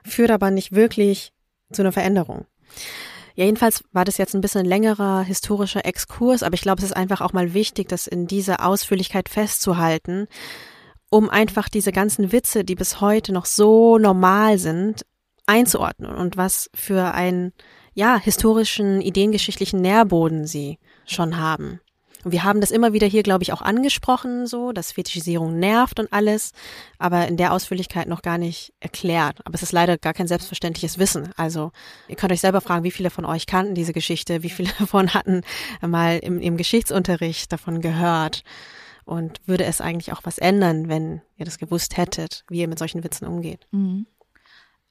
führt 0.03 0.31
aber 0.31 0.51
nicht 0.51 0.73
wirklich 0.73 1.33
zu 1.73 1.83
einer 1.83 1.93
Veränderung. 1.93 2.47
Ja, 3.35 3.45
jedenfalls 3.45 3.85
war 3.93 4.07
das 4.07 4.17
jetzt 4.17 4.35
ein 4.35 4.41
bisschen 4.41 4.65
längerer 4.65 5.23
historischer 5.23 5.85
Exkurs, 5.85 6.43
aber 6.43 6.55
ich 6.55 6.63
glaube, 6.63 6.79
es 6.79 6.87
ist 6.87 6.97
einfach 6.97 7.21
auch 7.21 7.35
mal 7.35 7.53
wichtig, 7.53 7.89
das 7.89 8.07
in 8.07 8.27
dieser 8.27 8.67
Ausführlichkeit 8.67 9.29
festzuhalten, 9.29 10.27
um 11.11 11.29
einfach 11.29 11.69
diese 11.69 11.93
ganzen 11.93 12.33
Witze, 12.33 12.65
die 12.65 12.75
bis 12.75 13.03
heute 13.03 13.33
noch 13.33 13.45
so 13.45 13.99
normal 13.99 14.59
sind, 14.59 15.05
einzuordnen 15.45 16.15
und 16.15 16.39
was 16.39 16.71
für 16.75 17.13
einen, 17.13 17.53
ja, 17.95 18.19
historischen, 18.19 19.03
ideengeschichtlichen 19.03 19.81
Nährboden 19.83 20.47
sie 20.47 20.79
schon 21.05 21.37
haben. 21.37 21.81
Und 22.27 22.33
wir 22.33 22.43
haben 22.43 22.61
das 22.61 22.73
immer 22.73 22.93
wieder 22.93 23.07
hier, 23.07 23.23
glaube 23.23 23.45
ich, 23.45 23.53
auch 23.53 23.63
angesprochen, 23.63 24.49
so, 24.49 24.73
dass 24.73 24.91
Fetischisierung 24.91 25.61
nervt 25.61 26.01
und 26.01 26.13
alles, 26.13 26.51
aber 26.99 27.29
in 27.29 27.37
der 27.37 27.53
Ausführlichkeit 27.53 28.09
noch 28.09 28.21
gar 28.21 28.37
nicht 28.37 28.75
erklärt. 28.81 29.47
Aber 29.47 29.55
es 29.55 29.63
ist 29.63 29.71
leider 29.71 29.97
gar 29.97 30.13
kein 30.13 30.27
selbstverständliches 30.27 30.99
Wissen. 30.99 31.31
Also 31.37 31.71
ihr 32.09 32.17
könnt 32.17 32.33
euch 32.33 32.41
selber 32.41 32.61
fragen, 32.61 32.83
wie 32.83 32.91
viele 32.91 33.11
von 33.11 33.25
euch 33.25 33.47
kannten 33.47 33.77
diese 33.77 33.93
Geschichte, 33.93 34.43
wie 34.43 34.51
viele 34.51 34.73
davon 34.81 35.15
hatten 35.15 35.43
mal 35.81 36.19
im, 36.19 36.41
im 36.41 36.57
Geschichtsunterricht 36.57 37.53
davon 37.53 37.81
gehört. 37.81 38.43
Und 39.05 39.41
würde 39.47 39.63
es 39.63 39.81
eigentlich 39.81 40.13
auch 40.13 40.23
was 40.25 40.39
ändern, 40.39 40.89
wenn 40.89 41.23
ihr 41.37 41.45
das 41.45 41.59
gewusst 41.59 41.97
hättet, 41.97 42.45
wie 42.49 42.59
ihr 42.59 42.67
mit 42.67 42.81
solchen 42.81 43.05
Witzen 43.05 43.29
umgeht? 43.29 43.69
Mhm. 43.71 44.09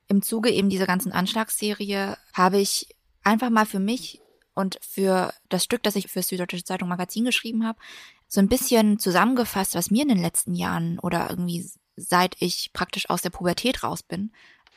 Im 0.08 0.22
Zuge 0.22 0.52
eben 0.52 0.70
dieser 0.70 0.88
ganzen 0.88 1.12
Anschlagsserie 1.12 2.16
habe 2.32 2.60
ich 2.60 2.96
einfach 3.26 3.50
mal 3.50 3.66
für 3.66 3.80
mich 3.80 4.22
und 4.56 4.80
für 4.82 5.34
das 5.50 5.64
Stück, 5.64 5.84
das 5.84 5.96
ich 5.96 6.08
für 6.08 6.24
Süddeutsche 6.24 6.64
Zeitung 6.64 6.90
Magazin 6.90 7.26
geschrieben 7.26 7.66
habe, 7.66 7.78
so 8.28 8.40
ein 8.40 8.50
bisschen 8.50 8.98
zusammengefasst, 8.98 9.76
was 9.76 9.92
mir 9.92 10.04
in 10.04 10.10
den 10.10 10.22
letzten 10.22 10.56
Jahren 10.56 10.98
oder 11.00 11.30
irgendwie 11.30 11.70
seit 11.96 12.36
ich 12.40 12.72
praktisch 12.74 13.10
aus 13.10 13.22
der 13.22 13.30
Pubertät 13.30 13.84
raus 13.84 14.04
bin, 14.04 14.32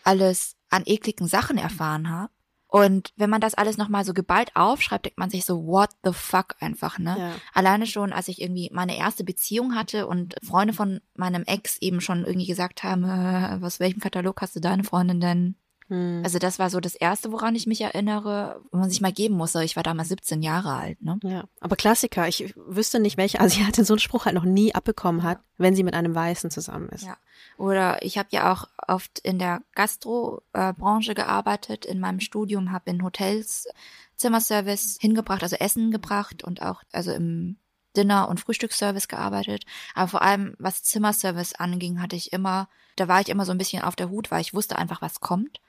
alles 0.04 0.56
an 0.68 0.82
ekligen 0.86 1.26
Sachen 1.26 1.58
erfahren 1.58 2.10
habe. 2.10 2.32
Und 2.70 3.14
wenn 3.16 3.30
man 3.30 3.40
das 3.40 3.54
alles 3.54 3.78
nochmal 3.78 4.04
so 4.04 4.12
geballt 4.12 4.54
aufschreibt, 4.54 5.06
denkt 5.06 5.18
man 5.18 5.30
sich 5.30 5.46
so, 5.46 5.66
what 5.66 5.88
the 6.04 6.12
fuck 6.12 6.54
einfach, 6.60 6.98
ne? 6.98 7.16
Ja. 7.18 7.34
Alleine 7.54 7.86
schon, 7.86 8.12
als 8.12 8.28
ich 8.28 8.42
irgendwie 8.42 8.68
meine 8.72 8.98
erste 8.98 9.24
Beziehung 9.24 9.74
hatte 9.74 10.06
und 10.06 10.36
Freunde 10.42 10.74
von 10.74 11.00
meinem 11.14 11.44
Ex 11.44 11.78
eben 11.80 12.02
schon 12.02 12.26
irgendwie 12.26 12.46
gesagt 12.46 12.82
haben, 12.82 13.04
äh, 13.04 13.56
was 13.62 13.80
welchem 13.80 14.00
Katalog 14.00 14.42
hast 14.42 14.54
du 14.54 14.60
deine 14.60 14.84
Freundin 14.84 15.20
denn? 15.20 15.56
Hm. 15.88 16.22
Also 16.24 16.38
das 16.38 16.58
war 16.58 16.70
so 16.70 16.80
das 16.80 16.94
Erste, 16.94 17.32
woran 17.32 17.54
ich 17.54 17.66
mich 17.66 17.80
erinnere, 17.80 18.60
wo 18.70 18.78
man 18.78 18.90
sich 18.90 19.00
mal 19.00 19.12
geben 19.12 19.36
musste. 19.36 19.64
Ich 19.64 19.76
war 19.76 19.82
damals 19.82 20.08
17 20.08 20.42
Jahre 20.42 20.72
alt. 20.72 21.02
Ne? 21.02 21.18
Ja, 21.22 21.44
aber 21.60 21.76
Klassiker. 21.76 22.28
Ich 22.28 22.54
wüsste 22.56 23.00
nicht, 23.00 23.16
welche 23.16 23.40
Asiatin 23.40 23.84
so 23.84 23.94
einen 23.94 24.00
Spruch 24.00 24.26
halt 24.26 24.34
noch 24.34 24.44
nie 24.44 24.74
abbekommen 24.74 25.22
hat, 25.22 25.40
wenn 25.56 25.74
sie 25.74 25.82
mit 25.82 25.94
einem 25.94 26.14
Weißen 26.14 26.50
zusammen 26.50 26.88
ist. 26.90 27.04
Ja. 27.04 27.16
Oder 27.56 28.02
ich 28.02 28.18
habe 28.18 28.28
ja 28.32 28.52
auch 28.52 28.68
oft 28.86 29.18
in 29.20 29.38
der 29.38 29.62
Gastrobranche 29.74 31.14
gearbeitet, 31.14 31.86
in 31.86 32.00
meinem 32.00 32.20
Studium, 32.20 32.72
habe 32.72 32.90
in 32.90 33.02
Hotels 33.02 33.68
Zimmerservice 34.16 34.98
hingebracht, 35.00 35.42
also 35.42 35.56
Essen 35.56 35.90
gebracht 35.90 36.44
und 36.44 36.60
auch 36.60 36.82
also 36.92 37.12
im 37.12 37.56
Dinner- 37.96 38.28
und 38.28 38.40
Frühstücksservice 38.40 39.08
gearbeitet. 39.08 39.64
Aber 39.94 40.08
vor 40.08 40.22
allem, 40.22 40.54
was 40.58 40.82
Zimmerservice 40.82 41.54
anging, 41.54 42.02
hatte 42.02 42.16
ich 42.16 42.32
immer, 42.32 42.68
da 42.96 43.08
war 43.08 43.20
ich 43.20 43.28
immer 43.28 43.44
so 43.44 43.52
ein 43.52 43.58
bisschen 43.58 43.82
auf 43.82 43.96
der 43.96 44.10
Hut, 44.10 44.30
weil 44.30 44.40
ich 44.40 44.54
wusste 44.54 44.76
einfach, 44.76 45.00
was 45.00 45.20
kommt. 45.20 45.60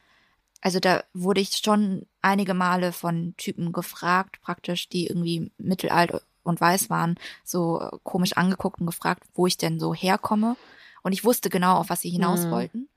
Also 0.61 0.79
da 0.79 1.03
wurde 1.13 1.41
ich 1.41 1.57
schon 1.57 2.05
einige 2.21 2.53
Male 2.53 2.91
von 2.91 3.33
Typen 3.37 3.71
gefragt, 3.71 4.41
praktisch, 4.41 4.89
die 4.89 5.07
irgendwie 5.07 5.51
mittelalt 5.57 6.21
und 6.43 6.59
weiß 6.59 6.89
waren, 6.89 7.15
so 7.43 7.89
komisch 8.03 8.33
angeguckt 8.33 8.79
und 8.79 8.87
gefragt, 8.87 9.23
wo 9.33 9.47
ich 9.47 9.57
denn 9.57 9.79
so 9.79 9.93
herkomme. 9.93 10.57
Und 11.01 11.13
ich 11.13 11.23
wusste 11.23 11.49
genau, 11.49 11.77
auf 11.77 11.89
was 11.89 12.01
sie 12.01 12.09
hinaus 12.09 12.45
mhm. 12.45 12.51
wollten. 12.51 12.89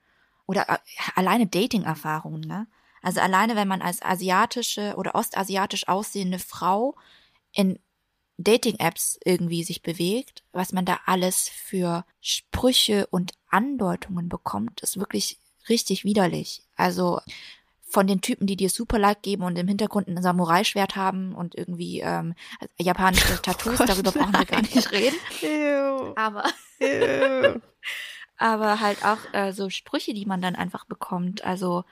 Oder 0.47 0.69
äh, 0.69 0.79
alleine 1.15 1.47
Dating-Erfahrungen, 1.47 2.41
ne? 2.41 2.67
Also 3.01 3.21
alleine, 3.21 3.57
wenn 3.57 3.67
man 3.67 3.83
als 3.83 4.01
asiatische 4.01 4.95
oder 4.97 5.17
ostasiatisch 5.17 5.89
aussehende 5.89 6.39
Frau 6.39 6.95
in 7.53 7.81
Dating-Apps 8.39 9.19
irgendwie 9.25 9.65
sich 9.65 9.83
bewegt, 9.83 10.45
was 10.53 10.73
man 10.73 10.85
da 10.85 11.01
alles 11.07 11.49
für 11.49 12.05
Sprüche 12.21 13.07
und 13.09 13.33
Andeutungen 13.49 14.29
bekommt, 14.29 14.81
ist 14.83 14.99
wirklich 14.99 15.39
richtig 15.69 16.05
widerlich. 16.05 16.63
Also 16.77 17.21
von 17.93 18.07
den 18.07 18.23
Typen, 18.23 18.47
die 18.47 18.57
dir 18.57 18.71
super 18.71 18.99
Like 18.99 19.23
geben 19.23 19.43
und 19.43 19.59
im 19.59 19.69
Hintergrund 19.69 20.09
ein 20.09 20.23
Samurai-Schwert 20.23 20.97
haben 20.97 21.35
und 21.35 21.55
irgendwie 21.55 22.01
ähm, 22.01 22.35
japanische 22.79 23.37
Tattoos, 23.43 23.81
oh 23.81 23.85
darüber 23.85 24.13
brauchen 24.13 24.33
wir 24.33 24.47
gar 24.47 24.63
nicht 24.63 24.91
reden. 24.93 25.17
Ew. 25.43 26.15
Aber, 26.17 26.45
Ew. 26.81 27.61
aber 28.39 28.81
halt 28.81 29.05
auch 29.05 29.19
äh, 29.33 29.53
so 29.53 29.69
Sprüche, 29.69 30.15
die 30.15 30.25
man 30.25 30.41
dann 30.41 30.57
einfach 30.57 30.87
bekommt. 30.87 31.45
Also 31.45 31.85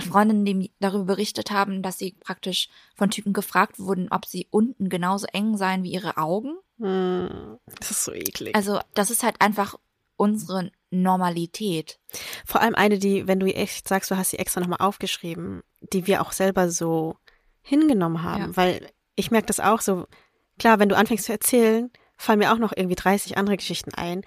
Freundinnen, 0.00 0.44
die 0.44 0.70
darüber 0.80 1.04
berichtet 1.04 1.50
haben, 1.50 1.82
dass 1.82 1.98
sie 1.98 2.12
praktisch 2.20 2.68
von 2.94 3.10
Typen 3.10 3.32
gefragt 3.32 3.78
wurden, 3.78 4.08
ob 4.10 4.26
sie 4.26 4.46
unten 4.50 4.88
genauso 4.88 5.26
eng 5.32 5.56
seien 5.56 5.82
wie 5.82 5.92
ihre 5.92 6.16
Augen. 6.16 6.56
Hm, 6.78 7.58
das 7.78 7.90
ist 7.90 8.04
so 8.04 8.12
eklig. 8.12 8.54
Also 8.54 8.80
das 8.94 9.10
ist 9.10 9.22
halt 9.22 9.40
einfach 9.40 9.78
unsere 10.16 10.70
Normalität. 10.90 11.98
Vor 12.44 12.60
allem 12.60 12.74
eine, 12.74 12.98
die, 12.98 13.26
wenn 13.26 13.40
du 13.40 13.46
echt 13.46 13.88
sagst, 13.88 14.10
du 14.10 14.16
hast 14.16 14.30
sie 14.30 14.38
extra 14.38 14.60
nochmal 14.60 14.80
aufgeschrieben, 14.80 15.62
die 15.92 16.06
wir 16.06 16.22
auch 16.22 16.32
selber 16.32 16.70
so 16.70 17.16
hingenommen 17.62 18.22
haben. 18.22 18.42
Ja. 18.42 18.56
Weil 18.56 18.90
ich 19.16 19.30
merke 19.30 19.46
das 19.46 19.60
auch 19.60 19.80
so, 19.80 20.06
klar, 20.58 20.78
wenn 20.78 20.88
du 20.88 20.96
anfängst 20.96 21.26
zu 21.26 21.32
erzählen, 21.32 21.90
fallen 22.16 22.38
mir 22.38 22.52
auch 22.52 22.58
noch 22.58 22.72
irgendwie 22.74 22.96
30 22.96 23.36
andere 23.36 23.56
Geschichten 23.56 23.92
ein. 23.94 24.22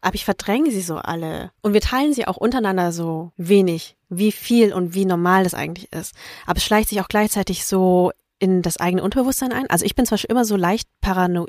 Aber 0.00 0.14
ich 0.14 0.24
verdränge 0.24 0.70
sie 0.70 0.82
so 0.82 0.96
alle. 0.96 1.50
Und 1.62 1.72
wir 1.72 1.80
teilen 1.80 2.12
sie 2.12 2.26
auch 2.26 2.36
untereinander 2.36 2.92
so 2.92 3.32
wenig, 3.36 3.96
wie 4.08 4.30
viel 4.32 4.72
und 4.72 4.94
wie 4.94 5.04
normal 5.04 5.44
das 5.44 5.54
eigentlich 5.54 5.92
ist. 5.92 6.14
Aber 6.46 6.58
es 6.58 6.64
schleicht 6.64 6.90
sich 6.90 7.00
auch 7.00 7.08
gleichzeitig 7.08 7.66
so 7.66 8.12
in 8.38 8.62
das 8.62 8.76
eigene 8.76 9.02
Unterbewusstsein 9.02 9.52
ein. 9.52 9.68
Also 9.68 9.84
ich 9.84 9.94
bin 9.94 10.06
zum 10.06 10.14
Beispiel 10.14 10.30
immer 10.30 10.44
so 10.44 10.56
leicht 10.56 10.88
paranoid, 11.00 11.48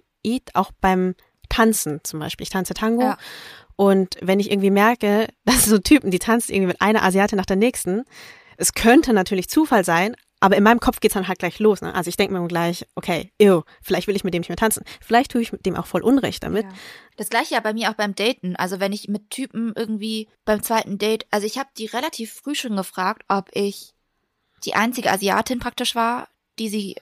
auch 0.53 0.71
beim 0.79 1.15
Tanzen 1.49 1.99
zum 2.03 2.19
Beispiel. 2.19 2.43
Ich 2.43 2.49
tanze 2.49 2.73
Tango. 2.73 3.03
Ja. 3.03 3.17
Und 3.77 4.17
wenn 4.21 4.41
ich 4.41 4.51
irgendwie 4.51 4.71
merke, 4.71 5.27
dass 5.45 5.63
so 5.63 5.77
Typen, 5.77 6.11
die 6.11 6.19
tanzen 6.19 6.51
irgendwie 6.53 6.67
mit 6.67 6.81
einer 6.81 7.03
Asiate 7.03 7.37
nach 7.37 7.45
der 7.45 7.55
nächsten, 7.55 8.03
es 8.57 8.73
könnte 8.73 9.13
natürlich 9.13 9.47
Zufall 9.47 9.85
sein, 9.85 10.15
aber 10.39 10.55
in 10.55 10.63
meinem 10.63 10.79
Kopf 10.79 10.99
geht's 10.99 11.13
dann 11.13 11.27
halt 11.27 11.39
gleich 11.39 11.59
los. 11.59 11.81
Ne? 11.81 11.95
Also 11.95 12.09
ich 12.09 12.17
denke 12.17 12.37
mir 12.37 12.47
gleich, 12.47 12.85
okay, 12.95 13.31
ew, 13.41 13.63
vielleicht 13.81 14.07
will 14.07 14.15
ich 14.15 14.23
mit 14.23 14.33
dem 14.33 14.41
nicht 14.41 14.49
mehr 14.49 14.57
tanzen. 14.57 14.83
Vielleicht 15.01 15.31
tue 15.31 15.41
ich 15.41 15.51
mit 15.51 15.65
dem 15.65 15.75
auch 15.75 15.87
voll 15.87 16.03
Unrecht 16.03 16.43
damit. 16.43 16.63
Ja. 16.63 16.71
Das 17.17 17.29
gleiche 17.29 17.55
ja 17.55 17.59
bei 17.59 17.73
mir 17.73 17.89
auch 17.89 17.95
beim 17.95 18.13
Daten. 18.13 18.55
Also 18.55 18.79
wenn 18.79 18.93
ich 18.93 19.07
mit 19.07 19.31
Typen 19.31 19.73
irgendwie 19.75 20.27
beim 20.45 20.61
zweiten 20.61 20.99
Date, 20.99 21.25
also 21.31 21.47
ich 21.47 21.57
habe 21.57 21.69
die 21.77 21.87
relativ 21.87 22.33
früh 22.33 22.53
schon 22.53 22.75
gefragt, 22.75 23.23
ob 23.27 23.49
ich 23.53 23.93
die 24.65 24.75
einzige 24.75 25.11
Asiatin 25.11 25.59
praktisch 25.59 25.95
war, 25.95 26.27
die 26.59 26.69
sie 26.69 26.95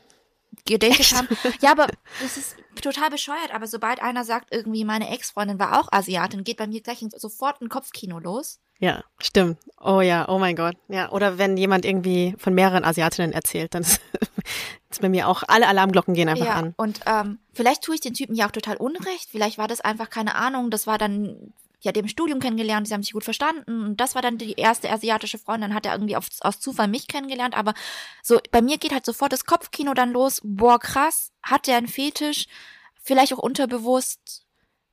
gedatet 0.65 1.13
haben. 1.15 1.27
Ja, 1.61 1.71
aber 1.71 1.87
das 2.21 2.37
ist 2.37 2.55
total 2.81 3.09
bescheuert. 3.09 3.53
Aber 3.53 3.67
sobald 3.67 4.01
einer 4.01 4.23
sagt, 4.23 4.53
irgendwie 4.53 4.85
meine 4.85 5.09
Ex-Freundin 5.09 5.59
war 5.59 5.79
auch 5.79 5.91
Asiatin, 5.91 6.43
geht 6.43 6.57
bei 6.57 6.67
mir 6.67 6.81
gleich 6.81 7.03
sofort 7.15 7.61
ein 7.61 7.69
Kopfkino 7.69 8.19
los. 8.19 8.59
Ja, 8.79 9.03
stimmt. 9.19 9.57
Oh 9.79 10.01
ja, 10.01 10.27
oh 10.27 10.37
mein 10.37 10.55
Gott. 10.55 10.75
Ja, 10.89 11.11
oder 11.11 11.37
wenn 11.37 11.55
jemand 11.55 11.85
irgendwie 11.85 12.35
von 12.37 12.53
mehreren 12.53 12.83
Asiatinnen 12.83 13.31
erzählt, 13.31 13.73
dann 13.73 13.83
ist, 13.83 14.01
ist 14.89 15.01
bei 15.01 15.09
mir 15.09 15.29
auch 15.29 15.43
alle 15.47 15.67
Alarmglocken 15.67 16.13
gehen 16.13 16.27
einfach 16.27 16.45
ja, 16.45 16.53
an. 16.55 16.73
und 16.75 16.99
ähm, 17.05 17.39
vielleicht 17.53 17.83
tue 17.83 17.95
ich 17.95 18.01
den 18.01 18.13
Typen 18.13 18.35
ja 18.35 18.47
auch 18.47 18.51
total 18.51 18.75
unrecht. 18.77 19.29
Vielleicht 19.31 19.57
war 19.57 19.67
das 19.67 19.79
einfach 19.79 20.09
keine 20.09 20.35
Ahnung. 20.35 20.71
Das 20.71 20.87
war 20.87 20.97
dann 20.97 21.53
ja 21.81 21.91
dem 21.91 22.07
Studium 22.07 22.39
kennengelernt. 22.39 22.87
Sie 22.87 22.93
haben 22.93 23.03
sich 23.03 23.13
gut 23.13 23.23
verstanden 23.23 23.85
und 23.85 23.97
das 23.97 24.15
war 24.15 24.21
dann 24.21 24.37
die 24.37 24.53
erste 24.53 24.89
asiatische 24.89 25.37
Freundin. 25.37 25.73
Hat 25.73 25.85
er 25.85 25.93
irgendwie 25.93 26.15
auf, 26.15 26.27
aus 26.41 26.59
Zufall 26.59 26.87
mich 26.87 27.07
kennengelernt. 27.07 27.57
Aber 27.57 27.73
so 28.21 28.39
bei 28.51 28.61
mir 28.61 28.77
geht 28.77 28.93
halt 28.93 29.05
sofort 29.05 29.33
das 29.33 29.45
Kopfkino 29.45 29.93
dann 29.93 30.11
los. 30.11 30.41
Boah 30.43 30.79
krass, 30.79 31.31
hat 31.43 31.67
der 31.67 31.77
einen 31.77 31.87
Fetisch? 31.87 32.47
Vielleicht 33.01 33.33
auch 33.33 33.39
unterbewusst 33.39 34.45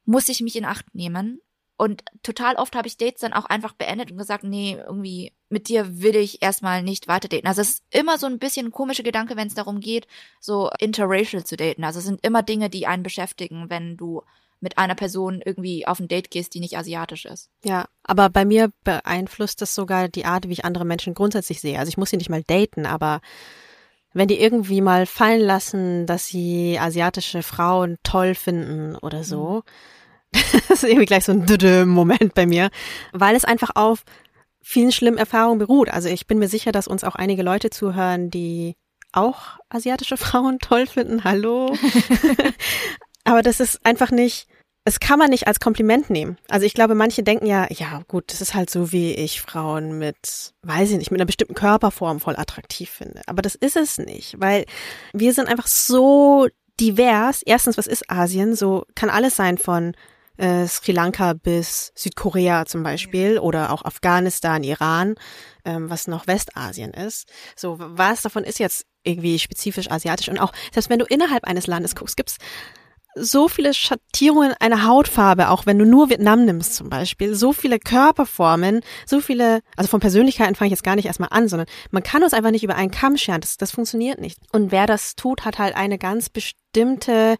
muss 0.05 0.29
ich 0.29 0.41
mich 0.41 0.57
in 0.57 0.65
Acht 0.65 0.95
nehmen. 0.95 1.41
Und 1.77 2.05
total 2.23 2.55
oft 2.57 2.77
habe 2.77 2.87
ich 2.87 2.97
Dates 2.97 3.23
dann 3.23 3.33
auch 3.33 3.47
einfach 3.47 3.73
beendet 3.73 4.13
und 4.13 4.19
gesagt, 4.19 4.45
nee, 4.45 4.79
irgendwie 4.87 5.33
mit 5.49 5.69
dir 5.69 6.01
will 6.01 6.15
ich 6.15 6.41
erstmal 6.41 6.83
nicht 6.83 7.09
weiter 7.09 7.29
daten. 7.29 7.49
Also 7.49 7.61
es 7.61 7.71
ist 7.71 7.85
immer 7.91 8.19
so 8.19 8.27
ein 8.27 8.39
bisschen 8.39 8.67
ein 8.67 8.73
komischer 8.73 9.03
Gedanke, 9.03 9.37
wenn 9.37 9.49
es 9.49 9.55
darum 9.55 9.81
geht, 9.81 10.07
so 10.39 10.71
interracial 10.79 11.45
zu 11.45 11.57
daten. 11.57 11.83
Also 11.83 11.99
es 11.99 12.05
sind 12.05 12.25
immer 12.25 12.43
Dinge, 12.43 12.71
die 12.71 12.87
einen 12.87 13.03
beschäftigen, 13.03 13.69
wenn 13.69 13.97
du 13.97 14.23
mit 14.63 14.79
einer 14.79 14.95
Person 14.95 15.43
irgendwie 15.45 15.87
auf 15.87 16.01
ein 16.01 16.09
Date 16.09 16.31
gehst, 16.31 16.55
die 16.55 16.61
nicht 16.61 16.79
asiatisch 16.79 17.25
ist. 17.25 17.51
Ja, 17.65 17.87
aber 18.05 18.31
bei 18.31 18.45
mir 18.45 18.73
beeinflusst 18.85 19.61
das 19.61 19.75
sogar 19.75 20.09
die 20.09 20.25
Art, 20.25 20.49
wie 20.49 20.53
ich 20.53 20.65
andere 20.65 20.85
Menschen 20.85 21.15
grundsätzlich 21.15 21.61
sehe. 21.61 21.79
Also 21.79 21.89
ich 21.91 21.99
muss 21.99 22.11
sie 22.11 22.17
nicht 22.17 22.31
mal 22.31 22.45
daten, 22.45 22.87
aber 22.87 23.21
wenn 24.15 24.29
die 24.29 24.41
irgendwie 24.41 24.81
mal 24.81 25.07
fallen 25.07 25.41
lassen, 25.41 26.07
dass 26.07 26.27
sie 26.27 26.79
asiatische 26.79 27.43
Frauen 27.43 27.97
toll 28.05 28.35
finden 28.35 28.97
oder 28.97 29.25
so, 29.25 29.63
das 30.69 30.83
ist 30.83 30.85
irgendwie 30.85 31.07
gleich 31.07 31.25
so 31.25 31.33
ein 31.33 31.89
Moment 31.89 32.35
bei 32.35 32.47
mir, 32.47 32.71
weil 33.13 33.35
es 33.35 33.45
einfach 33.45 33.71
auf 33.75 34.05
vielen 34.61 34.93
schlimmen 34.93 35.19
Erfahrungen 35.19 35.59
beruht. 35.59 35.91
Also 35.91 36.09
ich 36.09 36.27
bin 36.27 36.39
mir 36.39 36.49
sicher, 36.49 36.73
dass 36.73 36.87
uns 36.87 37.03
auch 37.05 37.17
einige 37.17 37.43
Leute 37.43 37.71
zuhören, 37.71 38.31
die 38.31 38.77
auch 39.13 39.59
asiatische 39.69 40.17
Frauen 40.17 40.59
toll 40.61 40.87
finden. 40.87 41.25
Hallo. 41.25 41.75
Aber 43.25 43.43
das 43.43 43.61
ist 43.61 43.85
einfach 43.85 44.11
nicht, 44.11 44.49
es 44.85 44.99
kann 44.99 45.19
man 45.19 45.31
nicht 45.31 45.47
als 45.47 45.61
Kompliment 45.61 46.11
nehmen. 46.11 46.37
Also 46.49 46.67
ich 46.67 46.75
glaube, 46.75 46.95
manche 46.95 47.23
denken 47.23 47.47
ja, 47.47 47.67
ja 47.71 48.03
gut, 48.09 48.33
das 48.33 48.41
ist 48.41 48.55
halt 48.55 48.69
so, 48.69 48.91
wie 48.91 49.13
ich 49.13 49.41
Frauen 49.41 49.99
mit, 49.99 50.55
weiß 50.63 50.91
ich 50.91 50.99
nicht, 50.99 51.11
mit 51.11 51.21
einer 51.21 51.27
bestimmten 51.27 51.55
Körperform 51.55 52.21
voll 52.21 52.37
attraktiv 52.37 52.91
finde. 52.91 53.23
Aber 53.27 53.43
das 53.43 53.55
ist 53.55 53.77
es 53.77 53.99
nicht, 53.99 54.41
weil 54.41 54.67
wir 55.13 55.33
sind 55.35 55.49
einfach 55.49 55.69
so 55.69 56.49
divers. 56.81 57.43
Erstens, 57.43 57.79
was 57.79 57.87
ist 57.87 58.11
Asien? 58.11 58.57
So 58.57 58.85
kann 58.95 59.11
alles 59.11 59.37
sein 59.37 59.57
von 59.57 59.95
äh, 60.37 60.67
Sri 60.67 60.91
Lanka 60.91 61.35
bis 61.35 61.93
Südkorea 61.95 62.67
zum 62.67 62.83
Beispiel 62.83 63.39
oder 63.39 63.73
auch 63.73 63.85
Afghanistan, 63.85 64.65
Iran, 64.65 65.15
ähm, 65.65 65.91
was 65.91 66.09
noch 66.09 66.27
Westasien 66.27 66.93
ist. 66.93 67.29
So, 67.55 67.77
was 67.79 68.23
davon 68.23 68.43
ist 68.43 68.59
jetzt 68.59 68.87
irgendwie 69.05 69.39
spezifisch 69.39 69.91
asiatisch? 69.91 70.29
Und 70.29 70.39
auch, 70.39 70.53
selbst 70.73 70.91
wenn 70.91 70.99
du 70.99 71.05
innerhalb 71.05 71.45
eines 71.45 71.69
Landes 71.69 71.95
guckst, 71.95 72.17
gibt's 72.17 72.39
so 73.15 73.49
viele 73.49 73.75
Schattierungen 73.75 74.55
einer 74.61 74.87
Hautfarbe, 74.87 75.51
auch 75.51 75.67
wenn 75.67 75.79
du 75.79 75.85
nur 75.85 76.09
Vietnam 76.09 76.45
nimmst 76.45 76.75
zum 76.75 76.89
Beispiel, 76.89 77.35
so 77.35 77.53
viele 77.53 77.79
Körperformen, 77.79 78.81
so 79.07 79.21
viele, 79.21 79.61
also 79.77 79.89
von 79.89 80.01
Persönlichkeiten 80.01 80.55
fange 80.55 80.69
ich 80.69 80.73
jetzt 80.73 80.83
gar 80.85 80.97
nicht 80.97 81.07
erstmal 81.07 81.29
an, 81.31 81.49
sondern 81.49 81.69
man 81.91 82.03
kann 82.03 82.23
uns 82.23 82.33
einfach 82.33 82.51
nicht 82.51 82.65
über 82.65 82.75
einen 82.75 82.91
Kamm 82.91 83.17
scheren, 83.17 83.41
das, 83.41 83.57
das 83.57 83.73
funktioniert 83.73 84.21
nicht. 84.21 84.39
Und 84.53 84.73
wer 84.73 84.87
das 84.87 85.15
tut, 85.15 85.45
hat 85.45 85.59
halt 85.59 85.77
eine 85.77 85.99
ganz 85.99 86.29
bestimmte 86.29 87.37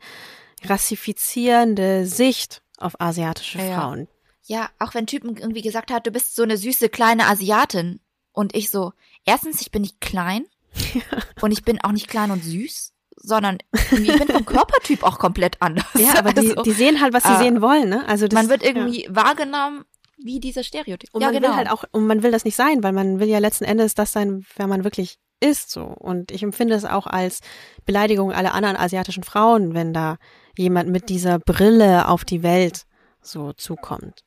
rassifizierende 0.65 2.07
Sicht 2.07 2.63
auf 2.79 3.01
asiatische 3.01 3.59
Ja. 3.59 3.81
Frauen. 3.81 4.09
Ja, 4.45 4.69
auch 4.79 4.95
wenn 4.95 5.07
Typen 5.07 5.37
irgendwie 5.37 5.63
gesagt 5.63 5.91
hat, 5.91 6.07
du 6.07 6.11
bist 6.11 6.35
so 6.35 6.43
eine 6.43 6.57
süße 6.57 6.89
kleine 6.89 7.27
Asiatin. 7.27 8.01
Und 8.33 8.57
ich 8.57 8.71
so, 8.71 8.93
erstens, 9.25 9.61
ich 9.61 9.71
bin 9.71 9.83
nicht 9.83 10.01
klein. 10.01 10.47
Und 11.41 11.53
ich 11.53 11.65
bin 11.65 11.81
auch 11.83 11.93
nicht 11.93 12.09
klein 12.09 12.31
und 12.31 12.43
süß, 12.43 12.92
sondern 13.23 13.59
ich 13.73 14.19
bin 14.19 14.29
vom 14.29 14.45
Körpertyp 14.47 15.03
auch 15.03 15.19
komplett 15.19 15.57
anders. 15.61 15.87
Ja, 15.95 16.19
aber 16.19 16.33
die, 16.33 16.51
Also, 16.51 16.63
die 16.63 16.73
sehen 16.73 17.01
halt, 17.01 17.13
was 17.13 17.23
sie 17.23 17.33
äh, 17.33 17.39
sehen 17.39 17.63
wollen, 17.63 17.89
ne? 17.89 18.07
Also 18.07 18.29
das, 18.29 18.41
man 18.41 18.49
wird 18.49 18.63
ja. 18.63 18.69
irgendwie 18.69 19.07
wahrgenommen 19.11 19.85
wie 20.19 20.41
dieser 20.41 20.63
Stereotyp. 20.63 21.11
Und 21.13 21.23
ja, 21.23 21.29
man 21.29 21.37
genau. 21.37 21.49
will 21.49 21.57
halt 21.57 21.71
auch, 21.71 21.85
und 21.91 22.07
man 22.07 22.23
will 22.23 22.31
das 22.31 22.45
nicht 22.45 22.57
sein, 22.57 22.83
weil 22.83 22.93
man 22.93 23.21
will 23.21 23.29
ja 23.29 23.39
letzten 23.39 23.65
Endes 23.65 23.95
das 23.95 24.13
sein, 24.13 24.45
wer 24.57 24.67
man 24.67 24.85
wirklich 24.85 25.19
ist, 25.41 25.71
so. 25.71 25.83
Und 25.83 26.31
ich 26.31 26.43
empfinde 26.43 26.75
es 26.75 26.85
auch 26.85 27.07
als 27.07 27.41
Beleidigung 27.85 28.33
aller 28.33 28.55
anderen 28.55 28.77
asiatischen 28.77 29.25
Frauen, 29.25 29.75
wenn 29.75 29.93
da 29.93 30.19
jemand 30.57 30.91
mit 30.91 31.09
dieser 31.09 31.39
Brille 31.39 32.09
auf 32.09 32.25
die 32.25 32.43
Welt 32.43 32.85
so 33.21 33.53
zukommt. 33.53 34.23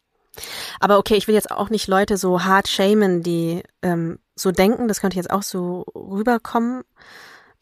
Aber 0.79 0.97
okay, 0.97 1.15
ich 1.15 1.27
will 1.27 1.35
jetzt 1.35 1.51
auch 1.51 1.69
nicht 1.69 1.87
Leute 1.87 2.17
so 2.17 2.43
hart 2.43 2.67
shamen, 2.67 3.23
die 3.23 3.63
ähm, 3.81 4.19
so 4.35 4.51
denken. 4.51 4.87
Das 4.87 4.99
könnte 4.99 5.17
jetzt 5.17 5.31
auch 5.31 5.43
so 5.43 5.85
rüberkommen. 5.95 6.83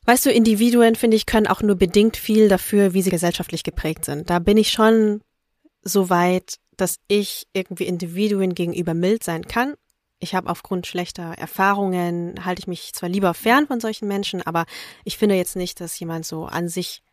Weißt 0.05 0.25
du, 0.25 0.31
Individuen, 0.31 0.95
finde 0.95 1.15
ich, 1.15 1.25
können 1.25 1.47
auch 1.47 1.61
nur 1.61 1.75
bedingt 1.75 2.17
viel 2.17 2.49
dafür, 2.49 2.93
wie 2.93 3.01
sie 3.01 3.09
gesellschaftlich 3.09 3.63
geprägt 3.63 4.05
sind. 4.05 4.29
Da 4.29 4.39
bin 4.39 4.57
ich 4.57 4.71
schon 4.71 5.21
so 5.81 6.09
weit, 6.09 6.57
dass 6.75 6.99
ich 7.07 7.47
irgendwie 7.53 7.85
Individuen 7.85 8.53
gegenüber 8.53 8.93
mild 8.93 9.23
sein 9.23 9.47
kann. 9.47 9.75
Ich 10.19 10.35
habe 10.35 10.49
aufgrund 10.49 10.87
schlechter 10.87 11.33
Erfahrungen, 11.37 12.45
halte 12.45 12.61
ich 12.61 12.67
mich 12.67 12.93
zwar 12.93 13.09
lieber 13.09 13.33
fern 13.33 13.67
von 13.67 13.79
solchen 13.79 14.07
Menschen, 14.07 14.41
aber 14.41 14.65
ich 15.03 15.17
finde 15.17 15.35
jetzt 15.35 15.55
nicht, 15.55 15.79
dass 15.79 15.99
jemand 15.99 16.25
so 16.25 16.45
an 16.45 16.69
sich 16.69 17.03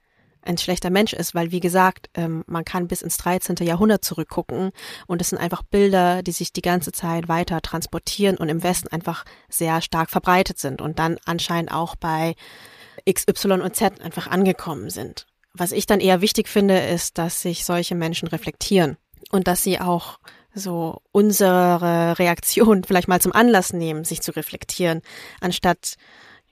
ein 0.43 0.59
schlechter 0.59 0.91
Mensch 0.91 1.13
ist, 1.13 1.35
weil 1.35 1.51
wie 1.51 1.61
gesagt, 1.61 2.09
ähm, 2.15 2.45
man 2.47 2.65
kann 2.65 2.89
bis 2.89 3.03
ins 3.03 3.19
13. 3.19 3.57
Jahrhundert 3.61 4.05
zurückgucken 4.05 4.71
und 5.07 5.21
es 5.21 5.31
sind 5.31 5.39
einfach 5.39 5.63
Bilder, 5.63 6.23
die 6.23 6.33
sich 6.33 6.53
die 6.53 6.63
ganze 6.63 6.93
Zeit 6.93 7.29
weiter 7.29 7.61
transportieren 7.61 8.37
und 8.37 8.49
im 8.49 8.63
Westen 8.63 8.89
einfach 8.89 9.25
sehr 9.49 9.83
stark 9.83 10.11
verbreitet 10.11 10.59
sind 10.59 10.81
und 10.81 10.99
dann 10.99 11.19
anscheinend 11.27 11.73
auch 11.73 11.95
bei 11.95 12.35
X, 13.05 13.27
Y 13.29 13.61
und 13.61 13.77
Z 13.77 14.01
einfach 14.01 14.27
angekommen 14.27 14.91
sind. 14.91 15.27
Was 15.53 15.73
ich 15.73 15.87
dann 15.87 16.01
eher 16.01 16.21
wichtig 16.21 16.49
finde, 16.49 16.79
ist, 16.79 17.19
dass 17.19 17.43
sich 17.43 17.65
solche 17.65 17.95
Menschen 17.95 18.29
reflektieren 18.29 18.97
und 19.31 19.49
dass 19.49 19.63
sie 19.63 19.81
auch 19.81 20.19
so 20.55 21.03
unsere 21.13 22.19
Reaktion 22.19 22.85
vielleicht 22.87 23.09
mal 23.09 23.21
zum 23.21 23.33
Anlass 23.33 23.73
nehmen, 23.73 24.05
sich 24.05 24.21
zu 24.23 24.35
reflektieren, 24.35 25.03
anstatt 25.41 25.97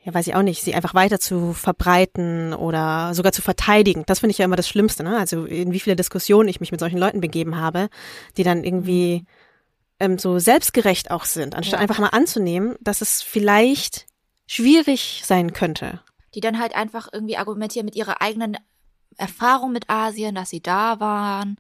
ja, 0.05 0.15
weiß 0.15 0.27
ich 0.29 0.35
auch 0.35 0.43
nicht, 0.43 0.63
sie 0.63 0.75
einfach 0.75 0.95
weiter 0.95 1.19
zu 1.19 1.53
verbreiten 1.53 2.55
oder 2.55 3.13
sogar 3.15 3.33
zu 3.33 3.43
verteidigen. 3.43 4.05
Das 4.07 4.21
finde 4.21 4.31
ich 4.31 4.39
ja 4.39 4.45
immer 4.45 4.57
das 4.57 4.69
Schlimmste, 4.69 5.03
ne? 5.03 5.19
Also 5.19 5.45
in 5.45 5.73
wie 5.73 5.81
viele 5.81 5.97
Diskussionen 5.97 6.49
ich 6.49 6.61
mich 6.61 6.71
mit 6.71 6.81
solchen 6.81 6.99
Leuten 6.99 7.21
begeben 7.21 7.57
habe, 7.57 7.89
die 8.37 8.45
dann 8.45 8.63
irgendwie 8.65 9.25
ähm, 10.01 10.17
so 10.17 10.39
selbstgerecht 10.39 11.11
auch 11.11 11.25
sind, 11.25 11.55
anstatt 11.55 11.81
Ja. 11.81 11.83
einfach 11.83 11.99
mal 11.99 12.09
anzunehmen, 12.09 12.77
dass 12.81 13.01
es 13.01 13.23
vielleicht 13.23 14.07
schwierig 14.47 15.23
sein 15.27 15.53
könnte. 15.53 16.01
Die 16.35 16.41
dann 16.41 16.59
halt 16.59 16.75
einfach 16.77 17.09
irgendwie 17.13 17.37
argumentieren 17.37 17.85
mit 17.87 17.97
ihrer 17.97 18.21
eigenen 18.23 18.57
Erfahrung 19.17 19.73
mit 19.73 19.89
Asien, 19.91 20.35
dass 20.35 20.51
sie 20.51 20.61
da 20.61 21.01
waren, 21.01 21.57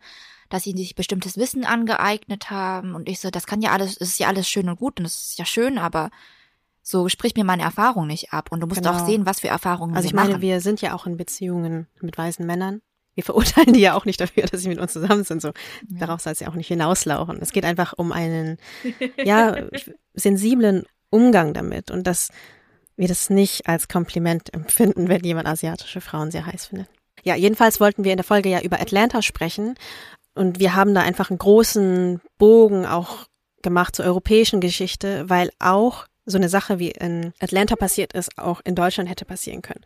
dass 0.48 0.62
sie 0.64 0.72
sich 0.72 0.94
bestimmtes 0.94 1.36
Wissen 1.36 1.64
angeeignet 1.64 2.50
haben. 2.50 2.94
Und 2.94 3.08
ich 3.08 3.20
so, 3.20 3.30
das 3.30 3.46
kann 3.46 3.60
ja 3.62 3.72
alles, 3.72 3.92
es 4.00 4.10
ist 4.10 4.18
ja 4.18 4.28
alles 4.28 4.48
schön 4.48 4.68
und 4.68 4.78
gut 4.78 4.98
und 5.00 5.06
es 5.06 5.30
ist 5.30 5.38
ja 5.38 5.44
schön, 5.44 5.78
aber 5.78 6.10
So 6.82 7.08
sprich 7.10 7.34
mir 7.36 7.44
meine 7.44 7.64
Erfahrung 7.64 8.06
nicht 8.06 8.32
ab 8.32 8.50
und 8.50 8.60
du 8.60 8.66
musst 8.66 8.82
Genau. 8.82 8.94
auch 8.94 9.04
sehen, 9.06 9.26
was 9.26 9.40
für 9.40 9.48
Erfahrungen 9.48 9.94
Also 9.94 10.06
ich 10.06 10.14
meine, 10.14 10.30
machen. 10.30 10.40
wir 10.42 10.60
sind 10.62 10.80
ja 10.80 10.94
auch 10.94 11.04
in 11.06 11.16
Beziehungen 11.18 11.86
mit 12.00 12.16
weißen 12.16 12.46
Männern. 12.46 12.80
Wir 13.14 13.24
verurteilen 13.24 13.72
die 13.74 13.80
ja 13.80 13.94
auch 13.94 14.04
nicht 14.06 14.20
dafür, 14.20 14.44
dass 14.50 14.62
sie 14.62 14.68
mit 14.68 14.78
uns 14.78 14.92
zusammen 14.94 15.24
sind. 15.24 15.42
So 15.42 15.52
darauf 15.88 16.20
soll 16.22 16.32
es 16.32 16.40
ja 16.40 16.48
auch 16.48 16.54
nicht 16.54 16.68
hinauslaufen. 16.68 17.38
Es 17.42 17.52
geht 17.52 17.64
einfach 17.66 17.92
um 17.96 18.10
einen 18.12 18.56
ja 19.22 19.56
sensiblen 20.14 20.84
Umgang 21.10 21.52
damit 21.52 21.90
und 21.90 22.06
dass 22.06 22.30
wir 22.98 23.08
das 23.08 23.30
nicht 23.30 23.66
als 23.66 23.88
Kompliment 23.88 24.52
empfinden, 24.52 25.08
wenn 25.08 25.24
jemand 25.24 25.48
asiatische 25.48 26.00
Frauen 26.00 26.30
sehr 26.30 26.44
heiß 26.44 26.66
findet. 26.66 26.88
Ja, 27.24 27.34
jedenfalls 27.34 27.80
wollten 27.80 28.04
wir 28.04 28.12
in 28.12 28.18
der 28.18 28.24
Folge 28.24 28.48
ja 28.48 28.60
über 28.60 28.80
Atlanta 28.80 29.22
sprechen 29.22 29.74
und 30.34 30.58
wir 30.60 30.74
haben 30.74 30.94
da 30.94 31.00
einfach 31.00 31.30
einen 31.30 31.38
großen 31.38 32.20
Bogen 32.38 32.86
auch 32.86 33.26
gemacht 33.62 33.96
zur 33.96 34.04
europäischen 34.04 34.60
Geschichte, 34.60 35.28
weil 35.28 35.50
auch 35.58 36.06
so 36.26 36.36
eine 36.36 36.48
Sache 36.48 36.78
wie 36.78 36.90
in 36.90 37.32
Atlanta 37.40 37.74
passiert 37.74 38.12
ist, 38.12 38.38
auch 38.38 38.60
in 38.64 38.74
Deutschland 38.74 39.08
hätte 39.08 39.24
passieren 39.24 39.62
können. 39.62 39.84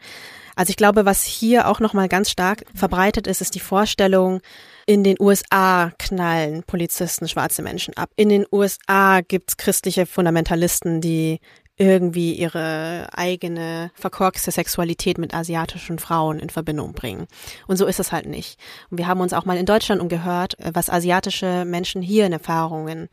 Also 0.57 0.71
ich 0.71 0.77
glaube, 0.77 1.07
was 1.07 1.25
hier 1.25 1.69
auch 1.69 1.81
nochmal 1.81 2.09
ganz 2.09 2.31
stark 2.31 2.65
verbreitet 2.75 3.27
ist, 3.27 3.41
ist 3.41 3.55
die 3.55 3.61
Vorstellung, 3.61 4.41
in 4.85 5.05
den 5.05 5.17
USA 5.21 5.93
knallen 5.99 6.65
Polizisten 6.65 7.29
schwarze 7.29 7.63
Menschen 7.63 7.97
ab. 7.97 8.11
In 8.17 8.29
den 8.29 8.45
USA 8.51 9.21
gibt's 9.21 9.57
christliche 9.57 10.07
Fundamentalisten, 10.07 11.01
die 11.01 11.39
irgendwie 11.77 12.35
ihre 12.35 13.09
eigene 13.13 13.91
verkorkste 13.95 14.51
Sexualität 14.51 15.19
mit 15.19 15.35
asiatischen 15.35 15.99
Frauen 15.99 16.39
in 16.39 16.51
Verbindung 16.51 16.93
bringen. 16.93 17.27
Und 17.67 17.77
so 17.77 17.87
ist 17.87 18.01
es 18.01 18.13
halt 18.13 18.27
nicht. 18.27 18.59
Und 18.91 18.99
wir 18.99 19.07
haben 19.07 19.21
uns 19.21 19.33
auch 19.33 19.45
mal 19.45 19.57
in 19.57 19.67
Deutschland 19.67 20.01
umgehört, 20.01 20.55
was 20.73 20.91
asiatische 20.91 21.65
Menschen 21.65 22.03
hier 22.03 22.27
in 22.27 22.33
Erfahrungen 22.33 23.09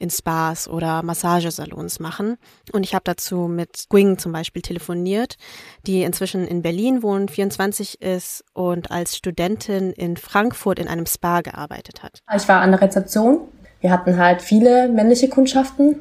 in 0.00 0.10
Spas 0.10 0.68
oder 0.68 1.02
Massagesalons 1.02 1.98
machen. 1.98 2.36
Und 2.72 2.84
ich 2.84 2.94
habe 2.94 3.02
dazu 3.04 3.48
mit 3.48 3.86
Gwing 3.88 4.16
zum 4.16 4.30
Beispiel 4.30 4.62
telefoniert, 4.62 5.36
die 5.88 6.02
inzwischen 6.02 6.46
in 6.46 6.62
Berlin 6.62 7.02
wohnt, 7.02 7.32
24 7.32 8.00
ist 8.00 8.44
und 8.54 8.92
als 8.92 9.16
Studentin 9.16 9.92
in 9.92 10.16
Frankfurt 10.16 10.78
in 10.78 10.86
einem 10.86 11.06
Spa 11.06 11.40
gearbeitet 11.40 12.04
hat. 12.04 12.20
Ich 12.34 12.46
war 12.48 12.60
an 12.60 12.70
der 12.70 12.80
Rezeption. 12.80 13.40
Wir 13.80 13.90
hatten 13.90 14.16
halt 14.18 14.40
viele 14.40 14.88
männliche 14.88 15.28
Kundschaften. 15.28 16.00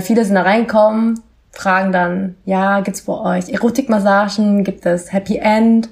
Viele 0.00 0.24
sind 0.24 0.34
da 0.34 0.42
reingekommen, 0.42 1.22
fragen 1.56 1.90
dann, 1.92 2.36
ja, 2.44 2.80
gibt's 2.80 3.02
bei 3.02 3.12
euch 3.12 3.48
Erotikmassagen, 3.48 4.62
gibt 4.62 4.84
es 4.86 5.12
Happy 5.12 5.38
End? 5.38 5.88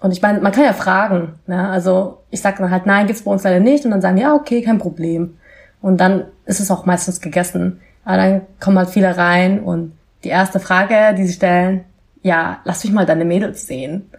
Und 0.00 0.12
ich 0.12 0.22
meine, 0.22 0.40
man 0.40 0.52
kann 0.52 0.64
ja 0.64 0.72
fragen. 0.72 1.34
Ne? 1.46 1.68
Also 1.68 2.18
ich 2.30 2.40
sage 2.40 2.58
dann 2.58 2.70
halt, 2.70 2.86
nein, 2.86 3.06
gibt's 3.06 3.22
bei 3.22 3.30
uns 3.32 3.42
leider 3.42 3.60
nicht. 3.60 3.84
Und 3.84 3.90
dann 3.90 4.00
sagen 4.00 4.16
die, 4.16 4.22
ja, 4.22 4.34
okay, 4.34 4.62
kein 4.62 4.78
Problem. 4.78 5.36
Und 5.82 6.00
dann 6.00 6.24
ist 6.44 6.60
es 6.60 6.70
auch 6.70 6.86
meistens 6.86 7.20
gegessen. 7.20 7.80
Aber 8.04 8.16
dann 8.16 8.42
kommen 8.60 8.78
halt 8.78 8.90
viele 8.90 9.16
rein 9.16 9.60
und 9.60 9.92
die 10.24 10.28
erste 10.28 10.60
Frage, 10.60 11.14
die 11.16 11.26
sie 11.26 11.34
stellen, 11.34 11.84
ja, 12.22 12.58
lass 12.64 12.84
mich 12.84 12.92
mal 12.92 13.06
deine 13.06 13.24
Mädels 13.24 13.66
sehen. 13.66 14.10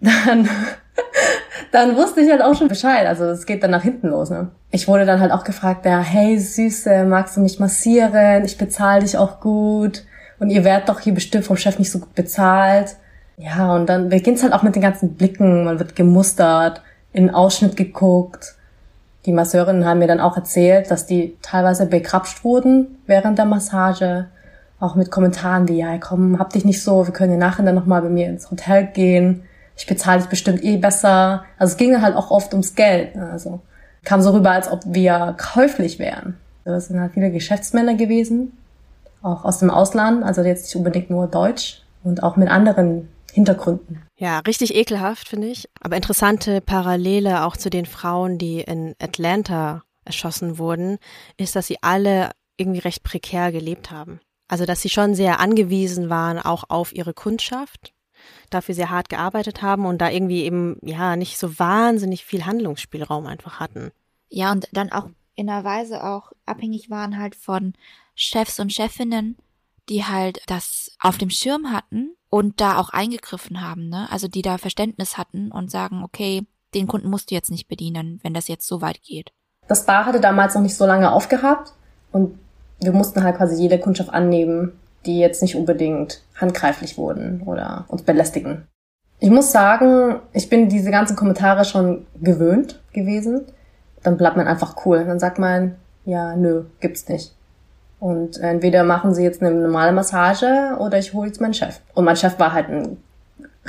Dann, 0.00 0.48
dann 1.72 1.96
wusste 1.96 2.22
ich 2.22 2.30
halt 2.30 2.42
auch 2.42 2.54
schon 2.54 2.68
Bescheid. 2.68 3.06
Also 3.06 3.24
es 3.24 3.44
geht 3.44 3.62
dann 3.62 3.70
nach 3.70 3.82
hinten 3.82 4.08
los. 4.08 4.30
Ne? 4.30 4.48
Ich 4.70 4.88
wurde 4.88 5.04
dann 5.04 5.20
halt 5.20 5.30
auch 5.30 5.44
gefragt, 5.44 5.84
ja, 5.84 6.00
hey 6.00 6.38
Süße, 6.38 7.04
magst 7.04 7.36
du 7.36 7.40
mich 7.42 7.60
massieren? 7.60 8.44
Ich 8.44 8.56
bezahle 8.56 9.02
dich 9.02 9.18
auch 9.18 9.40
gut. 9.40 10.04
Und 10.40 10.50
ihr 10.50 10.64
werdet 10.64 10.88
doch 10.88 10.98
hier 11.00 11.14
bestimmt 11.14 11.44
vom 11.44 11.56
Chef 11.56 11.78
nicht 11.78 11.90
so 11.92 12.00
gut 12.00 12.14
bezahlt. 12.14 12.96
Ja, 13.36 13.74
und 13.74 13.86
dann 13.88 14.08
beginnt's 14.08 14.42
halt 14.42 14.52
auch 14.52 14.62
mit 14.62 14.74
den 14.74 14.82
ganzen 14.82 15.14
Blicken. 15.14 15.64
Man 15.64 15.78
wird 15.78 15.94
gemustert, 15.94 16.82
in 17.12 17.26
den 17.26 17.34
Ausschnitt 17.34 17.76
geguckt. 17.76 18.56
Die 19.26 19.32
Masseurinnen 19.32 19.84
haben 19.84 19.98
mir 19.98 20.08
dann 20.08 20.20
auch 20.20 20.36
erzählt, 20.36 20.90
dass 20.90 21.06
die 21.06 21.36
teilweise 21.42 21.86
bekrapscht 21.86 22.42
wurden 22.42 22.98
während 23.06 23.38
der 23.38 23.44
Massage. 23.44 24.26
Auch 24.78 24.94
mit 24.94 25.10
Kommentaren 25.10 25.68
wie, 25.68 25.78
ja, 25.78 25.98
komm, 25.98 26.38
hab 26.38 26.54
dich 26.54 26.64
nicht 26.64 26.82
so, 26.82 27.06
wir 27.06 27.12
können 27.12 27.32
ja 27.32 27.38
nachher 27.38 27.64
dann 27.64 27.74
nochmal 27.74 28.00
bei 28.00 28.08
mir 28.08 28.28
ins 28.28 28.50
Hotel 28.50 28.86
gehen. 28.86 29.42
Ich 29.76 29.86
bezahle 29.86 30.20
dich 30.20 30.28
bestimmt 30.30 30.64
eh 30.64 30.78
besser. 30.78 31.44
Also 31.58 31.72
es 31.72 31.76
ging 31.76 32.00
halt 32.00 32.16
auch 32.16 32.30
oft 32.30 32.52
ums 32.52 32.74
Geld. 32.74 33.14
ne, 33.14 33.28
Also 33.30 33.60
kam 34.04 34.22
so 34.22 34.30
rüber, 34.30 34.52
als 34.52 34.70
ob 34.70 34.80
wir 34.86 35.34
käuflich 35.38 35.98
wären. 35.98 36.38
Das 36.64 36.86
sind 36.86 37.00
halt 37.00 37.12
viele 37.12 37.30
Geschäftsmänner 37.30 37.94
gewesen, 37.94 38.52
auch 39.22 39.44
aus 39.44 39.58
dem 39.58 39.70
Ausland, 39.70 40.22
also 40.24 40.42
jetzt 40.42 40.64
nicht 40.64 40.76
unbedingt 40.76 41.10
nur 41.10 41.26
Deutsch 41.26 41.82
und 42.02 42.22
auch 42.22 42.36
mit 42.36 42.48
anderen 42.48 43.08
Hintergründen. 43.32 44.02
Ja, 44.16 44.40
richtig 44.40 44.74
ekelhaft, 44.74 45.28
finde 45.28 45.48
ich. 45.48 45.68
Aber 45.80 45.96
interessante 45.96 46.60
Parallele 46.60 47.44
auch 47.44 47.56
zu 47.56 47.70
den 47.70 47.86
Frauen, 47.86 48.38
die 48.38 48.60
in 48.60 48.94
Atlanta 49.00 49.82
erschossen 50.04 50.58
wurden, 50.58 50.98
ist, 51.36 51.56
dass 51.56 51.66
sie 51.66 51.78
alle 51.82 52.30
irgendwie 52.56 52.80
recht 52.80 53.02
prekär 53.02 53.52
gelebt 53.52 53.90
haben. 53.90 54.20
Also, 54.48 54.66
dass 54.66 54.82
sie 54.82 54.88
schon 54.88 55.14
sehr 55.14 55.38
angewiesen 55.38 56.10
waren 56.10 56.38
auch 56.38 56.64
auf 56.68 56.92
ihre 56.92 57.14
Kundschaft, 57.14 57.94
dafür 58.50 58.74
sehr 58.74 58.90
hart 58.90 59.08
gearbeitet 59.08 59.62
haben 59.62 59.86
und 59.86 59.98
da 59.98 60.10
irgendwie 60.10 60.42
eben, 60.42 60.76
ja, 60.82 61.16
nicht 61.16 61.38
so 61.38 61.58
wahnsinnig 61.58 62.24
viel 62.24 62.44
Handlungsspielraum 62.44 63.26
einfach 63.26 63.60
hatten. 63.60 63.92
Ja, 64.28 64.50
und 64.50 64.68
dann 64.72 64.90
auch 64.90 65.08
in 65.36 65.48
einer 65.48 65.64
Weise 65.64 66.04
auch 66.04 66.32
abhängig 66.46 66.90
waren 66.90 67.18
halt 67.18 67.34
von 67.34 67.74
Chefs 68.20 68.60
und 68.60 68.72
Chefinnen, 68.72 69.36
die 69.88 70.04
halt 70.04 70.42
das 70.46 70.90
auf 71.00 71.16
dem 71.16 71.30
Schirm 71.30 71.72
hatten 71.72 72.14
und 72.28 72.60
da 72.60 72.78
auch 72.78 72.90
eingegriffen 72.90 73.62
haben, 73.62 73.88
ne? 73.88 74.08
Also 74.10 74.28
die 74.28 74.42
da 74.42 74.58
Verständnis 74.58 75.16
hatten 75.16 75.50
und 75.50 75.70
sagen, 75.70 76.02
okay, 76.04 76.46
den 76.74 76.86
Kunden 76.86 77.08
musst 77.08 77.30
du 77.30 77.34
jetzt 77.34 77.50
nicht 77.50 77.66
bedienen, 77.66 78.20
wenn 78.22 78.34
das 78.34 78.46
jetzt 78.46 78.66
so 78.66 78.82
weit 78.82 79.02
geht. 79.02 79.32
Das 79.68 79.86
Bar 79.86 80.04
hatte 80.04 80.20
damals 80.20 80.54
noch 80.54 80.60
nicht 80.60 80.76
so 80.76 80.84
lange 80.84 81.10
aufgehabt 81.10 81.72
und 82.12 82.38
wir 82.80 82.92
mussten 82.92 83.24
halt 83.24 83.38
quasi 83.38 83.60
jede 83.60 83.78
Kundschaft 83.78 84.10
annehmen, 84.10 84.72
die 85.06 85.18
jetzt 85.18 85.40
nicht 85.40 85.56
unbedingt 85.56 86.22
handgreiflich 86.38 86.98
wurden 86.98 87.42
oder 87.46 87.86
uns 87.88 88.02
belästigen. 88.02 88.66
Ich 89.18 89.30
muss 89.30 89.50
sagen, 89.50 90.20
ich 90.32 90.50
bin 90.50 90.68
diese 90.68 90.90
ganzen 90.90 91.16
Kommentare 91.16 91.64
schon 91.64 92.06
gewöhnt 92.20 92.80
gewesen. 92.92 93.46
Dann 94.02 94.18
bleibt 94.18 94.36
man 94.36 94.46
einfach 94.46 94.84
cool. 94.84 95.04
Dann 95.04 95.18
sagt 95.18 95.38
man, 95.38 95.76
ja, 96.04 96.36
nö, 96.36 96.64
gibt's 96.80 97.08
nicht. 97.08 97.34
Und 98.00 98.38
entweder 98.38 98.82
machen 98.82 99.14
sie 99.14 99.22
jetzt 99.22 99.42
eine 99.42 99.54
normale 99.54 99.92
Massage 99.92 100.76
oder 100.78 100.98
ich 100.98 101.12
hole 101.12 101.28
jetzt 101.28 101.40
meinen 101.40 101.54
Chef. 101.54 101.80
Und 101.94 102.06
mein 102.06 102.16
Chef 102.16 102.38
war 102.38 102.52
halt 102.52 102.68
ein 102.68 102.96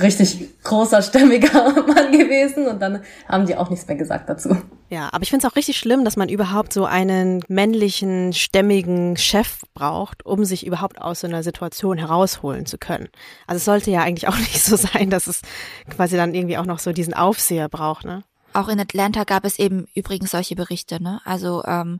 richtig 0.01 0.63
großer, 0.63 1.01
stämmiger 1.01 1.51
Mann 1.87 2.11
gewesen 2.11 2.67
und 2.67 2.81
dann 2.81 3.01
haben 3.27 3.45
die 3.45 3.57
auch 3.57 3.69
nichts 3.69 3.87
mehr 3.87 3.97
gesagt 3.97 4.29
dazu. 4.29 4.55
Ja, 4.89 5.09
aber 5.11 5.23
ich 5.23 5.29
finde 5.29 5.45
es 5.45 5.51
auch 5.51 5.55
richtig 5.55 5.77
schlimm, 5.77 6.05
dass 6.05 6.17
man 6.17 6.29
überhaupt 6.29 6.73
so 6.73 6.85
einen 6.85 7.43
männlichen, 7.49 8.33
stämmigen 8.33 9.17
Chef 9.17 9.61
braucht, 9.73 10.25
um 10.25 10.45
sich 10.45 10.65
überhaupt 10.65 10.99
aus 10.99 11.21
so 11.21 11.27
einer 11.27 11.43
Situation 11.43 11.97
herausholen 11.97 12.65
zu 12.65 12.77
können. 12.77 13.09
Also 13.47 13.57
es 13.57 13.65
sollte 13.65 13.91
ja 13.91 14.01
eigentlich 14.01 14.27
auch 14.27 14.37
nicht 14.37 14.63
so 14.63 14.77
sein, 14.77 15.09
dass 15.09 15.27
es 15.27 15.41
quasi 15.89 16.15
dann 16.15 16.33
irgendwie 16.33 16.57
auch 16.57 16.65
noch 16.65 16.79
so 16.79 16.93
diesen 16.93 17.13
Aufseher 17.13 17.69
braucht, 17.69 18.05
ne? 18.05 18.23
Auch 18.53 18.67
in 18.67 18.79
Atlanta 18.79 19.23
gab 19.23 19.45
es 19.45 19.59
eben 19.59 19.87
übrigens 19.93 20.31
solche 20.31 20.55
Berichte, 20.55 21.01
ne? 21.01 21.21
Also 21.25 21.63
ähm, 21.65 21.99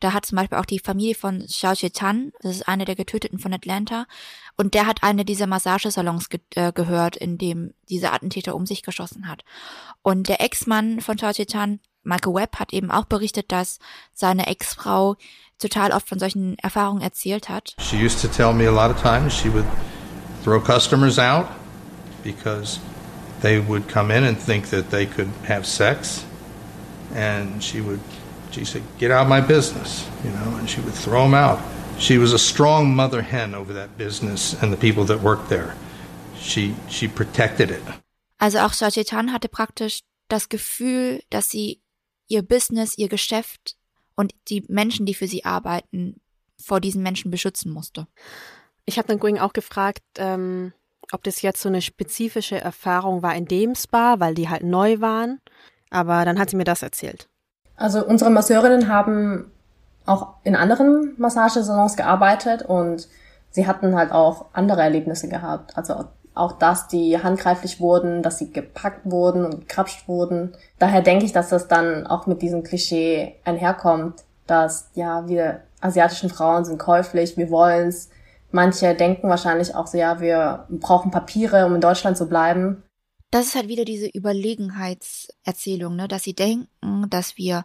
da 0.00 0.12
hat 0.12 0.26
zum 0.26 0.36
Beispiel 0.36 0.58
auch 0.58 0.66
die 0.66 0.80
Familie 0.80 1.14
von 1.14 1.46
Xiao 1.46 1.74
Chetan, 1.74 2.32
das 2.40 2.56
ist 2.56 2.68
eine 2.68 2.84
der 2.84 2.96
Getöteten 2.96 3.38
von 3.38 3.52
Atlanta, 3.52 4.06
und 4.56 4.74
der 4.74 4.86
hat 4.86 5.02
eine 5.02 5.24
dieser 5.24 5.46
Massagesalons 5.46 6.28
ge 6.28 6.40
äh, 6.56 6.72
gehört, 6.72 7.16
in 7.16 7.38
dem 7.38 7.74
dieser 7.88 8.12
Attentäter 8.12 8.56
um 8.56 8.66
sich 8.66 8.82
geschossen 8.82 9.28
hat. 9.28 9.44
Und 10.02 10.28
der 10.28 10.40
Ex-Mann 10.40 11.00
von 11.00 11.16
Xiao 11.16 11.32
Chetan, 11.32 11.78
Michael 12.02 12.34
Webb, 12.34 12.58
hat 12.58 12.72
eben 12.72 12.90
auch 12.90 13.04
berichtet, 13.04 13.52
dass 13.52 13.78
seine 14.12 14.48
Ex-Frau 14.48 15.16
total 15.58 15.92
oft 15.92 16.08
von 16.08 16.18
solchen 16.18 16.58
Erfahrungen 16.58 17.02
erzählt 17.02 17.48
hat. 17.48 17.76
She 17.78 17.96
used 17.96 18.20
to 18.20 18.28
tell 18.28 18.52
me 18.52 18.66
a 18.66 18.72
lot 18.72 18.90
of 18.90 19.00
times 19.00 19.32
she 19.32 19.52
would 19.52 19.66
throw 20.42 20.60
customers 20.60 21.18
out 21.20 21.46
because 22.24 22.80
they 23.42 23.60
would 23.60 23.88
come 23.88 24.10
in 24.10 24.24
and 24.24 24.38
think 24.38 24.70
that 24.70 24.90
they 24.90 25.06
could 25.06 25.28
have 25.44 25.66
sex. 25.66 26.24
And 27.14 27.62
she 27.62 27.80
would, 27.80 28.00
she 28.50 28.64
said, 28.64 28.82
get 28.98 29.10
out 29.10 29.22
of 29.22 29.28
my 29.28 29.40
business, 29.40 30.08
you 30.24 30.30
know, 30.30 30.56
and 30.56 30.68
she 30.68 30.80
would 30.80 30.94
throw 30.94 31.24
them 31.24 31.34
out. 31.34 31.60
She 31.98 32.18
was 32.18 32.32
a 32.32 32.38
strong 32.38 32.96
mother 32.96 33.22
hen 33.22 33.54
over 33.54 33.72
that 33.74 33.98
business 33.98 34.54
and 34.62 34.72
the 34.72 34.76
people 34.76 35.04
that 35.04 35.20
worked 35.20 35.48
there. 35.50 35.74
She, 36.40 36.74
she 36.88 37.06
protected 37.06 37.70
it. 37.70 37.82
Also 38.38 38.58
auch 38.58 38.72
Xiao 38.72 38.90
Chetan 38.90 39.32
hatte 39.32 39.48
praktisch 39.48 40.02
das 40.28 40.48
Gefühl, 40.48 41.22
dass 41.30 41.50
sie 41.50 41.80
ihr 42.26 42.42
Business, 42.42 42.96
ihr 42.98 43.08
Geschäft 43.08 43.76
und 44.16 44.34
die 44.48 44.64
Menschen, 44.68 45.06
die 45.06 45.14
für 45.14 45.28
sie 45.28 45.44
arbeiten, 45.44 46.20
vor 46.58 46.80
diesen 46.80 47.02
Menschen 47.02 47.30
beschützen 47.30 47.70
musste. 47.70 48.06
Ich 48.84 48.98
habe 48.98 49.06
dann 49.06 49.20
Gwing 49.20 49.38
auch 49.38 49.52
gefragt, 49.52 50.02
ähm, 50.16 50.72
ob 51.12 51.22
das 51.22 51.42
jetzt 51.42 51.60
so 51.60 51.68
eine 51.68 51.82
spezifische 51.82 52.60
Erfahrung 52.60 53.22
war 53.22 53.34
in 53.34 53.46
dem 53.46 53.74
Spa, 53.74 54.18
weil 54.18 54.34
die 54.34 54.48
halt 54.48 54.62
neu 54.62 55.00
waren. 55.00 55.40
Aber 55.90 56.24
dann 56.24 56.38
hat 56.38 56.50
sie 56.50 56.56
mir 56.56 56.64
das 56.64 56.82
erzählt. 56.82 57.28
Also 57.76 58.04
unsere 58.04 58.30
Masseurinnen 58.30 58.88
haben 58.88 59.50
auch 60.06 60.34
in 60.42 60.56
anderen 60.56 61.14
Massagesalons 61.18 61.96
gearbeitet 61.96 62.62
und 62.62 63.08
sie 63.50 63.66
hatten 63.66 63.94
halt 63.94 64.12
auch 64.12 64.46
andere 64.52 64.82
Erlebnisse 64.82 65.28
gehabt. 65.28 65.76
Also 65.76 66.06
auch 66.34 66.52
das, 66.52 66.88
die 66.88 67.22
handgreiflich 67.22 67.80
wurden, 67.80 68.22
dass 68.22 68.38
sie 68.38 68.50
gepackt 68.50 69.00
wurden 69.04 69.44
und 69.44 69.60
gekrapscht 69.68 70.08
wurden. 70.08 70.52
Daher 70.78 71.02
denke 71.02 71.24
ich, 71.24 71.32
dass 71.32 71.50
das 71.50 71.68
dann 71.68 72.06
auch 72.06 72.26
mit 72.26 72.40
diesem 72.40 72.62
Klischee 72.62 73.36
einherkommt, 73.44 74.24
dass 74.46 74.90
ja, 74.94 75.28
wir 75.28 75.60
asiatischen 75.80 76.30
Frauen 76.30 76.64
sind 76.64 76.78
käuflich, 76.78 77.36
wir 77.36 77.50
wollen's, 77.50 78.08
Manche 78.52 78.94
denken 78.94 79.28
wahrscheinlich 79.28 79.74
auch 79.74 79.86
so, 79.86 79.98
ja, 79.98 80.20
wir 80.20 80.66
brauchen 80.68 81.10
Papiere, 81.10 81.66
um 81.66 81.74
in 81.74 81.80
Deutschland 81.80 82.16
zu 82.16 82.28
bleiben. 82.28 82.82
Das 83.30 83.46
ist 83.46 83.54
halt 83.54 83.68
wieder 83.68 83.84
diese 83.86 84.06
Überlegenheitserzählung, 84.06 85.96
ne, 85.96 86.06
dass 86.06 86.22
sie 86.22 86.34
denken, 86.34 86.68
dass 87.08 87.38
wir 87.38 87.64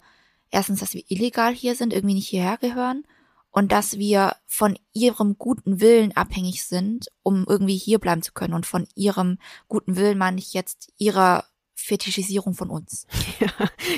erstens, 0.50 0.80
dass 0.80 0.94
wir 0.94 1.04
illegal 1.10 1.54
hier 1.54 1.76
sind, 1.76 1.94
irgendwie 1.94 2.16
nicht 2.16 2.30
hierher 2.30 2.58
gehören 2.58 3.04
und 3.52 3.72
dass 3.72 3.98
wir 3.98 4.36
von 4.46 4.78
ihrem 4.94 5.38
guten 5.38 5.82
Willen 5.82 6.16
abhängig 6.16 6.64
sind, 6.64 7.08
um 7.24 7.46
irgendwie 7.48 7.76
hier 7.78 8.00
bleiben 8.00 8.22
zu 8.22 8.32
können. 8.32 8.54
Und 8.54 8.66
von 8.66 8.88
ihrem 8.96 9.40
guten 9.68 9.98
Willen 9.98 10.18
meine 10.18 10.40
ich 10.40 10.54
jetzt 10.54 10.94
ihrer 10.98 11.44
Fetischisierung 11.76 12.54
von 12.54 12.70
uns. 12.70 13.06
Ja, 13.40 13.52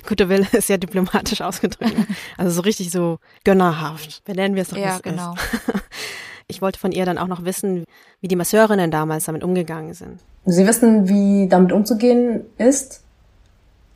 guter 0.05 0.27
Wille 0.27 0.47
ist 0.51 0.67
ja 0.67 0.75
diplomatisch 0.75 1.39
ausgedrückt. 1.39 1.95
Also 2.37 2.51
so 2.51 2.61
richtig 2.61 2.91
so 2.91 3.19
gönnerhaft. 3.45 4.21
Benennen 4.25 4.53
wir 4.55 4.63
es 4.63 4.69
doch, 4.69 4.77
Ja, 4.77 4.99
genau. 4.99 5.33
ist. 5.33 5.81
Ich 6.49 6.61
wollte 6.61 6.79
von 6.79 6.91
ihr 6.91 7.05
dann 7.05 7.17
auch 7.17 7.27
noch 7.27 7.45
wissen, 7.45 7.85
wie 8.21 8.27
die 8.27 8.35
Masseurinnen 8.35 8.91
damals 8.91 9.25
damit 9.25 9.43
umgegangen 9.43 9.93
sind. 9.93 10.19
Sie 10.45 10.65
wissen, 10.65 11.07
wie 11.07 11.47
damit 11.47 11.71
umzugehen 11.71 12.41
ist, 12.57 13.01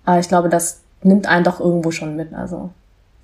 aber 0.05 0.19
ich 0.19 0.27
glaube, 0.27 0.49
das 0.49 0.81
nimmt 1.01 1.27
einen 1.27 1.43
doch 1.43 1.59
irgendwo 1.59 1.91
schon 1.91 2.15
mit. 2.15 2.33
Also 2.33 2.69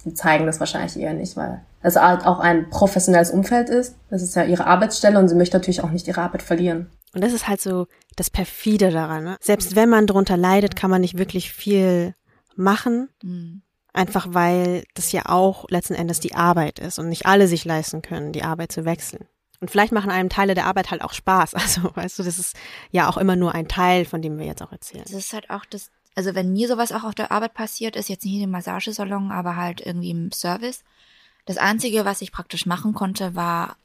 sie 0.04 0.14
zeigen 0.14 0.46
das 0.46 0.60
wahrscheinlich 0.60 1.00
eher 1.00 1.14
nicht, 1.14 1.38
weil 1.38 1.62
es 1.82 1.96
halt 1.96 2.26
auch 2.26 2.40
ein 2.40 2.70
professionelles 2.70 3.32
Umfeld 3.32 3.70
ist. 3.70 3.96
Das 4.10 4.22
ist 4.22 4.36
ja 4.36 4.44
ihre 4.44 4.66
Arbeitsstelle 4.66 5.20
und 5.20 5.28
sie 5.30 5.36
möchte 5.36 5.58
natürlich 5.58 5.84
auch 5.84 5.92
nicht 5.92 6.08
ihre 6.08 6.22
Arbeit 6.22 6.42
verlieren. 6.42 6.90
Und 7.14 7.24
das 7.24 7.34
ist 7.34 7.48
halt 7.48 7.62
so 7.62 7.88
das 8.16 8.30
perfide 8.30 8.92
daran. 8.92 9.24
Ne? 9.24 9.38
Selbst 9.42 9.76
wenn 9.76 9.90
man 9.90 10.08
drunter 10.08 10.38
leidet, 10.38 10.76
kann 10.76 10.92
man 10.92 11.02
nicht 11.02 11.18
wirklich 11.18 11.52
viel 11.52 12.14
machen. 12.56 13.10
Hm. 13.24 13.62
Einfach 14.00 14.28
weil 14.30 14.86
das 14.94 15.12
ja 15.12 15.24
auch 15.26 15.66
letzten 15.70 15.94
Endes 15.94 16.22
die 16.22 16.34
Arbeit 16.34 16.80
ist 16.80 17.00
und 17.00 17.10
nicht 17.10 17.26
alle 17.26 17.50
sich 17.50 17.66
leisten 17.66 18.02
können, 18.02 18.32
die 18.32 18.44
Arbeit 18.44 18.72
zu 18.72 18.86
wechseln. 18.86 19.28
Und 19.60 19.70
vielleicht 19.70 19.92
machen 19.92 20.10
einem 20.10 20.30
Teile 20.30 20.56
der 20.56 20.68
Arbeit 20.68 20.90
halt 20.90 21.02
auch 21.02 21.12
Spaß. 21.12 21.54
Also, 21.56 21.94
weißt 21.94 22.18
du, 22.18 22.24
das 22.24 22.40
ist 22.40 22.56
ja 22.92 23.10
auch 23.10 23.18
immer 23.18 23.36
nur 23.36 23.54
ein 23.54 23.68
Teil, 23.68 24.06
von 24.06 24.22
dem 24.22 24.40
wir 24.40 24.46
jetzt 24.46 24.62
auch 24.62 24.72
erzählen. 24.72 25.04
Das 25.04 25.12
ist 25.12 25.34
halt 25.34 25.50
auch 25.50 25.66
das, 25.66 25.92
also 26.16 26.34
wenn 26.34 26.54
mir 26.54 26.70
sowas 26.70 26.94
auch 26.94 27.04
auf 27.04 27.14
der 27.14 27.34
Arbeit 27.34 27.54
passiert, 27.54 27.98
ist 27.98 28.08
jetzt 28.08 28.24
nicht 28.24 28.36
in 28.36 28.40
dem 28.40 28.52
Massagesalon, 28.52 29.32
aber 29.32 29.58
halt 29.58 29.86
irgendwie 29.86 30.12
im 30.12 30.32
Service. 30.32 30.86
Das 31.46 31.58
Einzige, 31.58 32.06
was 32.06 32.22
ich 32.22 32.32
praktisch 32.32 32.66
machen 32.66 32.94
konnte, 32.94 33.36
war, 33.36 33.76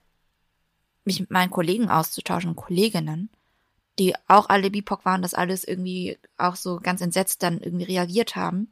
mich 1.04 1.18
mit 1.18 1.32
meinen 1.32 1.50
Kollegen 1.50 1.90
auszutauschen, 1.90 2.54
Kolleginnen, 2.54 3.30
die 3.98 4.14
auch 4.28 4.48
alle 4.48 4.70
BIPOC 4.70 5.04
waren, 5.04 5.22
das 5.22 5.34
alles 5.34 5.64
irgendwie 5.64 6.18
auch 6.38 6.54
so 6.54 6.78
ganz 6.80 7.00
entsetzt 7.00 7.42
dann 7.42 7.58
irgendwie 7.58 7.86
reagiert 7.86 8.36
haben. 8.36 8.68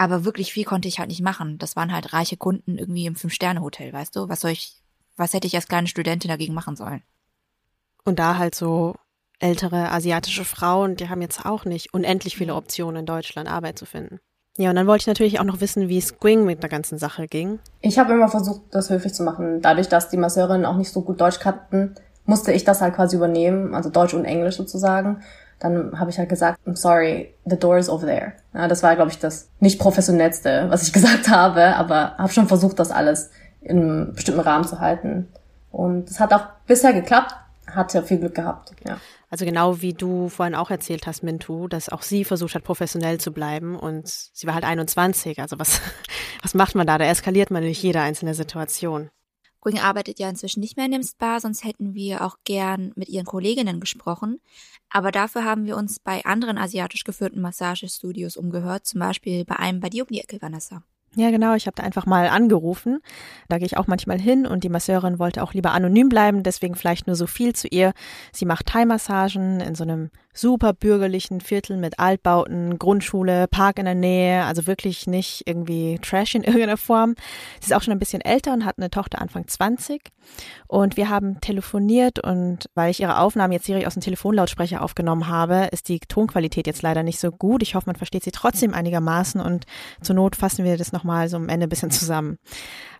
Aber 0.00 0.24
wirklich 0.24 0.54
viel 0.54 0.64
konnte 0.64 0.88
ich 0.88 0.98
halt 0.98 1.10
nicht 1.10 1.20
machen. 1.20 1.58
Das 1.58 1.76
waren 1.76 1.92
halt 1.92 2.14
reiche 2.14 2.38
Kunden 2.38 2.78
irgendwie 2.78 3.04
im 3.04 3.16
Fünf-Sterne-Hotel, 3.16 3.92
weißt 3.92 4.16
du? 4.16 4.30
Was 4.30 4.40
soll 4.40 4.52
ich, 4.52 4.80
was 5.18 5.34
hätte 5.34 5.46
ich 5.46 5.54
als 5.54 5.68
kleine 5.68 5.88
Studentin 5.88 6.30
dagegen 6.30 6.54
machen 6.54 6.74
sollen? 6.74 7.02
Und 8.06 8.18
da 8.18 8.38
halt 8.38 8.54
so 8.54 8.94
ältere 9.40 9.92
asiatische 9.92 10.46
Frauen, 10.46 10.96
die 10.96 11.10
haben 11.10 11.20
jetzt 11.20 11.44
auch 11.44 11.66
nicht 11.66 11.92
unendlich 11.92 12.34
viele 12.34 12.54
Optionen 12.54 13.00
in 13.00 13.04
Deutschland, 13.04 13.46
Arbeit 13.46 13.78
zu 13.78 13.84
finden. 13.84 14.20
Ja, 14.56 14.70
und 14.70 14.76
dann 14.76 14.86
wollte 14.86 15.02
ich 15.02 15.06
natürlich 15.06 15.38
auch 15.38 15.44
noch 15.44 15.60
wissen, 15.60 15.90
wie 15.90 15.98
es 15.98 16.18
Gwing 16.18 16.46
mit 16.46 16.62
der 16.62 16.70
ganzen 16.70 16.96
Sache 16.96 17.28
ging. 17.28 17.58
Ich 17.82 17.98
habe 17.98 18.14
immer 18.14 18.28
versucht, 18.30 18.62
das 18.70 18.88
höflich 18.88 19.12
zu 19.12 19.22
machen. 19.22 19.60
Dadurch, 19.60 19.90
dass 19.90 20.08
die 20.08 20.16
Masseurinnen 20.16 20.64
auch 20.64 20.78
nicht 20.78 20.92
so 20.92 21.02
gut 21.02 21.20
Deutsch 21.20 21.40
kannten, 21.40 21.94
musste 22.24 22.52
ich 22.52 22.64
das 22.64 22.80
halt 22.80 22.94
quasi 22.94 23.16
übernehmen, 23.16 23.74
also 23.74 23.90
Deutsch 23.90 24.14
und 24.14 24.24
Englisch 24.24 24.56
sozusagen. 24.56 25.22
Dann 25.60 26.00
habe 26.00 26.10
ich 26.10 26.18
halt 26.18 26.28
gesagt, 26.28 26.58
I'm 26.66 26.76
sorry, 26.76 27.34
the 27.44 27.58
door 27.58 27.78
is 27.78 27.88
over 27.88 28.06
there. 28.06 28.32
Ja, 28.52 28.66
das 28.66 28.82
war, 28.82 28.96
glaube 28.96 29.10
ich, 29.10 29.18
das 29.18 29.48
nicht 29.60 29.78
professionellste, 29.78 30.66
was 30.68 30.82
ich 30.82 30.92
gesagt 30.94 31.28
habe, 31.28 31.76
aber 31.76 32.16
habe 32.18 32.32
schon 32.32 32.48
versucht, 32.48 32.78
das 32.78 32.90
alles 32.90 33.30
in 33.60 33.78
einem 33.78 34.14
bestimmten 34.14 34.40
Rahmen 34.40 34.64
zu 34.64 34.80
halten. 34.80 35.28
Und 35.70 36.10
es 36.10 36.18
hat 36.18 36.32
auch 36.32 36.46
bisher 36.66 36.92
geklappt, 36.92 37.34
hatte 37.66 38.02
viel 38.02 38.18
Glück 38.18 38.34
gehabt, 38.34 38.72
ja. 38.86 38.96
Also 39.30 39.44
genau 39.44 39.80
wie 39.80 39.92
du 39.92 40.28
vorhin 40.28 40.56
auch 40.56 40.70
erzählt 40.70 41.06
hast, 41.06 41.22
Mintu, 41.22 41.68
dass 41.68 41.88
auch 41.88 42.02
sie 42.02 42.24
versucht 42.24 42.56
hat, 42.56 42.64
professionell 42.64 43.18
zu 43.18 43.32
bleiben 43.32 43.78
und 43.78 44.08
sie 44.08 44.46
war 44.48 44.54
halt 44.54 44.64
21. 44.64 45.40
Also 45.40 45.58
was, 45.58 45.80
was 46.42 46.54
macht 46.54 46.74
man 46.74 46.86
da? 46.86 46.98
Da 46.98 47.04
eskaliert 47.04 47.52
man 47.52 47.62
nicht 47.62 47.82
jede 47.82 48.00
einzelne 48.00 48.34
Situation. 48.34 49.08
Gwing 49.60 49.78
arbeitet 49.78 50.18
ja 50.18 50.28
inzwischen 50.28 50.60
nicht 50.60 50.76
mehr 50.76 50.86
in 50.86 50.92
dem 50.92 51.02
Spa, 51.02 51.40
sonst 51.40 51.64
hätten 51.64 51.94
wir 51.94 52.24
auch 52.24 52.36
gern 52.44 52.92
mit 52.96 53.08
ihren 53.08 53.26
Kolleginnen 53.26 53.80
gesprochen. 53.80 54.40
Aber 54.88 55.12
dafür 55.12 55.44
haben 55.44 55.66
wir 55.66 55.76
uns 55.76 55.98
bei 55.98 56.24
anderen 56.24 56.58
asiatisch 56.58 57.04
geführten 57.04 57.40
Massagestudios 57.40 58.36
umgehört, 58.36 58.86
zum 58.86 59.00
Beispiel 59.00 59.44
bei 59.44 59.56
einem 59.56 59.80
bei 59.80 59.88
dir 59.88 60.04
um 60.04 60.08
die 60.08 60.20
Ecke, 60.20 60.40
Vanessa. 60.40 60.82
Ja, 61.16 61.30
genau. 61.30 61.54
Ich 61.54 61.66
habe 61.66 61.74
da 61.74 61.82
einfach 61.82 62.06
mal 62.06 62.28
angerufen. 62.28 63.00
Da 63.48 63.58
gehe 63.58 63.66
ich 63.66 63.76
auch 63.76 63.88
manchmal 63.88 64.20
hin 64.20 64.46
und 64.46 64.62
die 64.62 64.68
Masseurin 64.68 65.18
wollte 65.18 65.42
auch 65.42 65.54
lieber 65.54 65.72
anonym 65.72 66.08
bleiben, 66.08 66.44
deswegen 66.44 66.76
vielleicht 66.76 67.08
nur 67.08 67.16
so 67.16 67.26
viel 67.26 67.52
zu 67.52 67.66
ihr. 67.66 67.92
Sie 68.32 68.44
macht 68.44 68.66
Thai-Massagen 68.66 69.60
in 69.60 69.74
so 69.74 69.82
einem 69.82 70.10
super 70.32 70.72
bürgerlichen 70.72 71.40
Viertel 71.40 71.76
mit 71.76 71.98
Altbauten, 71.98 72.78
Grundschule, 72.78 73.48
Park 73.48 73.78
in 73.78 73.84
der 73.84 73.94
Nähe, 73.94 74.44
also 74.44 74.66
wirklich 74.66 75.06
nicht 75.06 75.42
irgendwie 75.46 75.98
Trash 76.00 76.34
in 76.34 76.42
irgendeiner 76.44 76.76
Form. 76.76 77.14
Sie 77.60 77.70
ist 77.70 77.74
auch 77.74 77.82
schon 77.82 77.92
ein 77.92 77.98
bisschen 77.98 78.20
älter 78.20 78.52
und 78.52 78.64
hat 78.64 78.78
eine 78.78 78.90
Tochter 78.90 79.20
Anfang 79.20 79.46
20. 79.46 80.02
Und 80.68 80.96
wir 80.96 81.08
haben 81.08 81.40
telefoniert 81.40 82.20
und 82.20 82.68
weil 82.74 82.90
ich 82.90 83.00
ihre 83.00 83.18
Aufnahme 83.18 83.54
jetzt 83.54 83.66
direkt 83.66 83.86
aus 83.86 83.94
dem 83.94 84.02
Telefonlautsprecher 84.02 84.82
aufgenommen 84.82 85.28
habe, 85.28 85.68
ist 85.72 85.88
die 85.88 86.00
Tonqualität 86.00 86.66
jetzt 86.66 86.82
leider 86.82 87.02
nicht 87.02 87.18
so 87.18 87.30
gut. 87.30 87.62
Ich 87.62 87.74
hoffe, 87.74 87.86
man 87.86 87.96
versteht 87.96 88.24
sie 88.24 88.30
trotzdem 88.30 88.74
einigermaßen 88.74 89.40
und 89.40 89.66
zur 90.00 90.14
Not 90.14 90.36
fassen 90.36 90.64
wir 90.64 90.76
das 90.76 90.92
nochmal 90.92 91.28
so 91.28 91.36
am 91.36 91.48
Ende 91.48 91.66
ein 91.66 91.70
bisschen 91.70 91.90
zusammen. 91.90 92.38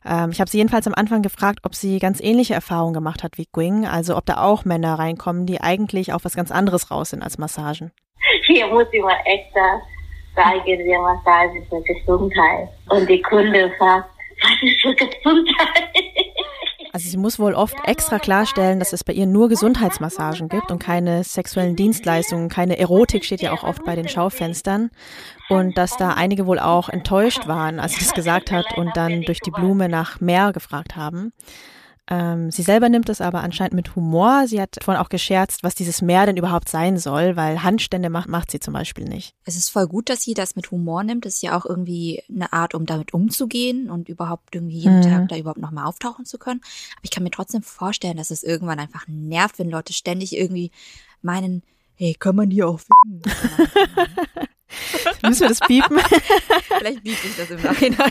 Ähm, 0.05 0.30
ich 0.30 0.40
habe 0.40 0.51
sie 0.51 0.59
jedenfalls 0.59 0.86
am 0.86 0.94
Anfang 0.94 1.22
gefragt, 1.22 1.61
ob 1.64 1.74
sie 1.74 1.98
ganz 1.98 2.20
ähnliche 2.20 2.55
Erfahrungen 2.55 2.94
gemacht 2.94 3.22
hat 3.22 3.38
wie 3.38 3.48
Gwing, 3.53 3.86
also 3.86 4.16
ob 4.16 4.26
da 4.26 4.42
auch 4.42 4.64
Männer 4.64 4.98
reinkommen, 4.98 5.46
die 5.46 5.61
eigentlich 5.61 6.12
auf 6.12 6.24
was 6.24 6.36
ganz 6.36 6.51
anderes 6.51 6.90
raus 6.90 7.11
sind 7.11 7.22
als 7.22 7.38
Massagen. 7.38 7.92
Hier 8.46 8.66
muss 8.66 8.86
immer 8.92 9.16
extra 9.24 9.80
sagen, 10.34 10.62
wir 10.64 11.01
Massage 11.01 11.62
für 11.68 11.82
Gesundheit. 11.82 12.68
Und 12.88 13.09
die 13.09 13.20
Kunde 13.22 13.70
fragt, 13.78 14.11
was 14.42 14.62
ist 14.62 14.80
für 14.80 14.94
Gesundheit? 14.94 15.90
Also 16.93 17.09
sie 17.09 17.16
muss 17.16 17.38
wohl 17.38 17.55
oft 17.55 17.76
extra 17.84 18.18
klarstellen, 18.18 18.80
dass 18.80 18.93
es 18.93 19.05
bei 19.05 19.12
ihr 19.12 19.26
nur 19.26 19.49
Gesundheitsmassagen 19.49 20.49
gibt 20.49 20.70
und 20.70 20.80
keine 20.80 21.22
sexuellen 21.22 21.76
Dienstleistungen, 21.76 22.49
keine 22.49 22.78
Erotik 22.78 23.24
steht 23.24 23.43
ja 23.43 23.53
auch 23.53 23.62
oft 23.62 23.84
bei 23.84 23.95
den 23.95 24.09
Schaufenstern 24.09 24.91
und 25.49 25.78
dass 25.78 25.97
da 25.97 26.14
einige 26.14 26.47
wohl 26.47 26.59
auch 26.59 26.88
enttäuscht 26.88 27.47
waren, 27.47 27.78
als 27.78 27.95
sie 27.95 28.05
das 28.05 28.14
gesagt 28.14 28.51
hat 28.51 28.76
und 28.76 28.91
dann 28.97 29.22
durch 29.22 29.41
die 29.41 29.53
Blume 29.53 29.88
nach 29.88 30.20
mehr 30.20 30.53
gefragt 30.53 30.97
haben. 30.97 31.32
Ähm, 32.12 32.50
sie 32.50 32.62
selber 32.62 32.88
nimmt 32.88 33.08
es 33.08 33.20
aber 33.20 33.40
anscheinend 33.42 33.74
mit 33.74 33.94
Humor. 33.94 34.48
Sie 34.48 34.61
hat 34.61 34.76
vorhin 34.82 35.00
auch 35.00 35.08
gescherzt, 35.08 35.62
was 35.62 35.76
dieses 35.76 36.02
Meer 36.02 36.26
denn 36.26 36.36
überhaupt 36.36 36.68
sein 36.68 36.98
soll, 36.98 37.36
weil 37.36 37.62
Handstände 37.62 38.11
macht, 38.11 38.28
macht 38.28 38.50
sie 38.50 38.58
zum 38.58 38.74
Beispiel 38.74 39.04
nicht. 39.04 39.34
Es 39.44 39.54
ist 39.54 39.68
voll 39.68 39.86
gut, 39.86 40.08
dass 40.08 40.22
sie 40.22 40.34
das 40.34 40.56
mit 40.56 40.72
Humor 40.72 41.04
nimmt. 41.04 41.24
Das 41.24 41.34
ist 41.36 41.42
ja 41.42 41.56
auch 41.56 41.64
irgendwie 41.64 42.22
eine 42.28 42.52
Art, 42.52 42.74
um 42.74 42.84
damit 42.84 43.14
umzugehen 43.14 43.88
und 43.90 44.08
überhaupt 44.08 44.54
irgendwie 44.54 44.78
jeden 44.78 44.98
Mhm. 44.98 45.02
Tag 45.02 45.28
da 45.28 45.36
überhaupt 45.36 45.61
nochmal 45.61 45.86
auftauchen 45.86 46.24
zu 46.24 46.38
können. 46.38 46.61
Aber 46.96 47.04
ich 47.04 47.11
kann 47.11 47.22
mir 47.22 47.30
trotzdem 47.30 47.62
vorstellen, 47.62 48.16
dass 48.16 48.32
es 48.32 48.42
irgendwann 48.42 48.80
einfach 48.80 49.04
nervt, 49.06 49.61
wenn 49.61 49.70
Leute 49.70 49.92
ständig 49.92 50.36
irgendwie 50.36 50.72
meinen, 51.22 51.62
hey, 51.94 52.14
kann 52.18 52.34
man 52.34 52.50
hier 52.50 52.66
auch 52.68 52.80
ficken? 52.80 53.22
Müssen 55.22 55.42
wir 55.42 55.48
das 55.48 55.60
piepen? 55.60 55.98
Vielleicht 56.78 57.02
biete 57.02 57.26
ich 57.26 57.36
das 57.36 57.50
im 57.50 57.62
Nachhinein. 57.62 58.10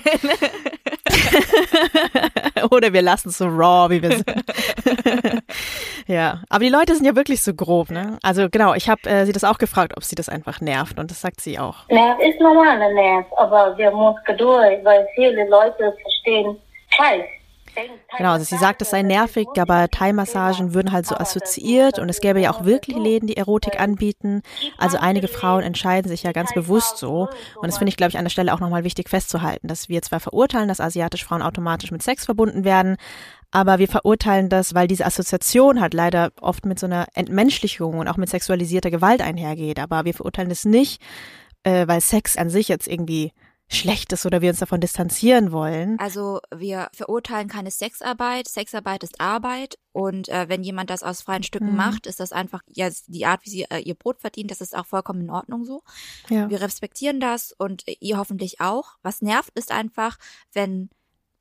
Oder 2.72 2.94
wir 2.94 3.02
lassen 3.02 3.30
es 3.30 3.38
so 3.38 3.48
raw, 3.48 3.90
wie 3.90 4.02
wir 4.02 4.18
sind. 4.18 4.44
ja, 6.08 6.42
aber 6.50 6.64
die 6.64 6.70
Leute 6.70 6.96
sind 6.96 7.06
ja 7.06 7.16
wirklich 7.16 7.42
so 7.42 7.54
grob, 7.54 7.90
ne? 7.92 8.18
Also 8.24 8.50
genau, 8.50 8.74
ich 8.74 8.90
habe 8.90 9.10
äh, 9.10 9.26
sie 9.26 9.32
das 9.32 9.44
auch 9.44 9.58
gefragt, 9.58 9.94
ob 9.96 10.04
sie 10.04 10.16
das 10.16 10.30
einfach 10.30 10.62
nervt 10.62 11.00
und 11.00 11.10
das 11.10 11.22
sagt 11.22 11.42
sie 11.42 11.60
auch. 11.60 11.88
Nerv 11.90 12.20
ist 12.20 12.40
normal 12.40 12.82
ein 12.82 12.94
Nerv, 12.94 13.26
aber 13.38 13.78
wir 13.78 13.92
müssen 13.92 14.20
Geduld, 14.26 14.84
weil 14.84 15.08
viele 15.16 15.48
Leute 15.50 15.96
verstehen 16.02 16.58
falsch. 16.96 17.39
Genau, 18.18 18.32
also 18.32 18.44
sie 18.44 18.58
sagt, 18.58 18.82
es 18.82 18.90
sei 18.90 19.02
nervig, 19.02 19.48
aber 19.58 19.90
Thai-Massagen 19.90 20.74
würden 20.74 20.92
halt 20.92 21.06
so 21.06 21.16
assoziiert 21.16 22.00
und 22.00 22.10
es 22.10 22.22
gäbe 22.22 22.40
ja 22.40 22.52
auch 22.52 22.66
wirklich 22.66 22.98
Läden, 22.98 23.28
die 23.28 23.38
Erotik 23.38 23.80
anbieten. 23.80 24.42
Also 24.78 24.98
einige 24.98 25.28
Frauen 25.28 25.64
entscheiden 25.64 26.10
sich 26.10 26.24
ja 26.24 26.32
ganz 26.32 26.54
bewusst 26.54 26.98
so 26.98 27.30
und 27.56 27.68
das 27.68 27.78
finde 27.78 27.90
ich, 27.90 27.98
glaube 27.98 28.10
ich, 28.10 28.18
an 28.18 28.26
der 28.26 28.30
Stelle 28.30 28.54
auch 28.54 28.60
nochmal 28.60 28.84
wichtig 28.84 29.10
festzuhalten, 29.10 29.68
dass 29.68 29.90
wir 29.90 30.02
zwar 30.02 30.20
verurteilen, 30.20 30.68
dass 30.68 30.82
asiatische 30.82 31.26
Frauen 31.26 31.42
automatisch 31.42 31.92
mit 31.92 32.04
Sex 32.04 32.26
verbunden 32.26 32.64
werden, 32.64 32.98
aber 33.52 33.80
wir 33.80 33.88
verurteilen 33.88 34.50
das, 34.50 34.76
weil 34.76 34.88
diese 34.88 35.06
Assoziation 35.06 35.82
halt 35.82 35.94
leider 35.94 36.32
oft 36.40 36.66
mit 36.66 36.78
so 36.78 36.86
einer 36.86 37.08
Entmenschlichung 37.16 37.98
und 37.98 38.08
auch 38.08 38.18
mit 38.18 38.30
sexualisierter 38.30 38.92
Gewalt 38.92 39.22
einhergeht. 39.22 39.80
Aber 39.80 40.06
wir 40.06 40.14
verurteilen 40.14 40.50
das 40.50 40.66
nicht, 40.66 41.02
äh, 41.64 41.88
weil 41.88 42.00
Sex 42.02 42.38
an 42.38 42.50
sich 42.50 42.68
jetzt 42.68 42.88
irgendwie 42.88 43.32
schlecht 43.72 44.12
ist 44.14 44.26
oder 44.26 44.42
wir 44.42 44.50
uns 44.50 44.60
davon 44.60 44.82
distanzieren 44.82 45.52
wollen. 45.52 46.00
Also 46.00 46.40
wir 46.56 46.90
verurteilen 46.94 47.48
keine 47.48 47.70
Sexarbeit. 47.72 48.48
Sexarbeit 48.48 49.04
ist 49.04 49.22
Arbeit 49.22 49.78
und 49.92 50.28
äh, 50.30 50.50
wenn 50.50 50.64
jemand 50.64 50.90
das 50.90 51.04
aus 51.04 51.22
freien 51.22 51.44
Stücken 51.44 51.70
Mhm. 51.72 51.76
macht, 51.76 52.08
ist 52.08 52.20
das 52.20 52.32
einfach 52.32 52.62
ja 52.68 52.90
die 53.08 53.26
Art, 53.26 53.46
wie 53.46 53.50
sie 53.50 53.64
äh, 53.70 53.78
ihr 53.80 53.94
Brot 53.94 54.22
verdient. 54.22 54.50
Das 54.50 54.62
ist 54.62 54.76
auch 54.76 54.88
vollkommen 54.88 55.22
in 55.22 55.30
Ordnung 55.30 55.66
so. 55.66 55.84
Ja. 56.30 56.50
Wir 56.50 56.62
respektieren 56.62 57.20
das 57.20 57.54
und 57.58 57.84
ihr 58.00 58.18
hoffentlich 58.18 58.60
auch. 58.60 58.94
Was 59.04 59.22
nervt, 59.22 59.52
ist 59.56 59.72
einfach, 59.72 60.18
wenn 60.54 60.90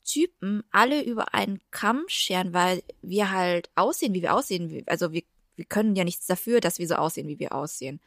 Typen 0.04 0.62
alle 0.70 1.02
über 1.02 1.34
einen 1.34 1.60
Kamm 1.70 2.04
scheren, 2.08 2.52
weil 2.52 2.82
wir 3.02 3.30
halt 3.30 3.70
aussehen, 3.74 4.14
wie 4.14 4.22
wir 4.22 4.34
aussehen. 4.34 4.82
Also 4.86 5.12
wir, 5.12 5.22
wir 5.56 5.64
können 5.64 5.96
ja 5.96 6.04
nichts 6.04 6.26
dafür, 6.26 6.60
dass 6.60 6.78
wir 6.78 6.88
so 6.88 6.94
aussehen, 6.96 7.26
wie 7.28 7.38
wir 7.38 7.54
aussehen. 7.54 8.00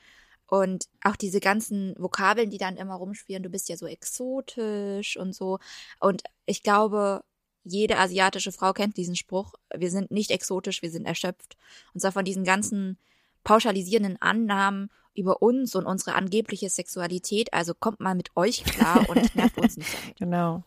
Und 0.51 0.89
auch 1.01 1.15
diese 1.15 1.39
ganzen 1.39 1.95
Vokabeln, 1.97 2.49
die 2.49 2.57
dann 2.57 2.75
immer 2.75 2.95
rumschwirren, 2.95 3.41
du 3.41 3.49
bist 3.49 3.69
ja 3.69 3.77
so 3.77 3.87
exotisch 3.87 5.15
und 5.15 5.33
so. 5.33 5.59
Und 6.01 6.23
ich 6.45 6.61
glaube, 6.61 7.23
jede 7.63 7.97
asiatische 7.97 8.51
Frau 8.51 8.73
kennt 8.73 8.97
diesen 8.97 9.15
Spruch. 9.15 9.53
Wir 9.73 9.89
sind 9.89 10.11
nicht 10.11 10.29
exotisch, 10.29 10.81
wir 10.81 10.91
sind 10.91 11.05
erschöpft. 11.05 11.55
Und 11.93 12.01
zwar 12.01 12.11
von 12.11 12.25
diesen 12.25 12.43
ganzen 12.43 12.97
pauschalisierenden 13.45 14.21
Annahmen 14.21 14.91
über 15.15 15.41
uns 15.41 15.73
und 15.73 15.85
unsere 15.85 16.15
angebliche 16.15 16.69
Sexualität. 16.69 17.53
Also 17.53 17.73
kommt 17.73 18.01
mal 18.01 18.15
mit 18.15 18.35
euch 18.35 18.65
klar 18.65 19.09
und 19.09 19.33
nervt 19.37 19.57
uns 19.57 19.77
nicht. 19.77 19.93
Damit. 19.93 20.15
Genau. 20.19 20.63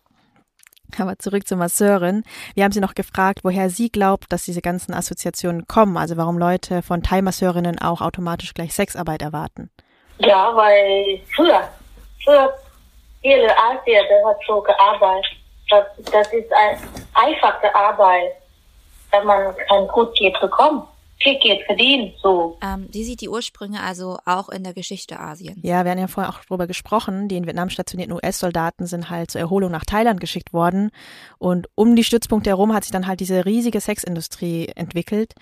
Aber 0.98 1.18
zurück 1.18 1.46
zur 1.46 1.58
Masseurin. 1.58 2.22
Wir 2.54 2.64
haben 2.64 2.72
sie 2.72 2.80
noch 2.80 2.94
gefragt, 2.94 3.40
woher 3.42 3.70
sie 3.70 3.90
glaubt, 3.90 4.26
dass 4.30 4.44
diese 4.44 4.60
ganzen 4.60 4.94
Assoziationen 4.94 5.66
kommen. 5.66 5.96
Also 5.96 6.16
warum 6.16 6.38
Leute 6.38 6.82
von 6.82 7.02
Thai-Masseurinnen 7.02 7.80
auch 7.80 8.00
automatisch 8.00 8.54
gleich 8.54 8.74
Sexarbeit 8.74 9.22
erwarten. 9.22 9.70
Ja, 10.18 10.54
weil 10.54 11.20
früher, 11.34 11.68
früher 12.24 12.54
viele 13.22 13.50
Asier, 13.58 14.02
der 14.08 14.26
hat 14.26 14.36
so 14.46 14.60
gearbeitet. 14.60 15.32
Das, 15.70 15.86
das 16.12 16.32
ist 16.32 16.52
eine 16.52 16.78
einfache 17.14 17.74
Arbeit, 17.74 18.32
wenn 19.10 19.26
man 19.26 19.54
kann 19.68 19.88
gut 19.88 20.14
Geld 20.16 20.38
bekommen. 20.40 20.86
Viel 21.24 21.38
Geld 21.38 21.64
verdienen, 21.64 22.12
so. 22.22 22.58
Ähm, 22.62 22.90
die 22.90 23.02
sieht 23.02 23.22
die 23.22 23.30
Ursprünge 23.30 23.82
also 23.82 24.18
auch 24.26 24.50
in 24.50 24.62
der 24.62 24.74
Geschichte 24.74 25.18
Asiens. 25.18 25.58
Ja, 25.62 25.84
wir 25.84 25.90
haben 25.90 25.98
ja 25.98 26.06
vorher 26.06 26.30
auch 26.30 26.44
darüber 26.46 26.66
gesprochen. 26.66 27.28
Die 27.28 27.36
in 27.38 27.46
Vietnam 27.46 27.70
stationierten 27.70 28.14
US-Soldaten 28.14 28.86
sind 28.86 29.08
halt 29.08 29.30
zur 29.30 29.40
Erholung 29.40 29.70
nach 29.70 29.86
Thailand 29.86 30.20
geschickt 30.20 30.52
worden. 30.52 30.90
Und 31.38 31.70
um 31.74 31.96
die 31.96 32.04
Stützpunkte 32.04 32.50
herum 32.50 32.74
hat 32.74 32.84
sich 32.84 32.92
dann 32.92 33.06
halt 33.06 33.20
diese 33.20 33.46
riesige 33.46 33.80
Sexindustrie 33.80 34.68
entwickelt. 34.76 35.32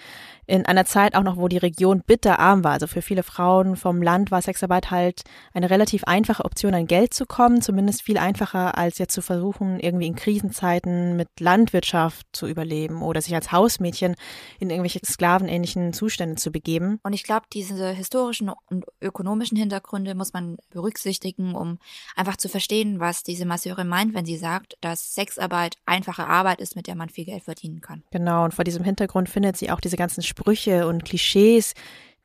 In 0.46 0.66
einer 0.66 0.84
Zeit 0.84 1.16
auch 1.16 1.24
noch, 1.24 1.36
wo 1.36 1.48
die 1.48 1.58
Region 1.58 2.02
bitterarm 2.06 2.62
war. 2.62 2.72
Also 2.72 2.86
für 2.86 3.02
viele 3.02 3.24
Frauen 3.24 3.74
vom 3.74 4.02
Land 4.02 4.30
war 4.30 4.40
Sexarbeit 4.40 4.92
halt 4.92 5.22
eine 5.52 5.68
relativ 5.68 6.04
einfache 6.04 6.44
Option, 6.44 6.74
an 6.74 6.86
Geld 6.86 7.12
zu 7.12 7.26
kommen. 7.26 7.60
Zumindest 7.60 8.02
viel 8.02 8.18
einfacher, 8.18 8.78
als 8.78 8.98
jetzt 8.98 9.14
zu 9.14 9.22
versuchen, 9.22 9.80
irgendwie 9.80 10.06
in 10.06 10.14
Krisenzeiten 10.14 11.16
mit 11.16 11.28
Landwirtschaft 11.40 12.26
zu 12.32 12.46
überleben 12.46 13.02
oder 13.02 13.20
sich 13.20 13.34
als 13.34 13.50
Hausmädchen 13.50 14.14
in 14.60 14.70
irgendwelche 14.70 15.00
sklavenähnlichen 15.04 15.71
Zustände 15.92 16.36
zu 16.36 16.50
begeben. 16.50 17.00
Und 17.02 17.12
ich 17.12 17.24
glaube, 17.24 17.46
diese 17.52 17.90
historischen 17.90 18.50
und 18.70 18.84
ökonomischen 19.00 19.56
Hintergründe 19.56 20.14
muss 20.14 20.32
man 20.32 20.58
berücksichtigen, 20.70 21.54
um 21.54 21.78
einfach 22.16 22.36
zu 22.36 22.48
verstehen, 22.48 23.00
was 23.00 23.22
diese 23.22 23.46
Masseurin 23.46 23.88
meint, 23.88 24.14
wenn 24.14 24.24
sie 24.24 24.36
sagt, 24.36 24.76
dass 24.80 25.14
Sexarbeit 25.14 25.76
einfache 25.86 26.26
Arbeit 26.26 26.60
ist, 26.60 26.76
mit 26.76 26.86
der 26.86 26.94
man 26.94 27.08
viel 27.08 27.24
Geld 27.24 27.44
verdienen 27.44 27.80
kann. 27.80 28.02
Genau, 28.10 28.44
und 28.44 28.54
vor 28.54 28.64
diesem 28.64 28.84
Hintergrund 28.84 29.28
findet 29.28 29.56
sie 29.56 29.70
auch 29.70 29.80
diese 29.80 29.96
ganzen 29.96 30.22
Sprüche 30.22 30.86
und 30.86 31.04
Klischees, 31.04 31.74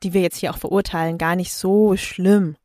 die 0.02 0.14
wir 0.14 0.20
jetzt 0.20 0.36
hier 0.36 0.50
auch 0.50 0.58
verurteilen, 0.58 1.18
gar 1.18 1.36
nicht 1.36 1.52
so 1.52 1.96
schlimm. 1.96 2.56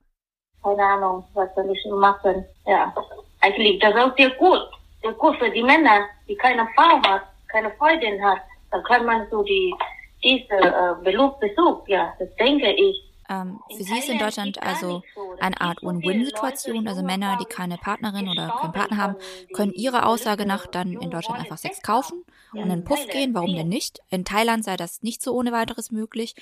Keine 0.62 0.84
Ahnung, 0.84 1.24
was 1.34 1.50
soll 1.56 1.70
ich 1.72 1.86
machen? 1.92 2.46
Ja, 2.66 2.94
eigentlich 3.42 3.80
das 3.80 3.94
ist 3.94 4.02
auch 4.02 4.16
sehr 4.16 4.30
gut. 4.32 4.62
Sehr 5.02 5.12
gut 5.14 5.38
für 5.38 5.50
die 5.50 5.64
Männer, 5.64 6.06
die 6.28 6.36
keine 6.36 6.66
Frau 6.76 7.02
hat, 7.06 7.24
keine 7.50 7.72
Freundin 7.72 8.24
hat. 8.24 8.40
Dann 8.72 8.84
kann 8.84 9.06
man 9.06 9.28
so 9.30 9.44
die 9.44 9.76
diese 10.24 10.54
äh, 10.54 10.96
Beruf 11.04 11.40
besuchen. 11.40 11.84
Ja, 11.88 12.14
das 12.20 12.30
denke 12.36 12.72
ich. 12.72 13.14
Ähm, 13.30 13.60
für 13.76 13.84
sie 13.84 13.98
ist 13.98 14.10
in 14.10 14.20
Deutschland 14.20 14.62
also 14.62 15.02
eine 15.40 15.60
Art 15.62 15.82
Win-Win-Situation. 15.82 16.88
Also 16.88 17.04
Männer, 17.04 17.38
die 17.40 17.46
keine 17.46 17.78
Partnerin 17.78 18.28
oder 18.28 18.58
keinen 18.60 18.74
Partner 18.74 18.98
haben, 18.98 19.16
können 19.54 19.74
ihrer 19.74 20.08
Aussage 20.08 20.46
nach 20.46 20.68
dann 20.68 20.94
in 20.94 21.10
Deutschland 21.10 21.40
einfach 21.40 21.58
Sex 21.58 21.82
kaufen 21.82 22.26
und 22.52 22.60
in 22.60 22.70
den 22.70 22.84
Puff 22.84 23.08
gehen. 23.08 23.34
Warum 23.34 23.56
denn 23.56 23.70
nicht? 23.70 24.00
In 24.10 24.26
Thailand 24.26 24.64
sei 24.64 24.76
das 24.78 25.04
nicht 25.04 25.22
so 25.22 25.34
ohne 25.34 25.52
weiteres 25.52 25.92
möglich. 25.92 26.36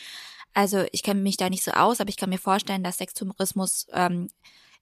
Also 0.54 0.84
ich 0.92 1.04
kenne 1.04 1.22
mich 1.22 1.38
da 1.38 1.50
nicht 1.50 1.64
so 1.64 1.72
aus, 1.72 2.02
aber 2.02 2.10
ich 2.10 2.18
kann 2.18 2.30
mir 2.30 2.40
vorstellen, 2.40 2.84
dass 2.84 2.98
Sextourismus 2.98 3.88
ähm, 3.94 4.30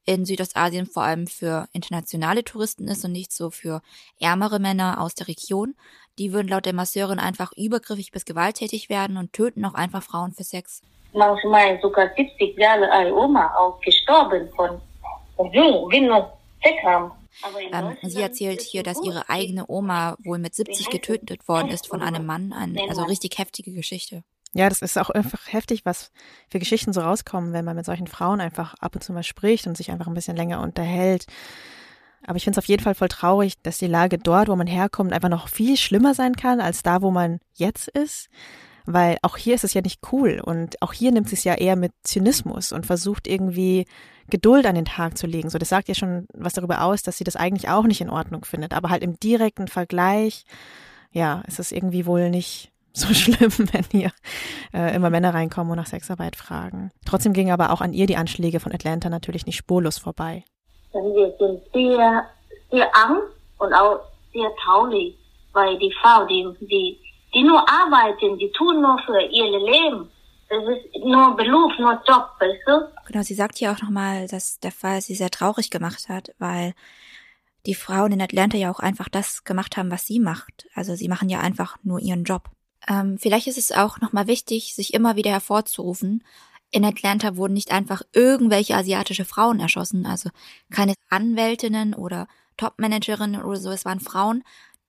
in 0.06 0.26
Südostasien 0.26 0.88
vor 0.88 1.04
allem 1.04 1.28
für 1.28 1.68
internationale 1.72 2.44
Touristen 2.44 2.88
ist 2.88 3.06
und 3.06 3.12
nicht 3.12 3.32
so 3.32 3.52
für 3.52 3.82
ärmere 4.20 4.60
Männer 4.60 5.02
aus 5.02 5.14
der 5.14 5.28
Region. 5.28 5.76
Die 6.20 6.34
würden 6.34 6.50
laut 6.50 6.66
der 6.66 6.74
Masseurin 6.74 7.18
einfach 7.18 7.52
übergriffig 7.56 8.12
bis 8.12 8.26
gewalttätig 8.26 8.90
werden 8.90 9.18
und 9.18 9.34
töten 9.34 9.66
auch 9.66 9.74
einfach 9.74 10.04
Frauen 10.04 10.34
für 10.34 10.44
Sex. 10.44 10.82
Manchmal 11.14 11.80
sogar 11.82 12.10
70 12.16 12.58
Jahre 12.58 12.92
alte 12.92 13.16
Oma 13.16 13.56
auch 13.58 13.80
gestorben 13.80 14.50
von 14.56 14.82
Jung, 15.54 15.90
nur 16.06 16.32
Sex 16.62 16.84
haben. 16.84 17.12
Ähm, 17.72 17.98
sie 18.04 18.22
erzählt 18.22 18.62
hier, 18.62 18.84
dass 18.84 19.02
ihre 19.02 19.30
eigene 19.30 19.66
Oma 19.70 20.18
wohl 20.24 20.40
mit 20.40 20.56
70 20.56 20.90
getötet 20.90 21.48
worden 21.48 21.70
ist 21.70 21.88
von 21.88 22.02
einem 22.02 22.26
Mann. 22.26 22.52
Ein, 22.52 22.78
also 22.90 23.04
richtig 23.04 23.38
heftige 23.38 23.72
Geschichte. 23.72 24.24
Ja, 24.54 24.68
das 24.68 24.82
ist 24.82 24.98
auch 24.98 25.10
einfach 25.10 25.54
heftig, 25.54 25.86
was 25.86 26.12
für 26.50 26.60
Geschichten 26.60 26.92
so 26.92 27.02
rauskommen, 27.02 27.54
wenn 27.54 27.66
man 27.66 27.76
mit 27.76 27.86
solchen 27.86 28.08
Frauen 28.08 28.42
einfach 28.42 28.74
ab 28.80 28.96
und 28.96 29.02
zu 29.02 29.14
mal 29.14 29.24
spricht 29.24 29.68
und 29.68 29.78
sich 29.78 29.92
einfach 29.92 30.08
ein 30.08 30.16
bisschen 30.16 30.36
länger 30.36 30.62
unterhält. 30.62 31.28
Aber 32.26 32.38
ich 32.38 32.44
finde 32.44 32.60
es 32.60 32.64
auf 32.64 32.68
jeden 32.68 32.84
Fall 32.84 32.96
voll 32.96 33.08
traurig, 33.08 33.56
dass 33.64 33.78
die 33.78 33.88
Lage 33.88 34.18
dort, 34.18 34.50
wo 34.50 34.56
man 34.56 34.68
herkommt, 34.68 35.14
einfach 35.14 35.30
noch 35.30 35.48
viel 35.48 35.78
schlimmer 35.78 36.14
sein 36.14 36.36
kann 36.36 36.62
als 36.62 36.84
da, 36.84 37.02
wo 37.02 37.12
man 37.12 37.40
jetzt 37.54 37.88
ist. 37.88 38.30
Weil 38.86 39.18
auch 39.22 39.38
hier 39.38 39.56
ist 39.56 39.64
es 39.64 39.74
ja 39.74 39.82
nicht 39.82 40.02
cool 40.12 40.42
und 40.44 40.82
auch 40.82 40.94
hier 40.94 41.12
nimmt 41.12 41.32
es 41.32 41.44
ja 41.44 41.54
eher 41.54 41.76
mit 41.76 41.92
Zynismus 42.04 42.72
und 42.72 42.88
versucht 42.88 43.28
irgendwie 43.28 43.86
Geduld 44.30 44.66
an 44.66 44.76
den 44.76 44.86
Tag 44.86 45.18
zu 45.18 45.28
legen. 45.28 45.50
So, 45.50 45.58
das 45.58 45.70
sagt 45.70 45.88
ja 45.90 45.96
schon 45.96 46.26
was 46.34 46.54
darüber 46.54 46.84
aus, 46.84 47.04
dass 47.04 47.18
sie 47.18 47.24
das 47.24 47.36
eigentlich 47.36 47.70
auch 47.70 47.84
nicht 47.84 48.02
in 48.02 48.10
Ordnung 48.10 48.46
findet. 48.46 48.74
Aber 48.74 48.90
halt 48.90 49.04
im 49.04 49.20
direkten 49.20 49.68
Vergleich, 49.68 50.46
ja, 51.12 51.42
ist 51.48 51.60
es 51.60 51.72
irgendwie 51.72 52.06
wohl 52.06 52.30
nicht 52.30 52.72
so 52.94 53.08
schlimm, 53.14 53.52
wenn 53.72 53.86
hier 53.92 54.12
äh, 54.74 54.96
immer 54.96 55.10
Männer 55.10 55.34
reinkommen 55.34 55.72
und 55.72 55.78
nach 55.78 55.88
Sexarbeit 55.88 56.36
fragen. 56.36 56.92
Trotzdem 57.06 57.34
ging 57.34 57.52
aber 57.52 57.72
auch 57.72 57.82
an 57.82 57.94
ihr 57.94 58.08
die 58.08 58.18
Anschläge 58.18 58.60
von 58.60 58.74
Atlanta 58.74 59.10
natürlich 59.10 59.46
nicht 59.46 59.58
spurlos 59.58 59.98
vorbei. 59.98 60.44
Wir 60.94 61.36
sind 61.38 61.62
sehr, 61.74 62.30
sehr 62.72 62.96
Angst 62.96 63.34
und 63.60 63.74
auch 63.74 64.02
sehr 64.34 64.50
traurig, 64.64 65.16
weil 65.54 65.78
die 65.78 65.94
Frau, 66.02 66.26
die, 66.26 66.48
die, 66.62 67.00
die 67.34 67.44
nur 67.44 67.60
arbeiten, 67.70 68.38
die 68.38 68.52
tun 68.52 68.82
nur 68.82 69.00
für 69.06 69.22
ihr 69.22 69.60
Leben. 69.60 70.10
Das 70.50 70.64
ist 70.64 71.04
nur 71.04 71.36
Beruf, 71.36 71.72
nur 71.78 72.02
Job, 72.08 72.32
weißt 72.40 72.62
du? 72.66 72.90
Genau, 73.08 73.24
sie 73.24 73.36
sagt 73.36 73.58
hier 73.58 73.72
auch 73.72 73.82
nochmal, 73.82 74.28
dass 74.28 74.60
der 74.60 74.72
Fall 74.72 75.02
sie 75.02 75.14
sehr 75.14 75.30
traurig 75.30 75.70
gemacht 75.70 76.10
hat, 76.10 76.34
weil 76.40 76.74
die 77.68 77.76
Frauen 77.76 78.14
in 78.14 78.22
Atlanta 78.22 78.58
ja 78.58 78.72
auch 78.72 78.80
einfach 78.80 79.10
das 79.10 79.44
gemacht 79.44 79.78
haben, 79.78 79.92
was 79.92 80.08
sie 80.08 80.20
macht. 80.20 80.68
Also 80.74 80.96
sie 80.96 81.08
machen 81.08 81.30
ja 81.30 81.40
einfach 81.40 81.78
nur 81.84 82.00
ihren 82.00 82.24
Job. 82.24 82.50
Ähm, 82.88 83.18
vielleicht 83.20 83.48
ist 83.48 83.58
es 83.58 83.72
auch 83.72 84.00
nochmal 84.00 84.28
wichtig, 84.28 84.74
sich 84.74 84.94
immer 84.94 85.16
wieder 85.16 85.32
hervorzurufen. 85.32 86.24
In 86.72 86.86
Atlanta 86.86 87.36
wurden 87.36 87.54
nicht 87.54 87.72
einfach 87.72 88.04
irgendwelche 88.14 88.76
asiatische 88.76 89.26
Frauen 89.26 89.60
erschossen, 89.60 90.06
also 90.06 90.30
keine 90.72 90.94
Anwältinnen 91.10 91.94
oder 91.94 92.28
Topmanagerinnen 92.58 93.42
oder 93.42 93.58
so. 93.58 93.72
Es 93.72 93.86
waren 93.86 94.00
Frauen, 94.00 94.44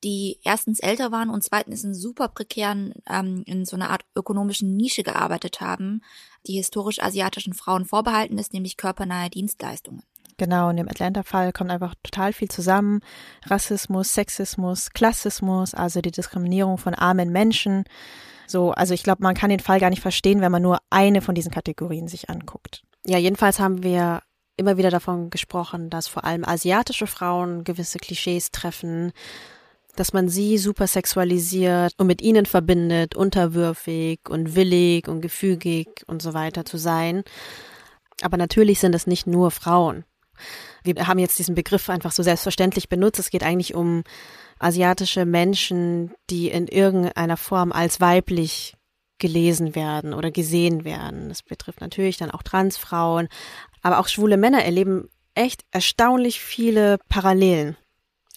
die 0.05 0.39
erstens 0.43 0.81
älter 0.81 1.12
waren 1.12 1.31
und 1.31 1.43
zweitens 1.45 1.85
in 1.85 1.95
super 1.95 2.28
prekären, 2.28 2.95
ähm, 3.09 3.43
in 3.47 3.64
so 3.64 3.76
einer 3.76 3.91
Art 3.91 4.05
ökonomischen 4.16 4.76
Nische 4.76 5.03
gearbeitet 5.03 5.61
haben, 5.61 6.03
die 6.47 6.55
historisch 6.55 7.03
asiatischen 7.03 7.53
Frauen 7.53 7.85
vorbehalten 7.85 8.39
ist, 8.39 8.53
nämlich 8.53 8.76
körpernahe 8.76 9.31
Dienstleistungen. 9.31 10.03
Genau, 10.39 10.70
in 10.70 10.78
dem 10.78 10.89
Atlanta-Fall 10.89 11.53
kommt 11.53 11.70
einfach 11.70 11.95
total 12.03 12.33
viel 12.33 12.49
zusammen. 12.49 13.01
Rassismus, 13.45 14.14
Sexismus, 14.14 14.91
Klassismus, 14.91 15.74
also 15.74 16.01
die 16.01 16.11
Diskriminierung 16.11 16.78
von 16.78 16.95
armen 16.95 17.31
Menschen. 17.31 17.85
So, 18.51 18.72
also 18.72 18.94
ich 18.94 19.05
glaube, 19.05 19.22
man 19.22 19.36
kann 19.36 19.51
den 19.51 19.61
Fall 19.61 19.78
gar 19.78 19.90
nicht 19.90 20.03
verstehen, 20.03 20.40
wenn 20.40 20.51
man 20.51 20.62
nur 20.62 20.78
eine 20.90 21.22
von 21.22 21.36
diesen 21.36 21.53
Kategorien 21.53 22.09
sich 22.09 22.28
anguckt. 22.28 22.82
Ja, 23.07 23.16
jedenfalls 23.16 23.61
haben 23.61 23.84
wir 23.84 24.22
immer 24.57 24.76
wieder 24.76 24.90
davon 24.90 25.30
gesprochen, 25.30 25.88
dass 25.88 26.09
vor 26.09 26.24
allem 26.24 26.44
asiatische 26.44 27.07
Frauen 27.07 27.62
gewisse 27.62 27.98
Klischees 27.98 28.51
treffen, 28.51 29.12
dass 29.94 30.12
man 30.12 30.28
sie 30.28 30.59
super 30.59 30.88
sexualisiert 30.88 31.92
und 31.96 32.09
mit 32.09 32.22
ihnen 32.22 32.44
verbindet, 32.44 33.14
unterwürfig 33.14 34.20
und 34.28 34.57
willig 34.57 35.07
und 35.07 35.20
gefügig 35.20 35.88
und 36.09 36.20
so 36.20 36.34
weiter 36.34 36.64
zu 36.64 36.76
sein. 36.76 37.22
Aber 38.22 38.36
natürlich 38.36 38.80
sind 38.80 38.94
es 38.96 39.07
nicht 39.07 39.28
nur 39.28 39.53
Frauen. 39.53 40.05
Wir 40.82 41.07
haben 41.07 41.18
jetzt 41.18 41.38
diesen 41.38 41.55
Begriff 41.55 41.88
einfach 41.88 42.12
so 42.12 42.22
selbstverständlich 42.22 42.88
benutzt. 42.88 43.20
Es 43.20 43.30
geht 43.30 43.44
eigentlich 43.44 43.74
um 43.74 44.03
asiatische 44.61 45.27
Menschen, 45.27 46.13
die 46.29 46.49
in 46.49 46.69
irgendeiner 46.69 47.37
Form 47.37 47.73
als 47.73 48.01
weiblich 48.01 48.77
gelesen 49.19 49.75
werden 49.75 50.15
oder 50.15 50.31
gesehen 50.31 50.85
werden. 50.85 51.29
Das 51.29 51.43
betrifft 51.43 51.81
natürlich 51.81 52.17
dann 52.17 52.31
auch 52.31 52.43
Transfrauen, 52.43 53.29
aber 53.83 53.99
auch 53.99 54.09
schwule 54.09 54.37
Männer 54.37 54.65
erleben 54.65 55.09
echt 55.35 55.65
erstaunlich 55.71 56.41
viele 56.41 56.99
Parallelen. 57.09 57.77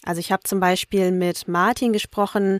Also 0.03 0.19
ich 0.19 0.31
habe 0.31 0.43
zum 0.43 0.59
Beispiel 0.59 1.11
mit 1.11 1.47
Martin 1.47 1.93
gesprochen, 1.93 2.59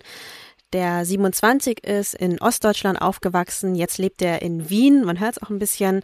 der 0.72 1.06
27 1.06 1.84
ist, 1.86 2.16
in 2.16 2.42
Ostdeutschland 2.42 3.02
aufgewachsen. 3.02 3.76
Jetzt 3.76 3.98
lebt 4.00 4.22
er 4.22 4.42
in 4.42 4.70
Wien, 4.70 5.04
man 5.06 5.20
hört 5.20 5.38
es 5.38 5.44
auch 5.44 5.50
ein 5.50 5.60
bisschen. 5.60 6.02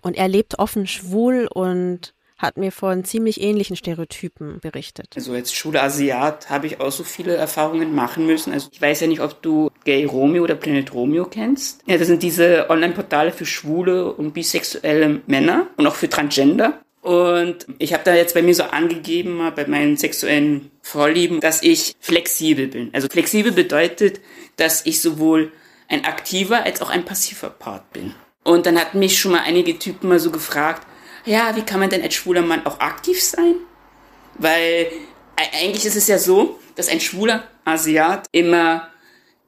Und 0.00 0.16
er 0.16 0.28
lebt 0.28 0.58
offen 0.58 0.86
schwul 0.86 1.48
und 1.52 2.14
hat 2.38 2.56
mir 2.56 2.70
von 2.70 3.04
ziemlich 3.04 3.40
ähnlichen 3.40 3.76
Stereotypen 3.76 4.60
berichtet. 4.60 5.08
Also 5.16 5.32
als 5.32 5.52
Schule 5.52 5.82
Asiat 5.82 6.48
habe 6.48 6.68
ich 6.68 6.80
auch 6.80 6.92
so 6.92 7.02
viele 7.02 7.34
Erfahrungen 7.34 7.94
machen 7.94 8.26
müssen. 8.26 8.52
Also 8.52 8.68
ich 8.72 8.80
weiß 8.80 9.00
ja 9.00 9.06
nicht, 9.08 9.20
ob 9.20 9.42
du 9.42 9.70
Gay 9.84 10.04
Romeo 10.04 10.44
oder 10.44 10.54
Planet 10.54 10.94
Romeo 10.94 11.24
kennst. 11.24 11.82
Ja, 11.86 11.98
das 11.98 12.06
sind 12.06 12.22
diese 12.22 12.70
Online-Portale 12.70 13.32
für 13.32 13.44
schwule 13.44 14.12
und 14.12 14.32
bisexuelle 14.32 15.20
Männer 15.26 15.66
und 15.76 15.86
auch 15.86 15.96
für 15.96 16.08
Transgender. 16.08 16.80
Und 17.00 17.66
ich 17.78 17.92
habe 17.92 18.04
da 18.04 18.14
jetzt 18.14 18.34
bei 18.34 18.42
mir 18.42 18.54
so 18.54 18.64
angegeben, 18.64 19.40
bei 19.54 19.66
meinen 19.66 19.96
sexuellen 19.96 20.70
Vorlieben, 20.82 21.40
dass 21.40 21.62
ich 21.62 21.94
flexibel 22.00 22.68
bin. 22.68 22.90
Also 22.92 23.08
flexibel 23.08 23.52
bedeutet, 23.52 24.20
dass 24.56 24.86
ich 24.86 25.00
sowohl 25.00 25.52
ein 25.88 26.04
aktiver 26.04 26.64
als 26.64 26.82
auch 26.82 26.90
ein 26.90 27.04
passiver 27.04 27.50
Part 27.50 27.92
bin. 27.92 28.14
Und 28.44 28.66
dann 28.66 28.78
hatten 28.78 28.98
mich 28.98 29.18
schon 29.18 29.32
mal 29.32 29.42
einige 29.44 29.78
Typen 29.78 30.08
mal 30.08 30.20
so 30.20 30.30
gefragt, 30.30 30.86
ja, 31.24 31.54
wie 31.56 31.62
kann 31.62 31.80
man 31.80 31.90
denn 31.90 32.02
als 32.02 32.14
schwuler 32.14 32.42
Mann 32.42 32.66
auch 32.66 32.80
aktiv 32.80 33.22
sein? 33.22 33.54
Weil 34.34 34.90
eigentlich 35.36 35.84
ist 35.84 35.96
es 35.96 36.08
ja 36.08 36.18
so, 36.18 36.58
dass 36.74 36.88
ein 36.88 37.00
schwuler 37.00 37.44
Asiat 37.64 38.26
immer 38.32 38.88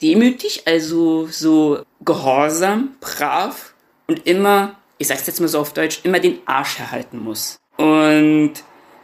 demütig, 0.02 0.62
also 0.66 1.26
so 1.26 1.82
gehorsam, 2.04 2.96
brav 3.00 3.74
und 4.06 4.26
immer, 4.26 4.76
ich 4.98 5.08
sag's 5.08 5.26
jetzt 5.26 5.40
mal 5.40 5.48
so 5.48 5.60
auf 5.60 5.72
Deutsch, 5.72 6.00
immer 6.02 6.18
den 6.18 6.38
Arsch 6.46 6.78
erhalten 6.78 7.18
muss. 7.18 7.58
Und 7.76 8.54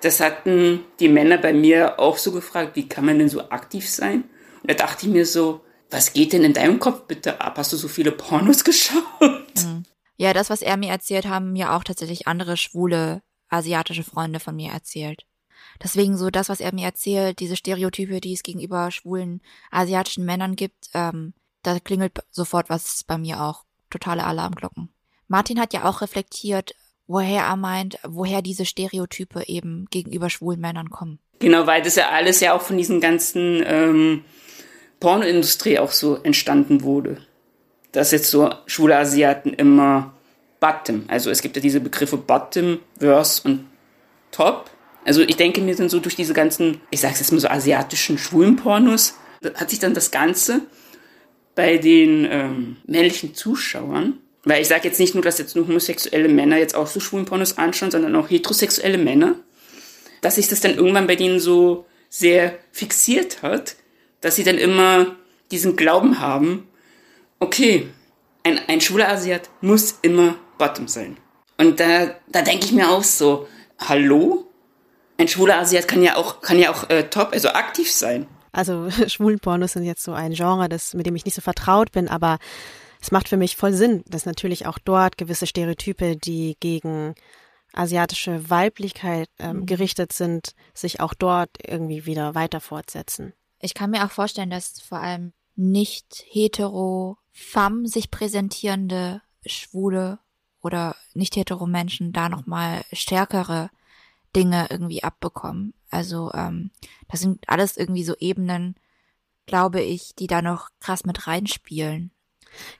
das 0.02 0.20
hatten 0.20 0.84
die 1.00 1.08
Männer 1.08 1.38
bei 1.38 1.52
mir 1.52 1.98
auch 1.98 2.18
so 2.18 2.32
gefragt, 2.32 2.72
wie 2.74 2.88
kann 2.88 3.04
man 3.04 3.18
denn 3.18 3.28
so 3.28 3.48
aktiv 3.50 3.88
sein? 3.88 4.24
Und 4.62 4.70
da 4.70 4.74
dachte 4.74 5.06
ich 5.06 5.12
mir 5.12 5.26
so, 5.26 5.60
was 5.90 6.12
geht 6.12 6.32
denn 6.32 6.44
in 6.44 6.52
deinem 6.52 6.78
Kopf 6.78 7.02
bitte 7.06 7.40
ab? 7.40 7.58
Hast 7.58 7.72
du 7.72 7.76
so 7.76 7.88
viele 7.88 8.12
Pornos 8.12 8.64
geschaut? 8.64 9.00
Mhm. 9.20 9.84
Ja, 10.16 10.32
das, 10.32 10.50
was 10.50 10.62
er 10.62 10.76
mir 10.76 10.90
erzählt, 10.90 11.26
haben 11.26 11.52
mir 11.52 11.72
auch 11.72 11.84
tatsächlich 11.84 12.26
andere 12.26 12.56
schwule 12.56 13.22
asiatische 13.48 14.02
Freunde 14.02 14.40
von 14.40 14.56
mir 14.56 14.72
erzählt. 14.72 15.26
Deswegen 15.82 16.16
so 16.16 16.30
das, 16.30 16.48
was 16.48 16.60
er 16.60 16.74
mir 16.74 16.86
erzählt, 16.86 17.38
diese 17.38 17.56
Stereotype, 17.56 18.20
die 18.20 18.32
es 18.32 18.42
gegenüber 18.42 18.90
schwulen 18.90 19.42
asiatischen 19.70 20.24
Männern 20.24 20.56
gibt, 20.56 20.90
ähm, 20.94 21.34
da 21.62 21.78
klingelt 21.80 22.18
sofort 22.30 22.70
was 22.70 23.04
bei 23.04 23.18
mir 23.18 23.42
auch. 23.42 23.64
Totale 23.90 24.24
Alarmglocken. 24.24 24.88
Martin 25.28 25.60
hat 25.60 25.72
ja 25.72 25.84
auch 25.84 26.00
reflektiert, 26.00 26.74
woher 27.06 27.44
er 27.44 27.56
meint, 27.56 27.98
woher 28.06 28.42
diese 28.42 28.64
Stereotype 28.64 29.44
eben 29.46 29.86
gegenüber 29.90 30.30
schwulen 30.30 30.60
Männern 30.60 30.90
kommen. 30.90 31.18
Genau, 31.38 31.66
weil 31.66 31.82
das 31.82 31.96
ja 31.96 32.08
alles 32.10 32.40
ja 32.40 32.54
auch 32.54 32.62
von 32.62 32.76
diesen 32.76 33.00
ganzen 33.00 33.62
ähm, 33.64 34.24
Pornoindustrie 35.00 35.78
auch 35.78 35.92
so 35.92 36.16
entstanden 36.16 36.82
wurde. 36.82 37.18
Dass 37.96 38.10
jetzt 38.10 38.30
so 38.30 38.50
schwule 38.66 38.94
Asiaten 38.94 39.54
immer 39.54 40.12
Bottom, 40.60 41.04
also 41.08 41.30
es 41.30 41.40
gibt 41.40 41.56
ja 41.56 41.62
diese 41.62 41.80
Begriffe 41.80 42.18
Bottom, 42.18 42.80
Verse 42.98 43.40
und 43.42 43.64
Top. 44.30 44.70
Also 45.06 45.22
ich 45.22 45.36
denke 45.36 45.62
mir 45.62 45.74
dann 45.74 45.88
so 45.88 45.98
durch 45.98 46.14
diese 46.14 46.34
ganzen, 46.34 46.82
ich 46.90 47.00
sag's 47.00 47.20
jetzt 47.20 47.32
mal 47.32 47.40
so 47.40 47.48
asiatischen 47.48 48.18
schwulen 48.18 48.56
Pornos, 48.56 49.14
hat 49.54 49.70
sich 49.70 49.78
dann 49.78 49.94
das 49.94 50.10
Ganze 50.10 50.60
bei 51.54 51.78
den 51.78 52.28
ähm, 52.30 52.76
männlichen 52.86 53.34
Zuschauern, 53.34 54.18
weil 54.44 54.60
ich 54.60 54.68
sage 54.68 54.88
jetzt 54.88 55.00
nicht 55.00 55.14
nur, 55.14 55.22
dass 55.22 55.38
jetzt 55.38 55.56
nur 55.56 55.66
homosexuelle 55.66 56.28
Männer 56.28 56.58
jetzt 56.58 56.74
auch 56.74 56.88
so 56.88 57.00
schwulen 57.00 57.24
Pornos 57.24 57.56
anschauen, 57.56 57.90
sondern 57.90 58.14
auch 58.14 58.28
heterosexuelle 58.28 58.98
Männer, 58.98 59.36
dass 60.20 60.34
sich 60.34 60.48
das 60.48 60.60
dann 60.60 60.74
irgendwann 60.74 61.06
bei 61.06 61.16
denen 61.16 61.40
so 61.40 61.86
sehr 62.10 62.58
fixiert 62.72 63.40
hat, 63.40 63.76
dass 64.20 64.36
sie 64.36 64.44
dann 64.44 64.58
immer 64.58 65.16
diesen 65.50 65.76
Glauben 65.76 66.20
haben, 66.20 66.65
okay, 67.40 67.88
ein, 68.42 68.60
ein 68.68 68.80
schwuler 68.80 69.08
Asiat 69.08 69.50
muss 69.60 69.98
immer 70.02 70.36
Bottom 70.58 70.88
sein. 70.88 71.16
Und 71.58 71.80
da, 71.80 72.14
da 72.28 72.42
denke 72.42 72.66
ich 72.66 72.72
mir 72.72 72.90
auch 72.90 73.02
so, 73.02 73.48
hallo? 73.78 74.46
Ein 75.18 75.28
schwuler 75.28 75.58
Asiat 75.58 75.88
kann 75.88 76.02
ja 76.02 76.16
auch, 76.16 76.40
kann 76.40 76.58
ja 76.58 76.70
auch 76.70 76.88
äh, 76.90 77.04
top, 77.04 77.32
also 77.32 77.48
aktiv 77.48 77.90
sein. 77.90 78.26
Also 78.52 78.88
Schwulenpornos 79.06 79.72
sind 79.72 79.84
jetzt 79.84 80.02
so 80.02 80.12
ein 80.12 80.32
Genre, 80.32 80.68
das, 80.68 80.94
mit 80.94 81.06
dem 81.06 81.16
ich 81.16 81.24
nicht 81.24 81.34
so 81.34 81.42
vertraut 81.42 81.92
bin, 81.92 82.08
aber 82.08 82.38
es 83.00 83.10
macht 83.10 83.28
für 83.28 83.36
mich 83.36 83.56
voll 83.56 83.72
Sinn, 83.72 84.02
dass 84.06 84.26
natürlich 84.26 84.66
auch 84.66 84.78
dort 84.78 85.18
gewisse 85.18 85.46
Stereotype, 85.46 86.16
die 86.16 86.56
gegen 86.60 87.14
asiatische 87.72 88.48
Weiblichkeit 88.48 89.28
ähm, 89.38 89.58
mhm. 89.58 89.66
gerichtet 89.66 90.12
sind, 90.12 90.52
sich 90.74 91.00
auch 91.00 91.14
dort 91.14 91.50
irgendwie 91.66 92.06
wieder 92.06 92.34
weiter 92.34 92.60
fortsetzen. 92.60 93.34
Ich 93.60 93.74
kann 93.74 93.90
mir 93.90 94.04
auch 94.04 94.10
vorstellen, 94.10 94.50
dass 94.50 94.80
vor 94.80 94.98
allem 94.98 95.32
nicht 95.54 96.24
hetero 96.28 97.18
femme 97.36 97.86
sich 97.86 98.10
präsentierende 98.10 99.20
schwule 99.44 100.18
oder 100.62 100.96
nicht 101.12 101.36
hetero 101.36 101.66
Menschen 101.66 102.12
da 102.12 102.30
nochmal 102.30 102.82
stärkere 102.92 103.70
Dinge 104.34 104.68
irgendwie 104.70 105.04
abbekommen. 105.04 105.74
Also 105.90 106.32
ähm, 106.32 106.70
das 107.08 107.20
sind 107.20 107.46
alles 107.46 107.76
irgendwie 107.76 108.04
so 108.04 108.14
Ebenen, 108.18 108.74
glaube 109.44 109.82
ich, 109.82 110.14
die 110.14 110.26
da 110.26 110.40
noch 110.40 110.70
krass 110.80 111.04
mit 111.04 111.26
reinspielen. 111.26 112.10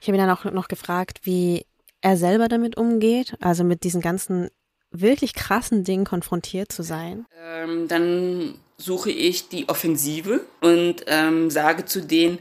Ich 0.01 0.07
habe 0.07 0.17
ihn 0.17 0.25
dann 0.25 0.35
auch 0.35 0.43
noch 0.45 0.67
gefragt, 0.67 1.19
wie 1.21 1.67
er 2.01 2.17
selber 2.17 2.47
damit 2.47 2.77
umgeht, 2.77 3.37
also 3.39 3.63
mit 3.63 3.83
diesen 3.83 4.01
ganzen 4.01 4.49
wirklich 4.89 5.33
krassen 5.33 5.83
Dingen 5.83 6.05
konfrontiert 6.05 6.71
zu 6.71 6.81
sein. 6.81 7.27
Ähm, 7.39 7.87
dann 7.87 8.55
suche 8.77 9.11
ich 9.11 9.49
die 9.49 9.69
Offensive 9.69 10.41
und 10.61 11.03
ähm, 11.05 11.51
sage 11.51 11.85
zu 11.85 12.01
denen, 12.01 12.39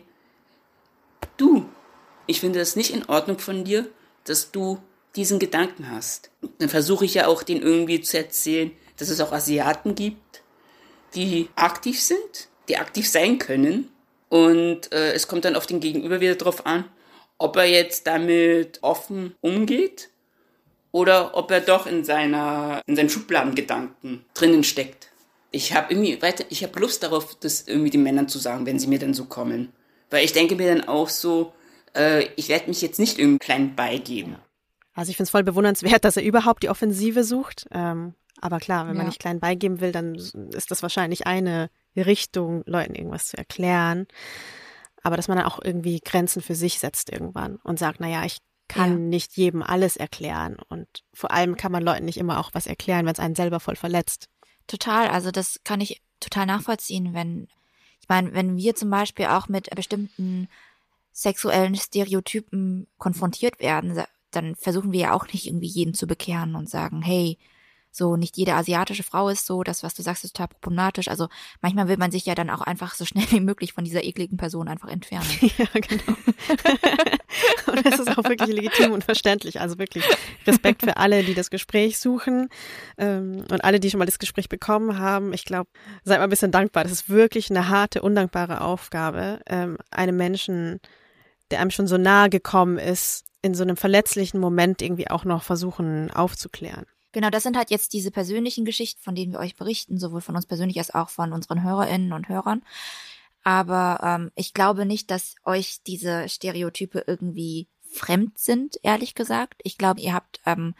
du, 1.36 1.68
ich 2.26 2.40
finde 2.40 2.60
es 2.60 2.76
nicht 2.76 2.92
in 2.92 3.04
Ordnung 3.06 3.38
von 3.38 3.64
dir, 3.64 3.88
dass 4.24 4.50
du 4.50 4.78
diesen 5.14 5.38
Gedanken 5.38 5.90
hast. 5.90 6.30
Dann 6.58 6.68
versuche 6.68 7.04
ich 7.04 7.14
ja 7.14 7.26
auch 7.26 7.42
den 7.42 7.62
irgendwie 7.62 8.00
zu 8.00 8.18
erzählen, 8.18 8.70
dass 8.96 9.08
es 9.08 9.20
auch 9.20 9.32
Asiaten 9.32 9.94
gibt, 9.94 10.42
die 11.14 11.48
aktiv 11.56 12.00
sind, 12.00 12.48
die 12.68 12.76
aktiv 12.76 13.08
sein 13.08 13.38
können. 13.38 13.90
Und 14.28 14.92
äh, 14.92 15.12
es 15.12 15.28
kommt 15.28 15.44
dann 15.44 15.56
auf 15.56 15.66
den 15.66 15.80
Gegenüber 15.80 16.20
wieder 16.20 16.34
drauf 16.34 16.66
an, 16.66 16.84
ob 17.38 17.56
er 17.56 17.66
jetzt 17.66 18.06
damit 18.06 18.82
offen 18.82 19.34
umgeht 19.40 20.10
oder 20.90 21.36
ob 21.36 21.50
er 21.50 21.60
doch 21.60 21.86
in 21.86 22.04
seiner 22.04 22.82
in 22.86 22.96
seinen 22.96 23.10
Schubladengedanken 23.10 24.24
drinnen 24.34 24.64
steckt. 24.64 25.08
Ich 25.52 25.74
habe 25.74 25.92
irgendwie 25.92 26.20
weiter, 26.22 26.44
ich 26.48 26.62
habe 26.64 26.78
Lust 26.80 27.02
darauf, 27.02 27.36
das 27.38 27.62
irgendwie 27.68 27.90
den 27.90 28.02
Männern 28.02 28.28
zu 28.28 28.38
sagen, 28.38 28.66
wenn 28.66 28.78
sie 28.78 28.88
mir 28.88 28.98
dann 28.98 29.14
so 29.14 29.26
kommen, 29.26 29.72
weil 30.10 30.24
ich 30.24 30.32
denke 30.32 30.56
mir 30.56 30.74
dann 30.74 30.88
auch 30.88 31.08
so, 31.08 31.52
äh, 31.96 32.28
ich 32.36 32.48
werde 32.48 32.68
mich 32.68 32.82
jetzt 32.82 32.98
nicht 32.98 33.18
irgendwie 33.18 33.38
klein 33.38 33.74
beigeben. 33.74 34.36
Also 34.94 35.10
ich 35.10 35.16
finde 35.16 35.26
es 35.26 35.30
voll 35.30 35.44
bewundernswert, 35.44 36.04
dass 36.04 36.16
er 36.16 36.24
überhaupt 36.24 36.62
die 36.62 36.68
Offensive 36.68 37.24
sucht. 37.24 37.66
Ähm, 37.70 38.14
aber 38.40 38.58
klar, 38.58 38.86
wenn 38.86 38.94
ja. 38.94 38.98
man 38.98 39.06
nicht 39.06 39.20
klein 39.20 39.40
beigeben 39.40 39.80
will, 39.80 39.92
dann 39.92 40.14
ist 40.14 40.70
das 40.70 40.82
wahrscheinlich 40.82 41.26
eine 41.26 41.70
Richtung, 41.96 42.62
Leuten 42.66 42.94
irgendwas 42.94 43.28
zu 43.28 43.38
erklären. 43.38 44.06
Aber 45.02 45.16
dass 45.16 45.28
man 45.28 45.38
dann 45.38 45.46
auch 45.46 45.60
irgendwie 45.62 46.00
Grenzen 46.00 46.42
für 46.42 46.54
sich 46.54 46.78
setzt 46.78 47.10
irgendwann 47.10 47.56
und 47.56 47.78
sagt, 47.78 48.00
na 48.00 48.08
ja, 48.08 48.24
ich 48.24 48.38
kann 48.68 48.90
ja. 48.90 48.98
nicht 48.98 49.36
jedem 49.36 49.62
alles 49.62 49.96
erklären. 49.96 50.56
Und 50.68 50.88
vor 51.14 51.30
allem 51.30 51.56
kann 51.56 51.72
man 51.72 51.82
Leuten 51.82 52.04
nicht 52.04 52.18
immer 52.18 52.40
auch 52.40 52.50
was 52.52 52.66
erklären, 52.66 53.06
wenn 53.06 53.12
es 53.12 53.20
einen 53.20 53.36
selber 53.36 53.60
voll 53.60 53.76
verletzt. 53.76 54.28
Total, 54.66 55.08
also 55.08 55.30
das 55.30 55.60
kann 55.64 55.80
ich 55.80 56.02
total 56.18 56.46
nachvollziehen, 56.46 57.14
wenn, 57.14 57.46
ich 58.00 58.08
meine, 58.08 58.34
wenn 58.34 58.56
wir 58.56 58.74
zum 58.74 58.90
Beispiel 58.90 59.26
auch 59.26 59.48
mit 59.48 59.70
bestimmten 59.74 60.48
sexuellen 61.16 61.74
Stereotypen 61.74 62.88
konfrontiert 62.98 63.58
werden, 63.58 63.98
dann 64.32 64.54
versuchen 64.54 64.92
wir 64.92 65.00
ja 65.00 65.12
auch 65.14 65.26
nicht 65.32 65.46
irgendwie 65.46 65.66
jeden 65.66 65.94
zu 65.94 66.06
bekehren 66.06 66.54
und 66.54 66.68
sagen, 66.68 67.00
hey, 67.00 67.38
so 67.90 68.16
nicht 68.16 68.36
jede 68.36 68.52
asiatische 68.52 69.02
Frau 69.02 69.30
ist 69.30 69.46
so, 69.46 69.62
das, 69.62 69.82
was 69.82 69.94
du 69.94 70.02
sagst, 70.02 70.24
ist 70.24 70.36
total 70.36 70.48
problematisch. 70.60 71.08
Also 71.08 71.28
manchmal 71.62 71.88
will 71.88 71.96
man 71.96 72.10
sich 72.10 72.26
ja 72.26 72.34
dann 72.34 72.50
auch 72.50 72.60
einfach 72.60 72.94
so 72.94 73.04
schnell 73.06 73.24
wie 73.30 73.40
möglich 73.40 73.72
von 73.72 73.84
dieser 73.84 74.04
ekligen 74.04 74.36
Person 74.36 74.68
einfach 74.68 74.88
entfernen. 74.88 75.26
Ja, 75.56 75.66
genau. 75.72 76.02
und 77.66 77.86
das 77.86 77.98
ist 77.98 78.18
auch 78.18 78.24
wirklich 78.24 78.54
legitim 78.54 78.92
und 78.92 79.04
verständlich. 79.04 79.58
Also 79.58 79.78
wirklich 79.78 80.04
Respekt 80.46 80.82
für 80.82 80.98
alle, 80.98 81.22
die 81.22 81.32
das 81.32 81.48
Gespräch 81.48 81.98
suchen 81.98 82.50
ähm, 82.98 83.42
und 83.50 83.64
alle, 83.64 83.80
die 83.80 83.88
schon 83.88 83.98
mal 83.98 84.04
das 84.04 84.18
Gespräch 84.18 84.50
bekommen 84.50 84.98
haben. 84.98 85.32
Ich 85.32 85.46
glaube, 85.46 85.70
seid 86.04 86.18
mal 86.18 86.24
ein 86.24 86.30
bisschen 86.30 86.52
dankbar. 86.52 86.82
Das 86.82 86.92
ist 86.92 87.08
wirklich 87.08 87.48
eine 87.50 87.70
harte, 87.70 88.02
undankbare 88.02 88.60
Aufgabe, 88.60 89.40
ähm, 89.46 89.78
einem 89.90 90.18
Menschen, 90.18 90.80
der 91.50 91.60
einem 91.60 91.70
schon 91.70 91.86
so 91.86 91.96
nahe 91.96 92.30
gekommen 92.30 92.78
ist, 92.78 93.24
in 93.42 93.54
so 93.54 93.62
einem 93.62 93.76
verletzlichen 93.76 94.40
Moment 94.40 94.82
irgendwie 94.82 95.10
auch 95.10 95.24
noch 95.24 95.42
versuchen 95.42 96.10
aufzuklären. 96.10 96.86
Genau, 97.12 97.30
das 97.30 97.44
sind 97.44 97.56
halt 97.56 97.70
jetzt 97.70 97.92
diese 97.92 98.10
persönlichen 98.10 98.64
Geschichten, 98.64 99.00
von 99.00 99.14
denen 99.14 99.32
wir 99.32 99.38
euch 99.38 99.56
berichten, 99.56 99.98
sowohl 99.98 100.20
von 100.20 100.36
uns 100.36 100.46
persönlich 100.46 100.78
als 100.78 100.94
auch 100.94 101.08
von 101.08 101.32
unseren 101.32 101.62
Hörerinnen 101.62 102.12
und 102.12 102.28
Hörern. 102.28 102.62
Aber 103.42 104.00
ähm, 104.02 104.32
ich 104.34 104.52
glaube 104.52 104.84
nicht, 104.84 105.10
dass 105.10 105.36
euch 105.44 105.78
diese 105.86 106.28
Stereotype 106.28 107.04
irgendwie 107.06 107.68
fremd 107.90 108.38
sind, 108.38 108.78
ehrlich 108.82 109.14
gesagt. 109.14 109.60
Ich 109.64 109.78
glaube, 109.78 110.00
ihr 110.00 110.12
habt 110.12 110.40
ähm, 110.44 110.74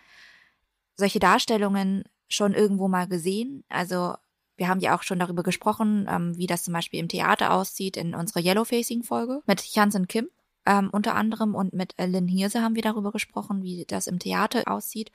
solche 0.97 1.21
Darstellungen 1.21 2.05
schon 2.29 2.55
irgendwo 2.55 2.89
mal 2.89 3.07
gesehen. 3.07 3.64
Also 3.69 4.14
wir 4.57 4.69
haben 4.69 4.81
ja 4.81 4.97
auch 4.97 5.05
schon 5.05 5.19
darüber 5.19 5.43
gesprochen, 5.43 6.09
ähm, 6.11 6.37
wie 6.37 6.47
das 6.47 6.64
zum 6.64 6.75
Beispiel 6.75 7.01
im 7.01 7.09
Theater 7.09 7.53
aussieht 7.53 7.97
in 7.97 8.14
unserer 8.14 8.41
Yellowfacing-Folge 8.41 9.43
mit 9.47 9.62
Chansen 9.62 10.09
Kim. 10.09 10.29
Ähm, 10.67 10.91
unter 10.91 11.14
anderem 11.14 11.55
und 11.55 11.73
mit 11.73 11.95
äh, 11.97 12.07
Lynn 12.07 12.29
Hirse 12.29 12.62
haben 12.62 12.75
wir 12.75 12.83
darüber 12.83 13.12
gesprochen, 13.12 13.62
wie 13.62 13.85
das 13.87 14.07
im 14.07 14.19
Theater 14.19 14.64
aussieht. 14.67 15.11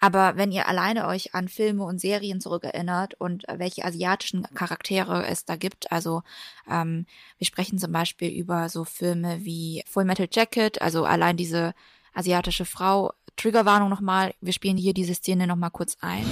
Aber 0.00 0.36
wenn 0.36 0.52
ihr 0.52 0.68
alleine 0.68 1.06
euch 1.06 1.34
an 1.34 1.48
Filme 1.48 1.84
und 1.84 2.00
Serien 2.00 2.40
zurückerinnert 2.40 3.14
und 3.14 3.48
äh, 3.48 3.58
welche 3.58 3.84
asiatischen 3.84 4.44
Charaktere 4.54 5.26
es 5.26 5.44
da 5.44 5.56
gibt, 5.56 5.92
also 5.92 6.22
ähm, 6.70 7.06
wir 7.38 7.46
sprechen 7.46 7.78
zum 7.78 7.92
Beispiel 7.92 8.30
über 8.30 8.68
so 8.68 8.84
Filme 8.84 9.44
wie 9.44 9.82
Full 9.86 10.04
Metal 10.04 10.28
Jacket, 10.30 10.80
also 10.80 11.04
allein 11.04 11.36
diese 11.36 11.74
asiatische 12.14 12.64
Frau. 12.64 13.12
Triggerwarnung 13.36 13.90
nochmal, 13.90 14.34
wir 14.40 14.52
spielen 14.52 14.76
hier 14.76 14.94
diese 14.94 15.14
Szene 15.14 15.46
nochmal 15.46 15.70
kurz 15.70 15.96
ein. 16.00 16.24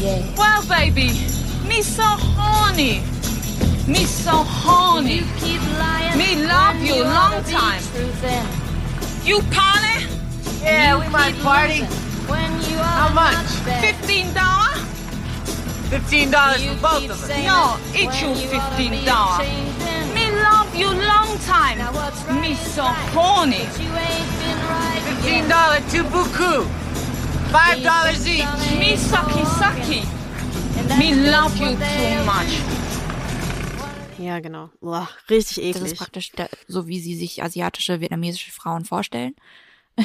Yeah. 0.00 0.22
Well, 0.36 0.64
baby, 0.68 1.10
me 1.68 1.82
so 1.82 2.02
horny. 2.02 3.02
Me 3.90 4.04
so 4.04 4.30
horny. 4.30 5.22
Me 6.16 6.46
love 6.46 6.76
you 6.80 7.02
long 7.02 7.42
time. 7.42 7.82
You 9.24 9.40
party? 9.50 10.06
Yeah, 10.62 10.96
we 11.00 11.08
might 11.08 11.34
party. 11.42 11.82
How 12.78 13.12
much? 13.12 13.46
Fifteen 13.82 14.32
dollar? 14.32 14.76
Fifteen 15.90 16.30
dollars 16.30 16.62
for 16.64 16.76
both 16.76 17.10
of 17.10 17.18
us. 17.24 17.28
No, 17.28 17.78
each 17.92 18.22
you 18.22 18.32
fifteen 18.46 19.04
dollar. 19.04 19.42
Me 20.14 20.30
love 20.38 20.72
you 20.72 20.86
long 20.86 21.36
time. 21.38 21.78
Me 22.40 22.54
so 22.54 22.84
horny. 23.10 23.66
Fifteen 25.08 25.48
dollar 25.48 25.80
two 25.90 26.04
buku. 26.04 26.64
Five 27.50 27.82
dollars 27.82 28.24
each. 28.28 28.46
Me 28.78 28.94
sucky 28.94 29.42
sucky. 29.58 30.02
Me 30.96 31.28
love 31.28 31.56
you 31.56 31.74
too 31.74 32.24
much. 32.24 32.52
Ja, 34.20 34.38
genau. 34.40 34.68
Boah, 34.80 35.08
richtig 35.30 35.58
eklig. 35.58 35.82
Das 35.82 35.92
ist 35.92 35.98
praktisch 35.98 36.32
der, 36.32 36.50
so, 36.68 36.86
wie 36.86 37.00
sie 37.00 37.16
sich 37.16 37.42
asiatische, 37.42 38.00
vietnamesische 38.00 38.52
Frauen 38.52 38.84
vorstellen. 38.84 39.34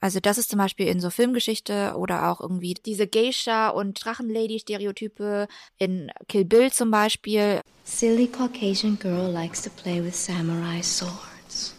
also 0.00 0.20
das 0.20 0.36
ist 0.36 0.50
zum 0.50 0.58
Beispiel 0.58 0.88
in 0.88 1.00
so 1.00 1.08
Filmgeschichte 1.08 1.94
oder 1.96 2.30
auch 2.30 2.42
irgendwie 2.42 2.74
diese 2.74 3.06
Geisha- 3.06 3.70
und 3.70 4.04
Drachenlady-Stereotype 4.04 5.48
in 5.78 6.12
Kill 6.28 6.44
Bill 6.44 6.70
zum 6.70 6.90
Beispiel. 6.90 7.62
Silly 7.84 8.26
Caucasian 8.26 8.98
girl 8.98 9.32
likes 9.32 9.62
to 9.62 9.70
play 9.70 10.04
with 10.04 10.14
samurai 10.14 10.82
swords. 10.82 11.74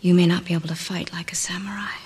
You 0.00 0.14
may 0.14 0.26
not 0.26 0.44
be 0.44 0.54
able 0.54 0.68
to 0.68 0.76
fight 0.76 1.12
like 1.12 1.32
a 1.32 1.36
samurai. 1.36 1.98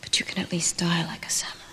But 0.00 0.18
you 0.18 0.24
can 0.24 0.42
at 0.42 0.50
least 0.50 0.80
die 0.80 1.04
like 1.04 1.26
a 1.26 1.30
samurai. 1.30 1.63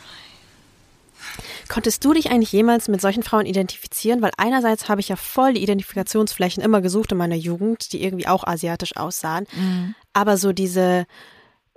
Konntest 1.71 2.03
du 2.03 2.11
dich 2.11 2.29
eigentlich 2.31 2.51
jemals 2.51 2.89
mit 2.89 2.99
solchen 2.99 3.23
Frauen 3.23 3.45
identifizieren? 3.45 4.21
Weil 4.21 4.31
einerseits 4.35 4.89
habe 4.89 4.99
ich 4.99 5.07
ja 5.07 5.15
voll 5.15 5.53
die 5.53 5.63
Identifikationsflächen 5.63 6.61
immer 6.61 6.81
gesucht 6.81 7.13
in 7.13 7.17
meiner 7.17 7.35
Jugend, 7.35 7.93
die 7.93 8.03
irgendwie 8.03 8.27
auch 8.27 8.43
asiatisch 8.43 8.97
aussahen. 8.97 9.47
Mhm. 9.55 9.95
Aber 10.11 10.35
so 10.35 10.51
diese 10.51 11.05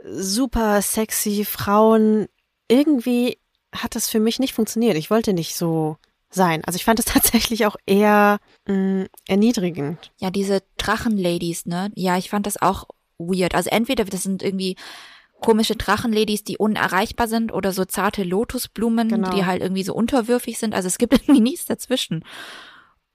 super 0.04 0.82
sexy 0.82 1.44
Frauen, 1.44 2.26
irgendwie 2.66 3.38
hat 3.72 3.94
das 3.94 4.08
für 4.08 4.18
mich 4.18 4.40
nicht 4.40 4.52
funktioniert. 4.52 4.96
Ich 4.96 5.10
wollte 5.10 5.32
nicht 5.32 5.54
so 5.54 5.96
sein. 6.28 6.64
Also 6.64 6.76
ich 6.76 6.84
fand 6.84 6.98
es 6.98 7.04
tatsächlich 7.04 7.64
auch 7.64 7.76
eher 7.86 8.38
mh, 8.66 9.06
erniedrigend. 9.28 10.10
Ja, 10.18 10.30
diese 10.30 10.64
Drachenladies, 10.76 11.66
ne? 11.66 11.92
Ja, 11.94 12.18
ich 12.18 12.30
fand 12.30 12.46
das 12.46 12.60
auch 12.60 12.88
weird. 13.18 13.54
Also 13.54 13.70
entweder 13.70 14.04
das 14.04 14.24
sind 14.24 14.42
irgendwie 14.42 14.74
komische 15.44 15.76
Drachenladies, 15.76 16.44
die 16.44 16.56
unerreichbar 16.58 17.28
sind 17.28 17.52
oder 17.52 17.72
so 17.72 17.84
zarte 17.84 18.24
Lotusblumen, 18.24 19.08
Genau. 19.08 19.30
die 19.30 19.44
halt 19.44 19.62
irgendwie 19.62 19.84
so 19.84 19.94
unterwürfig 19.94 20.58
sind. 20.58 20.74
Also 20.74 20.88
es 20.88 20.98
gibt 20.98 21.12
irgendwie 21.22 21.40
nichts 21.40 21.66
dazwischen. 21.66 22.24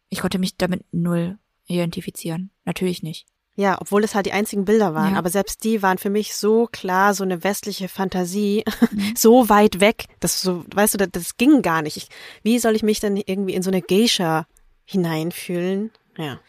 Ich 0.09 0.19
konnte 0.19 0.39
mich 0.39 0.55
damit 0.57 0.83
null 0.91 1.37
identifizieren. 1.67 2.49
Natürlich 2.65 3.03
nicht. 3.03 3.25
Ja, 3.55 3.77
obwohl 3.81 4.03
es 4.05 4.15
halt 4.15 4.25
die 4.25 4.31
einzigen 4.31 4.63
Bilder 4.63 4.95
waren. 4.95 5.13
Ja. 5.13 5.17
Aber 5.17 5.29
selbst 5.29 5.65
die 5.65 5.81
waren 5.81 5.97
für 5.97 6.09
mich 6.09 6.33
so 6.33 6.67
klar, 6.71 7.13
so 7.13 7.25
eine 7.25 7.43
westliche 7.43 7.89
Fantasie, 7.89 8.63
so 9.17 9.49
weit 9.49 9.81
weg, 9.81 10.05
dass 10.21 10.41
so, 10.41 10.63
weißt 10.73 10.93
du, 10.93 10.97
das, 10.97 11.09
das 11.11 11.37
ging 11.37 11.61
gar 11.61 11.81
nicht. 11.81 11.97
Ich, 11.97 12.07
wie 12.41 12.57
soll 12.59 12.75
ich 12.75 12.83
mich 12.83 13.01
denn 13.01 13.17
irgendwie 13.17 13.53
in 13.53 13.61
so 13.61 13.69
eine 13.69 13.81
Geisha 13.81 14.47
hineinfühlen? 14.85 15.91
Ja. 16.17 16.39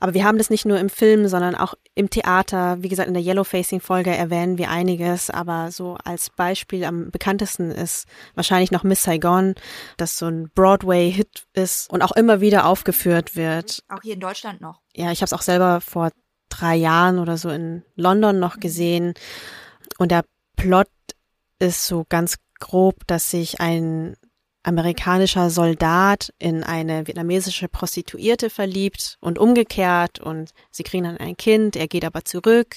Aber 0.00 0.14
wir 0.14 0.24
haben 0.24 0.38
das 0.38 0.50
nicht 0.50 0.64
nur 0.64 0.78
im 0.78 0.88
Film, 0.88 1.28
sondern 1.28 1.54
auch 1.54 1.74
im 1.94 2.10
Theater. 2.10 2.76
Wie 2.80 2.88
gesagt, 2.88 3.08
in 3.08 3.14
der 3.14 3.22
Yellowfacing-Folge 3.22 4.14
erwähnen 4.14 4.58
wir 4.58 4.70
einiges, 4.70 5.30
aber 5.30 5.70
so 5.70 5.96
als 6.04 6.30
Beispiel 6.30 6.84
am 6.84 7.10
bekanntesten 7.10 7.70
ist 7.70 8.06
wahrscheinlich 8.34 8.70
noch 8.70 8.84
Miss 8.84 9.02
Saigon, 9.02 9.54
das 9.96 10.18
so 10.18 10.26
ein 10.26 10.50
Broadway-Hit 10.54 11.46
ist 11.52 11.90
und 11.90 12.02
auch 12.02 12.12
immer 12.12 12.40
wieder 12.40 12.66
aufgeführt 12.66 13.36
wird. 13.36 13.82
Auch 13.88 14.02
hier 14.02 14.14
in 14.14 14.20
Deutschland 14.20 14.60
noch. 14.60 14.80
Ja, 14.94 15.10
ich 15.12 15.20
habe 15.20 15.26
es 15.26 15.32
auch 15.32 15.42
selber 15.42 15.80
vor 15.80 16.10
drei 16.48 16.76
Jahren 16.76 17.18
oder 17.18 17.36
so 17.36 17.48
in 17.50 17.82
London 17.96 18.38
noch 18.38 18.60
gesehen. 18.60 19.14
Und 19.98 20.10
der 20.10 20.24
Plot 20.56 20.88
ist 21.58 21.86
so 21.86 22.04
ganz 22.08 22.36
grob, 22.60 23.06
dass 23.06 23.30
sich 23.30 23.60
ein 23.60 24.16
amerikanischer 24.62 25.50
Soldat 25.50 26.32
in 26.38 26.62
eine 26.62 27.06
vietnamesische 27.06 27.68
Prostituierte 27.68 28.48
verliebt 28.48 29.18
und 29.20 29.38
umgekehrt 29.38 30.20
und 30.20 30.50
sie 30.70 30.84
kriegen 30.84 31.04
dann 31.04 31.16
ein 31.16 31.36
Kind, 31.36 31.76
er 31.76 31.88
geht 31.88 32.04
aber 32.04 32.24
zurück 32.24 32.76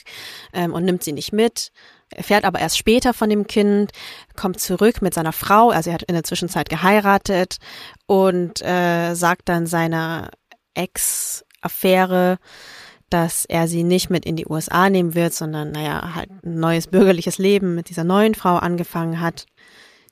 ähm, 0.54 0.74
und 0.74 0.86
nimmt 0.86 1.04
sie 1.04 1.14
nicht 1.14 1.32
mit. 1.32 1.72
Er 2.10 2.24
fährt 2.24 2.46
aber 2.46 2.60
erst 2.60 2.78
später 2.78 3.14
von 3.14 3.30
dem 3.30 3.48
Kind, 3.48 3.92
kommt 4.36 4.60
zurück 4.60 5.02
mit 5.02 5.14
seiner 5.14 5.34
Frau, 5.34 5.70
also 5.70 5.90
er 5.90 5.96
hat 5.96 6.04
in 6.04 6.16
der 6.16 6.24
Zwischenzeit 6.24 6.70
geheiratet 6.70 7.58
und 8.08 8.62
äh, 8.62 9.14
sagt 9.14 9.50
dann 9.50 9.68
seiner 9.68 10.32
Ex-Affäre, 10.74 12.38
dass 13.10 13.46
er 13.46 13.68
sie 13.68 13.84
nicht 13.84 14.10
mit 14.10 14.26
in 14.26 14.36
die 14.36 14.48
USA 14.48 14.90
nehmen 14.90 15.14
wird, 15.14 15.34
sondern 15.34 15.72
naja, 15.72 16.16
halt 16.16 16.30
ein 16.44 16.60
neues 16.60 16.88
bürgerliches 16.88 17.38
Leben 17.38 17.76
mit 17.76 17.90
dieser 17.90 18.04
neuen 18.04 18.34
Frau 18.34 18.56
angefangen 18.58 19.22
hat. 19.22 19.46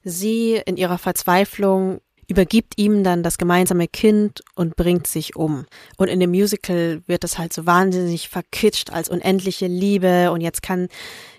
Sie 0.04 0.62
in 0.66 0.78
ihrer 0.78 0.98
Verzweiflung 0.98 2.02
übergibt 2.28 2.74
ihm 2.78 3.04
dann 3.04 3.24
das 3.24 3.38
gemeinsame 3.38 3.88
Kind 3.88 4.42
und 4.56 4.76
bringt 4.76 5.08
sich 5.08 5.36
um. 5.36 5.66
Und 5.98 6.08
in 6.08 6.20
dem 6.20 6.32
Musical 6.32 7.02
wird 7.06 7.24
das 7.24 7.38
halt 7.38 7.54
so 7.54 7.66
wahnsinnig 7.66 8.30
verkitscht 8.30 8.92
als 8.92 9.10
unendliche 9.10 9.68
Liebe 9.68 10.32
und 10.32 10.42
jetzt 10.42 10.62
kann 10.62 10.88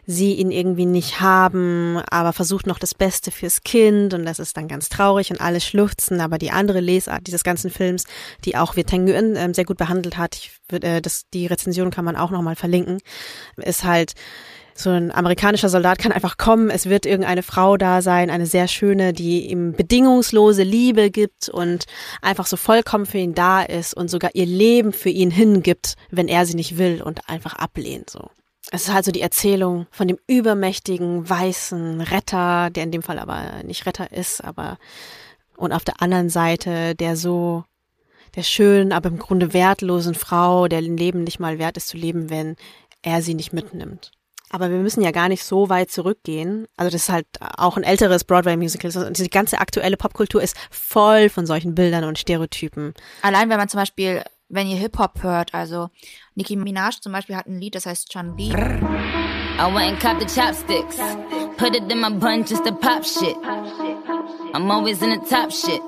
sie 0.07 0.35
ihn 0.35 0.51
irgendwie 0.51 0.85
nicht 0.85 1.21
haben, 1.21 1.99
aber 2.11 2.35
versucht 2.35 2.67
noch 2.67 2.79
das 2.79 2.95
Beste 2.95 3.31
fürs 3.31 3.63
Kind 3.63 4.13
und 4.13 4.27
das 4.27 4.39
ist 4.39 4.57
dann 4.57 4.69
ganz 4.69 4.91
traurig 4.91 5.31
und 5.31 5.41
alle 5.41 5.61
schluchzen, 5.61 6.21
aber 6.21 6.37
die 6.37 6.51
andere 6.51 6.81
Lesart 6.81 7.27
dieses 7.27 7.43
ganzen 7.43 7.71
Films, 7.71 8.05
die 8.45 8.57
auch 8.57 8.75
Thanh 8.75 9.05
Nguyen 9.05 9.35
ähm, 9.37 9.55
sehr 9.55 9.65
gut 9.65 9.79
behandelt 9.79 10.19
hat, 10.19 10.37
ich 10.37 10.53
äh, 10.73 11.01
das, 11.01 11.25
die 11.33 11.47
Rezension 11.47 11.91
kann 11.91 12.05
man 12.05 12.17
auch 12.17 12.31
nochmal 12.31 12.57
verlinken, 12.57 12.99
ist 13.57 13.85
halt 13.85 14.13
so 14.77 14.91
ein 14.91 15.13
amerikanischer 15.13 15.69
Soldat 15.69 15.99
kann 15.99 16.13
einfach 16.13 16.37
kommen, 16.37 16.69
es 16.69 16.89
wird 16.89 17.07
irgendeine 17.07 17.43
Frau 17.43 17.77
da 17.77 18.03
sein, 18.03 18.29
eine 18.29 18.47
sehr 18.47 18.67
schöne, 18.67 19.13
die 19.13 19.49
ihm 19.51 19.73
bedingungslose 19.73 20.65
Liebe 20.65 21.11
gibt 21.11 21.49
und 21.49 21.85
einfach 22.23 22.47
so 22.47 22.57
vollkommen 22.57 23.07
für 23.07 23.19
ihn 23.19 23.35
da 23.35 23.63
ist 23.63 23.95
und 23.95 24.11
sogar 24.11 24.33
ihr 24.35 24.47
Leben 24.47 24.93
für 24.93 25.11
ihn 25.11 25.31
hingibt, 25.31 25.95
wenn 26.11 26.29
er 26.29 26.45
sie 26.45 26.55
nicht 26.57 26.77
will 26.77 27.03
und 27.03 27.29
einfach 27.29 27.55
ablehnt 27.55 28.11
so. 28.11 28.31
Es 28.73 28.89
ist 28.89 28.93
halt 28.93 29.05
so 29.05 29.13
die 29.13 29.21
Erzählung 29.21 29.87
von 29.91 30.09
dem 30.09 30.19
übermächtigen 30.27 31.29
weißen 31.29 32.01
Retter, 32.01 32.71
der 32.71 32.85
in 32.85 32.91
dem 32.91 33.03
Fall 33.03 33.19
aber 33.19 33.63
nicht 33.63 33.87
Retter 33.87 34.11
ist, 34.11 34.43
aber 34.43 34.79
und 35.57 35.73
auf 35.73 35.85
der 35.85 36.03
anderen 36.03 36.31
Seite 36.31 36.97
der 36.97 37.17
so 37.17 37.65
der 38.35 38.43
schönen, 38.43 38.93
aber 38.93 39.11
im 39.11 39.19
Grunde 39.19 39.53
wertlosen 39.53 40.15
Frau, 40.15 40.67
der 40.67 40.81
Leben 40.81 41.23
nicht 41.23 41.39
mal 41.39 41.61
wert 41.61 41.77
ist 41.77 41.87
zu 41.87 41.97
leben, 41.97 42.31
wenn 42.31 42.57
er 43.03 43.23
sie 43.23 43.35
nicht 43.35 43.53
mitnimmt. 43.53 44.11
Aber 44.55 44.71
wir 44.71 44.79
müssen 44.79 45.03
ja 45.03 45.11
gar 45.11 45.29
nicht 45.29 45.43
so 45.43 45.69
weit 45.69 45.91
zurückgehen. 45.91 46.69
Also 46.77 46.93
das 46.93 47.03
ist 47.03 47.09
halt 47.09 47.27
auch 47.59 47.77
ein 47.77 47.83
älteres 47.83 48.23
Broadway-Musical. 48.23 48.87
Also 48.95 49.11
Die 49.11 49.29
ganze 49.29 49.59
aktuelle 49.59 49.97
Popkultur 49.97 50.41
ist 50.41 50.57
voll 50.71 51.29
von 51.29 51.45
solchen 51.45 51.75
Bildern 51.75 52.05
und 52.05 52.21
Stereotypen. 52.21 52.95
Allein 53.23 53.51
wenn 53.51 53.57
man 53.57 53.69
zum 53.69 53.81
Beispiel, 53.81 54.23
wenn 54.49 54.69
ihr 54.69 54.77
Hip-Hop 54.77 55.25
hört, 55.25 55.55
also 55.55 55.89
Nicki 56.37 56.55
Minaj 56.55 57.01
zum 57.01 57.11
Beispiel 57.11 57.35
hat 57.35 57.49
ein 57.49 57.59
Lied, 57.59 57.75
das 57.75 57.87
heißt 57.87 58.13
Chun 58.13 58.37
Li. 58.39 58.51
I 58.51 59.75
went 59.75 59.91
and 59.91 60.01
copped 60.01 60.21
the 60.21 60.41
chopsticks. 60.41 60.99
Put 61.57 61.75
it 61.75 61.91
in 61.91 62.01
my 62.01 62.11
bun 62.11 62.45
just 62.45 62.65
to 62.65 62.71
pop 62.71 63.05
shit. 63.05 63.37
I'm 64.55 64.71
always 64.71 65.03
in 65.03 65.11
the 65.11 65.29
top 65.29 65.51
shit. 65.51 65.81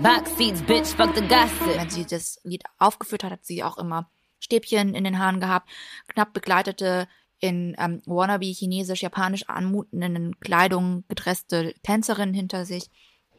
Box 0.00 0.30
seats, 0.36 0.60
bitch, 0.60 0.94
fuck 0.94 1.14
the 1.16 1.22
gossip. 1.22 1.78
Wenn 1.78 1.88
sie 1.88 2.04
das 2.04 2.38
Lied 2.44 2.64
aufgeführt 2.78 3.24
hat, 3.24 3.32
hat 3.32 3.46
sie 3.46 3.64
auch 3.64 3.78
immer 3.78 4.10
Stäbchen 4.40 4.94
in 4.94 5.04
den 5.04 5.18
Haaren 5.18 5.40
gehabt, 5.40 5.70
knapp 6.08 6.34
begleitete 6.34 7.08
in 7.44 7.76
ähm, 7.78 8.00
wannabe 8.06 8.46
chinesisch-japanisch 8.46 9.50
anmutenden 9.50 10.40
Kleidung 10.40 11.04
gedresste 11.08 11.74
Tänzerin 11.82 12.32
hinter 12.32 12.64
sich. 12.64 12.88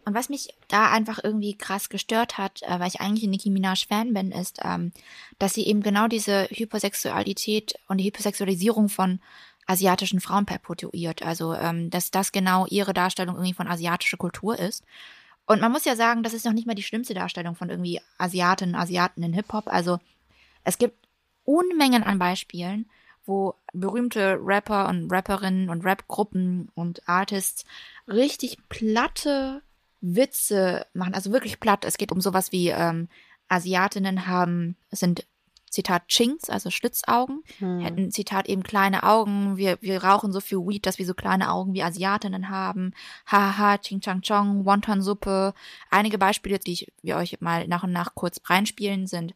Und 0.06 0.14
was 0.14 0.30
mich 0.30 0.49
da 0.68 0.91
einfach 0.91 1.19
irgendwie 1.23 1.57
krass 1.57 1.90
gestört 1.90 2.38
hat, 2.38 2.61
äh, 2.61 2.80
weil 2.80 2.90
ich 2.90 3.02
eigentlich 3.02 3.23
ein 3.23 3.32
Nicki 3.32 3.49
Minaj 3.49 3.88
Fan 3.88 4.14
bin, 4.14 4.32
ist, 4.32 4.60
ähm, 4.64 4.91
dass 5.40 5.56
sie 5.56 5.65
eben 5.65 5.82
genau 5.82 6.07
diese 6.07 6.48
Hypersexualität 6.52 7.80
und 7.88 7.98
die 7.98 8.03
Hypersexualisierung 8.03 8.90
von 8.90 9.19
asiatischen 9.65 10.22
Frauen 10.22 10.45
perpetuiert. 10.45 11.23
Also, 11.23 11.56
ähm, 11.56 11.90
dass 11.90 12.11
das 12.11 12.32
genau 12.32 12.68
ihre 12.68 12.94
Darstellung 12.94 13.38
irgendwie 13.38 13.56
von 13.56 13.68
asiatischer 13.68 14.18
Kultur 14.18 14.60
ist. 14.60 14.84
Und 15.48 15.61
man 15.61 15.72
muss 15.72 15.86
ja 15.86 15.95
sagen, 15.95 16.22
das 16.22 16.36
ist 16.36 16.45
noch 16.45 16.53
nicht 16.53 16.68
mal 16.68 16.76
die 16.76 16.84
schlimmste 16.84 17.15
Darstellung 17.15 17.56
von 17.56 17.72
irgendwie 17.72 17.99
Asiatinnen, 18.19 18.76
Asiaten 18.76 19.23
in 19.23 19.34
Hip-Hop. 19.34 19.65
Also 19.65 19.98
es 20.64 20.77
gibt 20.77 21.07
Unmengen 21.44 22.03
an 22.03 22.19
Beispielen, 22.19 22.88
wo 23.26 23.56
berühmte 23.73 24.38
Rapper 24.41 24.88
und 24.88 25.11
Rapperinnen 25.11 25.69
und 25.69 25.85
Rapgruppen 25.85 26.69
und 26.76 27.07
Artists 27.07 27.65
richtig 28.07 28.57
platte 28.69 29.61
Witze 30.02 30.85
machen, 30.93 31.14
also 31.14 31.31
wirklich 31.31 31.60
platt. 31.60 31.85
Es 31.85 31.97
geht 31.97 32.11
um 32.11 32.22
sowas 32.22 32.52
wie 32.52 32.69
ähm, 32.69 33.10
Asiatinnen 33.47 34.27
haben, 34.27 34.76
sind 34.91 35.26
Zitat 35.69 36.07
Chinks, 36.07 36.49
also 36.49 36.72
Schlitzaugen, 36.72 37.43
Hm. 37.60 37.80
hätten 37.80 38.11
Zitat 38.11 38.47
eben 38.47 38.64
kleine 38.64 39.03
Augen. 39.03 39.57
Wir, 39.57 39.77
wir 39.81 40.03
rauchen 40.03 40.31
so 40.31 40.39
viel 40.39 40.60
Weed, 40.60 40.85
dass 40.85 40.99
wir 40.99 41.06
so 41.06 41.14
kleine 41.14 41.52
Augen 41.52 41.73
wie 41.73 41.84
Asiatinnen 41.84 42.49
haben. 42.49 42.93
Hahaha, 43.26 43.77
Ching 43.80 43.99
Chang 43.99 44.22
Chong, 44.22 44.65
Wonton-Suppe. 44.65 45.53
Einige 45.89 46.18
Beispiele, 46.18 46.60
die 46.60 46.73
ich, 46.73 46.93
wir 47.02 47.18
euch 47.18 47.41
mal 47.41 47.68
nach 47.68 47.84
und 47.84 47.91
nach 47.91 48.15
kurz 48.15 48.39
reinspielen, 48.45 49.06
sind 49.06 49.34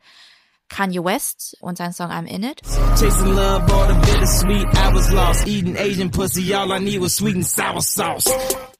Kanye 0.69 1.03
West 1.03 1.57
und 1.61 1.77
sein 1.77 1.91
Song 1.93 2.09
I'm 2.11 2.25
In 2.25 2.43
It. 2.43 2.61
Chasing 2.97 3.35
love, 3.35 3.71
all 3.71 3.87
the 3.87 3.95
bittersweet. 4.05 4.65
I 4.75 4.93
was 4.93 5.11
lost. 5.11 5.47
Eating 5.47 5.75
Asian 5.77 6.09
pussy, 6.09 6.53
all 6.53 6.71
I 6.71 6.79
need 6.79 7.01
was 7.01 7.15
sweet 7.15 7.35
and 7.35 7.45
sour 7.45 7.81
sauce. 7.81 8.25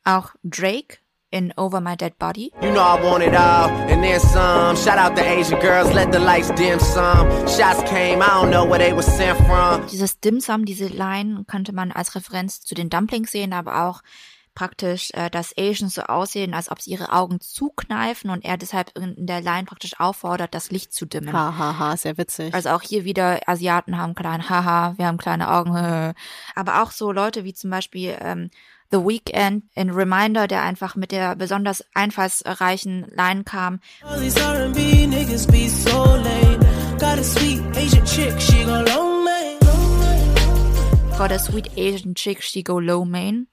Auch 0.06 0.30
Drake 0.44 0.99
in 1.32 1.53
Over 1.57 1.82
My 1.82 1.95
Dead 1.95 2.18
Body. 2.18 2.52
You 2.61 2.72
know 2.72 2.82
I 2.82 2.99
want 3.03 3.24
it 3.24 3.36
all, 3.36 3.70
and 3.90 4.03
then 4.03 4.20
some. 4.20 4.76
Shout 4.76 4.98
out 4.98 5.16
the 5.16 5.24
Asian 5.24 5.60
girls, 5.60 5.94
let 5.94 6.11
the 6.11 6.20
lights 6.20 6.49
dim 6.52 6.80
some. 6.80 7.28
Shots 7.48 7.84
came, 7.90 8.22
I 8.22 8.28
don't 8.28 8.49
know 8.49 8.66
where 8.66 8.80
they 8.80 8.94
were 8.94 9.03
sent 9.03 9.38
from. 9.45 9.86
Dieses 9.91 10.20
Dim 10.20 10.40
Sum, 10.40 10.66
diese 10.66 10.88
Line 10.88 11.45
könnte 11.48 11.74
man 11.74 11.91
als 11.91 12.16
Referenz 12.16 12.61
zu 12.61 12.76
den 12.76 12.90
Dumplings 12.90 13.32
sehen, 13.32 13.53
aber 13.53 13.84
auch 13.88 14.02
praktisch, 14.60 15.11
äh, 15.14 15.30
dass 15.30 15.57
Asians 15.57 15.94
so 15.94 16.02
aussehen, 16.02 16.53
als 16.53 16.69
ob 16.69 16.81
sie 16.81 16.91
ihre 16.91 17.14
Augen 17.14 17.40
zukneifen 17.40 18.30
und 18.30 18.44
er 18.44 18.57
deshalb 18.57 18.91
in 18.98 19.26
der 19.26 19.40
Line 19.40 19.64
praktisch 19.64 19.98
auffordert, 20.02 20.53
das 20.53 20.69
Licht 20.69 20.91
zu 20.91 21.06
dimmen. 21.06 21.31
Ha, 21.31 21.57
ha, 21.57 21.80
ha, 21.80 21.95
sehr 21.95 22.18
witzig. 22.18 22.53
Also 22.53 22.72
auch 22.72 22.81
hier 22.81 23.06
wieder, 23.06 23.40
Asiaten 23.48 23.98
haben 23.98 24.15
kleine 24.15 24.49
Haha, 24.49 24.95
wir 24.98 25.06
haben 25.07 25.18
kleine 25.18 25.49
Augen. 25.49 26.14
Aber 26.56 26.84
auch 26.84 26.91
so 26.91 27.14
Leute 27.14 27.45
wie 27.45 27.53
zum 27.53 27.69
Beispiel 27.69 28.18
ähm, 28.19 28.49
The 28.91 28.98
Weeknd 28.98 29.64
in 29.76 29.91
Reminder, 29.91 30.45
der 30.45 30.64
einfach 30.64 30.98
mit 30.98 31.14
der 31.14 31.38
besonders 31.38 31.86
einfallsreichen 31.94 33.06
Line 33.15 33.45
kam. 33.45 33.80
Got 41.18 41.31
a 41.31 41.38
the 41.38 41.40
sweet 41.40 41.68
Asian 41.77 42.14
chick, 42.15 42.41
she 42.41 42.64
go 42.64 42.80
low 42.80 43.06
main. 43.06 43.48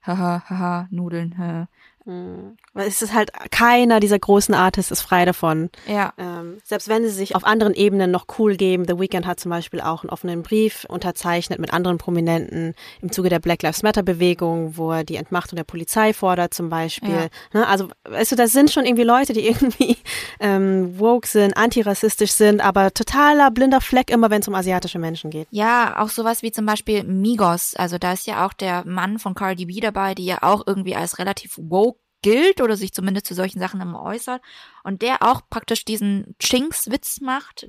Haha, 0.00 0.38
haha, 0.46 0.88
Nudeln, 0.90 1.32
hä. 1.32 1.66
Mhm. 2.10 2.56
Weil 2.72 2.88
es 2.88 3.02
ist 3.02 3.14
halt, 3.14 3.30
keiner 3.50 4.00
dieser 4.00 4.18
großen 4.18 4.54
Artists 4.54 4.90
ist 4.90 5.02
frei 5.02 5.24
davon. 5.24 5.70
Ja. 5.86 6.12
Ähm, 6.18 6.58
selbst 6.64 6.88
wenn 6.88 7.04
sie 7.04 7.10
sich 7.10 7.36
auf 7.36 7.44
anderen 7.44 7.74
Ebenen 7.74 8.10
noch 8.10 8.26
cool 8.38 8.56
geben, 8.56 8.84
The 8.86 8.98
Weeknd 8.98 9.26
hat 9.26 9.38
zum 9.38 9.50
Beispiel 9.50 9.80
auch 9.80 10.02
einen 10.02 10.10
offenen 10.10 10.42
Brief 10.42 10.84
unterzeichnet 10.88 11.60
mit 11.60 11.72
anderen 11.72 11.98
Prominenten 11.98 12.74
im 13.00 13.12
Zuge 13.12 13.28
der 13.28 13.38
Black 13.38 13.62
Lives 13.62 13.82
Matter 13.82 14.02
Bewegung, 14.02 14.76
wo 14.76 14.90
er 14.90 15.04
die 15.04 15.16
Entmachtung 15.16 15.56
der 15.56 15.64
Polizei 15.64 16.12
fordert 16.12 16.52
zum 16.52 16.68
Beispiel. 16.68 17.30
Ne? 17.52 17.66
Also, 17.66 17.88
weißt 18.08 18.32
du, 18.32 18.36
das 18.36 18.52
sind 18.52 18.70
schon 18.70 18.84
irgendwie 18.84 19.04
Leute, 19.04 19.32
die 19.32 19.46
irgendwie 19.46 19.96
ähm, 20.40 20.98
woke 20.98 21.28
sind, 21.28 21.56
antirassistisch 21.56 22.32
sind, 22.32 22.60
aber 22.60 22.92
totaler 22.92 23.50
blinder 23.50 23.80
Fleck 23.80 24.10
immer, 24.10 24.30
wenn 24.30 24.40
es 24.40 24.48
um 24.48 24.54
asiatische 24.54 24.98
Menschen 24.98 25.30
geht. 25.30 25.46
Ja, 25.50 26.00
auch 26.00 26.08
sowas 26.08 26.42
wie 26.42 26.50
zum 26.50 26.66
Beispiel 26.66 27.04
Migos. 27.04 27.74
Also 27.76 27.98
da 27.98 28.12
ist 28.12 28.26
ja 28.26 28.46
auch 28.46 28.52
der 28.52 28.84
Mann 28.84 29.18
von 29.20 29.34
Cardi 29.34 29.66
B 29.66 29.78
dabei, 29.80 30.14
die 30.14 30.24
ja 30.24 30.38
auch 30.42 30.66
irgendwie 30.66 30.96
als 30.96 31.18
relativ 31.18 31.56
woke 31.56 31.99
gilt 32.22 32.60
oder 32.60 32.76
sich 32.76 32.92
zumindest 32.92 33.26
zu 33.26 33.34
solchen 33.34 33.58
Sachen 33.60 33.80
immer 33.80 34.02
äußert. 34.02 34.42
Und 34.84 35.02
der 35.02 35.22
auch 35.22 35.42
praktisch 35.48 35.84
diesen 35.84 36.34
Chinks-Witz 36.40 37.20
macht. 37.20 37.66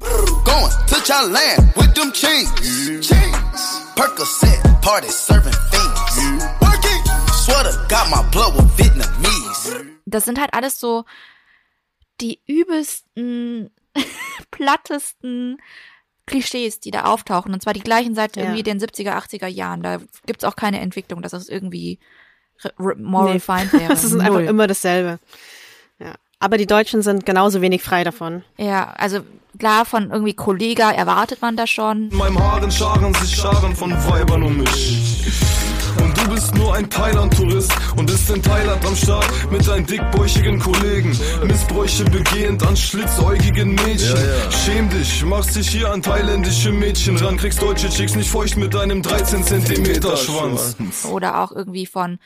Das 10.06 10.26
sind 10.26 10.40
halt 10.40 10.54
alles 10.54 10.80
so 10.80 11.06
die 12.20 12.42
übelsten, 12.46 13.72
plattesten 14.52 15.58
Klischees, 16.28 16.80
die 16.80 16.92
da 16.92 17.06
auftauchen. 17.06 17.54
Und 17.54 17.62
zwar 17.62 17.74
die 17.74 17.82
gleichen 17.82 18.16
seit 18.16 18.36
Ja. 18.36 18.44
irgendwie 18.44 18.64
den 18.64 18.80
70er, 18.80 19.14
80er 19.18 19.48
Jahren. 19.48 19.82
Da 19.82 20.00
gibt's 20.26 20.44
auch 20.44 20.56
keine 20.56 20.80
Entwicklung, 20.80 21.22
dass 21.22 21.32
das 21.32 21.50
irgendwie 21.50 22.00
more 22.78 23.26
Nee. 23.26 23.34
refined 23.34 23.72
wäre. 23.74 23.90
Das 23.90 24.04
ist 24.04 24.14
einfach 24.14 24.34
Null. 24.40 24.44
immer 24.44 24.68
dasselbe. 24.68 25.20
Ja. 26.00 26.14
Aber 26.40 26.58
die 26.58 26.68
Deutschen 26.68 27.02
sind 27.02 27.26
genauso 27.26 27.62
wenig 27.62 27.84
frei 27.84 28.04
davon. 28.04 28.44
Ja, 28.58 28.94
also 28.98 29.20
klar, 29.60 29.86
von 29.86 30.10
irgendwie 30.12 30.34
Kollega 30.34 30.92
erwartet 30.92 31.42
man 31.42 31.56
das 31.56 31.70
schon. 31.70 32.10
In 32.10 32.18
meinem 32.18 32.40
Haaren 32.40 32.72
scharen 32.72 33.14
sich 33.16 33.36
Scharen 33.36 33.76
von 33.76 33.92
Weibern 33.92 34.44
um 34.44 34.58
mich. 34.58 35.08
Und 36.02 36.18
du 36.18 36.30
bist 36.34 36.56
nur 36.56 36.74
ein 36.74 36.90
Thailand-Tourist 36.90 37.72
und 37.98 38.06
bist 38.06 38.30
in 38.30 38.42
Thailand 38.42 38.84
am 38.86 38.96
Start 38.96 39.26
mit 39.52 39.68
deinen 39.68 39.86
dickbäuchigen 39.86 40.58
Kollegen. 40.58 41.10
Missbräuche 41.46 42.06
begehend 42.06 42.66
an 42.66 42.76
schlitzäugigen 42.78 43.76
Mädchen. 43.76 44.18
Schäm 44.50 44.90
dich, 44.90 45.24
machst 45.26 45.56
dich 45.58 45.68
hier 45.70 45.92
an 45.92 46.02
thailändische 46.02 46.72
Mädchen 46.72 47.18
ran, 47.18 47.38
kriegst 47.38 47.62
deutsche 47.62 47.90
Chicks 47.90 48.16
nicht 48.16 48.30
feucht 48.32 48.56
mit 48.58 48.74
deinem 48.74 49.02
13 49.04 49.44
Zentimeter 49.44 50.16
Schwanz. 50.18 50.76
Oder 51.12 51.42
auch 51.44 51.52
irgendwie 51.52 51.86
von 51.86 52.20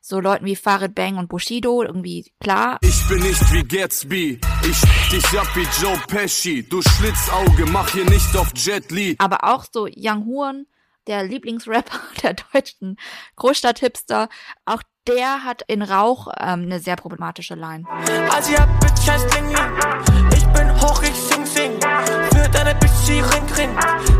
so 0.00 0.20
Leuten 0.20 0.44
wie 0.44 0.56
Farid 0.56 0.94
Bang 0.94 1.16
und 1.16 1.28
Bushido, 1.28 1.82
irgendwie 1.82 2.32
klar. 2.40 2.78
Ich 2.82 3.08
bin 3.08 3.20
nicht 3.20 3.52
wie 3.52 3.62
Gatsby, 3.62 4.40
ich 4.62 4.80
dich 5.10 5.38
ab 5.38 5.48
wie 5.54 5.66
Joe 5.82 5.98
Pesci. 6.06 6.66
Du 6.68 6.80
Schlitzauge, 6.82 7.66
mach 7.66 7.90
hier 7.90 8.04
nicht 8.04 8.36
auf 8.36 8.52
Jet 8.54 8.90
Li. 8.90 9.16
Aber 9.18 9.44
auch 9.44 9.64
so 9.70 9.86
Young 9.96 10.26
Horn, 10.26 10.66
der 11.06 11.24
Lieblingsrapper 11.24 12.00
der 12.22 12.34
deutschen 12.34 12.96
Großstadt-Hipster, 13.36 14.28
auch 14.64 14.82
der 15.06 15.44
hat 15.44 15.62
in 15.66 15.82
Rauch 15.82 16.28
ähm, 16.38 16.62
eine 16.62 16.80
sehr 16.80 16.96
problematische 16.96 17.54
Line. 17.54 17.84
Bitch 17.84 19.08
heißt 19.08 19.34
Ling 19.34 19.48
Ling. 19.48 20.28
Ich 20.32 20.46
bin 20.48 20.80
hoch, 20.80 21.02
ich 21.02 21.14
sing 21.14 21.46
sing. 21.46 21.80
Für 21.80 22.48
deine 22.50 22.74
Bitch 22.74 22.92
sie 23.04 23.20
ring 23.20 23.46
ring. 23.56 23.70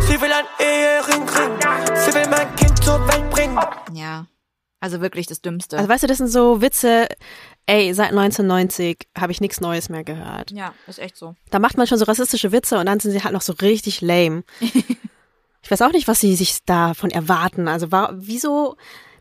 Sie 0.01 0.21
will 0.21 0.33
ein 0.33 0.47
Ehering 0.59 1.29
ring. 1.29 1.95
Sie 1.95 2.15
will 2.15 2.29
mein 2.31 2.55
Kind 2.57 2.83
zur 2.83 3.07
Welt 3.07 3.31
bringen. 3.31 3.59
Ja, 3.93 4.27
also 4.81 5.01
wirklich 5.01 5.27
das 5.27 5.41
Dümmste. 5.41 5.77
Also 5.77 5.89
weißt 5.89 6.03
du, 6.05 6.07
das 6.07 6.19
sind 6.19 6.29
so 6.29 6.61
Witze, 6.63 7.09
ey, 7.67 7.93
seit 7.95 8.11
1990 8.11 9.09
habe 9.19 9.33
ich 9.33 9.41
nichts 9.41 9.61
Neues 9.61 9.89
mehr 9.89 10.05
gehört. 10.05 10.51
ja, 10.53 10.73
ist 10.87 10.99
echt 10.99 11.17
so. 11.17 11.35
Da 11.51 11.59
macht 11.59 11.77
man 11.77 11.87
schon 11.87 11.99
so 11.99 12.05
rassistische 12.05 12.53
Witze 12.53 12.79
und 12.79 12.87
dann 12.87 13.01
sind 13.01 13.13
sie 13.13 13.23
halt 13.23 13.33
noch 13.35 13.43
so 13.43 13.53
richtig 13.55 14.01
lame. 14.01 14.45
ich 14.61 15.71
weiß 15.71 15.83
auch 15.83 15.93
nicht, 15.93 16.09
was 16.09 16.21
sie 16.21 16.35
sich 16.37 16.65
davon 16.65 17.11
erwarten. 17.11 17.69
Also 17.69 17.91
war, 17.93 18.13
wieso, 18.15 18.77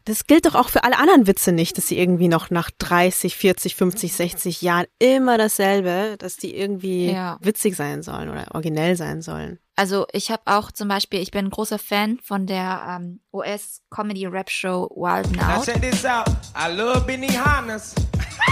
das 0.06 0.26
gilt 0.28 0.46
doch 0.46 0.56
auch 0.56 0.70
für 0.70 0.84
alle 0.84 0.98
anderen 1.00 1.28
Witze 1.28 1.52
nicht, 1.52 1.78
dass 1.78 1.88
sie 1.88 1.98
irgendwie 2.00 2.28
noch 2.30 2.50
nach 2.50 2.70
30, 2.78 3.36
40, 3.36 3.76
50, 3.76 4.14
60 4.14 4.62
Jahren 4.62 4.86
immer 5.00 5.38
dasselbe, 5.38 6.16
dass 6.18 6.38
die 6.38 6.56
irgendwie 6.56 7.12
Ja. 7.12 7.38
witzig 7.42 7.76
sein 7.76 8.04
sollen 8.04 8.30
oder 8.30 8.46
originell 8.54 8.96
sein 8.96 9.22
sollen. 9.22 9.60
Also 9.80 10.08
ich 10.12 10.32
habe 10.32 10.42
auch 10.46 10.72
zum 10.72 10.88
Beispiel, 10.88 11.20
ich 11.22 11.30
bin 11.30 11.46
ein 11.46 11.50
großer 11.52 11.78
Fan 11.78 12.18
von 12.24 12.48
der 12.48 12.82
ähm, 13.00 13.20
US-Comedy-Rap-Show 13.32 14.90
Wild 14.96 15.28
'N 15.28 15.34
Now 15.34 15.58
Out. 15.60 15.66
check 15.66 15.80
this 15.82 16.04
out. 16.04 16.28
I 16.56 16.74
love 16.74 17.06
Benihana's. 17.06 17.94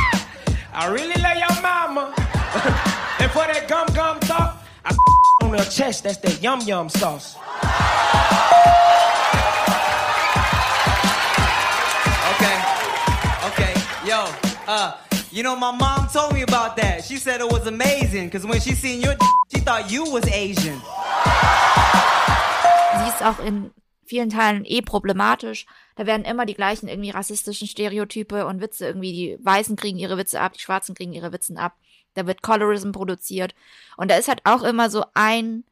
I 0.72 0.86
really 0.88 1.20
love 1.20 1.36
your 1.38 1.62
mama. 1.64 2.14
and 3.20 3.32
for 3.32 3.44
that 3.48 3.66
gum 3.68 3.88
gum 3.96 4.20
talk, 4.20 4.58
I 4.86 4.96
on 5.44 5.58
her 5.58 5.66
chest. 5.66 6.04
That's 6.04 6.18
that 6.20 6.44
yum 6.44 6.62
yum 6.62 6.90
sauce. 6.90 7.36
Okay. 12.36 12.58
Okay. 13.48 13.74
Yo, 14.06 14.26
uh, 14.68 14.92
you 15.36 15.44
know, 15.44 15.56
my 15.56 15.72
mom 15.72 16.08
told 16.08 16.34
me 16.34 16.44
about 16.44 16.78
that. 16.78 17.04
She 17.04 17.18
said 17.18 17.42
it 17.42 17.52
was 17.52 17.68
amazing 17.68 18.28
because 18.28 18.48
when 18.48 18.62
she 18.62 18.74
seen 18.74 19.02
your 19.02 19.16
she 19.54 19.60
thought 19.60 19.92
you 19.92 20.06
was 20.06 20.26
Asian. 20.32 20.82
Sie 22.98 23.10
ist 23.10 23.22
auch 23.22 23.40
in 23.46 23.72
vielen 24.06 24.30
Teilen 24.30 24.64
eh 24.64 24.82
problematisch. 24.82 25.66
Da 25.98 26.06
werden 26.06 26.24
immer 26.24 26.46
die 26.46 26.54
gleichen 26.54 26.88
irgendwie 26.88 27.10
rassistischen 27.10 27.68
Stereotype 27.68 28.46
und 28.46 28.62
Witze 28.62 28.86
irgendwie, 28.86 29.12
die 29.12 29.38
Weißen 29.46 29.76
kriegen 29.76 30.00
ihre 30.00 30.18
Witze 30.18 30.40
ab, 30.40 30.54
die 30.54 30.62
Schwarzen 30.62 30.96
kriegen 30.96 31.12
ihre 31.12 31.34
Witze 31.34 31.58
ab. 31.58 31.76
Da 32.14 32.26
wird 32.28 32.42
Colorism 32.42 32.92
produziert. 32.92 33.54
Und 33.98 34.10
da 34.10 34.16
ist 34.16 34.30
halt 34.30 34.40
auch 34.46 34.64
immer 34.64 34.90
so 34.90 35.04
ein 35.16 35.66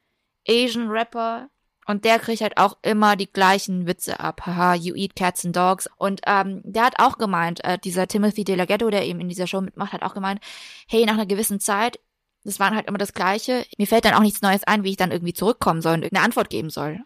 Asian 0.45 0.89
Rapper 0.89 1.49
und 1.85 2.05
der 2.05 2.19
kriegt 2.19 2.41
halt 2.41 2.57
auch 2.57 2.77
immer 2.81 3.15
die 3.15 3.31
gleichen 3.31 3.87
Witze 3.87 4.19
ab. 4.19 4.45
Haha, 4.45 4.75
you 4.75 4.95
eat 4.95 5.15
cats 5.15 5.45
and 5.45 5.55
dogs. 5.55 5.89
Und 5.97 6.21
ähm, 6.25 6.61
der 6.63 6.83
hat 6.83 6.95
auch 6.99 7.17
gemeint, 7.17 7.63
äh, 7.63 7.77
dieser 7.77 8.07
Timothy 8.07 8.43
De 8.43 8.55
La 8.55 8.65
Ghetto, 8.65 8.89
der 8.89 9.05
eben 9.05 9.19
in 9.19 9.29
dieser 9.29 9.47
Show 9.47 9.61
mitmacht, 9.61 9.93
hat 9.93 10.03
auch 10.03 10.13
gemeint, 10.13 10.41
hey, 10.87 11.05
nach 11.05 11.13
einer 11.13 11.25
gewissen 11.25 11.59
Zeit, 11.59 11.99
das 12.43 12.59
waren 12.59 12.75
halt 12.75 12.87
immer 12.87 12.97
das 12.97 13.13
Gleiche. 13.13 13.65
Mir 13.77 13.87
fällt 13.87 14.05
dann 14.05 14.13
auch 14.13 14.21
nichts 14.21 14.41
Neues 14.41 14.63
ein, 14.65 14.83
wie 14.83 14.91
ich 14.91 14.97
dann 14.97 15.11
irgendwie 15.11 15.33
zurückkommen 15.33 15.81
soll 15.81 15.93
und 15.93 16.03
irgendeine 16.03 16.25
Antwort 16.25 16.49
geben 16.49 16.69
soll. 16.69 16.99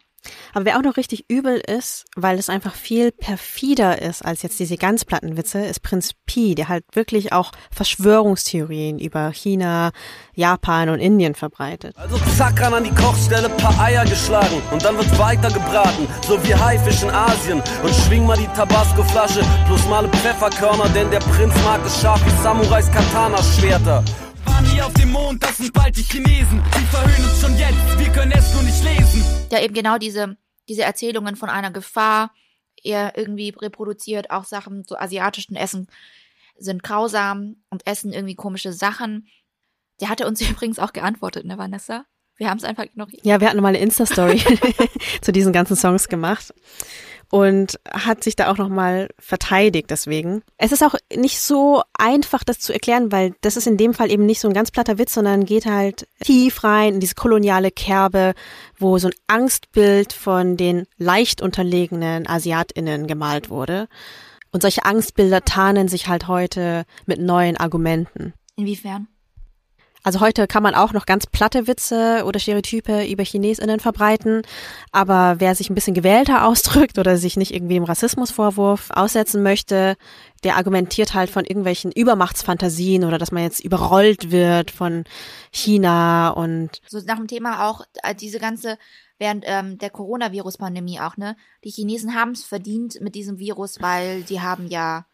Aber 0.54 0.64
wer 0.64 0.78
auch 0.78 0.82
noch 0.82 0.96
richtig 0.96 1.24
übel 1.28 1.60
ist, 1.66 2.04
weil 2.16 2.38
es 2.38 2.48
einfach 2.48 2.74
viel 2.74 3.12
perfider 3.12 4.00
ist 4.02 4.24
als 4.24 4.42
jetzt 4.42 4.58
diese 4.58 4.76
ganz 4.76 5.04
platten 5.04 5.36
Witze, 5.36 5.64
ist 5.64 5.82
Prinz 5.82 6.12
Pi, 6.26 6.54
der 6.54 6.68
halt 6.68 6.84
wirklich 6.92 7.32
auch 7.32 7.52
Verschwörungstheorien 7.70 8.98
über 8.98 9.30
China, 9.30 9.90
Japan 10.34 10.88
und 10.88 11.00
Indien 11.00 11.34
verbreitet. 11.34 11.96
Also 11.96 12.18
zack 12.36 12.60
ran 12.60 12.74
an 12.74 12.84
die 12.84 12.94
Kochstelle, 12.94 13.48
paar 13.48 13.78
Eier 13.80 14.04
geschlagen 14.04 14.62
und 14.70 14.84
dann 14.84 14.96
wird 14.96 15.18
weiter 15.18 15.50
gebraten, 15.50 16.06
so 16.26 16.42
wie 16.44 16.54
Haifisch 16.54 17.02
in 17.02 17.10
Asien. 17.10 17.62
Und 17.82 17.94
schwing 17.94 18.26
mal 18.26 18.36
die 18.36 18.48
Tabasco-Flasche, 18.48 19.40
plus 19.66 19.86
male 19.88 20.08
Pfefferkörner, 20.08 20.88
denn 20.90 21.10
der 21.10 21.20
Prinz 21.20 21.54
mag 21.64 21.80
es 21.84 22.00
scharf 22.00 22.20
wie 22.24 22.42
Samurais 22.42 22.90
Katana-Schwerter. 22.90 24.04
Hier 24.72 24.86
auf 24.86 24.94
dem 24.94 25.12
Mond, 25.12 25.42
das 25.42 25.56
sind 25.58 25.72
bald 25.72 25.96
die 25.96 26.02
Chinesen. 26.02 26.62
Sie 26.74 26.84
verhöhnen 26.86 27.28
uns 27.28 27.40
schon 27.40 27.56
jetzt, 27.58 27.98
wir 27.98 28.12
können 28.12 28.32
es 28.32 28.52
nur 28.54 28.62
nicht 28.62 28.82
lesen. 28.82 29.24
Ja, 29.50 29.60
eben 29.60 29.74
genau 29.74 29.98
diese, 29.98 30.36
diese 30.68 30.82
Erzählungen 30.82 31.36
von 31.36 31.48
einer 31.48 31.70
Gefahr, 31.70 32.32
er 32.82 33.16
irgendwie 33.16 33.50
reproduziert 33.50 34.30
auch 34.30 34.44
Sachen, 34.44 34.84
so 34.84 34.96
asiatischen 34.96 35.56
Essen 35.56 35.88
sind 36.58 36.82
grausam 36.82 37.56
und 37.70 37.86
essen 37.86 38.12
irgendwie 38.12 38.34
komische 38.34 38.72
Sachen. 38.72 39.28
Der 40.00 40.08
hatte 40.08 40.26
uns 40.26 40.40
übrigens 40.48 40.78
auch 40.78 40.92
geantwortet, 40.92 41.44
ne, 41.44 41.58
Vanessa? 41.58 42.04
Wir 42.38 42.50
haben 42.50 42.58
es 42.58 42.64
einfach 42.64 42.84
ignoriert. 42.84 43.24
Ja, 43.24 43.40
wir 43.40 43.48
hatten 43.48 43.60
mal 43.60 43.68
eine 43.68 43.80
Insta-Story 43.80 44.40
zu 45.20 45.32
diesen 45.32 45.52
ganzen 45.52 45.76
Songs 45.76 46.08
gemacht 46.08 46.54
und 47.30 47.78
hat 47.90 48.24
sich 48.24 48.36
da 48.36 48.50
auch 48.50 48.56
nochmal 48.56 49.08
verteidigt 49.18 49.90
deswegen. 49.90 50.42
Es 50.56 50.72
ist 50.72 50.82
auch 50.82 50.94
nicht 51.14 51.40
so 51.40 51.82
einfach, 51.98 52.44
das 52.44 52.60
zu 52.60 52.72
erklären, 52.72 53.12
weil 53.12 53.34
das 53.42 53.56
ist 53.56 53.66
in 53.66 53.76
dem 53.76 53.92
Fall 53.92 54.10
eben 54.10 54.24
nicht 54.24 54.40
so 54.40 54.48
ein 54.48 54.54
ganz 54.54 54.70
platter 54.70 54.98
Witz, 54.98 55.14
sondern 55.14 55.44
geht 55.44 55.66
halt 55.66 56.08
tief 56.22 56.64
rein 56.64 56.94
in 56.94 57.00
diese 57.00 57.16
koloniale 57.16 57.70
Kerbe, 57.70 58.34
wo 58.78 58.98
so 58.98 59.08
ein 59.08 59.14
Angstbild 59.26 60.12
von 60.12 60.56
den 60.56 60.86
leicht 60.96 61.42
unterlegenen 61.42 62.26
AsiatInnen 62.26 63.06
gemalt 63.06 63.50
wurde. 63.50 63.88
Und 64.50 64.62
solche 64.62 64.86
Angstbilder 64.86 65.44
tarnen 65.44 65.88
sich 65.88 66.08
halt 66.08 66.28
heute 66.28 66.84
mit 67.04 67.20
neuen 67.20 67.58
Argumenten. 67.58 68.32
Inwiefern? 68.56 69.08
Also 70.02 70.20
heute 70.20 70.46
kann 70.46 70.62
man 70.62 70.74
auch 70.74 70.92
noch 70.92 71.06
ganz 71.06 71.26
platte 71.26 71.66
Witze 71.66 72.22
oder 72.24 72.38
Stereotype 72.38 73.04
über 73.06 73.24
ChinesInnen 73.24 73.80
verbreiten, 73.80 74.42
aber 74.92 75.36
wer 75.38 75.54
sich 75.54 75.70
ein 75.70 75.74
bisschen 75.74 75.94
gewählter 75.94 76.46
ausdrückt 76.46 76.98
oder 76.98 77.16
sich 77.16 77.36
nicht 77.36 77.52
irgendwie 77.52 77.76
im 77.76 77.84
Rassismusvorwurf 77.84 78.90
aussetzen 78.90 79.42
möchte, 79.42 79.96
der 80.44 80.56
argumentiert 80.56 81.14
halt 81.14 81.30
von 81.30 81.44
irgendwelchen 81.44 81.90
Übermachtsfantasien 81.90 83.04
oder 83.04 83.18
dass 83.18 83.32
man 83.32 83.42
jetzt 83.42 83.60
überrollt 83.60 84.30
wird 84.30 84.70
von 84.70 85.04
China 85.50 86.30
und 86.30 86.80
So 86.86 87.00
nach 87.00 87.16
dem 87.16 87.26
Thema 87.26 87.68
auch 87.68 87.82
äh, 88.02 88.14
diese 88.14 88.38
ganze 88.38 88.78
während 89.18 89.44
ähm, 89.46 89.78
der 89.78 89.90
Coronavirus-Pandemie 89.90 91.00
auch, 91.00 91.16
ne? 91.16 91.36
Die 91.64 91.70
Chinesen 91.70 92.14
haben 92.14 92.32
es 92.32 92.44
verdient 92.44 93.00
mit 93.00 93.14
diesem 93.14 93.38
Virus, 93.38 93.80
weil 93.80 94.22
die 94.22 94.40
haben 94.40 94.68
ja 94.68 95.06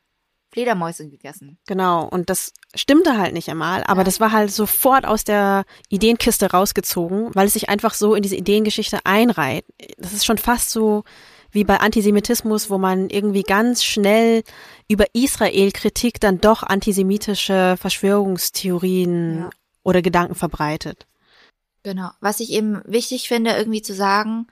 Fledermäuse 0.55 1.09
gegessen. 1.09 1.59
Genau, 1.67 2.07
und 2.09 2.31
das 2.31 2.53
stimmte 2.75 3.19
halt 3.19 3.35
nicht 3.35 3.49
einmal, 3.51 3.83
aber 3.85 4.05
das 4.05 4.21
war 4.21 4.33
halt 4.33 4.51
sofort 4.53 5.05
aus 5.05 5.25
der 5.25 5.65
Ideenkiste 5.89 6.51
rausgezogen, 6.53 7.35
weil 7.35 7.49
es 7.49 7.53
sich 7.55 7.69
einfach 7.69 7.93
so 7.93 8.15
in 8.15 8.23
diese 8.23 8.37
Ideengeschichte 8.37 9.01
einreiht. 9.05 9.65
Das 9.99 10.13
ist 10.13 10.25
schon 10.25 10.39
fast 10.39 10.71
so 10.71 11.05
wie 11.51 11.65
bei 11.65 11.79
Antisemitismus, 11.81 12.71
wo 12.71 12.79
man 12.79 13.11
irgendwie 13.11 13.43
ganz 13.43 13.85
schnell 13.85 14.43
über 14.89 15.07
Israel-Kritik 15.13 16.21
dann 16.21 16.41
doch 16.41 16.63
antisemitische 16.63 17.77
Verschwörungstheorien 17.79 19.39
Ja. 19.39 19.51
oder 19.83 20.03
Gedanken 20.03 20.35
verbreitet. 20.35 21.07
Genau. 21.83 22.11
Was 22.21 22.41
ich 22.41 22.51
eben 22.51 22.81
wichtig 22.87 23.29
finde, 23.29 23.53
irgendwie 23.53 23.83
zu 23.83 23.95
sagen, 23.95 24.47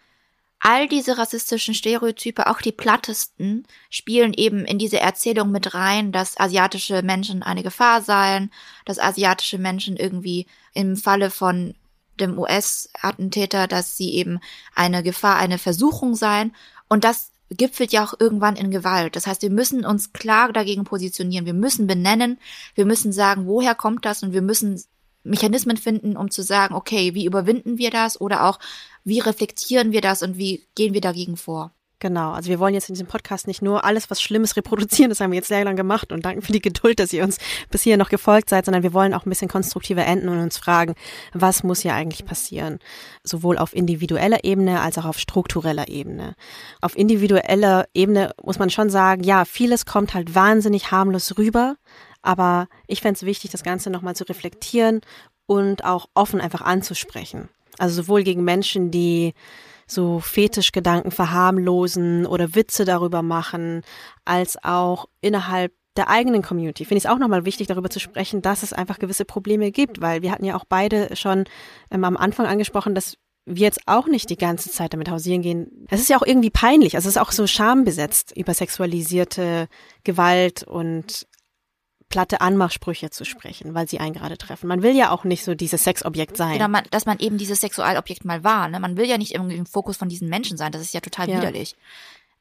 all 0.64 0.86
diese 0.86 1.18
rassistischen 1.18 1.74
Stereotype, 1.74 2.46
auch 2.46 2.60
die 2.60 2.70
plattesten, 2.70 3.66
spielen 3.90 4.32
eben 4.32 4.64
in 4.64 4.78
diese 4.78 5.00
Erzählung 5.00 5.50
mit 5.50 5.74
rein, 5.74 6.12
dass 6.12 6.38
asiatische 6.38 7.02
Menschen 7.02 7.42
eine 7.42 7.64
Gefahr 7.64 8.00
seien, 8.00 8.52
dass 8.84 9.00
asiatische 9.00 9.58
Menschen 9.58 9.96
irgendwie 9.96 10.46
im 10.72 10.96
Falle 10.96 11.30
von 11.30 11.74
dem 12.20 12.38
US-Attentäter, 12.38 13.66
dass 13.66 13.96
sie 13.96 14.14
eben 14.14 14.38
eine 14.72 15.02
Gefahr, 15.02 15.36
eine 15.36 15.58
Versuchung 15.58 16.14
seien. 16.14 16.54
Und 16.88 17.02
das 17.02 17.32
gipfelt 17.50 17.92
ja 17.92 18.04
auch 18.04 18.14
irgendwann 18.20 18.54
in 18.54 18.70
Gewalt. 18.70 19.16
Das 19.16 19.26
heißt, 19.26 19.42
wir 19.42 19.50
müssen 19.50 19.84
uns 19.84 20.12
klar 20.12 20.52
dagegen 20.52 20.84
positionieren. 20.84 21.44
Wir 21.44 21.54
müssen 21.54 21.88
benennen, 21.88 22.38
wir 22.76 22.86
müssen 22.86 23.12
sagen, 23.12 23.46
woher 23.46 23.74
kommt 23.74 24.04
das 24.04 24.22
und 24.22 24.32
wir 24.32 24.42
müssen 24.42 24.80
Mechanismen 25.24 25.76
finden, 25.76 26.16
um 26.16 26.30
zu 26.30 26.42
sagen, 26.42 26.74
okay, 26.74 27.14
wie 27.14 27.26
überwinden 27.26 27.78
wir 27.78 27.90
das 27.90 28.20
oder 28.20 28.44
auch, 28.44 28.58
wie 29.04 29.20
reflektieren 29.20 29.92
wir 29.92 30.00
das 30.00 30.22
und 30.22 30.36
wie 30.36 30.66
gehen 30.74 30.94
wir 30.94 31.00
dagegen 31.00 31.36
vor? 31.36 31.72
Genau, 32.02 32.32
also 32.32 32.50
wir 32.50 32.58
wollen 32.58 32.74
jetzt 32.74 32.88
in 32.88 32.96
diesem 32.96 33.06
Podcast 33.06 33.46
nicht 33.46 33.62
nur 33.62 33.84
alles, 33.84 34.10
was 34.10 34.20
Schlimmes 34.20 34.56
reproduzieren, 34.56 35.10
das 35.10 35.20
haben 35.20 35.30
wir 35.30 35.36
jetzt 35.36 35.46
sehr 35.46 35.64
lang 35.64 35.76
gemacht 35.76 36.10
und 36.10 36.24
danken 36.24 36.42
für 36.42 36.50
die 36.50 36.60
Geduld, 36.60 36.98
dass 36.98 37.12
ihr 37.12 37.22
uns 37.22 37.38
bis 37.70 37.82
hier 37.82 37.96
noch 37.96 38.08
gefolgt 38.08 38.50
seid, 38.50 38.64
sondern 38.64 38.82
wir 38.82 38.92
wollen 38.92 39.14
auch 39.14 39.24
ein 39.24 39.28
bisschen 39.28 39.46
konstruktiver 39.46 40.04
enden 40.04 40.28
und 40.28 40.40
uns 40.40 40.58
fragen, 40.58 40.96
was 41.32 41.62
muss 41.62 41.82
hier 41.82 41.94
eigentlich 41.94 42.24
passieren? 42.24 42.80
Sowohl 43.22 43.56
auf 43.56 43.72
individueller 43.72 44.42
Ebene 44.42 44.80
als 44.80 44.98
auch 44.98 45.04
auf 45.04 45.20
struktureller 45.20 45.86
Ebene. 45.86 46.34
Auf 46.80 46.98
individueller 46.98 47.86
Ebene 47.94 48.32
muss 48.42 48.58
man 48.58 48.70
schon 48.70 48.90
sagen, 48.90 49.22
ja, 49.22 49.44
vieles 49.44 49.86
kommt 49.86 50.12
halt 50.12 50.34
wahnsinnig 50.34 50.90
harmlos 50.90 51.38
rüber, 51.38 51.76
aber 52.20 52.66
ich 52.88 53.00
fände 53.00 53.18
es 53.18 53.22
wichtig, 53.22 53.52
das 53.52 53.62
Ganze 53.62 53.90
nochmal 53.90 54.16
zu 54.16 54.24
reflektieren 54.24 55.02
und 55.46 55.84
auch 55.84 56.06
offen 56.14 56.40
einfach 56.40 56.62
anzusprechen. 56.62 57.48
Also 57.78 58.02
sowohl 58.02 58.22
gegen 58.22 58.44
Menschen, 58.44 58.90
die 58.90 59.34
so 59.86 60.20
Fetischgedanken 60.20 61.10
verharmlosen 61.10 62.26
oder 62.26 62.54
Witze 62.54 62.84
darüber 62.84 63.22
machen, 63.22 63.82
als 64.24 64.62
auch 64.62 65.06
innerhalb 65.20 65.72
der 65.96 66.08
eigenen 66.08 66.42
Community. 66.42 66.84
Finde 66.84 66.98
ich 66.98 67.04
es 67.04 67.10
auch 67.10 67.18
nochmal 67.18 67.44
wichtig, 67.44 67.66
darüber 67.66 67.90
zu 67.90 68.00
sprechen, 68.00 68.40
dass 68.40 68.62
es 68.62 68.72
einfach 68.72 68.98
gewisse 68.98 69.24
Probleme 69.24 69.70
gibt, 69.70 70.00
weil 70.00 70.22
wir 70.22 70.32
hatten 70.32 70.44
ja 70.44 70.56
auch 70.56 70.64
beide 70.64 71.14
schon 71.16 71.44
ähm, 71.90 72.04
am 72.04 72.16
Anfang 72.16 72.46
angesprochen, 72.46 72.94
dass 72.94 73.18
wir 73.44 73.62
jetzt 73.62 73.80
auch 73.86 74.06
nicht 74.06 74.30
die 74.30 74.36
ganze 74.36 74.70
Zeit 74.70 74.94
damit 74.94 75.10
hausieren 75.10 75.42
gehen. 75.42 75.86
Es 75.90 76.00
ist 76.00 76.08
ja 76.08 76.16
auch 76.16 76.26
irgendwie 76.26 76.50
peinlich, 76.50 76.94
also 76.94 77.08
es 77.08 77.16
ist 77.16 77.20
auch 77.20 77.32
so 77.32 77.46
schambesetzt, 77.46 78.32
über 78.36 78.54
sexualisierte 78.54 79.68
Gewalt 80.04 80.62
und 80.62 81.26
platte 82.12 82.40
Anmachsprüche 82.42 83.10
zu 83.10 83.24
sprechen, 83.24 83.74
weil 83.74 83.88
sie 83.88 83.98
einen 83.98 84.12
gerade 84.12 84.36
treffen. 84.36 84.68
Man 84.68 84.82
will 84.82 84.94
ja 84.94 85.10
auch 85.10 85.24
nicht 85.24 85.44
so 85.44 85.54
dieses 85.54 85.82
Sexobjekt 85.82 86.36
sein. 86.36 86.54
Oder 86.56 86.68
man, 86.68 86.84
dass 86.90 87.06
man 87.06 87.18
eben 87.18 87.38
dieses 87.38 87.60
Sexualobjekt 87.62 88.24
mal 88.24 88.44
war. 88.44 88.68
Ne? 88.68 88.78
Man 88.78 88.96
will 88.98 89.06
ja 89.06 89.16
nicht 89.18 89.32
irgendwie 89.34 89.56
im 89.56 89.66
Fokus 89.66 89.96
von 89.96 90.08
diesen 90.10 90.28
Menschen 90.28 90.58
sein. 90.58 90.70
Das 90.72 90.82
ist 90.82 90.92
ja 90.94 91.00
total 91.00 91.28
Ja. 91.28 91.38
widerlich. 91.38 91.74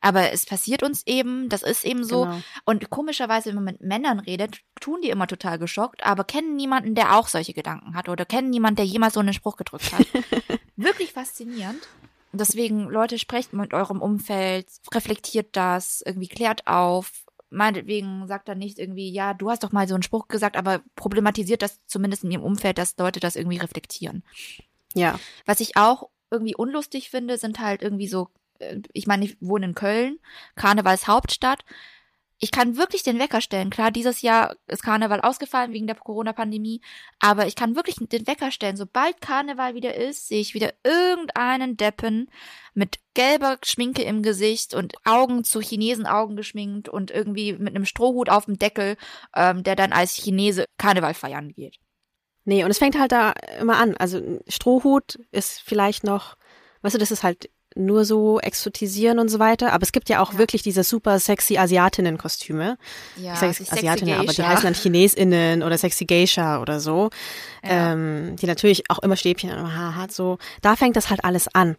Aber 0.01 0.31
es 0.31 0.45
passiert 0.45 0.83
uns 0.83 1.03
eben, 1.05 1.47
das 1.47 1.61
ist 1.63 1.85
eben 1.85 2.03
so. 2.03 2.23
Genau. 2.23 2.41
Und 2.65 2.89
komischerweise, 2.89 3.49
wenn 3.49 3.55
man 3.55 3.63
mit 3.65 3.81
Männern 3.81 4.19
redet, 4.19 4.59
tun 4.79 4.99
die 5.01 5.09
immer 5.09 5.27
total 5.27 5.57
geschockt, 5.57 6.03
aber 6.05 6.23
kennen 6.23 6.55
niemanden, 6.55 6.93
der 6.95 7.15
auch 7.15 7.27
solche 7.27 7.53
Gedanken 7.53 7.95
hat 7.95 8.09
oder 8.09 8.25
kennen 8.25 8.49
niemanden, 8.49 8.77
der 8.77 8.85
jemals 8.85 9.13
so 9.13 9.19
einen 9.19 9.33
Spruch 9.33 9.55
gedrückt 9.57 9.93
hat. 9.93 10.05
Wirklich 10.75 11.13
faszinierend. 11.13 11.87
Deswegen, 12.33 12.89
Leute, 12.89 13.19
sprecht 13.19 13.53
mit 13.53 13.73
eurem 13.73 14.01
Umfeld, 14.01 14.67
reflektiert 14.93 15.49
das, 15.55 16.01
irgendwie 16.05 16.29
klärt 16.29 16.65
auf. 16.65 17.11
Meinetwegen 17.51 18.27
sagt 18.27 18.47
dann 18.47 18.57
nicht 18.57 18.79
irgendwie, 18.79 19.11
ja, 19.11 19.33
du 19.33 19.49
hast 19.49 19.63
doch 19.63 19.73
mal 19.73 19.87
so 19.87 19.93
einen 19.93 20.03
Spruch 20.03 20.29
gesagt, 20.29 20.55
aber 20.55 20.81
problematisiert 20.95 21.61
das 21.61 21.85
zumindest 21.85 22.23
in 22.23 22.31
ihrem 22.31 22.43
Umfeld, 22.43 22.77
dass 22.77 22.97
Leute 22.97 23.19
das 23.19 23.35
irgendwie 23.35 23.57
reflektieren. 23.57 24.23
Ja. 24.93 25.19
Was 25.45 25.59
ich 25.59 25.75
auch 25.75 26.09
irgendwie 26.31 26.55
unlustig 26.55 27.09
finde, 27.09 27.37
sind 27.37 27.59
halt 27.59 27.81
irgendwie 27.81 28.07
so, 28.07 28.29
äh, 28.59 28.77
ich 28.93 29.05
meine, 29.05 29.25
ich 29.25 29.37
wohne 29.41 29.65
in 29.65 29.75
Köln, 29.75 30.17
Karnevalshauptstadt. 30.55 31.65
Ich 32.43 32.49
kann 32.49 32.75
wirklich 32.75 33.03
den 33.03 33.19
Wecker 33.19 33.39
stellen. 33.39 33.69
Klar, 33.69 33.91
dieses 33.91 34.23
Jahr 34.23 34.55
ist 34.65 34.81
Karneval 34.81 35.21
ausgefallen 35.21 35.73
wegen 35.73 35.85
der 35.85 35.95
Corona-Pandemie, 35.95 36.81
aber 37.19 37.45
ich 37.45 37.55
kann 37.55 37.75
wirklich 37.75 37.97
den 37.99 38.25
Wecker 38.25 38.49
stellen. 38.49 38.77
Sobald 38.77 39.21
Karneval 39.21 39.75
wieder 39.75 39.93
ist, 39.93 40.27
sehe 40.27 40.41
ich 40.41 40.55
wieder 40.55 40.73
irgendeinen 40.83 41.77
Deppen 41.77 42.31
mit 42.73 42.97
gelber 43.13 43.59
Schminke 43.63 44.01
im 44.01 44.23
Gesicht 44.23 44.73
und 44.73 44.95
Augen 45.05 45.43
zu 45.43 45.61
Chinesenaugen 45.61 46.35
geschminkt 46.35 46.89
und 46.89 47.11
irgendwie 47.11 47.53
mit 47.53 47.75
einem 47.75 47.85
Strohhut 47.85 48.29
auf 48.29 48.45
dem 48.45 48.57
Deckel, 48.57 48.97
ähm, 49.35 49.61
der 49.61 49.75
dann 49.75 49.93
als 49.93 50.15
Chinese 50.15 50.65
Karneval 50.79 51.13
feiern 51.13 51.49
geht. 51.49 51.77
Nee, 52.43 52.63
und 52.63 52.71
es 52.71 52.79
fängt 52.79 52.97
halt 52.97 53.11
da 53.11 53.33
immer 53.59 53.77
an. 53.77 53.95
Also 53.97 54.19
Strohhut 54.47 55.19
ist 55.29 55.61
vielleicht 55.61 56.03
noch, 56.03 56.37
weißt 56.81 56.95
du, 56.95 56.99
das 56.99 57.11
ist 57.11 57.21
halt 57.23 57.51
nur 57.75 58.05
so 58.05 58.39
exotisieren 58.39 59.19
und 59.19 59.29
so 59.29 59.39
weiter. 59.39 59.73
Aber 59.73 59.83
es 59.83 59.91
gibt 59.91 60.09
ja 60.09 60.21
auch 60.21 60.37
wirklich 60.37 60.63
diese 60.63 60.83
super 60.83 61.19
sexy 61.19 61.57
Asiatinnen-Kostüme. 61.57 62.77
Ja, 63.17 63.33
ich 63.33 63.39
sage 63.39 63.71
Asiatinnen, 63.71 64.19
aber 64.19 64.33
die 64.33 64.43
heißen 64.43 64.63
dann 64.63 64.73
ChinesInnen 64.73 65.63
oder 65.63 65.77
sexy 65.77 66.05
Geisha 66.05 66.61
oder 66.61 66.79
so. 66.79 67.09
Ähm, 67.63 68.35
die 68.37 68.47
natürlich 68.47 68.89
auch 68.89 68.99
immer 68.99 69.15
Stäbchen 69.15 69.49
im 69.49 69.75
Haar 69.75 69.95
hat. 69.95 70.11
So, 70.11 70.37
da 70.61 70.75
fängt 70.75 70.95
das 70.95 71.09
halt 71.09 71.23
alles 71.23 71.47
an. 71.53 71.75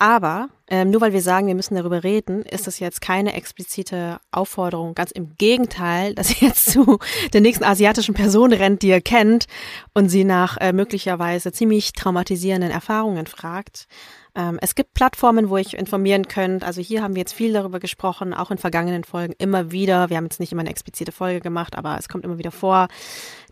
Aber 0.00 0.48
ähm, 0.68 0.88
nur 0.88 1.02
weil 1.02 1.12
wir 1.12 1.20
sagen, 1.20 1.46
wir 1.46 1.54
müssen 1.54 1.74
darüber 1.74 2.02
reden, 2.02 2.40
ist 2.42 2.66
das 2.66 2.78
jetzt 2.78 3.02
keine 3.02 3.34
explizite 3.34 4.18
Aufforderung. 4.32 4.94
Ganz 4.94 5.10
im 5.10 5.36
Gegenteil, 5.36 6.14
dass 6.14 6.40
ihr 6.40 6.48
jetzt 6.48 6.70
zu 6.72 6.98
der 7.34 7.42
nächsten 7.42 7.64
asiatischen 7.64 8.14
Person 8.14 8.54
rennt, 8.54 8.80
die 8.80 8.88
ihr 8.88 9.02
kennt 9.02 9.44
und 9.92 10.08
sie 10.08 10.24
nach 10.24 10.56
äh, 10.56 10.72
möglicherweise 10.72 11.52
ziemlich 11.52 11.92
traumatisierenden 11.92 12.70
Erfahrungen 12.70 13.26
fragt. 13.26 13.88
Ähm, 14.34 14.58
es 14.60 14.74
gibt 14.74 14.94
Plattformen, 14.94 15.48
wo 15.48 15.56
ich 15.56 15.74
informieren 15.74 16.28
könnt. 16.28 16.64
Also 16.64 16.80
hier 16.80 17.02
haben 17.02 17.14
wir 17.14 17.20
jetzt 17.20 17.32
viel 17.32 17.52
darüber 17.52 17.80
gesprochen, 17.80 18.34
auch 18.34 18.50
in 18.50 18.58
vergangenen 18.58 19.04
Folgen 19.04 19.34
immer 19.38 19.72
wieder. 19.72 20.10
Wir 20.10 20.16
haben 20.16 20.24
jetzt 20.24 20.40
nicht 20.40 20.52
immer 20.52 20.60
eine 20.60 20.70
explizite 20.70 21.12
Folge 21.12 21.40
gemacht, 21.40 21.76
aber 21.76 21.96
es 21.98 22.08
kommt 22.08 22.24
immer 22.24 22.38
wieder 22.38 22.52
vor. 22.52 22.88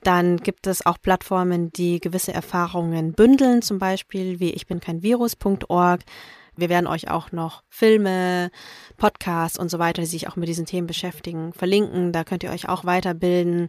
Dann 0.03 0.37
gibt 0.39 0.67
es 0.67 0.87
auch 0.87 1.01
Plattformen, 1.01 1.73
die 1.73 2.01
gewisse 2.01 2.33
Erfahrungen 2.33 3.13
bündeln, 3.13 3.63
zum 3.63 3.79
Beispiel 3.79 4.41
wie 4.41 4.51
ich 4.51 4.67
bin 4.67 4.81
kein 4.81 5.03
Virus.org. 5.03 6.01
Wir 6.59 6.69
werden 6.69 6.89
euch 6.89 7.09
auch 7.09 7.31
noch 7.31 7.63
Filme, 7.69 8.51
Podcasts 8.97 9.59
und 9.59 9.71
so 9.71 9.79
weiter, 9.79 10.03
die 10.03 10.09
sich 10.09 10.29
auch 10.29 10.35
mit 10.35 10.49
diesen 10.49 10.67
Themen 10.67 10.89
beschäftigen, 10.89 11.53
verlinken. 11.53 12.13
Da 12.13 12.25
könnt 12.25 12.43
ihr 12.43 12.51
euch 12.51 12.69
auch 12.69 12.85
weiterbilden. 12.85 13.69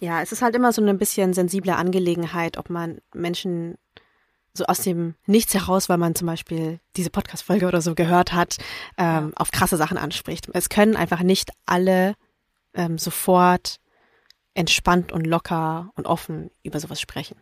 Ja, 0.00 0.20
es 0.20 0.32
ist 0.32 0.42
halt 0.42 0.56
immer 0.56 0.72
so 0.72 0.82
eine 0.82 0.94
bisschen 0.94 1.32
sensible 1.32 1.76
Angelegenheit, 1.76 2.56
ob 2.56 2.70
man 2.70 2.98
Menschen 3.14 3.76
so 4.54 4.64
aus 4.64 4.80
dem 4.80 5.14
Nichts 5.26 5.54
heraus, 5.54 5.88
weil 5.88 5.98
man 5.98 6.14
zum 6.14 6.26
Beispiel 6.26 6.80
diese 6.96 7.10
Podcast-Folge 7.10 7.66
oder 7.66 7.80
so 7.80 7.94
gehört 7.94 8.32
hat, 8.32 8.56
ähm, 8.96 9.32
auf 9.36 9.50
krasse 9.50 9.76
Sachen 9.76 9.98
anspricht. 9.98 10.48
Es 10.52 10.68
können 10.68 10.96
einfach 10.96 11.22
nicht 11.22 11.50
alle 11.66 12.14
ähm, 12.74 12.98
sofort 12.98 13.80
entspannt 14.54 15.12
und 15.12 15.26
locker 15.26 15.90
und 15.94 16.06
offen 16.06 16.50
über 16.62 16.80
sowas 16.80 17.00
sprechen. 17.00 17.36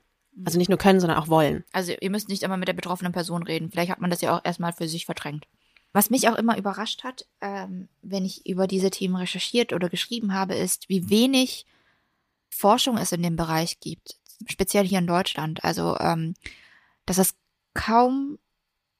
Also 0.44 0.58
nicht 0.58 0.68
nur 0.68 0.78
können, 0.78 1.00
sondern 1.00 1.18
auch 1.18 1.28
wollen. 1.28 1.64
Also 1.72 1.94
ihr 1.98 2.10
müsst 2.10 2.28
nicht 2.28 2.42
immer 2.42 2.58
mit 2.58 2.68
der 2.68 2.74
betroffenen 2.74 3.12
Person 3.12 3.42
reden. 3.42 3.70
Vielleicht 3.70 3.90
hat 3.90 4.00
man 4.00 4.10
das 4.10 4.20
ja 4.20 4.36
auch 4.36 4.44
erstmal 4.44 4.72
für 4.72 4.86
sich 4.86 5.06
verdrängt. 5.06 5.46
Was 5.94 6.10
mich 6.10 6.28
auch 6.28 6.34
immer 6.34 6.58
überrascht 6.58 7.04
hat, 7.04 7.26
ähm, 7.40 7.88
wenn 8.02 8.26
ich 8.26 8.46
über 8.46 8.66
diese 8.66 8.90
Themen 8.90 9.16
recherchiert 9.16 9.72
oder 9.72 9.88
geschrieben 9.88 10.34
habe, 10.34 10.54
ist, 10.54 10.90
wie 10.90 11.08
wenig 11.08 11.64
Forschung 12.50 12.98
es 12.98 13.12
in 13.12 13.22
dem 13.22 13.36
Bereich 13.36 13.80
gibt. 13.80 14.18
Speziell 14.46 14.86
hier 14.86 14.98
in 14.98 15.06
Deutschland. 15.06 15.64
Also, 15.64 15.96
ähm, 15.98 16.34
dass 17.06 17.18
es 17.18 17.34
kaum 17.74 18.38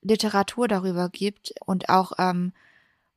Literatur 0.02 0.68
darüber 0.68 1.08
gibt 1.08 1.52
und 1.64 1.88
auch 1.88 2.12
ähm, 2.18 2.52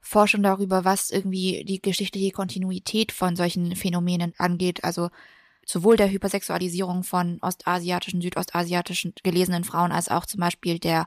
Forschung 0.02 0.44
darüber, 0.44 0.86
was 0.86 1.12
irgendwie 1.12 1.64
die 1.66 1.82
geschichtliche 1.82 2.32
Kontinuität 2.32 3.12
von 3.12 3.36
solchen 3.36 3.76
Phänomenen 3.76 4.34
angeht. 4.38 4.84
Also 4.84 5.10
sowohl 5.66 5.98
der 5.98 6.10
Hypersexualisierung 6.10 7.04
von 7.04 7.38
ostasiatischen, 7.42 8.22
südostasiatischen 8.22 9.14
gelesenen 9.24 9.64
Frauen 9.64 9.92
als 9.92 10.10
auch 10.10 10.26
zum 10.26 10.40
Beispiel 10.40 10.80
der 10.80 11.06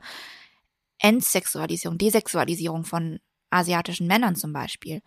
Entsexualisierung, 0.99 1.99
Desexualisierung 1.99 2.85
von 2.85 3.19
asiatischen 3.51 4.07
Männern 4.07 4.37
zum 4.37 4.53
Beispiel. 4.53 5.03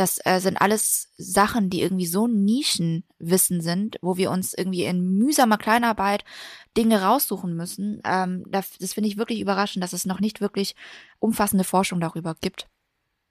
Das 0.00 0.18
äh, 0.24 0.40
sind 0.40 0.56
alles 0.56 1.12
Sachen, 1.18 1.68
die 1.68 1.82
irgendwie 1.82 2.06
so 2.06 2.26
Nischenwissen 2.26 3.60
sind, 3.60 3.98
wo 4.00 4.16
wir 4.16 4.30
uns 4.30 4.54
irgendwie 4.54 4.84
in 4.84 5.18
mühsamer 5.18 5.58
Kleinarbeit 5.58 6.24
Dinge 6.74 7.02
raussuchen 7.02 7.54
müssen. 7.54 8.00
Ähm, 8.04 8.44
das 8.48 8.78
das 8.78 8.94
finde 8.94 9.08
ich 9.10 9.18
wirklich 9.18 9.40
überraschend, 9.40 9.84
dass 9.84 9.92
es 9.92 10.06
noch 10.06 10.18
nicht 10.18 10.40
wirklich 10.40 10.74
umfassende 11.18 11.64
Forschung 11.64 12.00
darüber 12.00 12.34
gibt. 12.40 12.66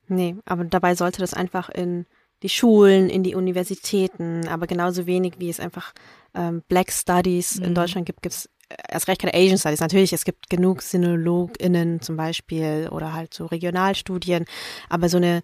Nee, 0.08 0.36
aber 0.46 0.64
dabei 0.64 0.94
sollte 0.94 1.22
das 1.22 1.34
einfach 1.34 1.70
in 1.70 2.06
die 2.44 2.50
Schulen, 2.50 3.10
in 3.10 3.24
die 3.24 3.34
Universitäten, 3.34 4.48
aber 4.48 4.68
genauso 4.68 5.08
wenig 5.08 5.40
wie 5.40 5.50
es 5.50 5.60
einfach 5.60 5.94
ähm, 6.36 6.62
Black 6.68 6.92
Studies 6.92 7.56
in 7.58 7.72
Mhm. 7.72 7.76
Deutschland 7.76 8.06
gibt, 8.06 8.22
gibt 8.22 8.36
es 8.36 8.48
erst 8.88 9.08
recht 9.08 9.22
keine 9.22 9.34
Asian 9.34 9.58
Studies. 9.58 9.80
Natürlich, 9.80 10.14
es 10.14 10.24
gibt 10.24 10.52
genug 10.52 10.84
SinologInnen 10.84 12.00
zum 12.02 12.16
Beispiel 12.16 12.90
oder 12.92 13.14
halt 13.14 13.34
so 13.34 13.48
Regionalstudien, 13.48 14.46
aber 14.88 15.10
so 15.10 15.18
eine 15.18 15.42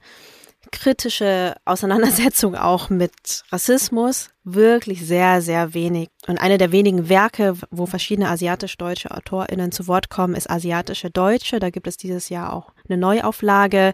kritische 0.72 1.56
Auseinandersetzung 1.66 2.56
auch 2.56 2.90
mit 2.90 3.44
Rassismus 3.52 4.30
wirklich 4.44 5.06
sehr, 5.06 5.42
sehr 5.42 5.74
wenig. 5.74 6.10
Und 6.28 6.38
eine 6.38 6.58
der 6.58 6.72
wenigen 6.72 7.10
Werke, 7.10 7.56
wo 7.72 7.86
verschiedene 7.86 8.30
asiatisch-deutsche 8.30 9.12
AutorInnen 9.12 9.72
zu 9.72 9.88
Wort 9.88 10.10
kommen, 10.10 10.36
ist 10.36 10.50
Asiatische 10.50 11.10
Deutsche. 11.10 11.60
Da 11.60 11.70
gibt 11.72 11.88
es 11.88 11.98
dieses 11.98 12.30
Jahr 12.30 12.54
auch 12.54 12.72
eine 12.88 12.98
Neuauflage. 12.98 13.94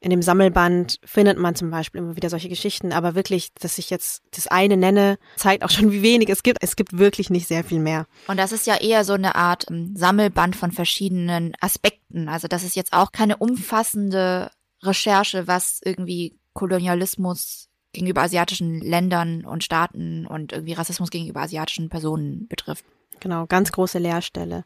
In 0.00 0.10
dem 0.10 0.20
Sammelband 0.20 0.98
findet 1.02 1.38
man 1.38 1.54
zum 1.54 1.70
Beispiel 1.70 2.00
immer 2.02 2.14
wieder 2.14 2.28
solche 2.28 2.50
Geschichten, 2.50 2.92
aber 2.92 3.14
wirklich, 3.14 3.54
dass 3.54 3.78
ich 3.78 3.88
jetzt 3.88 4.22
das 4.32 4.46
eine 4.46 4.76
nenne, 4.76 5.16
zeigt 5.36 5.64
auch 5.64 5.70
schon, 5.70 5.92
wie 5.92 6.02
wenig 6.02 6.28
es 6.28 6.42
gibt. 6.42 6.58
Es 6.62 6.76
gibt 6.76 6.98
wirklich 6.98 7.30
nicht 7.30 7.48
sehr 7.48 7.64
viel 7.64 7.78
mehr. 7.78 8.06
Und 8.26 8.38
das 8.38 8.52
ist 8.52 8.66
ja 8.66 8.76
eher 8.76 9.04
so 9.04 9.14
eine 9.14 9.34
Art 9.34 9.64
ähm, 9.70 9.94
Sammelband 9.96 10.56
von 10.56 10.72
verschiedenen 10.72 11.54
Aspekten. 11.58 12.28
Also 12.28 12.48
das 12.48 12.64
ist 12.64 12.76
jetzt 12.76 12.92
auch 12.92 13.12
keine 13.12 13.38
umfassende 13.38 14.50
Recherche, 14.86 15.46
was 15.46 15.80
irgendwie 15.84 16.38
Kolonialismus 16.52 17.68
gegenüber 17.92 18.22
asiatischen 18.22 18.80
Ländern 18.80 19.44
und 19.44 19.64
Staaten 19.64 20.26
und 20.26 20.52
irgendwie 20.52 20.72
Rassismus 20.72 21.10
gegenüber 21.10 21.40
asiatischen 21.40 21.88
Personen 21.88 22.46
betrifft. 22.48 22.84
Genau, 23.20 23.46
ganz 23.46 23.72
große 23.72 23.98
Leerstelle. 23.98 24.64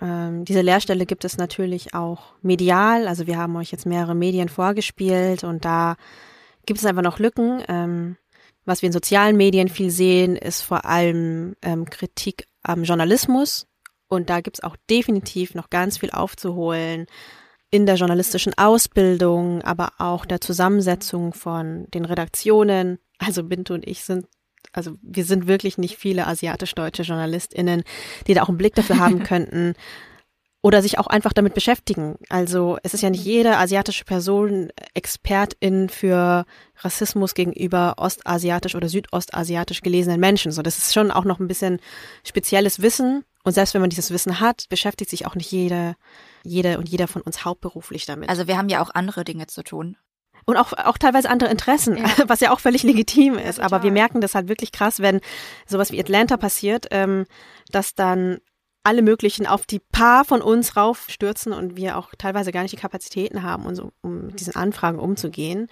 Ähm, 0.00 0.44
diese 0.44 0.62
Leerstelle 0.62 1.04
gibt 1.04 1.24
es 1.24 1.36
natürlich 1.36 1.94
auch 1.94 2.34
medial. 2.40 3.08
Also 3.08 3.26
wir 3.26 3.36
haben 3.36 3.56
euch 3.56 3.70
jetzt 3.70 3.84
mehrere 3.84 4.14
Medien 4.14 4.48
vorgespielt 4.48 5.44
und 5.44 5.64
da 5.64 5.96
gibt 6.64 6.78
es 6.78 6.86
einfach 6.86 7.02
noch 7.02 7.18
Lücken. 7.18 7.62
Ähm, 7.68 8.16
was 8.64 8.80
wir 8.80 8.86
in 8.86 8.92
sozialen 8.92 9.36
Medien 9.36 9.68
viel 9.68 9.90
sehen, 9.90 10.36
ist 10.36 10.62
vor 10.62 10.84
allem 10.84 11.56
ähm, 11.62 11.90
Kritik 11.90 12.46
am 12.62 12.84
Journalismus. 12.84 13.66
Und 14.08 14.30
da 14.30 14.40
gibt 14.40 14.58
es 14.58 14.64
auch 14.64 14.76
definitiv 14.88 15.54
noch 15.54 15.68
ganz 15.70 15.98
viel 15.98 16.10
aufzuholen 16.10 17.06
in 17.72 17.86
der 17.86 17.96
journalistischen 17.96 18.56
Ausbildung, 18.56 19.62
aber 19.62 19.94
auch 19.98 20.24
der 20.24 20.40
Zusammensetzung 20.40 21.34
von 21.34 21.86
den 21.92 22.04
Redaktionen. 22.04 22.98
Also 23.18 23.42
Bintu 23.42 23.74
und 23.74 23.86
ich 23.88 24.04
sind 24.04 24.26
also 24.72 24.92
wir 25.02 25.24
sind 25.24 25.48
wirklich 25.48 25.76
nicht 25.76 25.96
viele 25.98 26.26
asiatisch-deutsche 26.26 27.02
JournalistInnen, 27.02 27.82
die 28.26 28.34
da 28.34 28.42
auch 28.42 28.48
einen 28.48 28.58
Blick 28.58 28.74
dafür 28.74 28.98
haben 28.98 29.22
könnten 29.24 29.74
oder 30.62 30.80
sich 30.80 30.98
auch 30.98 31.08
einfach 31.08 31.32
damit 31.32 31.54
beschäftigen. 31.54 32.16
Also 32.28 32.78
es 32.84 32.94
ist 32.94 33.02
ja 33.02 33.10
nicht 33.10 33.24
jede 33.24 33.58
asiatische 33.58 34.04
Person 34.04 34.70
Expertin 34.94 35.88
für 35.88 36.46
Rassismus 36.78 37.34
gegenüber 37.34 37.94
ostasiatisch 37.96 38.76
oder 38.76 38.88
südostasiatisch 38.88 39.80
gelesenen 39.80 40.20
Menschen. 40.20 40.52
So, 40.52 40.62
das 40.62 40.78
ist 40.78 40.94
schon 40.94 41.10
auch 41.10 41.24
noch 41.24 41.40
ein 41.40 41.48
bisschen 41.48 41.80
spezielles 42.24 42.80
Wissen. 42.80 43.24
Und 43.42 43.52
selbst 43.52 43.74
wenn 43.74 43.80
man 43.80 43.90
dieses 43.90 44.12
Wissen 44.12 44.38
hat, 44.38 44.68
beschäftigt 44.68 45.10
sich 45.10 45.26
auch 45.26 45.34
nicht 45.34 45.50
jede, 45.50 45.96
jede 46.44 46.78
und 46.78 46.88
jeder 46.88 47.08
von 47.08 47.22
uns 47.22 47.44
hauptberuflich 47.44 48.06
damit. 48.06 48.28
Also 48.28 48.46
wir 48.46 48.56
haben 48.56 48.68
ja 48.68 48.82
auch 48.82 48.90
andere 48.94 49.24
Dinge 49.24 49.46
zu 49.46 49.62
tun. 49.62 49.96
Und 50.44 50.56
auch, 50.56 50.72
auch 50.72 50.98
teilweise 50.98 51.30
andere 51.30 51.50
Interessen, 51.50 51.96
was 52.26 52.40
ja 52.40 52.52
auch 52.52 52.60
völlig 52.60 52.82
legitim 52.82 53.34
ist. 53.34 53.60
Aber 53.60 53.82
wir 53.82 53.92
merken 53.92 54.20
das 54.20 54.34
halt 54.34 54.48
wirklich 54.48 54.72
krass, 54.72 55.00
wenn 55.00 55.20
sowas 55.66 55.92
wie 55.92 56.00
Atlanta 56.00 56.36
passiert, 56.36 56.86
ähm, 56.90 57.26
dass 57.70 57.94
dann 57.94 58.38
alle 58.84 59.02
möglichen 59.02 59.46
auf 59.46 59.64
die 59.66 59.78
paar 59.78 60.24
von 60.24 60.42
uns 60.42 60.76
raufstürzen 60.76 61.52
und 61.52 61.76
wir 61.76 61.96
auch 61.96 62.10
teilweise 62.18 62.50
gar 62.50 62.62
nicht 62.62 62.72
die 62.72 62.80
Kapazitäten 62.80 63.44
haben, 63.44 63.64
um, 63.64 63.74
so, 63.76 63.92
um 64.00 64.26
mit 64.26 64.40
diesen 64.40 64.56
Anfragen 64.56 64.98
umzugehen. 64.98 65.68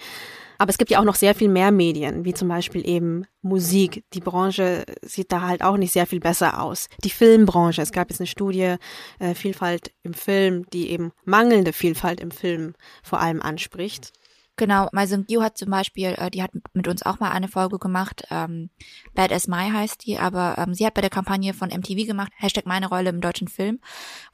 Aber 0.60 0.68
es 0.68 0.76
gibt 0.76 0.90
ja 0.90 1.00
auch 1.00 1.04
noch 1.04 1.14
sehr 1.14 1.34
viel 1.34 1.48
mehr 1.48 1.70
Medien, 1.70 2.26
wie 2.26 2.34
zum 2.34 2.48
Beispiel 2.48 2.86
eben 2.86 3.24
Musik. 3.40 4.04
Die 4.12 4.20
Branche 4.20 4.84
sieht 5.00 5.32
da 5.32 5.40
halt 5.40 5.62
auch 5.62 5.78
nicht 5.78 5.90
sehr 5.90 6.04
viel 6.04 6.20
besser 6.20 6.62
aus. 6.62 6.90
Die 7.02 7.08
Filmbranche, 7.08 7.80
es 7.80 7.92
gab 7.92 8.10
jetzt 8.10 8.20
eine 8.20 8.26
Studie, 8.26 8.74
äh, 9.20 9.34
Vielfalt 9.34 9.90
im 10.02 10.12
Film, 10.12 10.66
die 10.74 10.90
eben 10.90 11.12
mangelnde 11.24 11.72
Vielfalt 11.72 12.20
im 12.20 12.30
Film 12.30 12.74
vor 13.02 13.20
allem 13.22 13.40
anspricht. 13.40 14.12
Genau, 14.60 14.90
Maisung 14.92 15.24
Gio 15.24 15.40
hat 15.40 15.56
zum 15.56 15.70
Beispiel, 15.70 16.14
äh, 16.18 16.30
die 16.30 16.42
hat 16.42 16.50
mit 16.74 16.86
uns 16.86 17.02
auch 17.02 17.18
mal 17.18 17.30
eine 17.30 17.48
Folge 17.48 17.78
gemacht, 17.78 18.24
ähm, 18.28 18.68
Bad 19.14 19.32
as 19.32 19.48
My 19.48 19.70
heißt 19.70 20.04
die, 20.04 20.18
aber 20.18 20.56
ähm, 20.58 20.74
sie 20.74 20.84
hat 20.84 20.92
bei 20.92 21.00
der 21.00 21.08
Kampagne 21.08 21.54
von 21.54 21.70
MTV 21.70 22.06
gemacht, 22.06 22.30
Hashtag 22.36 22.66
meine 22.66 22.90
Rolle 22.90 23.08
im 23.08 23.22
deutschen 23.22 23.48
Film, 23.48 23.80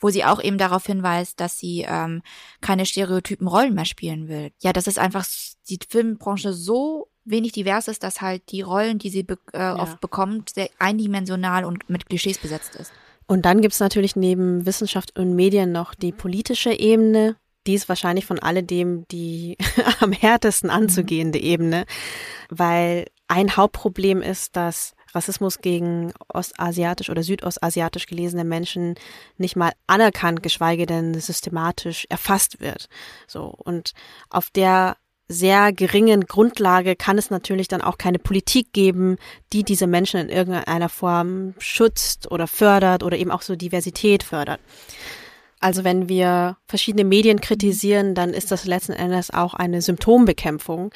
wo 0.00 0.10
sie 0.10 0.24
auch 0.24 0.42
eben 0.42 0.58
darauf 0.58 0.84
hinweist, 0.84 1.38
dass 1.38 1.60
sie 1.60 1.86
ähm, 1.88 2.22
keine 2.60 2.86
stereotypen 2.86 3.46
Rollen 3.46 3.74
mehr 3.74 3.84
spielen 3.84 4.26
will. 4.26 4.50
Ja, 4.60 4.72
das 4.72 4.88
ist 4.88 4.98
einfach 4.98 5.24
die 5.68 5.78
Filmbranche 5.88 6.52
so 6.52 7.06
wenig 7.24 7.52
divers 7.52 7.86
ist, 7.86 8.02
dass 8.02 8.20
halt 8.20 8.50
die 8.50 8.62
Rollen, 8.62 8.98
die 8.98 9.10
sie 9.10 9.22
be 9.22 9.38
äh, 9.52 9.70
oft 9.70 10.00
bekommt, 10.00 10.50
sehr 10.50 10.70
eindimensional 10.80 11.64
und 11.64 11.88
mit 11.88 12.08
Klischees 12.08 12.38
besetzt 12.38 12.74
ist. 12.74 12.92
Und 13.28 13.44
dann 13.44 13.60
gibt's 13.60 13.78
natürlich 13.78 14.16
neben 14.16 14.66
Wissenschaft 14.66 15.16
und 15.16 15.36
Medien 15.36 15.70
noch 15.70 15.94
die 15.94 16.10
politische 16.10 16.72
Ebene. 16.72 17.36
Die 17.66 17.74
ist 17.74 17.88
wahrscheinlich 17.88 18.26
von 18.26 18.38
alledem 18.38 19.06
die 19.08 19.56
am 20.00 20.12
härtesten 20.12 20.70
anzugehende 20.70 21.38
Ebene, 21.38 21.84
weil 22.48 23.06
ein 23.28 23.56
Hauptproblem 23.56 24.22
ist, 24.22 24.56
dass 24.56 24.94
Rassismus 25.14 25.60
gegen 25.60 26.12
ostasiatisch 26.28 27.10
oder 27.10 27.22
südostasiatisch 27.22 28.06
gelesene 28.06 28.44
Menschen 28.44 28.94
nicht 29.38 29.56
mal 29.56 29.72
anerkannt, 29.86 30.42
geschweige 30.42 30.86
denn 30.86 31.14
systematisch 31.14 32.06
erfasst 32.08 32.60
wird. 32.60 32.88
So. 33.26 33.44
Und 33.44 33.92
auf 34.28 34.50
der 34.50 34.96
sehr 35.28 35.72
geringen 35.72 36.22
Grundlage 36.22 36.94
kann 36.94 37.18
es 37.18 37.30
natürlich 37.30 37.66
dann 37.66 37.80
auch 37.80 37.98
keine 37.98 38.18
Politik 38.18 38.72
geben, 38.72 39.16
die 39.52 39.64
diese 39.64 39.88
Menschen 39.88 40.20
in 40.20 40.28
irgendeiner 40.28 40.88
Form 40.88 41.54
schützt 41.58 42.30
oder 42.30 42.46
fördert 42.46 43.02
oder 43.02 43.16
eben 43.16 43.32
auch 43.32 43.42
so 43.42 43.56
Diversität 43.56 44.22
fördert. 44.22 44.60
Also 45.60 45.84
wenn 45.84 46.08
wir 46.08 46.56
verschiedene 46.66 47.04
Medien 47.04 47.40
kritisieren, 47.40 48.14
dann 48.14 48.30
ist 48.30 48.50
das 48.50 48.66
letzten 48.66 48.92
Endes 48.92 49.32
auch 49.32 49.54
eine 49.54 49.80
Symptombekämpfung. 49.82 50.92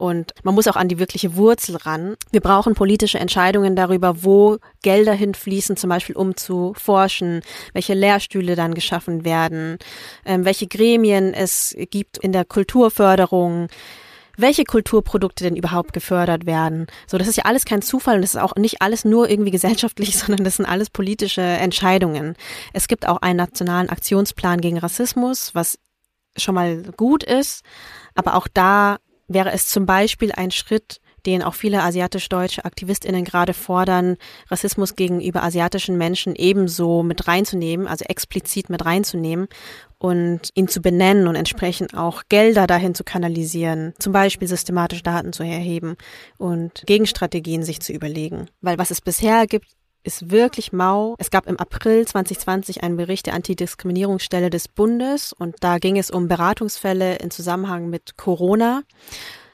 Und 0.00 0.32
man 0.44 0.54
muss 0.54 0.66
auch 0.66 0.76
an 0.76 0.88
die 0.88 0.98
wirkliche 0.98 1.36
Wurzel 1.36 1.76
ran. 1.76 2.16
Wir 2.30 2.40
brauchen 2.40 2.74
politische 2.74 3.18
Entscheidungen 3.18 3.76
darüber, 3.76 4.24
wo 4.24 4.56
Gelder 4.80 5.12
hinfließen, 5.12 5.76
zum 5.76 5.90
Beispiel 5.90 6.16
um 6.16 6.38
zu 6.38 6.72
forschen, 6.74 7.42
welche 7.74 7.92
Lehrstühle 7.92 8.56
dann 8.56 8.72
geschaffen 8.72 9.26
werden, 9.26 9.76
ähm, 10.24 10.46
welche 10.46 10.68
Gremien 10.68 11.34
es 11.34 11.76
gibt 11.90 12.16
in 12.16 12.32
der 12.32 12.46
Kulturförderung, 12.46 13.68
welche 14.40 14.64
Kulturprodukte 14.64 15.44
denn 15.44 15.56
überhaupt 15.56 15.92
gefördert 15.92 16.46
werden. 16.46 16.86
So, 17.06 17.18
das 17.18 17.28
ist 17.28 17.36
ja 17.36 17.44
alles 17.44 17.64
kein 17.64 17.82
Zufall 17.82 18.16
und 18.16 18.22
das 18.22 18.34
ist 18.34 18.40
auch 18.40 18.56
nicht 18.56 18.82
alles 18.82 19.04
nur 19.04 19.28
irgendwie 19.28 19.50
gesellschaftlich, 19.60 20.18
sondern 20.18 20.44
das 20.44 20.56
sind 20.56 20.66
alles 20.66 20.90
politische 20.90 21.42
Entscheidungen. 21.42 22.34
Es 22.72 22.88
gibt 22.88 23.06
auch 23.06 23.18
einen 23.18 23.36
nationalen 23.36 23.88
Aktionsplan 23.88 24.60
gegen 24.60 24.78
Rassismus, 24.78 25.54
was 25.54 25.78
schon 26.36 26.54
mal 26.54 26.82
gut 26.96 27.24
ist, 27.24 27.62
aber 28.14 28.34
auch 28.34 28.48
da 28.48 28.98
wäre 29.28 29.52
es 29.52 29.68
zum 29.68 29.86
Beispiel 29.86 30.32
ein 30.32 30.50
Schritt, 30.50 31.00
den 31.26 31.42
auch 31.42 31.54
viele 31.54 31.82
asiatisch-deutsche 31.82 32.64
AktivistInnen 32.64 33.24
gerade 33.24 33.52
fordern, 33.52 34.16
Rassismus 34.50 34.96
gegenüber 34.96 35.42
asiatischen 35.42 35.98
Menschen 35.98 36.34
ebenso 36.34 37.02
mit 37.02 37.28
reinzunehmen, 37.28 37.86
also 37.86 38.04
explizit 38.06 38.70
mit 38.70 38.84
reinzunehmen 38.84 39.48
und 40.00 40.48
ihn 40.54 40.66
zu 40.66 40.80
benennen 40.80 41.28
und 41.28 41.36
entsprechend 41.36 41.94
auch 41.94 42.22
Gelder 42.30 42.66
dahin 42.66 42.94
zu 42.94 43.04
kanalisieren, 43.04 43.92
zum 43.98 44.14
Beispiel 44.14 44.48
systematisch 44.48 45.02
Daten 45.02 45.34
zu 45.34 45.42
erheben 45.42 45.96
und 46.38 46.82
Gegenstrategien 46.86 47.62
sich 47.62 47.80
zu 47.80 47.92
überlegen. 47.92 48.48
Weil 48.62 48.78
was 48.78 48.90
es 48.90 49.02
bisher 49.02 49.46
gibt, 49.46 49.66
ist 50.02 50.30
wirklich 50.30 50.72
mau. 50.72 51.16
Es 51.18 51.30
gab 51.30 51.46
im 51.46 51.58
April 51.58 52.08
2020 52.08 52.82
einen 52.82 52.96
Bericht 52.96 53.26
der 53.26 53.34
Antidiskriminierungsstelle 53.34 54.48
des 54.48 54.68
Bundes 54.68 55.34
und 55.34 55.56
da 55.60 55.76
ging 55.76 55.98
es 55.98 56.10
um 56.10 56.28
Beratungsfälle 56.28 57.16
in 57.16 57.30
Zusammenhang 57.30 57.90
mit 57.90 58.16
Corona. 58.16 58.82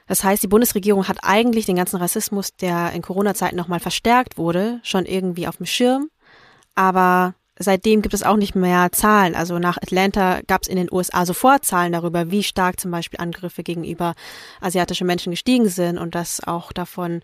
Das 0.06 0.22
heißt, 0.22 0.44
die 0.44 0.48
Bundesregierung 0.48 1.08
hat 1.08 1.18
eigentlich 1.22 1.66
den 1.66 1.74
ganzen 1.74 1.96
Rassismus, 1.96 2.54
der 2.54 2.92
in 2.92 3.02
Corona-Zeiten 3.02 3.56
nochmal 3.56 3.80
verstärkt 3.80 4.38
wurde, 4.38 4.78
schon 4.84 5.06
irgendwie 5.06 5.48
auf 5.48 5.56
dem 5.56 5.66
Schirm. 5.66 6.08
Aber 6.76 7.34
seitdem 7.58 8.02
gibt 8.02 8.14
es 8.14 8.22
auch 8.22 8.36
nicht 8.36 8.54
mehr 8.54 8.92
Zahlen. 8.92 9.34
Also 9.34 9.58
nach 9.58 9.76
Atlanta 9.76 10.40
gab 10.46 10.62
es 10.62 10.68
in 10.68 10.76
den 10.76 10.92
USA 10.92 11.24
sofort 11.26 11.64
Zahlen 11.64 11.92
darüber, 11.92 12.30
wie 12.30 12.42
stark 12.42 12.80
zum 12.80 12.90
Beispiel 12.90 13.20
Angriffe 13.20 13.62
gegenüber 13.62 14.14
asiatische 14.60 15.04
Menschen 15.04 15.30
gestiegen 15.30 15.68
sind 15.68 15.98
und 15.98 16.14
dass 16.14 16.46
auch 16.46 16.72
davon 16.72 17.22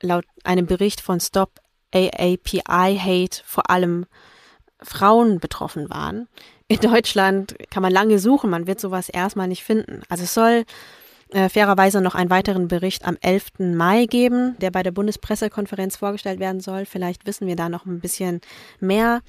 laut 0.00 0.24
einem 0.44 0.66
Bericht 0.66 1.00
von 1.00 1.20
Stop 1.20 1.60
AAPI 1.92 2.98
Hate 2.98 3.42
vor 3.44 3.70
allem 3.70 4.06
Frauen 4.82 5.40
betroffen 5.40 5.90
waren. 5.90 6.28
In 6.68 6.80
Deutschland 6.80 7.56
kann 7.70 7.82
man 7.82 7.92
lange 7.92 8.18
suchen, 8.18 8.50
man 8.50 8.66
wird 8.66 8.78
sowas 8.78 9.08
erstmal 9.08 9.48
nicht 9.48 9.64
finden. 9.64 10.02
Also 10.08 10.24
es 10.24 10.34
soll 10.34 10.64
äh, 11.32 11.48
fairerweise 11.48 12.00
noch 12.00 12.14
einen 12.14 12.30
weiteren 12.30 12.68
Bericht 12.68 13.04
am 13.04 13.18
11. 13.20 13.58
Mai 13.58 14.06
geben, 14.06 14.56
der 14.60 14.70
bei 14.70 14.82
der 14.82 14.92
Bundespressekonferenz 14.92 15.96
vorgestellt 15.96 16.40
werden 16.40 16.60
soll. 16.60 16.86
Vielleicht 16.86 17.26
wissen 17.26 17.46
wir 17.46 17.56
da 17.56 17.68
noch 17.68 17.84
ein 17.84 18.00
bisschen 18.00 18.40
mehr. 18.80 19.20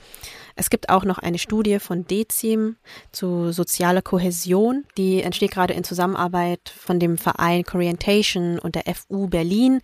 Es 0.55 0.69
gibt 0.69 0.89
auch 0.89 1.03
noch 1.03 1.17
eine 1.17 1.39
Studie 1.39 1.79
von 1.79 2.05
Dezim 2.05 2.77
zu 3.11 3.51
sozialer 3.51 4.01
Kohäsion. 4.01 4.85
Die 4.97 5.21
entsteht 5.21 5.51
gerade 5.51 5.73
in 5.73 5.83
Zusammenarbeit 5.83 6.73
von 6.75 6.99
dem 6.99 7.17
Verein 7.17 7.63
Corientation 7.63 8.59
und 8.59 8.75
der 8.75 8.83
FU 8.95 9.27
Berlin. 9.27 9.81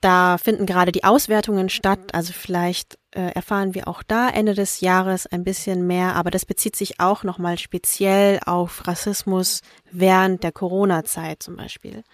Da 0.00 0.38
finden 0.38 0.66
gerade 0.66 0.92
die 0.92 1.04
Auswertungen 1.04 1.68
statt, 1.68 1.98
also 2.12 2.32
vielleicht 2.32 2.97
äh, 3.12 3.32
erfahren 3.32 3.74
wir 3.74 3.88
auch 3.88 4.02
da 4.02 4.28
Ende 4.28 4.54
des 4.54 4.80
Jahres 4.80 5.26
ein 5.26 5.44
bisschen 5.44 5.86
mehr, 5.86 6.14
aber 6.14 6.30
das 6.30 6.44
bezieht 6.44 6.76
sich 6.76 7.00
auch 7.00 7.24
nochmal 7.24 7.58
speziell 7.58 8.40
auf 8.44 8.86
Rassismus 8.86 9.62
während 9.90 10.42
der 10.42 10.52
Corona-Zeit 10.52 11.42
zum 11.42 11.56
Beispiel. 11.56 12.04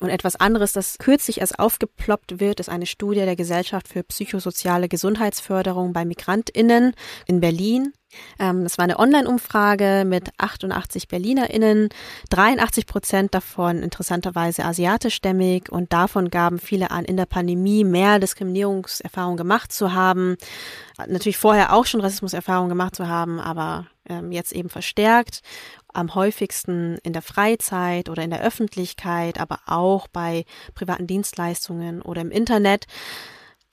Und 0.00 0.10
etwas 0.10 0.36
anderes, 0.36 0.72
das 0.72 0.98
kürzlich 0.98 1.40
erst 1.40 1.58
aufgeploppt 1.58 2.38
wird, 2.38 2.60
ist 2.60 2.68
eine 2.68 2.84
Studie 2.84 3.20
der 3.20 3.36
Gesellschaft 3.36 3.88
für 3.88 4.02
psychosoziale 4.02 4.88
Gesundheitsförderung 4.88 5.94
bei 5.94 6.04
MigrantInnen 6.04 6.92
in 7.26 7.40
Berlin. 7.40 7.94
Ähm, 8.38 8.62
das 8.62 8.76
war 8.76 8.84
eine 8.84 8.98
Online-Umfrage 8.98 10.04
mit 10.06 10.30
88 10.36 11.08
BerlinerInnen, 11.08 11.88
83 12.28 12.86
Prozent 12.86 13.34
davon 13.34 13.82
interessanterweise 13.82 14.64
asiatischstämmig 14.64 15.70
und 15.70 15.92
davon 15.94 16.28
gaben 16.28 16.58
viele 16.58 16.90
an, 16.90 17.06
in 17.06 17.16
der 17.16 17.26
Pandemie 17.26 17.84
mehr 17.84 18.18
Diskriminierungserfahrung 18.18 19.36
gemacht 19.38 19.72
zu 19.72 19.94
haben. 19.94 20.36
Natürlich 21.06 21.38
vorher 21.38 21.72
auch 21.72 21.86
schon 21.86 22.00
Rassismuserfahrung 22.00 22.68
gemacht 22.68 22.96
zu 22.96 23.08
haben, 23.08 23.40
aber 23.40 23.86
ähm, 24.08 24.30
jetzt 24.30 24.52
eben 24.52 24.68
verstärkt 24.68 25.40
am 25.96 26.14
häufigsten 26.14 26.98
in 27.02 27.12
der 27.12 27.22
Freizeit 27.22 28.08
oder 28.08 28.22
in 28.22 28.30
der 28.30 28.42
Öffentlichkeit, 28.42 29.40
aber 29.40 29.60
auch 29.66 30.08
bei 30.08 30.44
privaten 30.74 31.06
Dienstleistungen 31.06 32.02
oder 32.02 32.20
im 32.20 32.30
Internet. 32.30 32.86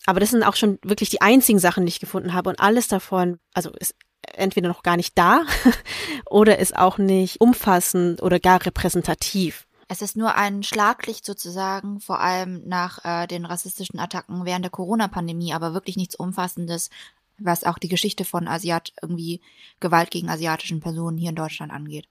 Aber 0.06 0.20
das 0.20 0.32
sind 0.32 0.44
auch 0.44 0.56
schon 0.56 0.80
wirklich 0.84 1.10
die 1.10 1.22
einzigen 1.22 1.60
Sachen, 1.60 1.86
die 1.86 1.90
ich 1.90 2.00
gefunden 2.00 2.34
habe. 2.34 2.50
Und 2.50 2.60
alles 2.60 2.88
davon, 2.88 3.40
also 3.54 3.72
ist 3.72 3.95
entweder 4.34 4.68
noch 4.68 4.84
gar 4.84 4.98
nicht 4.98 5.18
da 5.18 5.44
oder 6.30 6.60
ist 6.60 6.76
auch 6.76 6.98
nicht 6.98 7.41
umfassend 7.41 8.22
oder 8.22 8.40
gar 8.40 8.66
repräsentativ. 8.66 9.68
Es 9.88 10.02
ist 10.02 10.18
nur 10.18 10.36
ein 10.36 10.64
Schlaglicht 10.64 11.26
sozusagen, 11.26 12.00
vor 12.00 12.20
allem 12.20 12.64
nach 12.66 13.04
äh, 13.04 13.28
den 13.28 13.45
rassistischen 13.45 14.00
Attacken 14.00 14.45
während 14.45 14.66
der 14.66 14.72
Corona-Pandemie, 14.72 15.54
aber 15.54 15.74
wirklich 15.74 15.98
nichts 15.98 16.16
Umfassendes, 16.16 16.90
was 17.38 17.64
auch 17.64 17.78
die 17.78 17.90
Geschichte 17.90 18.26
von 18.26 18.48
Asiat 18.48 18.94
irgendwie 19.02 19.41
Gewalt 19.80 20.12
gegen 20.12 20.30
asiatischen 20.30 20.80
Personen 20.80 21.18
hier 21.18 21.30
in 21.30 21.36
Deutschland 21.36 21.72
angeht. 21.72 22.08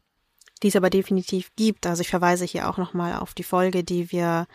Die 0.63 0.69
es 0.69 0.77
aber 0.77 0.91
definitiv 0.91 1.51
gibt. 1.57 1.87
Also 1.87 2.03
ich 2.03 2.09
verweise 2.09 2.45
hier 2.45 2.69
auch 2.69 2.79
nochmal 2.79 3.17
auf 3.17 3.35
die 3.35 3.43
Folge, 3.43 3.85
die 3.85 4.13
wir 4.13 4.47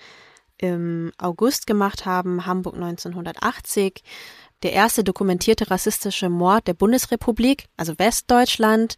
im 0.57 1.11
August 1.17 1.67
gemacht 1.67 2.05
haben, 2.05 2.45
Hamburg 2.45 2.75
1980 2.75 4.03
der 4.63 4.73
erste 4.73 5.03
dokumentierte 5.03 5.69
rassistische 5.69 6.29
Mord 6.29 6.67
der 6.67 6.73
Bundesrepublik, 6.73 7.67
also 7.77 7.97
Westdeutschland, 7.99 8.97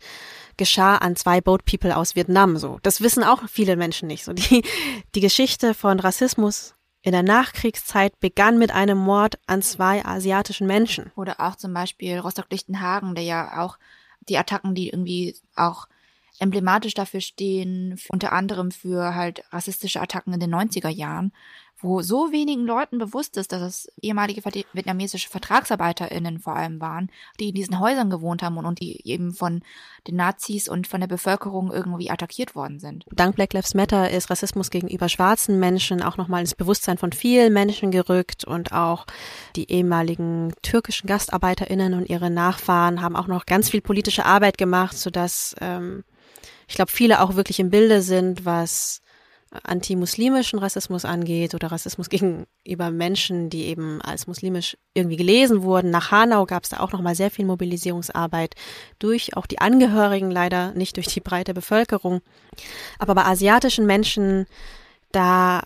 geschah 0.57 0.97
an 0.97 1.15
zwei 1.15 1.41
Boat 1.41 1.65
People 1.65 1.95
aus 1.95 2.15
Vietnam. 2.15 2.57
So, 2.57 2.79
das 2.83 3.01
wissen 3.01 3.23
auch 3.23 3.47
viele 3.49 3.75
Menschen 3.75 4.07
nicht. 4.07 4.23
So 4.23 4.33
die 4.33 4.63
die 5.15 5.19
Geschichte 5.19 5.73
von 5.73 5.99
Rassismus 5.99 6.75
in 7.01 7.11
der 7.11 7.23
Nachkriegszeit 7.23 8.19
begann 8.19 8.57
mit 8.57 8.71
einem 8.71 8.97
Mord 8.97 9.39
an 9.47 9.61
zwei 9.61 10.05
asiatischen 10.05 10.67
Menschen. 10.67 11.11
Oder 11.15 11.39
auch 11.39 11.55
zum 11.55 11.73
Beispiel 11.73 12.19
Rostock-Lichtenhagen, 12.19 13.15
der 13.15 13.23
ja 13.23 13.63
auch 13.63 13.77
die 14.27 14.37
Attacken, 14.37 14.75
die 14.75 14.89
irgendwie 14.89 15.35
auch 15.55 15.87
emblematisch 16.39 16.93
dafür 16.93 17.21
stehen, 17.21 17.99
unter 18.09 18.31
anderem 18.31 18.71
für 18.71 19.15
halt 19.15 19.43
rassistische 19.51 20.01
Attacken 20.01 20.33
in 20.33 20.39
den 20.39 20.53
90er 20.53 20.89
Jahren, 20.89 21.31
wo 21.81 22.01
so 22.01 22.31
wenigen 22.31 22.65
Leuten 22.65 22.97
bewusst 22.97 23.37
ist, 23.37 23.51
dass 23.51 23.61
es 23.61 23.91
ehemalige 24.01 24.43
vietnamesische 24.73 25.29
VertragsarbeiterInnen 25.29 26.39
vor 26.39 26.55
allem 26.55 26.81
waren, 26.81 27.09
die 27.39 27.49
in 27.49 27.55
diesen 27.55 27.79
Häusern 27.79 28.09
gewohnt 28.09 28.43
haben 28.43 28.57
und, 28.57 28.65
und 28.65 28.81
die 28.81 29.07
eben 29.07 29.33
von 29.33 29.61
den 30.07 30.17
Nazis 30.17 30.67
und 30.67 30.87
von 30.87 30.99
der 30.99 31.07
Bevölkerung 31.07 31.71
irgendwie 31.71 32.11
attackiert 32.11 32.55
worden 32.55 32.79
sind. 32.79 33.05
Dank 33.11 33.35
Black 33.35 33.53
Lives 33.53 33.73
Matter 33.73 34.09
ist 34.09 34.29
Rassismus 34.29 34.69
gegenüber 34.69 35.07
schwarzen 35.07 35.59
Menschen 35.59 36.01
auch 36.01 36.17
nochmal 36.17 36.41
ins 36.41 36.55
Bewusstsein 36.55 36.97
von 36.97 37.13
vielen 37.13 37.53
Menschen 37.53 37.91
gerückt 37.91 38.43
und 38.43 38.73
auch 38.73 39.05
die 39.55 39.71
ehemaligen 39.71 40.53
türkischen 40.61 41.07
GastarbeiterInnen 41.07 41.93
und 41.93 42.09
ihre 42.09 42.29
Nachfahren 42.29 43.01
haben 43.01 43.15
auch 43.15 43.27
noch 43.27 43.45
ganz 43.45 43.69
viel 43.69 43.81
politische 43.81 44.25
Arbeit 44.25 44.57
gemacht, 44.57 44.97
sodass 44.97 45.55
ähm, 45.61 46.03
ich 46.69 46.75
glaube, 46.75 46.91
viele 46.91 47.21
auch 47.21 47.35
wirklich 47.35 47.59
im 47.59 47.71
Bilde 47.71 48.01
sind, 48.01 48.45
was 48.45 49.01
antimuslimischen 49.63 50.59
Rassismus 50.59 51.03
angeht 51.03 51.55
oder 51.55 51.71
Rassismus 51.71 52.09
gegenüber 52.09 52.91
Menschen, 52.91 53.49
die 53.49 53.65
eben 53.65 54.01
als 54.01 54.27
muslimisch 54.27 54.77
irgendwie 54.93 55.17
gelesen 55.17 55.63
wurden. 55.63 55.89
Nach 55.89 56.11
Hanau 56.11 56.45
gab 56.45 56.63
es 56.63 56.69
da 56.69 56.79
auch 56.79 56.91
nochmal 56.91 57.15
sehr 57.15 57.31
viel 57.31 57.45
Mobilisierungsarbeit 57.45 58.53
durch 58.99 59.35
auch 59.35 59.47
die 59.47 59.59
Angehörigen, 59.59 60.29
leider 60.29 60.71
nicht 60.73 60.95
durch 60.97 61.07
die 61.07 61.21
breite 61.21 61.55
Bevölkerung. 61.55 62.21
Aber 62.99 63.15
bei 63.15 63.25
asiatischen 63.25 63.87
Menschen, 63.87 64.45
da 65.11 65.63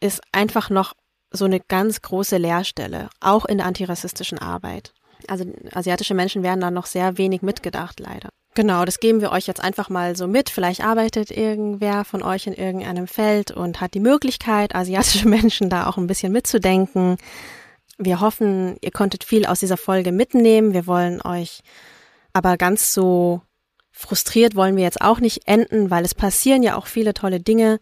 ist 0.00 0.20
einfach 0.32 0.68
noch 0.68 0.92
so 1.30 1.46
eine 1.46 1.60
ganz 1.60 2.02
große 2.02 2.36
Leerstelle, 2.36 3.08
auch 3.20 3.46
in 3.46 3.56
der 3.56 3.66
antirassistischen 3.66 4.38
Arbeit. 4.38 4.92
Also 5.26 5.46
asiatische 5.72 6.14
Menschen 6.14 6.42
werden 6.42 6.60
da 6.60 6.70
noch 6.70 6.84
sehr 6.84 7.16
wenig 7.16 7.40
mitgedacht, 7.40 7.98
leider. 7.98 8.28
Genau, 8.54 8.84
das 8.84 9.00
geben 9.00 9.20
wir 9.20 9.32
euch 9.32 9.46
jetzt 9.48 9.62
einfach 9.62 9.88
mal 9.88 10.16
so 10.16 10.28
mit. 10.28 10.48
Vielleicht 10.48 10.84
arbeitet 10.84 11.32
irgendwer 11.32 12.04
von 12.04 12.22
euch 12.22 12.46
in 12.46 12.52
irgendeinem 12.52 13.08
Feld 13.08 13.50
und 13.50 13.80
hat 13.80 13.94
die 13.94 14.00
Möglichkeit, 14.00 14.74
asiatische 14.74 15.28
Menschen 15.28 15.70
da 15.70 15.88
auch 15.88 15.96
ein 15.96 16.06
bisschen 16.06 16.32
mitzudenken. 16.32 17.16
Wir 17.98 18.20
hoffen, 18.20 18.76
ihr 18.80 18.92
konntet 18.92 19.24
viel 19.24 19.46
aus 19.46 19.60
dieser 19.60 19.76
Folge 19.76 20.12
mitnehmen. 20.12 20.72
Wir 20.72 20.86
wollen 20.86 21.20
euch 21.22 21.62
aber 22.32 22.56
ganz 22.56 22.92
so 22.92 23.42
frustriert 23.96 24.56
wollen 24.56 24.76
wir 24.76 24.82
jetzt 24.82 25.00
auch 25.00 25.20
nicht 25.20 25.46
enden, 25.46 25.88
weil 25.88 26.04
es 26.04 26.16
passieren 26.16 26.64
ja 26.64 26.76
auch 26.76 26.88
viele 26.88 27.14
tolle 27.14 27.38
Dinge. 27.38 27.78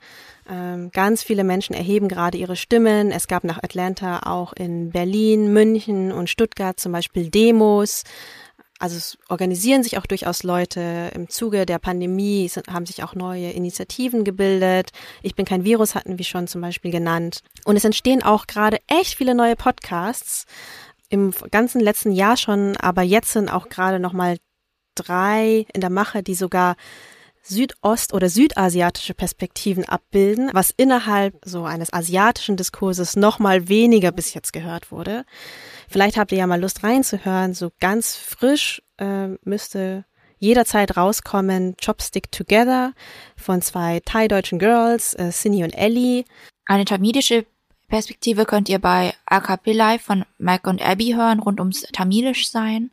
Ähm, 0.49 0.91
ganz 0.93 1.23
viele 1.23 1.43
Menschen 1.43 1.75
erheben 1.75 2.07
gerade 2.07 2.37
ihre 2.37 2.55
Stimmen. 2.55 3.11
Es 3.11 3.29
gab 3.29 3.45
nach 3.45 3.63
Atlanta 3.63 4.21
auch 4.27 4.53
in 4.53 4.91
Berlin, 4.91 5.55
München 5.55 6.13
und 6.13 6.29
Stuttgart 6.29 6.79
zum 6.79 6.93
Beispiel 6.93 7.31
Demos 7.31 8.05
also 8.83 8.97
es 8.97 9.17
organisieren 9.29 9.85
sich 9.85 9.97
auch 9.97 10.07
durchaus 10.07 10.43
Leute. 10.43 11.13
Im 11.15 11.29
Zuge 11.29 11.67
der 11.67 11.79
Pandemie 11.79 12.49
sind, 12.49 12.67
haben 12.67 12.85
sich 12.85 13.05
auch 13.05 13.15
neue 13.15 13.53
Initiativen 13.53 14.25
gebildet. 14.25 14.91
Ich 15.23 15.37
bin 15.37 15.45
kein 15.45 15.63
Virus 15.63 15.95
hatten 15.95 16.19
wir 16.19 16.25
schon 16.25 16.49
zum 16.49 16.63
Beispiel 16.63 16.91
genannt. 16.91 17.45
Und 17.65 17.77
es 17.77 17.85
entstehen 17.85 18.25
auch 18.25 18.49
gerade 18.49 18.79
echt 18.89 19.15
viele 19.15 19.37
neue 19.37 19.55
Podcasts. 19.55 20.47
Im 21.11 21.33
ganzen 21.53 21.81
letzten 21.81 22.11
Jahr 22.11 22.37
schon, 22.37 22.77
aber 22.77 23.03
jetzt 23.03 23.33
sind 23.33 23.51
auch 23.51 23.69
gerade 23.69 24.01
noch 24.01 24.15
mal 24.15 24.39
drei 24.97 25.65
in 25.73 25.81
der 25.81 25.91
Mache, 25.91 26.25
die 26.25 26.35
sogar 26.35 26.75
südost- 27.43 28.13
oder 28.13 28.29
südasiatische 28.29 29.15
Perspektiven 29.15 29.85
abbilden, 29.85 30.51
was 30.53 30.73
innerhalb 30.77 31.35
so 31.45 31.65
eines 31.65 31.93
asiatischen 31.93 32.57
Diskurses 32.57 33.17
noch 33.17 33.39
mal 33.39 33.69
weniger 33.69 34.13
bis 34.13 34.35
jetzt 34.35 34.53
gehört 34.53 34.91
wurde. 34.93 35.25
Vielleicht 35.89 36.17
habt 36.17 36.33
ihr 36.33 36.39
ja 36.39 36.47
mal 36.47 36.61
Lust 36.61 36.85
reinzuhören. 36.85 37.55
So 37.55 37.71
ganz 37.81 38.17
frisch 38.17 38.83
äh, 38.99 39.29
müsste 39.45 40.05
jederzeit 40.39 40.97
rauskommen 40.97 41.77
Chopstick 41.85 42.33
Together 42.33 42.95
von 43.37 43.63
zwei 43.63 44.01
thai-deutschen 44.05 44.59
Girls, 44.59 45.15
äh, 45.15 45.31
Cindy 45.31 45.63
und 45.65 45.73
Ellie. 45.73 46.25
Eine 46.67 46.85
tamidische 46.85 47.47
Perspektive 47.89 48.47
könnt 48.47 48.69
ihr 48.69 48.79
bei 48.79 49.15
Akapillai 49.27 49.99
von 49.99 50.25
Mac 50.39 50.67
und 50.67 50.81
Abby 50.81 51.13
hören, 51.13 51.41
rund 51.41 51.61
ums 51.61 51.83
Tamilisch 51.93 52.49
sein. 52.49 52.91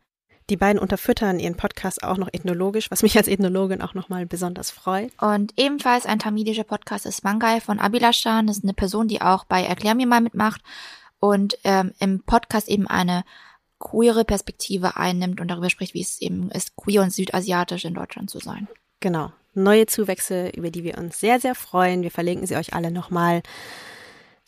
Die 0.49 0.57
beiden 0.57 0.81
unterfüttern 0.81 1.39
ihren 1.39 1.55
Podcast 1.55 2.01
auch 2.01 2.17
noch 2.17 2.29
ethnologisch, 2.33 2.89
was 2.89 3.03
mich 3.03 3.15
als 3.17 3.27
Ethnologin 3.27 3.83
auch 3.83 3.93
nochmal 3.93 4.25
besonders 4.25 4.71
freut. 4.71 5.11
Und 5.21 5.53
ebenfalls 5.57 6.07
ein 6.07 6.17
tamilischer 6.17 6.63
Podcast 6.63 7.05
ist 7.05 7.23
Mangai 7.23 7.61
von 7.61 7.79
Abilashan. 7.79 8.47
Das 8.47 8.57
ist 8.57 8.63
eine 8.63 8.73
Person, 8.73 9.07
die 9.07 9.21
auch 9.21 9.45
bei 9.45 9.63
Erklär 9.63 9.93
mir 9.93 10.07
mal 10.07 10.21
mitmacht 10.21 10.61
und 11.19 11.57
ähm, 11.63 11.93
im 11.99 12.23
Podcast 12.23 12.67
eben 12.67 12.87
eine 12.87 13.23
queere 13.77 14.25
Perspektive 14.25 14.97
einnimmt 14.97 15.39
und 15.39 15.49
darüber 15.49 15.69
spricht, 15.69 15.93
wie 15.93 16.01
es 16.01 16.19
eben 16.19 16.49
ist, 16.49 16.75
queer 16.75 17.03
und 17.03 17.13
südasiatisch 17.13 17.85
in 17.85 17.93
Deutschland 17.93 18.29
zu 18.29 18.39
sein. 18.39 18.67
Genau. 18.99 19.31
Neue 19.53 19.85
Zuwächse, 19.85 20.49
über 20.49 20.71
die 20.71 20.83
wir 20.83 20.97
uns 20.97 21.19
sehr, 21.19 21.39
sehr 21.39 21.53
freuen. 21.53 22.01
Wir 22.01 22.11
verlinken 22.11 22.47
sie 22.47 22.55
euch 22.55 22.73
alle 22.73 22.91
nochmal. 22.91 23.43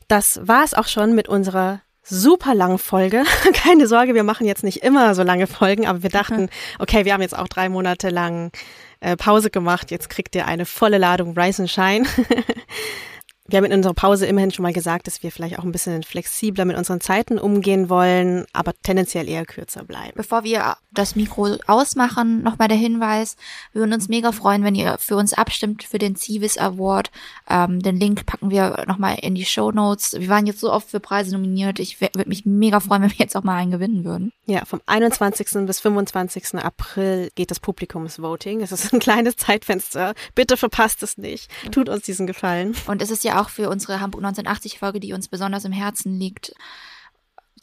Das 0.08 0.40
war 0.48 0.64
es 0.64 0.74
auch 0.74 0.88
schon 0.88 1.14
mit 1.14 1.30
unserer 1.30 1.82
super 2.04 2.54
langen 2.56 2.78
Folge. 2.78 3.24
Keine 3.54 3.88
Sorge, 3.88 4.16
wir 4.16 4.24
machen 4.24 4.48
jetzt 4.48 4.64
nicht 4.64 4.84
immer 4.84 5.16
so 5.16 5.24
lange 5.24 5.48
Folgen, 5.48 5.88
aber 5.88 6.04
wir 6.04 6.10
dachten, 6.10 6.50
okay, 6.80 7.06
wir 7.06 7.14
haben 7.14 7.22
jetzt 7.22 7.38
auch 7.38 7.48
drei 7.48 7.70
Monate 7.70 8.10
lang 8.10 8.52
äh, 9.00 9.16
Pause 9.16 9.50
gemacht. 9.50 9.92
Jetzt 9.92 10.10
kriegt 10.10 10.36
ihr 10.36 10.48
eine 10.48 10.66
volle 10.66 10.98
Ladung 10.98 11.38
Rise 11.38 11.64
and 11.64 11.72
Shine. 11.72 12.06
Wir 13.52 13.58
haben 13.58 13.66
in 13.66 13.74
unserer 13.74 13.94
Pause 13.94 14.28
immerhin 14.28 14.52
schon 14.52 14.64
mal 14.64 14.72
gesagt, 14.72 15.08
dass 15.08 15.24
wir 15.24 15.32
vielleicht 15.32 15.60
auch 15.60 15.66
ein 15.66 15.74
bisschen 15.74 16.04
flexibler 16.04 16.64
mit 16.64 16.78
unseren 16.78 17.02
Zeiten 17.02 17.38
umgehen 17.38 17.90
wollen, 17.90 18.46
aber 18.54 18.72
tendenziell 18.82 19.28
eher 19.28 19.46
kürzer 19.46 19.84
bleiben. 19.84 20.14
Bevor 20.16 20.46
wir 20.46 20.78
das 20.94 21.18
Mikro 21.18 21.58
ausmachen, 21.68 22.44
nochmal 22.44 22.70
der 22.70 22.78
Hinweis, 22.78 23.36
wir 23.74 23.82
würden 23.82 23.94
uns 23.94 24.08
mega 24.08 24.32
freuen, 24.32 24.64
wenn 24.64 24.76
ihr 24.76 24.98
für 25.00 25.18
uns 25.18 25.34
abstimmt 25.34 25.84
für 25.84 25.98
den 25.98 26.16
Civis 26.16 26.58
Award. 26.58 27.12
Ähm, 27.50 27.82
den 27.82 27.98
Link 27.98 28.26
packen 28.26 28.52
wir 28.52 28.86
nochmal 28.88 29.18
in 29.22 29.36
die 29.36 29.44
Show 29.44 29.72
Notes. 29.72 30.16
Wir 30.18 30.30
waren 30.30 30.46
jetzt 30.46 30.62
so 30.62 30.72
oft 30.72 30.90
für 30.90 31.02
Preise 31.02 31.34
nominiert. 31.34 31.80
Ich 31.80 32.00
würde 32.00 32.30
mich 32.30 32.46
mega 32.46 32.80
freuen, 32.80 33.02
wenn 33.04 33.12
wir 33.12 33.18
jetzt 33.18 33.36
auch 33.36 33.44
mal 33.44 33.58
einen 33.58 33.72
gewinnen 33.72 34.06
würden. 34.06 34.32
Ja, 34.46 34.64
vom 34.64 34.80
21. 34.86 35.66
bis 35.66 35.82
25. 35.82 36.56
April 36.56 37.32
geht 37.36 37.52
das 37.52 37.60
Publikumsvoting. 37.60 38.62
Es 38.62 38.72
ist 38.72 38.94
ein 38.94 39.00
kleines 39.00 39.36
Zeitfenster. 39.36 40.14
Bitte 40.36 40.56
verpasst 40.56 41.04
es 41.04 41.18
nicht. 41.18 41.50
Tut 41.72 41.90
uns 41.90 42.04
diesen 42.04 42.28
Gefallen. 42.28 42.76
Und 42.88 43.02
es 43.02 43.12
ist 43.12 43.26
ja 43.26 43.41
auch 43.41 43.41
für 43.50 43.70
unsere 43.70 44.00
Hamburg 44.00 44.22
1980 44.22 44.80
Folge, 44.80 45.00
die 45.00 45.14
uns 45.14 45.28
besonders 45.28 45.66
im 45.66 45.72
Herzen 45.72 46.20
liegt. 46.20 46.54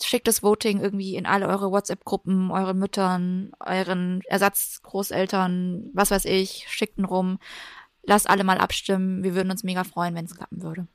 Schickt 0.03 0.29
das 0.29 0.43
Voting 0.43 0.81
irgendwie 0.81 1.17
in 1.17 1.27
alle 1.27 1.49
eure 1.49 1.71
WhatsApp-Gruppen, 1.73 2.51
euren 2.51 2.79
Müttern, 2.79 3.53
euren 3.61 4.21
Ersatzgroßeltern, 4.29 5.91
was 5.93 6.11
weiß 6.11 6.25
ich, 6.27 6.67
schickt 6.69 6.99
ihn 6.99 7.05
rum. 7.05 7.39
Lasst 8.05 8.31
alle 8.31 8.45
mal 8.45 8.59
abstimmen. 8.59 9.25
Wir 9.25 9.35
würden 9.35 9.51
uns 9.51 9.65
mega 9.65 9.85
freuen, 9.85 10.15
wenn 10.15 10.25
es 10.25 10.37
klappen 10.37 10.63
würde. 10.63 10.87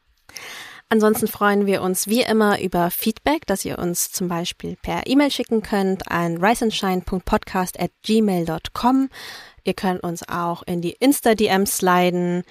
Ansonsten 0.90 1.28
freuen 1.28 1.66
wir 1.66 1.82
uns 1.82 2.08
wie 2.08 2.22
immer 2.22 2.62
über 2.62 2.92
Feedback, 2.92 3.48
das 3.48 3.66
ihr 3.66 3.80
uns 3.80 4.12
zum 4.12 4.28
Beispiel 4.28 4.76
per 4.76 5.08
E-Mail 5.08 5.32
schicken 5.32 5.64
könnt 5.64 6.12
an 6.12 6.38
riseandshine.podcast. 6.38 7.78
Ihr 9.66 9.74
könnt 9.74 10.04
uns 10.04 10.30
auch 10.30 10.64
in 10.64 10.82
die 10.82 10.92
Insta-DMs 10.92 11.78
sliden 11.78 12.44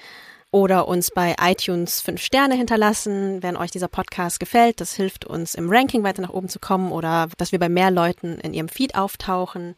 oder 0.53 0.87
uns 0.87 1.11
bei 1.11 1.35
iTunes 1.41 2.01
fünf 2.01 2.23
Sterne 2.23 2.55
hinterlassen, 2.55 3.43
wenn 3.43 3.57
euch 3.57 3.70
dieser 3.70 3.89
Podcast 3.89 4.39
gefällt. 4.39 4.81
Das 4.81 4.95
hilft 4.95 5.24
uns 5.24 5.55
im 5.55 5.70
Ranking 5.70 6.05
weiter 6.05 6.23
nach 6.23 6.31
oben 6.31 6.49
zu 6.49 6.61
kommen 6.61 6.93
oder 6.93 7.29
dass 7.39 7.51
wir 7.53 7.59
bei 7.59 7.70
mehr 7.70 7.91
Leuten 7.91 8.39
in 8.39 8.53
ihrem 8.53 8.69
Feed 8.69 8.95
auftauchen. 8.95 9.74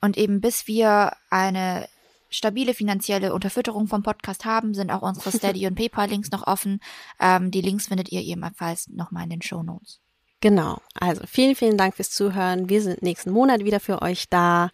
Und 0.00 0.16
eben 0.18 0.40
bis 0.40 0.66
wir 0.68 1.12
eine 1.30 1.88
stabile 2.28 2.74
finanzielle 2.74 3.32
Unterfütterung 3.32 3.88
vom 3.88 4.02
Podcast 4.02 4.44
haben, 4.44 4.74
sind 4.74 4.90
auch 4.90 5.02
unsere 5.02 5.32
Steady 5.36 5.66
und 5.66 5.76
PayPal-Links 5.76 6.30
noch 6.30 6.46
offen. 6.46 6.80
Ähm, 7.18 7.50
die 7.50 7.62
Links 7.62 7.88
findet 7.88 8.12
ihr 8.12 8.20
ebenfalls 8.20 8.86
nochmal 8.88 9.24
in 9.24 9.30
den 9.30 9.42
Show 9.42 9.62
Notes. 9.62 10.00
Genau. 10.40 10.78
Also 10.94 11.22
vielen, 11.26 11.56
vielen 11.56 11.78
Dank 11.78 11.96
fürs 11.96 12.10
Zuhören. 12.10 12.68
Wir 12.68 12.82
sind 12.82 13.02
nächsten 13.02 13.30
Monat 13.30 13.64
wieder 13.64 13.80
für 13.80 14.02
euch 14.02 14.28
da. 14.28 14.70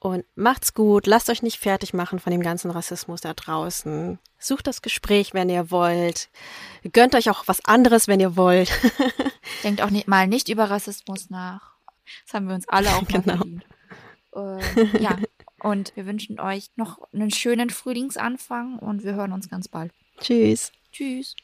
Und 0.00 0.24
macht's 0.34 0.72
gut, 0.72 1.06
lasst 1.06 1.28
euch 1.28 1.42
nicht 1.42 1.58
fertig 1.58 1.92
machen 1.92 2.18
von 2.18 2.32
dem 2.32 2.40
ganzen 2.40 2.70
Rassismus 2.70 3.20
da 3.20 3.34
draußen. 3.34 4.18
Sucht 4.38 4.66
das 4.66 4.80
Gespräch, 4.80 5.34
wenn 5.34 5.50
ihr 5.50 5.70
wollt. 5.70 6.30
Gönnt 6.92 7.14
euch 7.14 7.28
auch 7.28 7.46
was 7.46 7.62
anderes, 7.66 8.08
wenn 8.08 8.18
ihr 8.18 8.34
wollt. 8.34 8.72
Denkt 9.62 9.82
auch 9.82 9.90
nicht, 9.90 10.08
mal 10.08 10.26
nicht 10.26 10.48
über 10.48 10.70
Rassismus 10.70 11.28
nach. 11.28 11.74
Das 12.24 12.32
haben 12.32 12.48
wir 12.48 12.54
uns 12.54 12.66
alle 12.66 12.88
auch 12.96 13.02
mal 13.10 13.20
genau. 13.20 13.36
verdient. 13.36 13.64
Äh, 14.34 15.02
ja, 15.02 15.18
und 15.62 15.94
wir 15.94 16.06
wünschen 16.06 16.40
euch 16.40 16.70
noch 16.76 17.00
einen 17.12 17.30
schönen 17.30 17.68
Frühlingsanfang 17.68 18.78
und 18.78 19.04
wir 19.04 19.14
hören 19.14 19.32
uns 19.32 19.50
ganz 19.50 19.68
bald. 19.68 19.92
Tschüss. 20.18 20.72
Tschüss. 20.92 21.36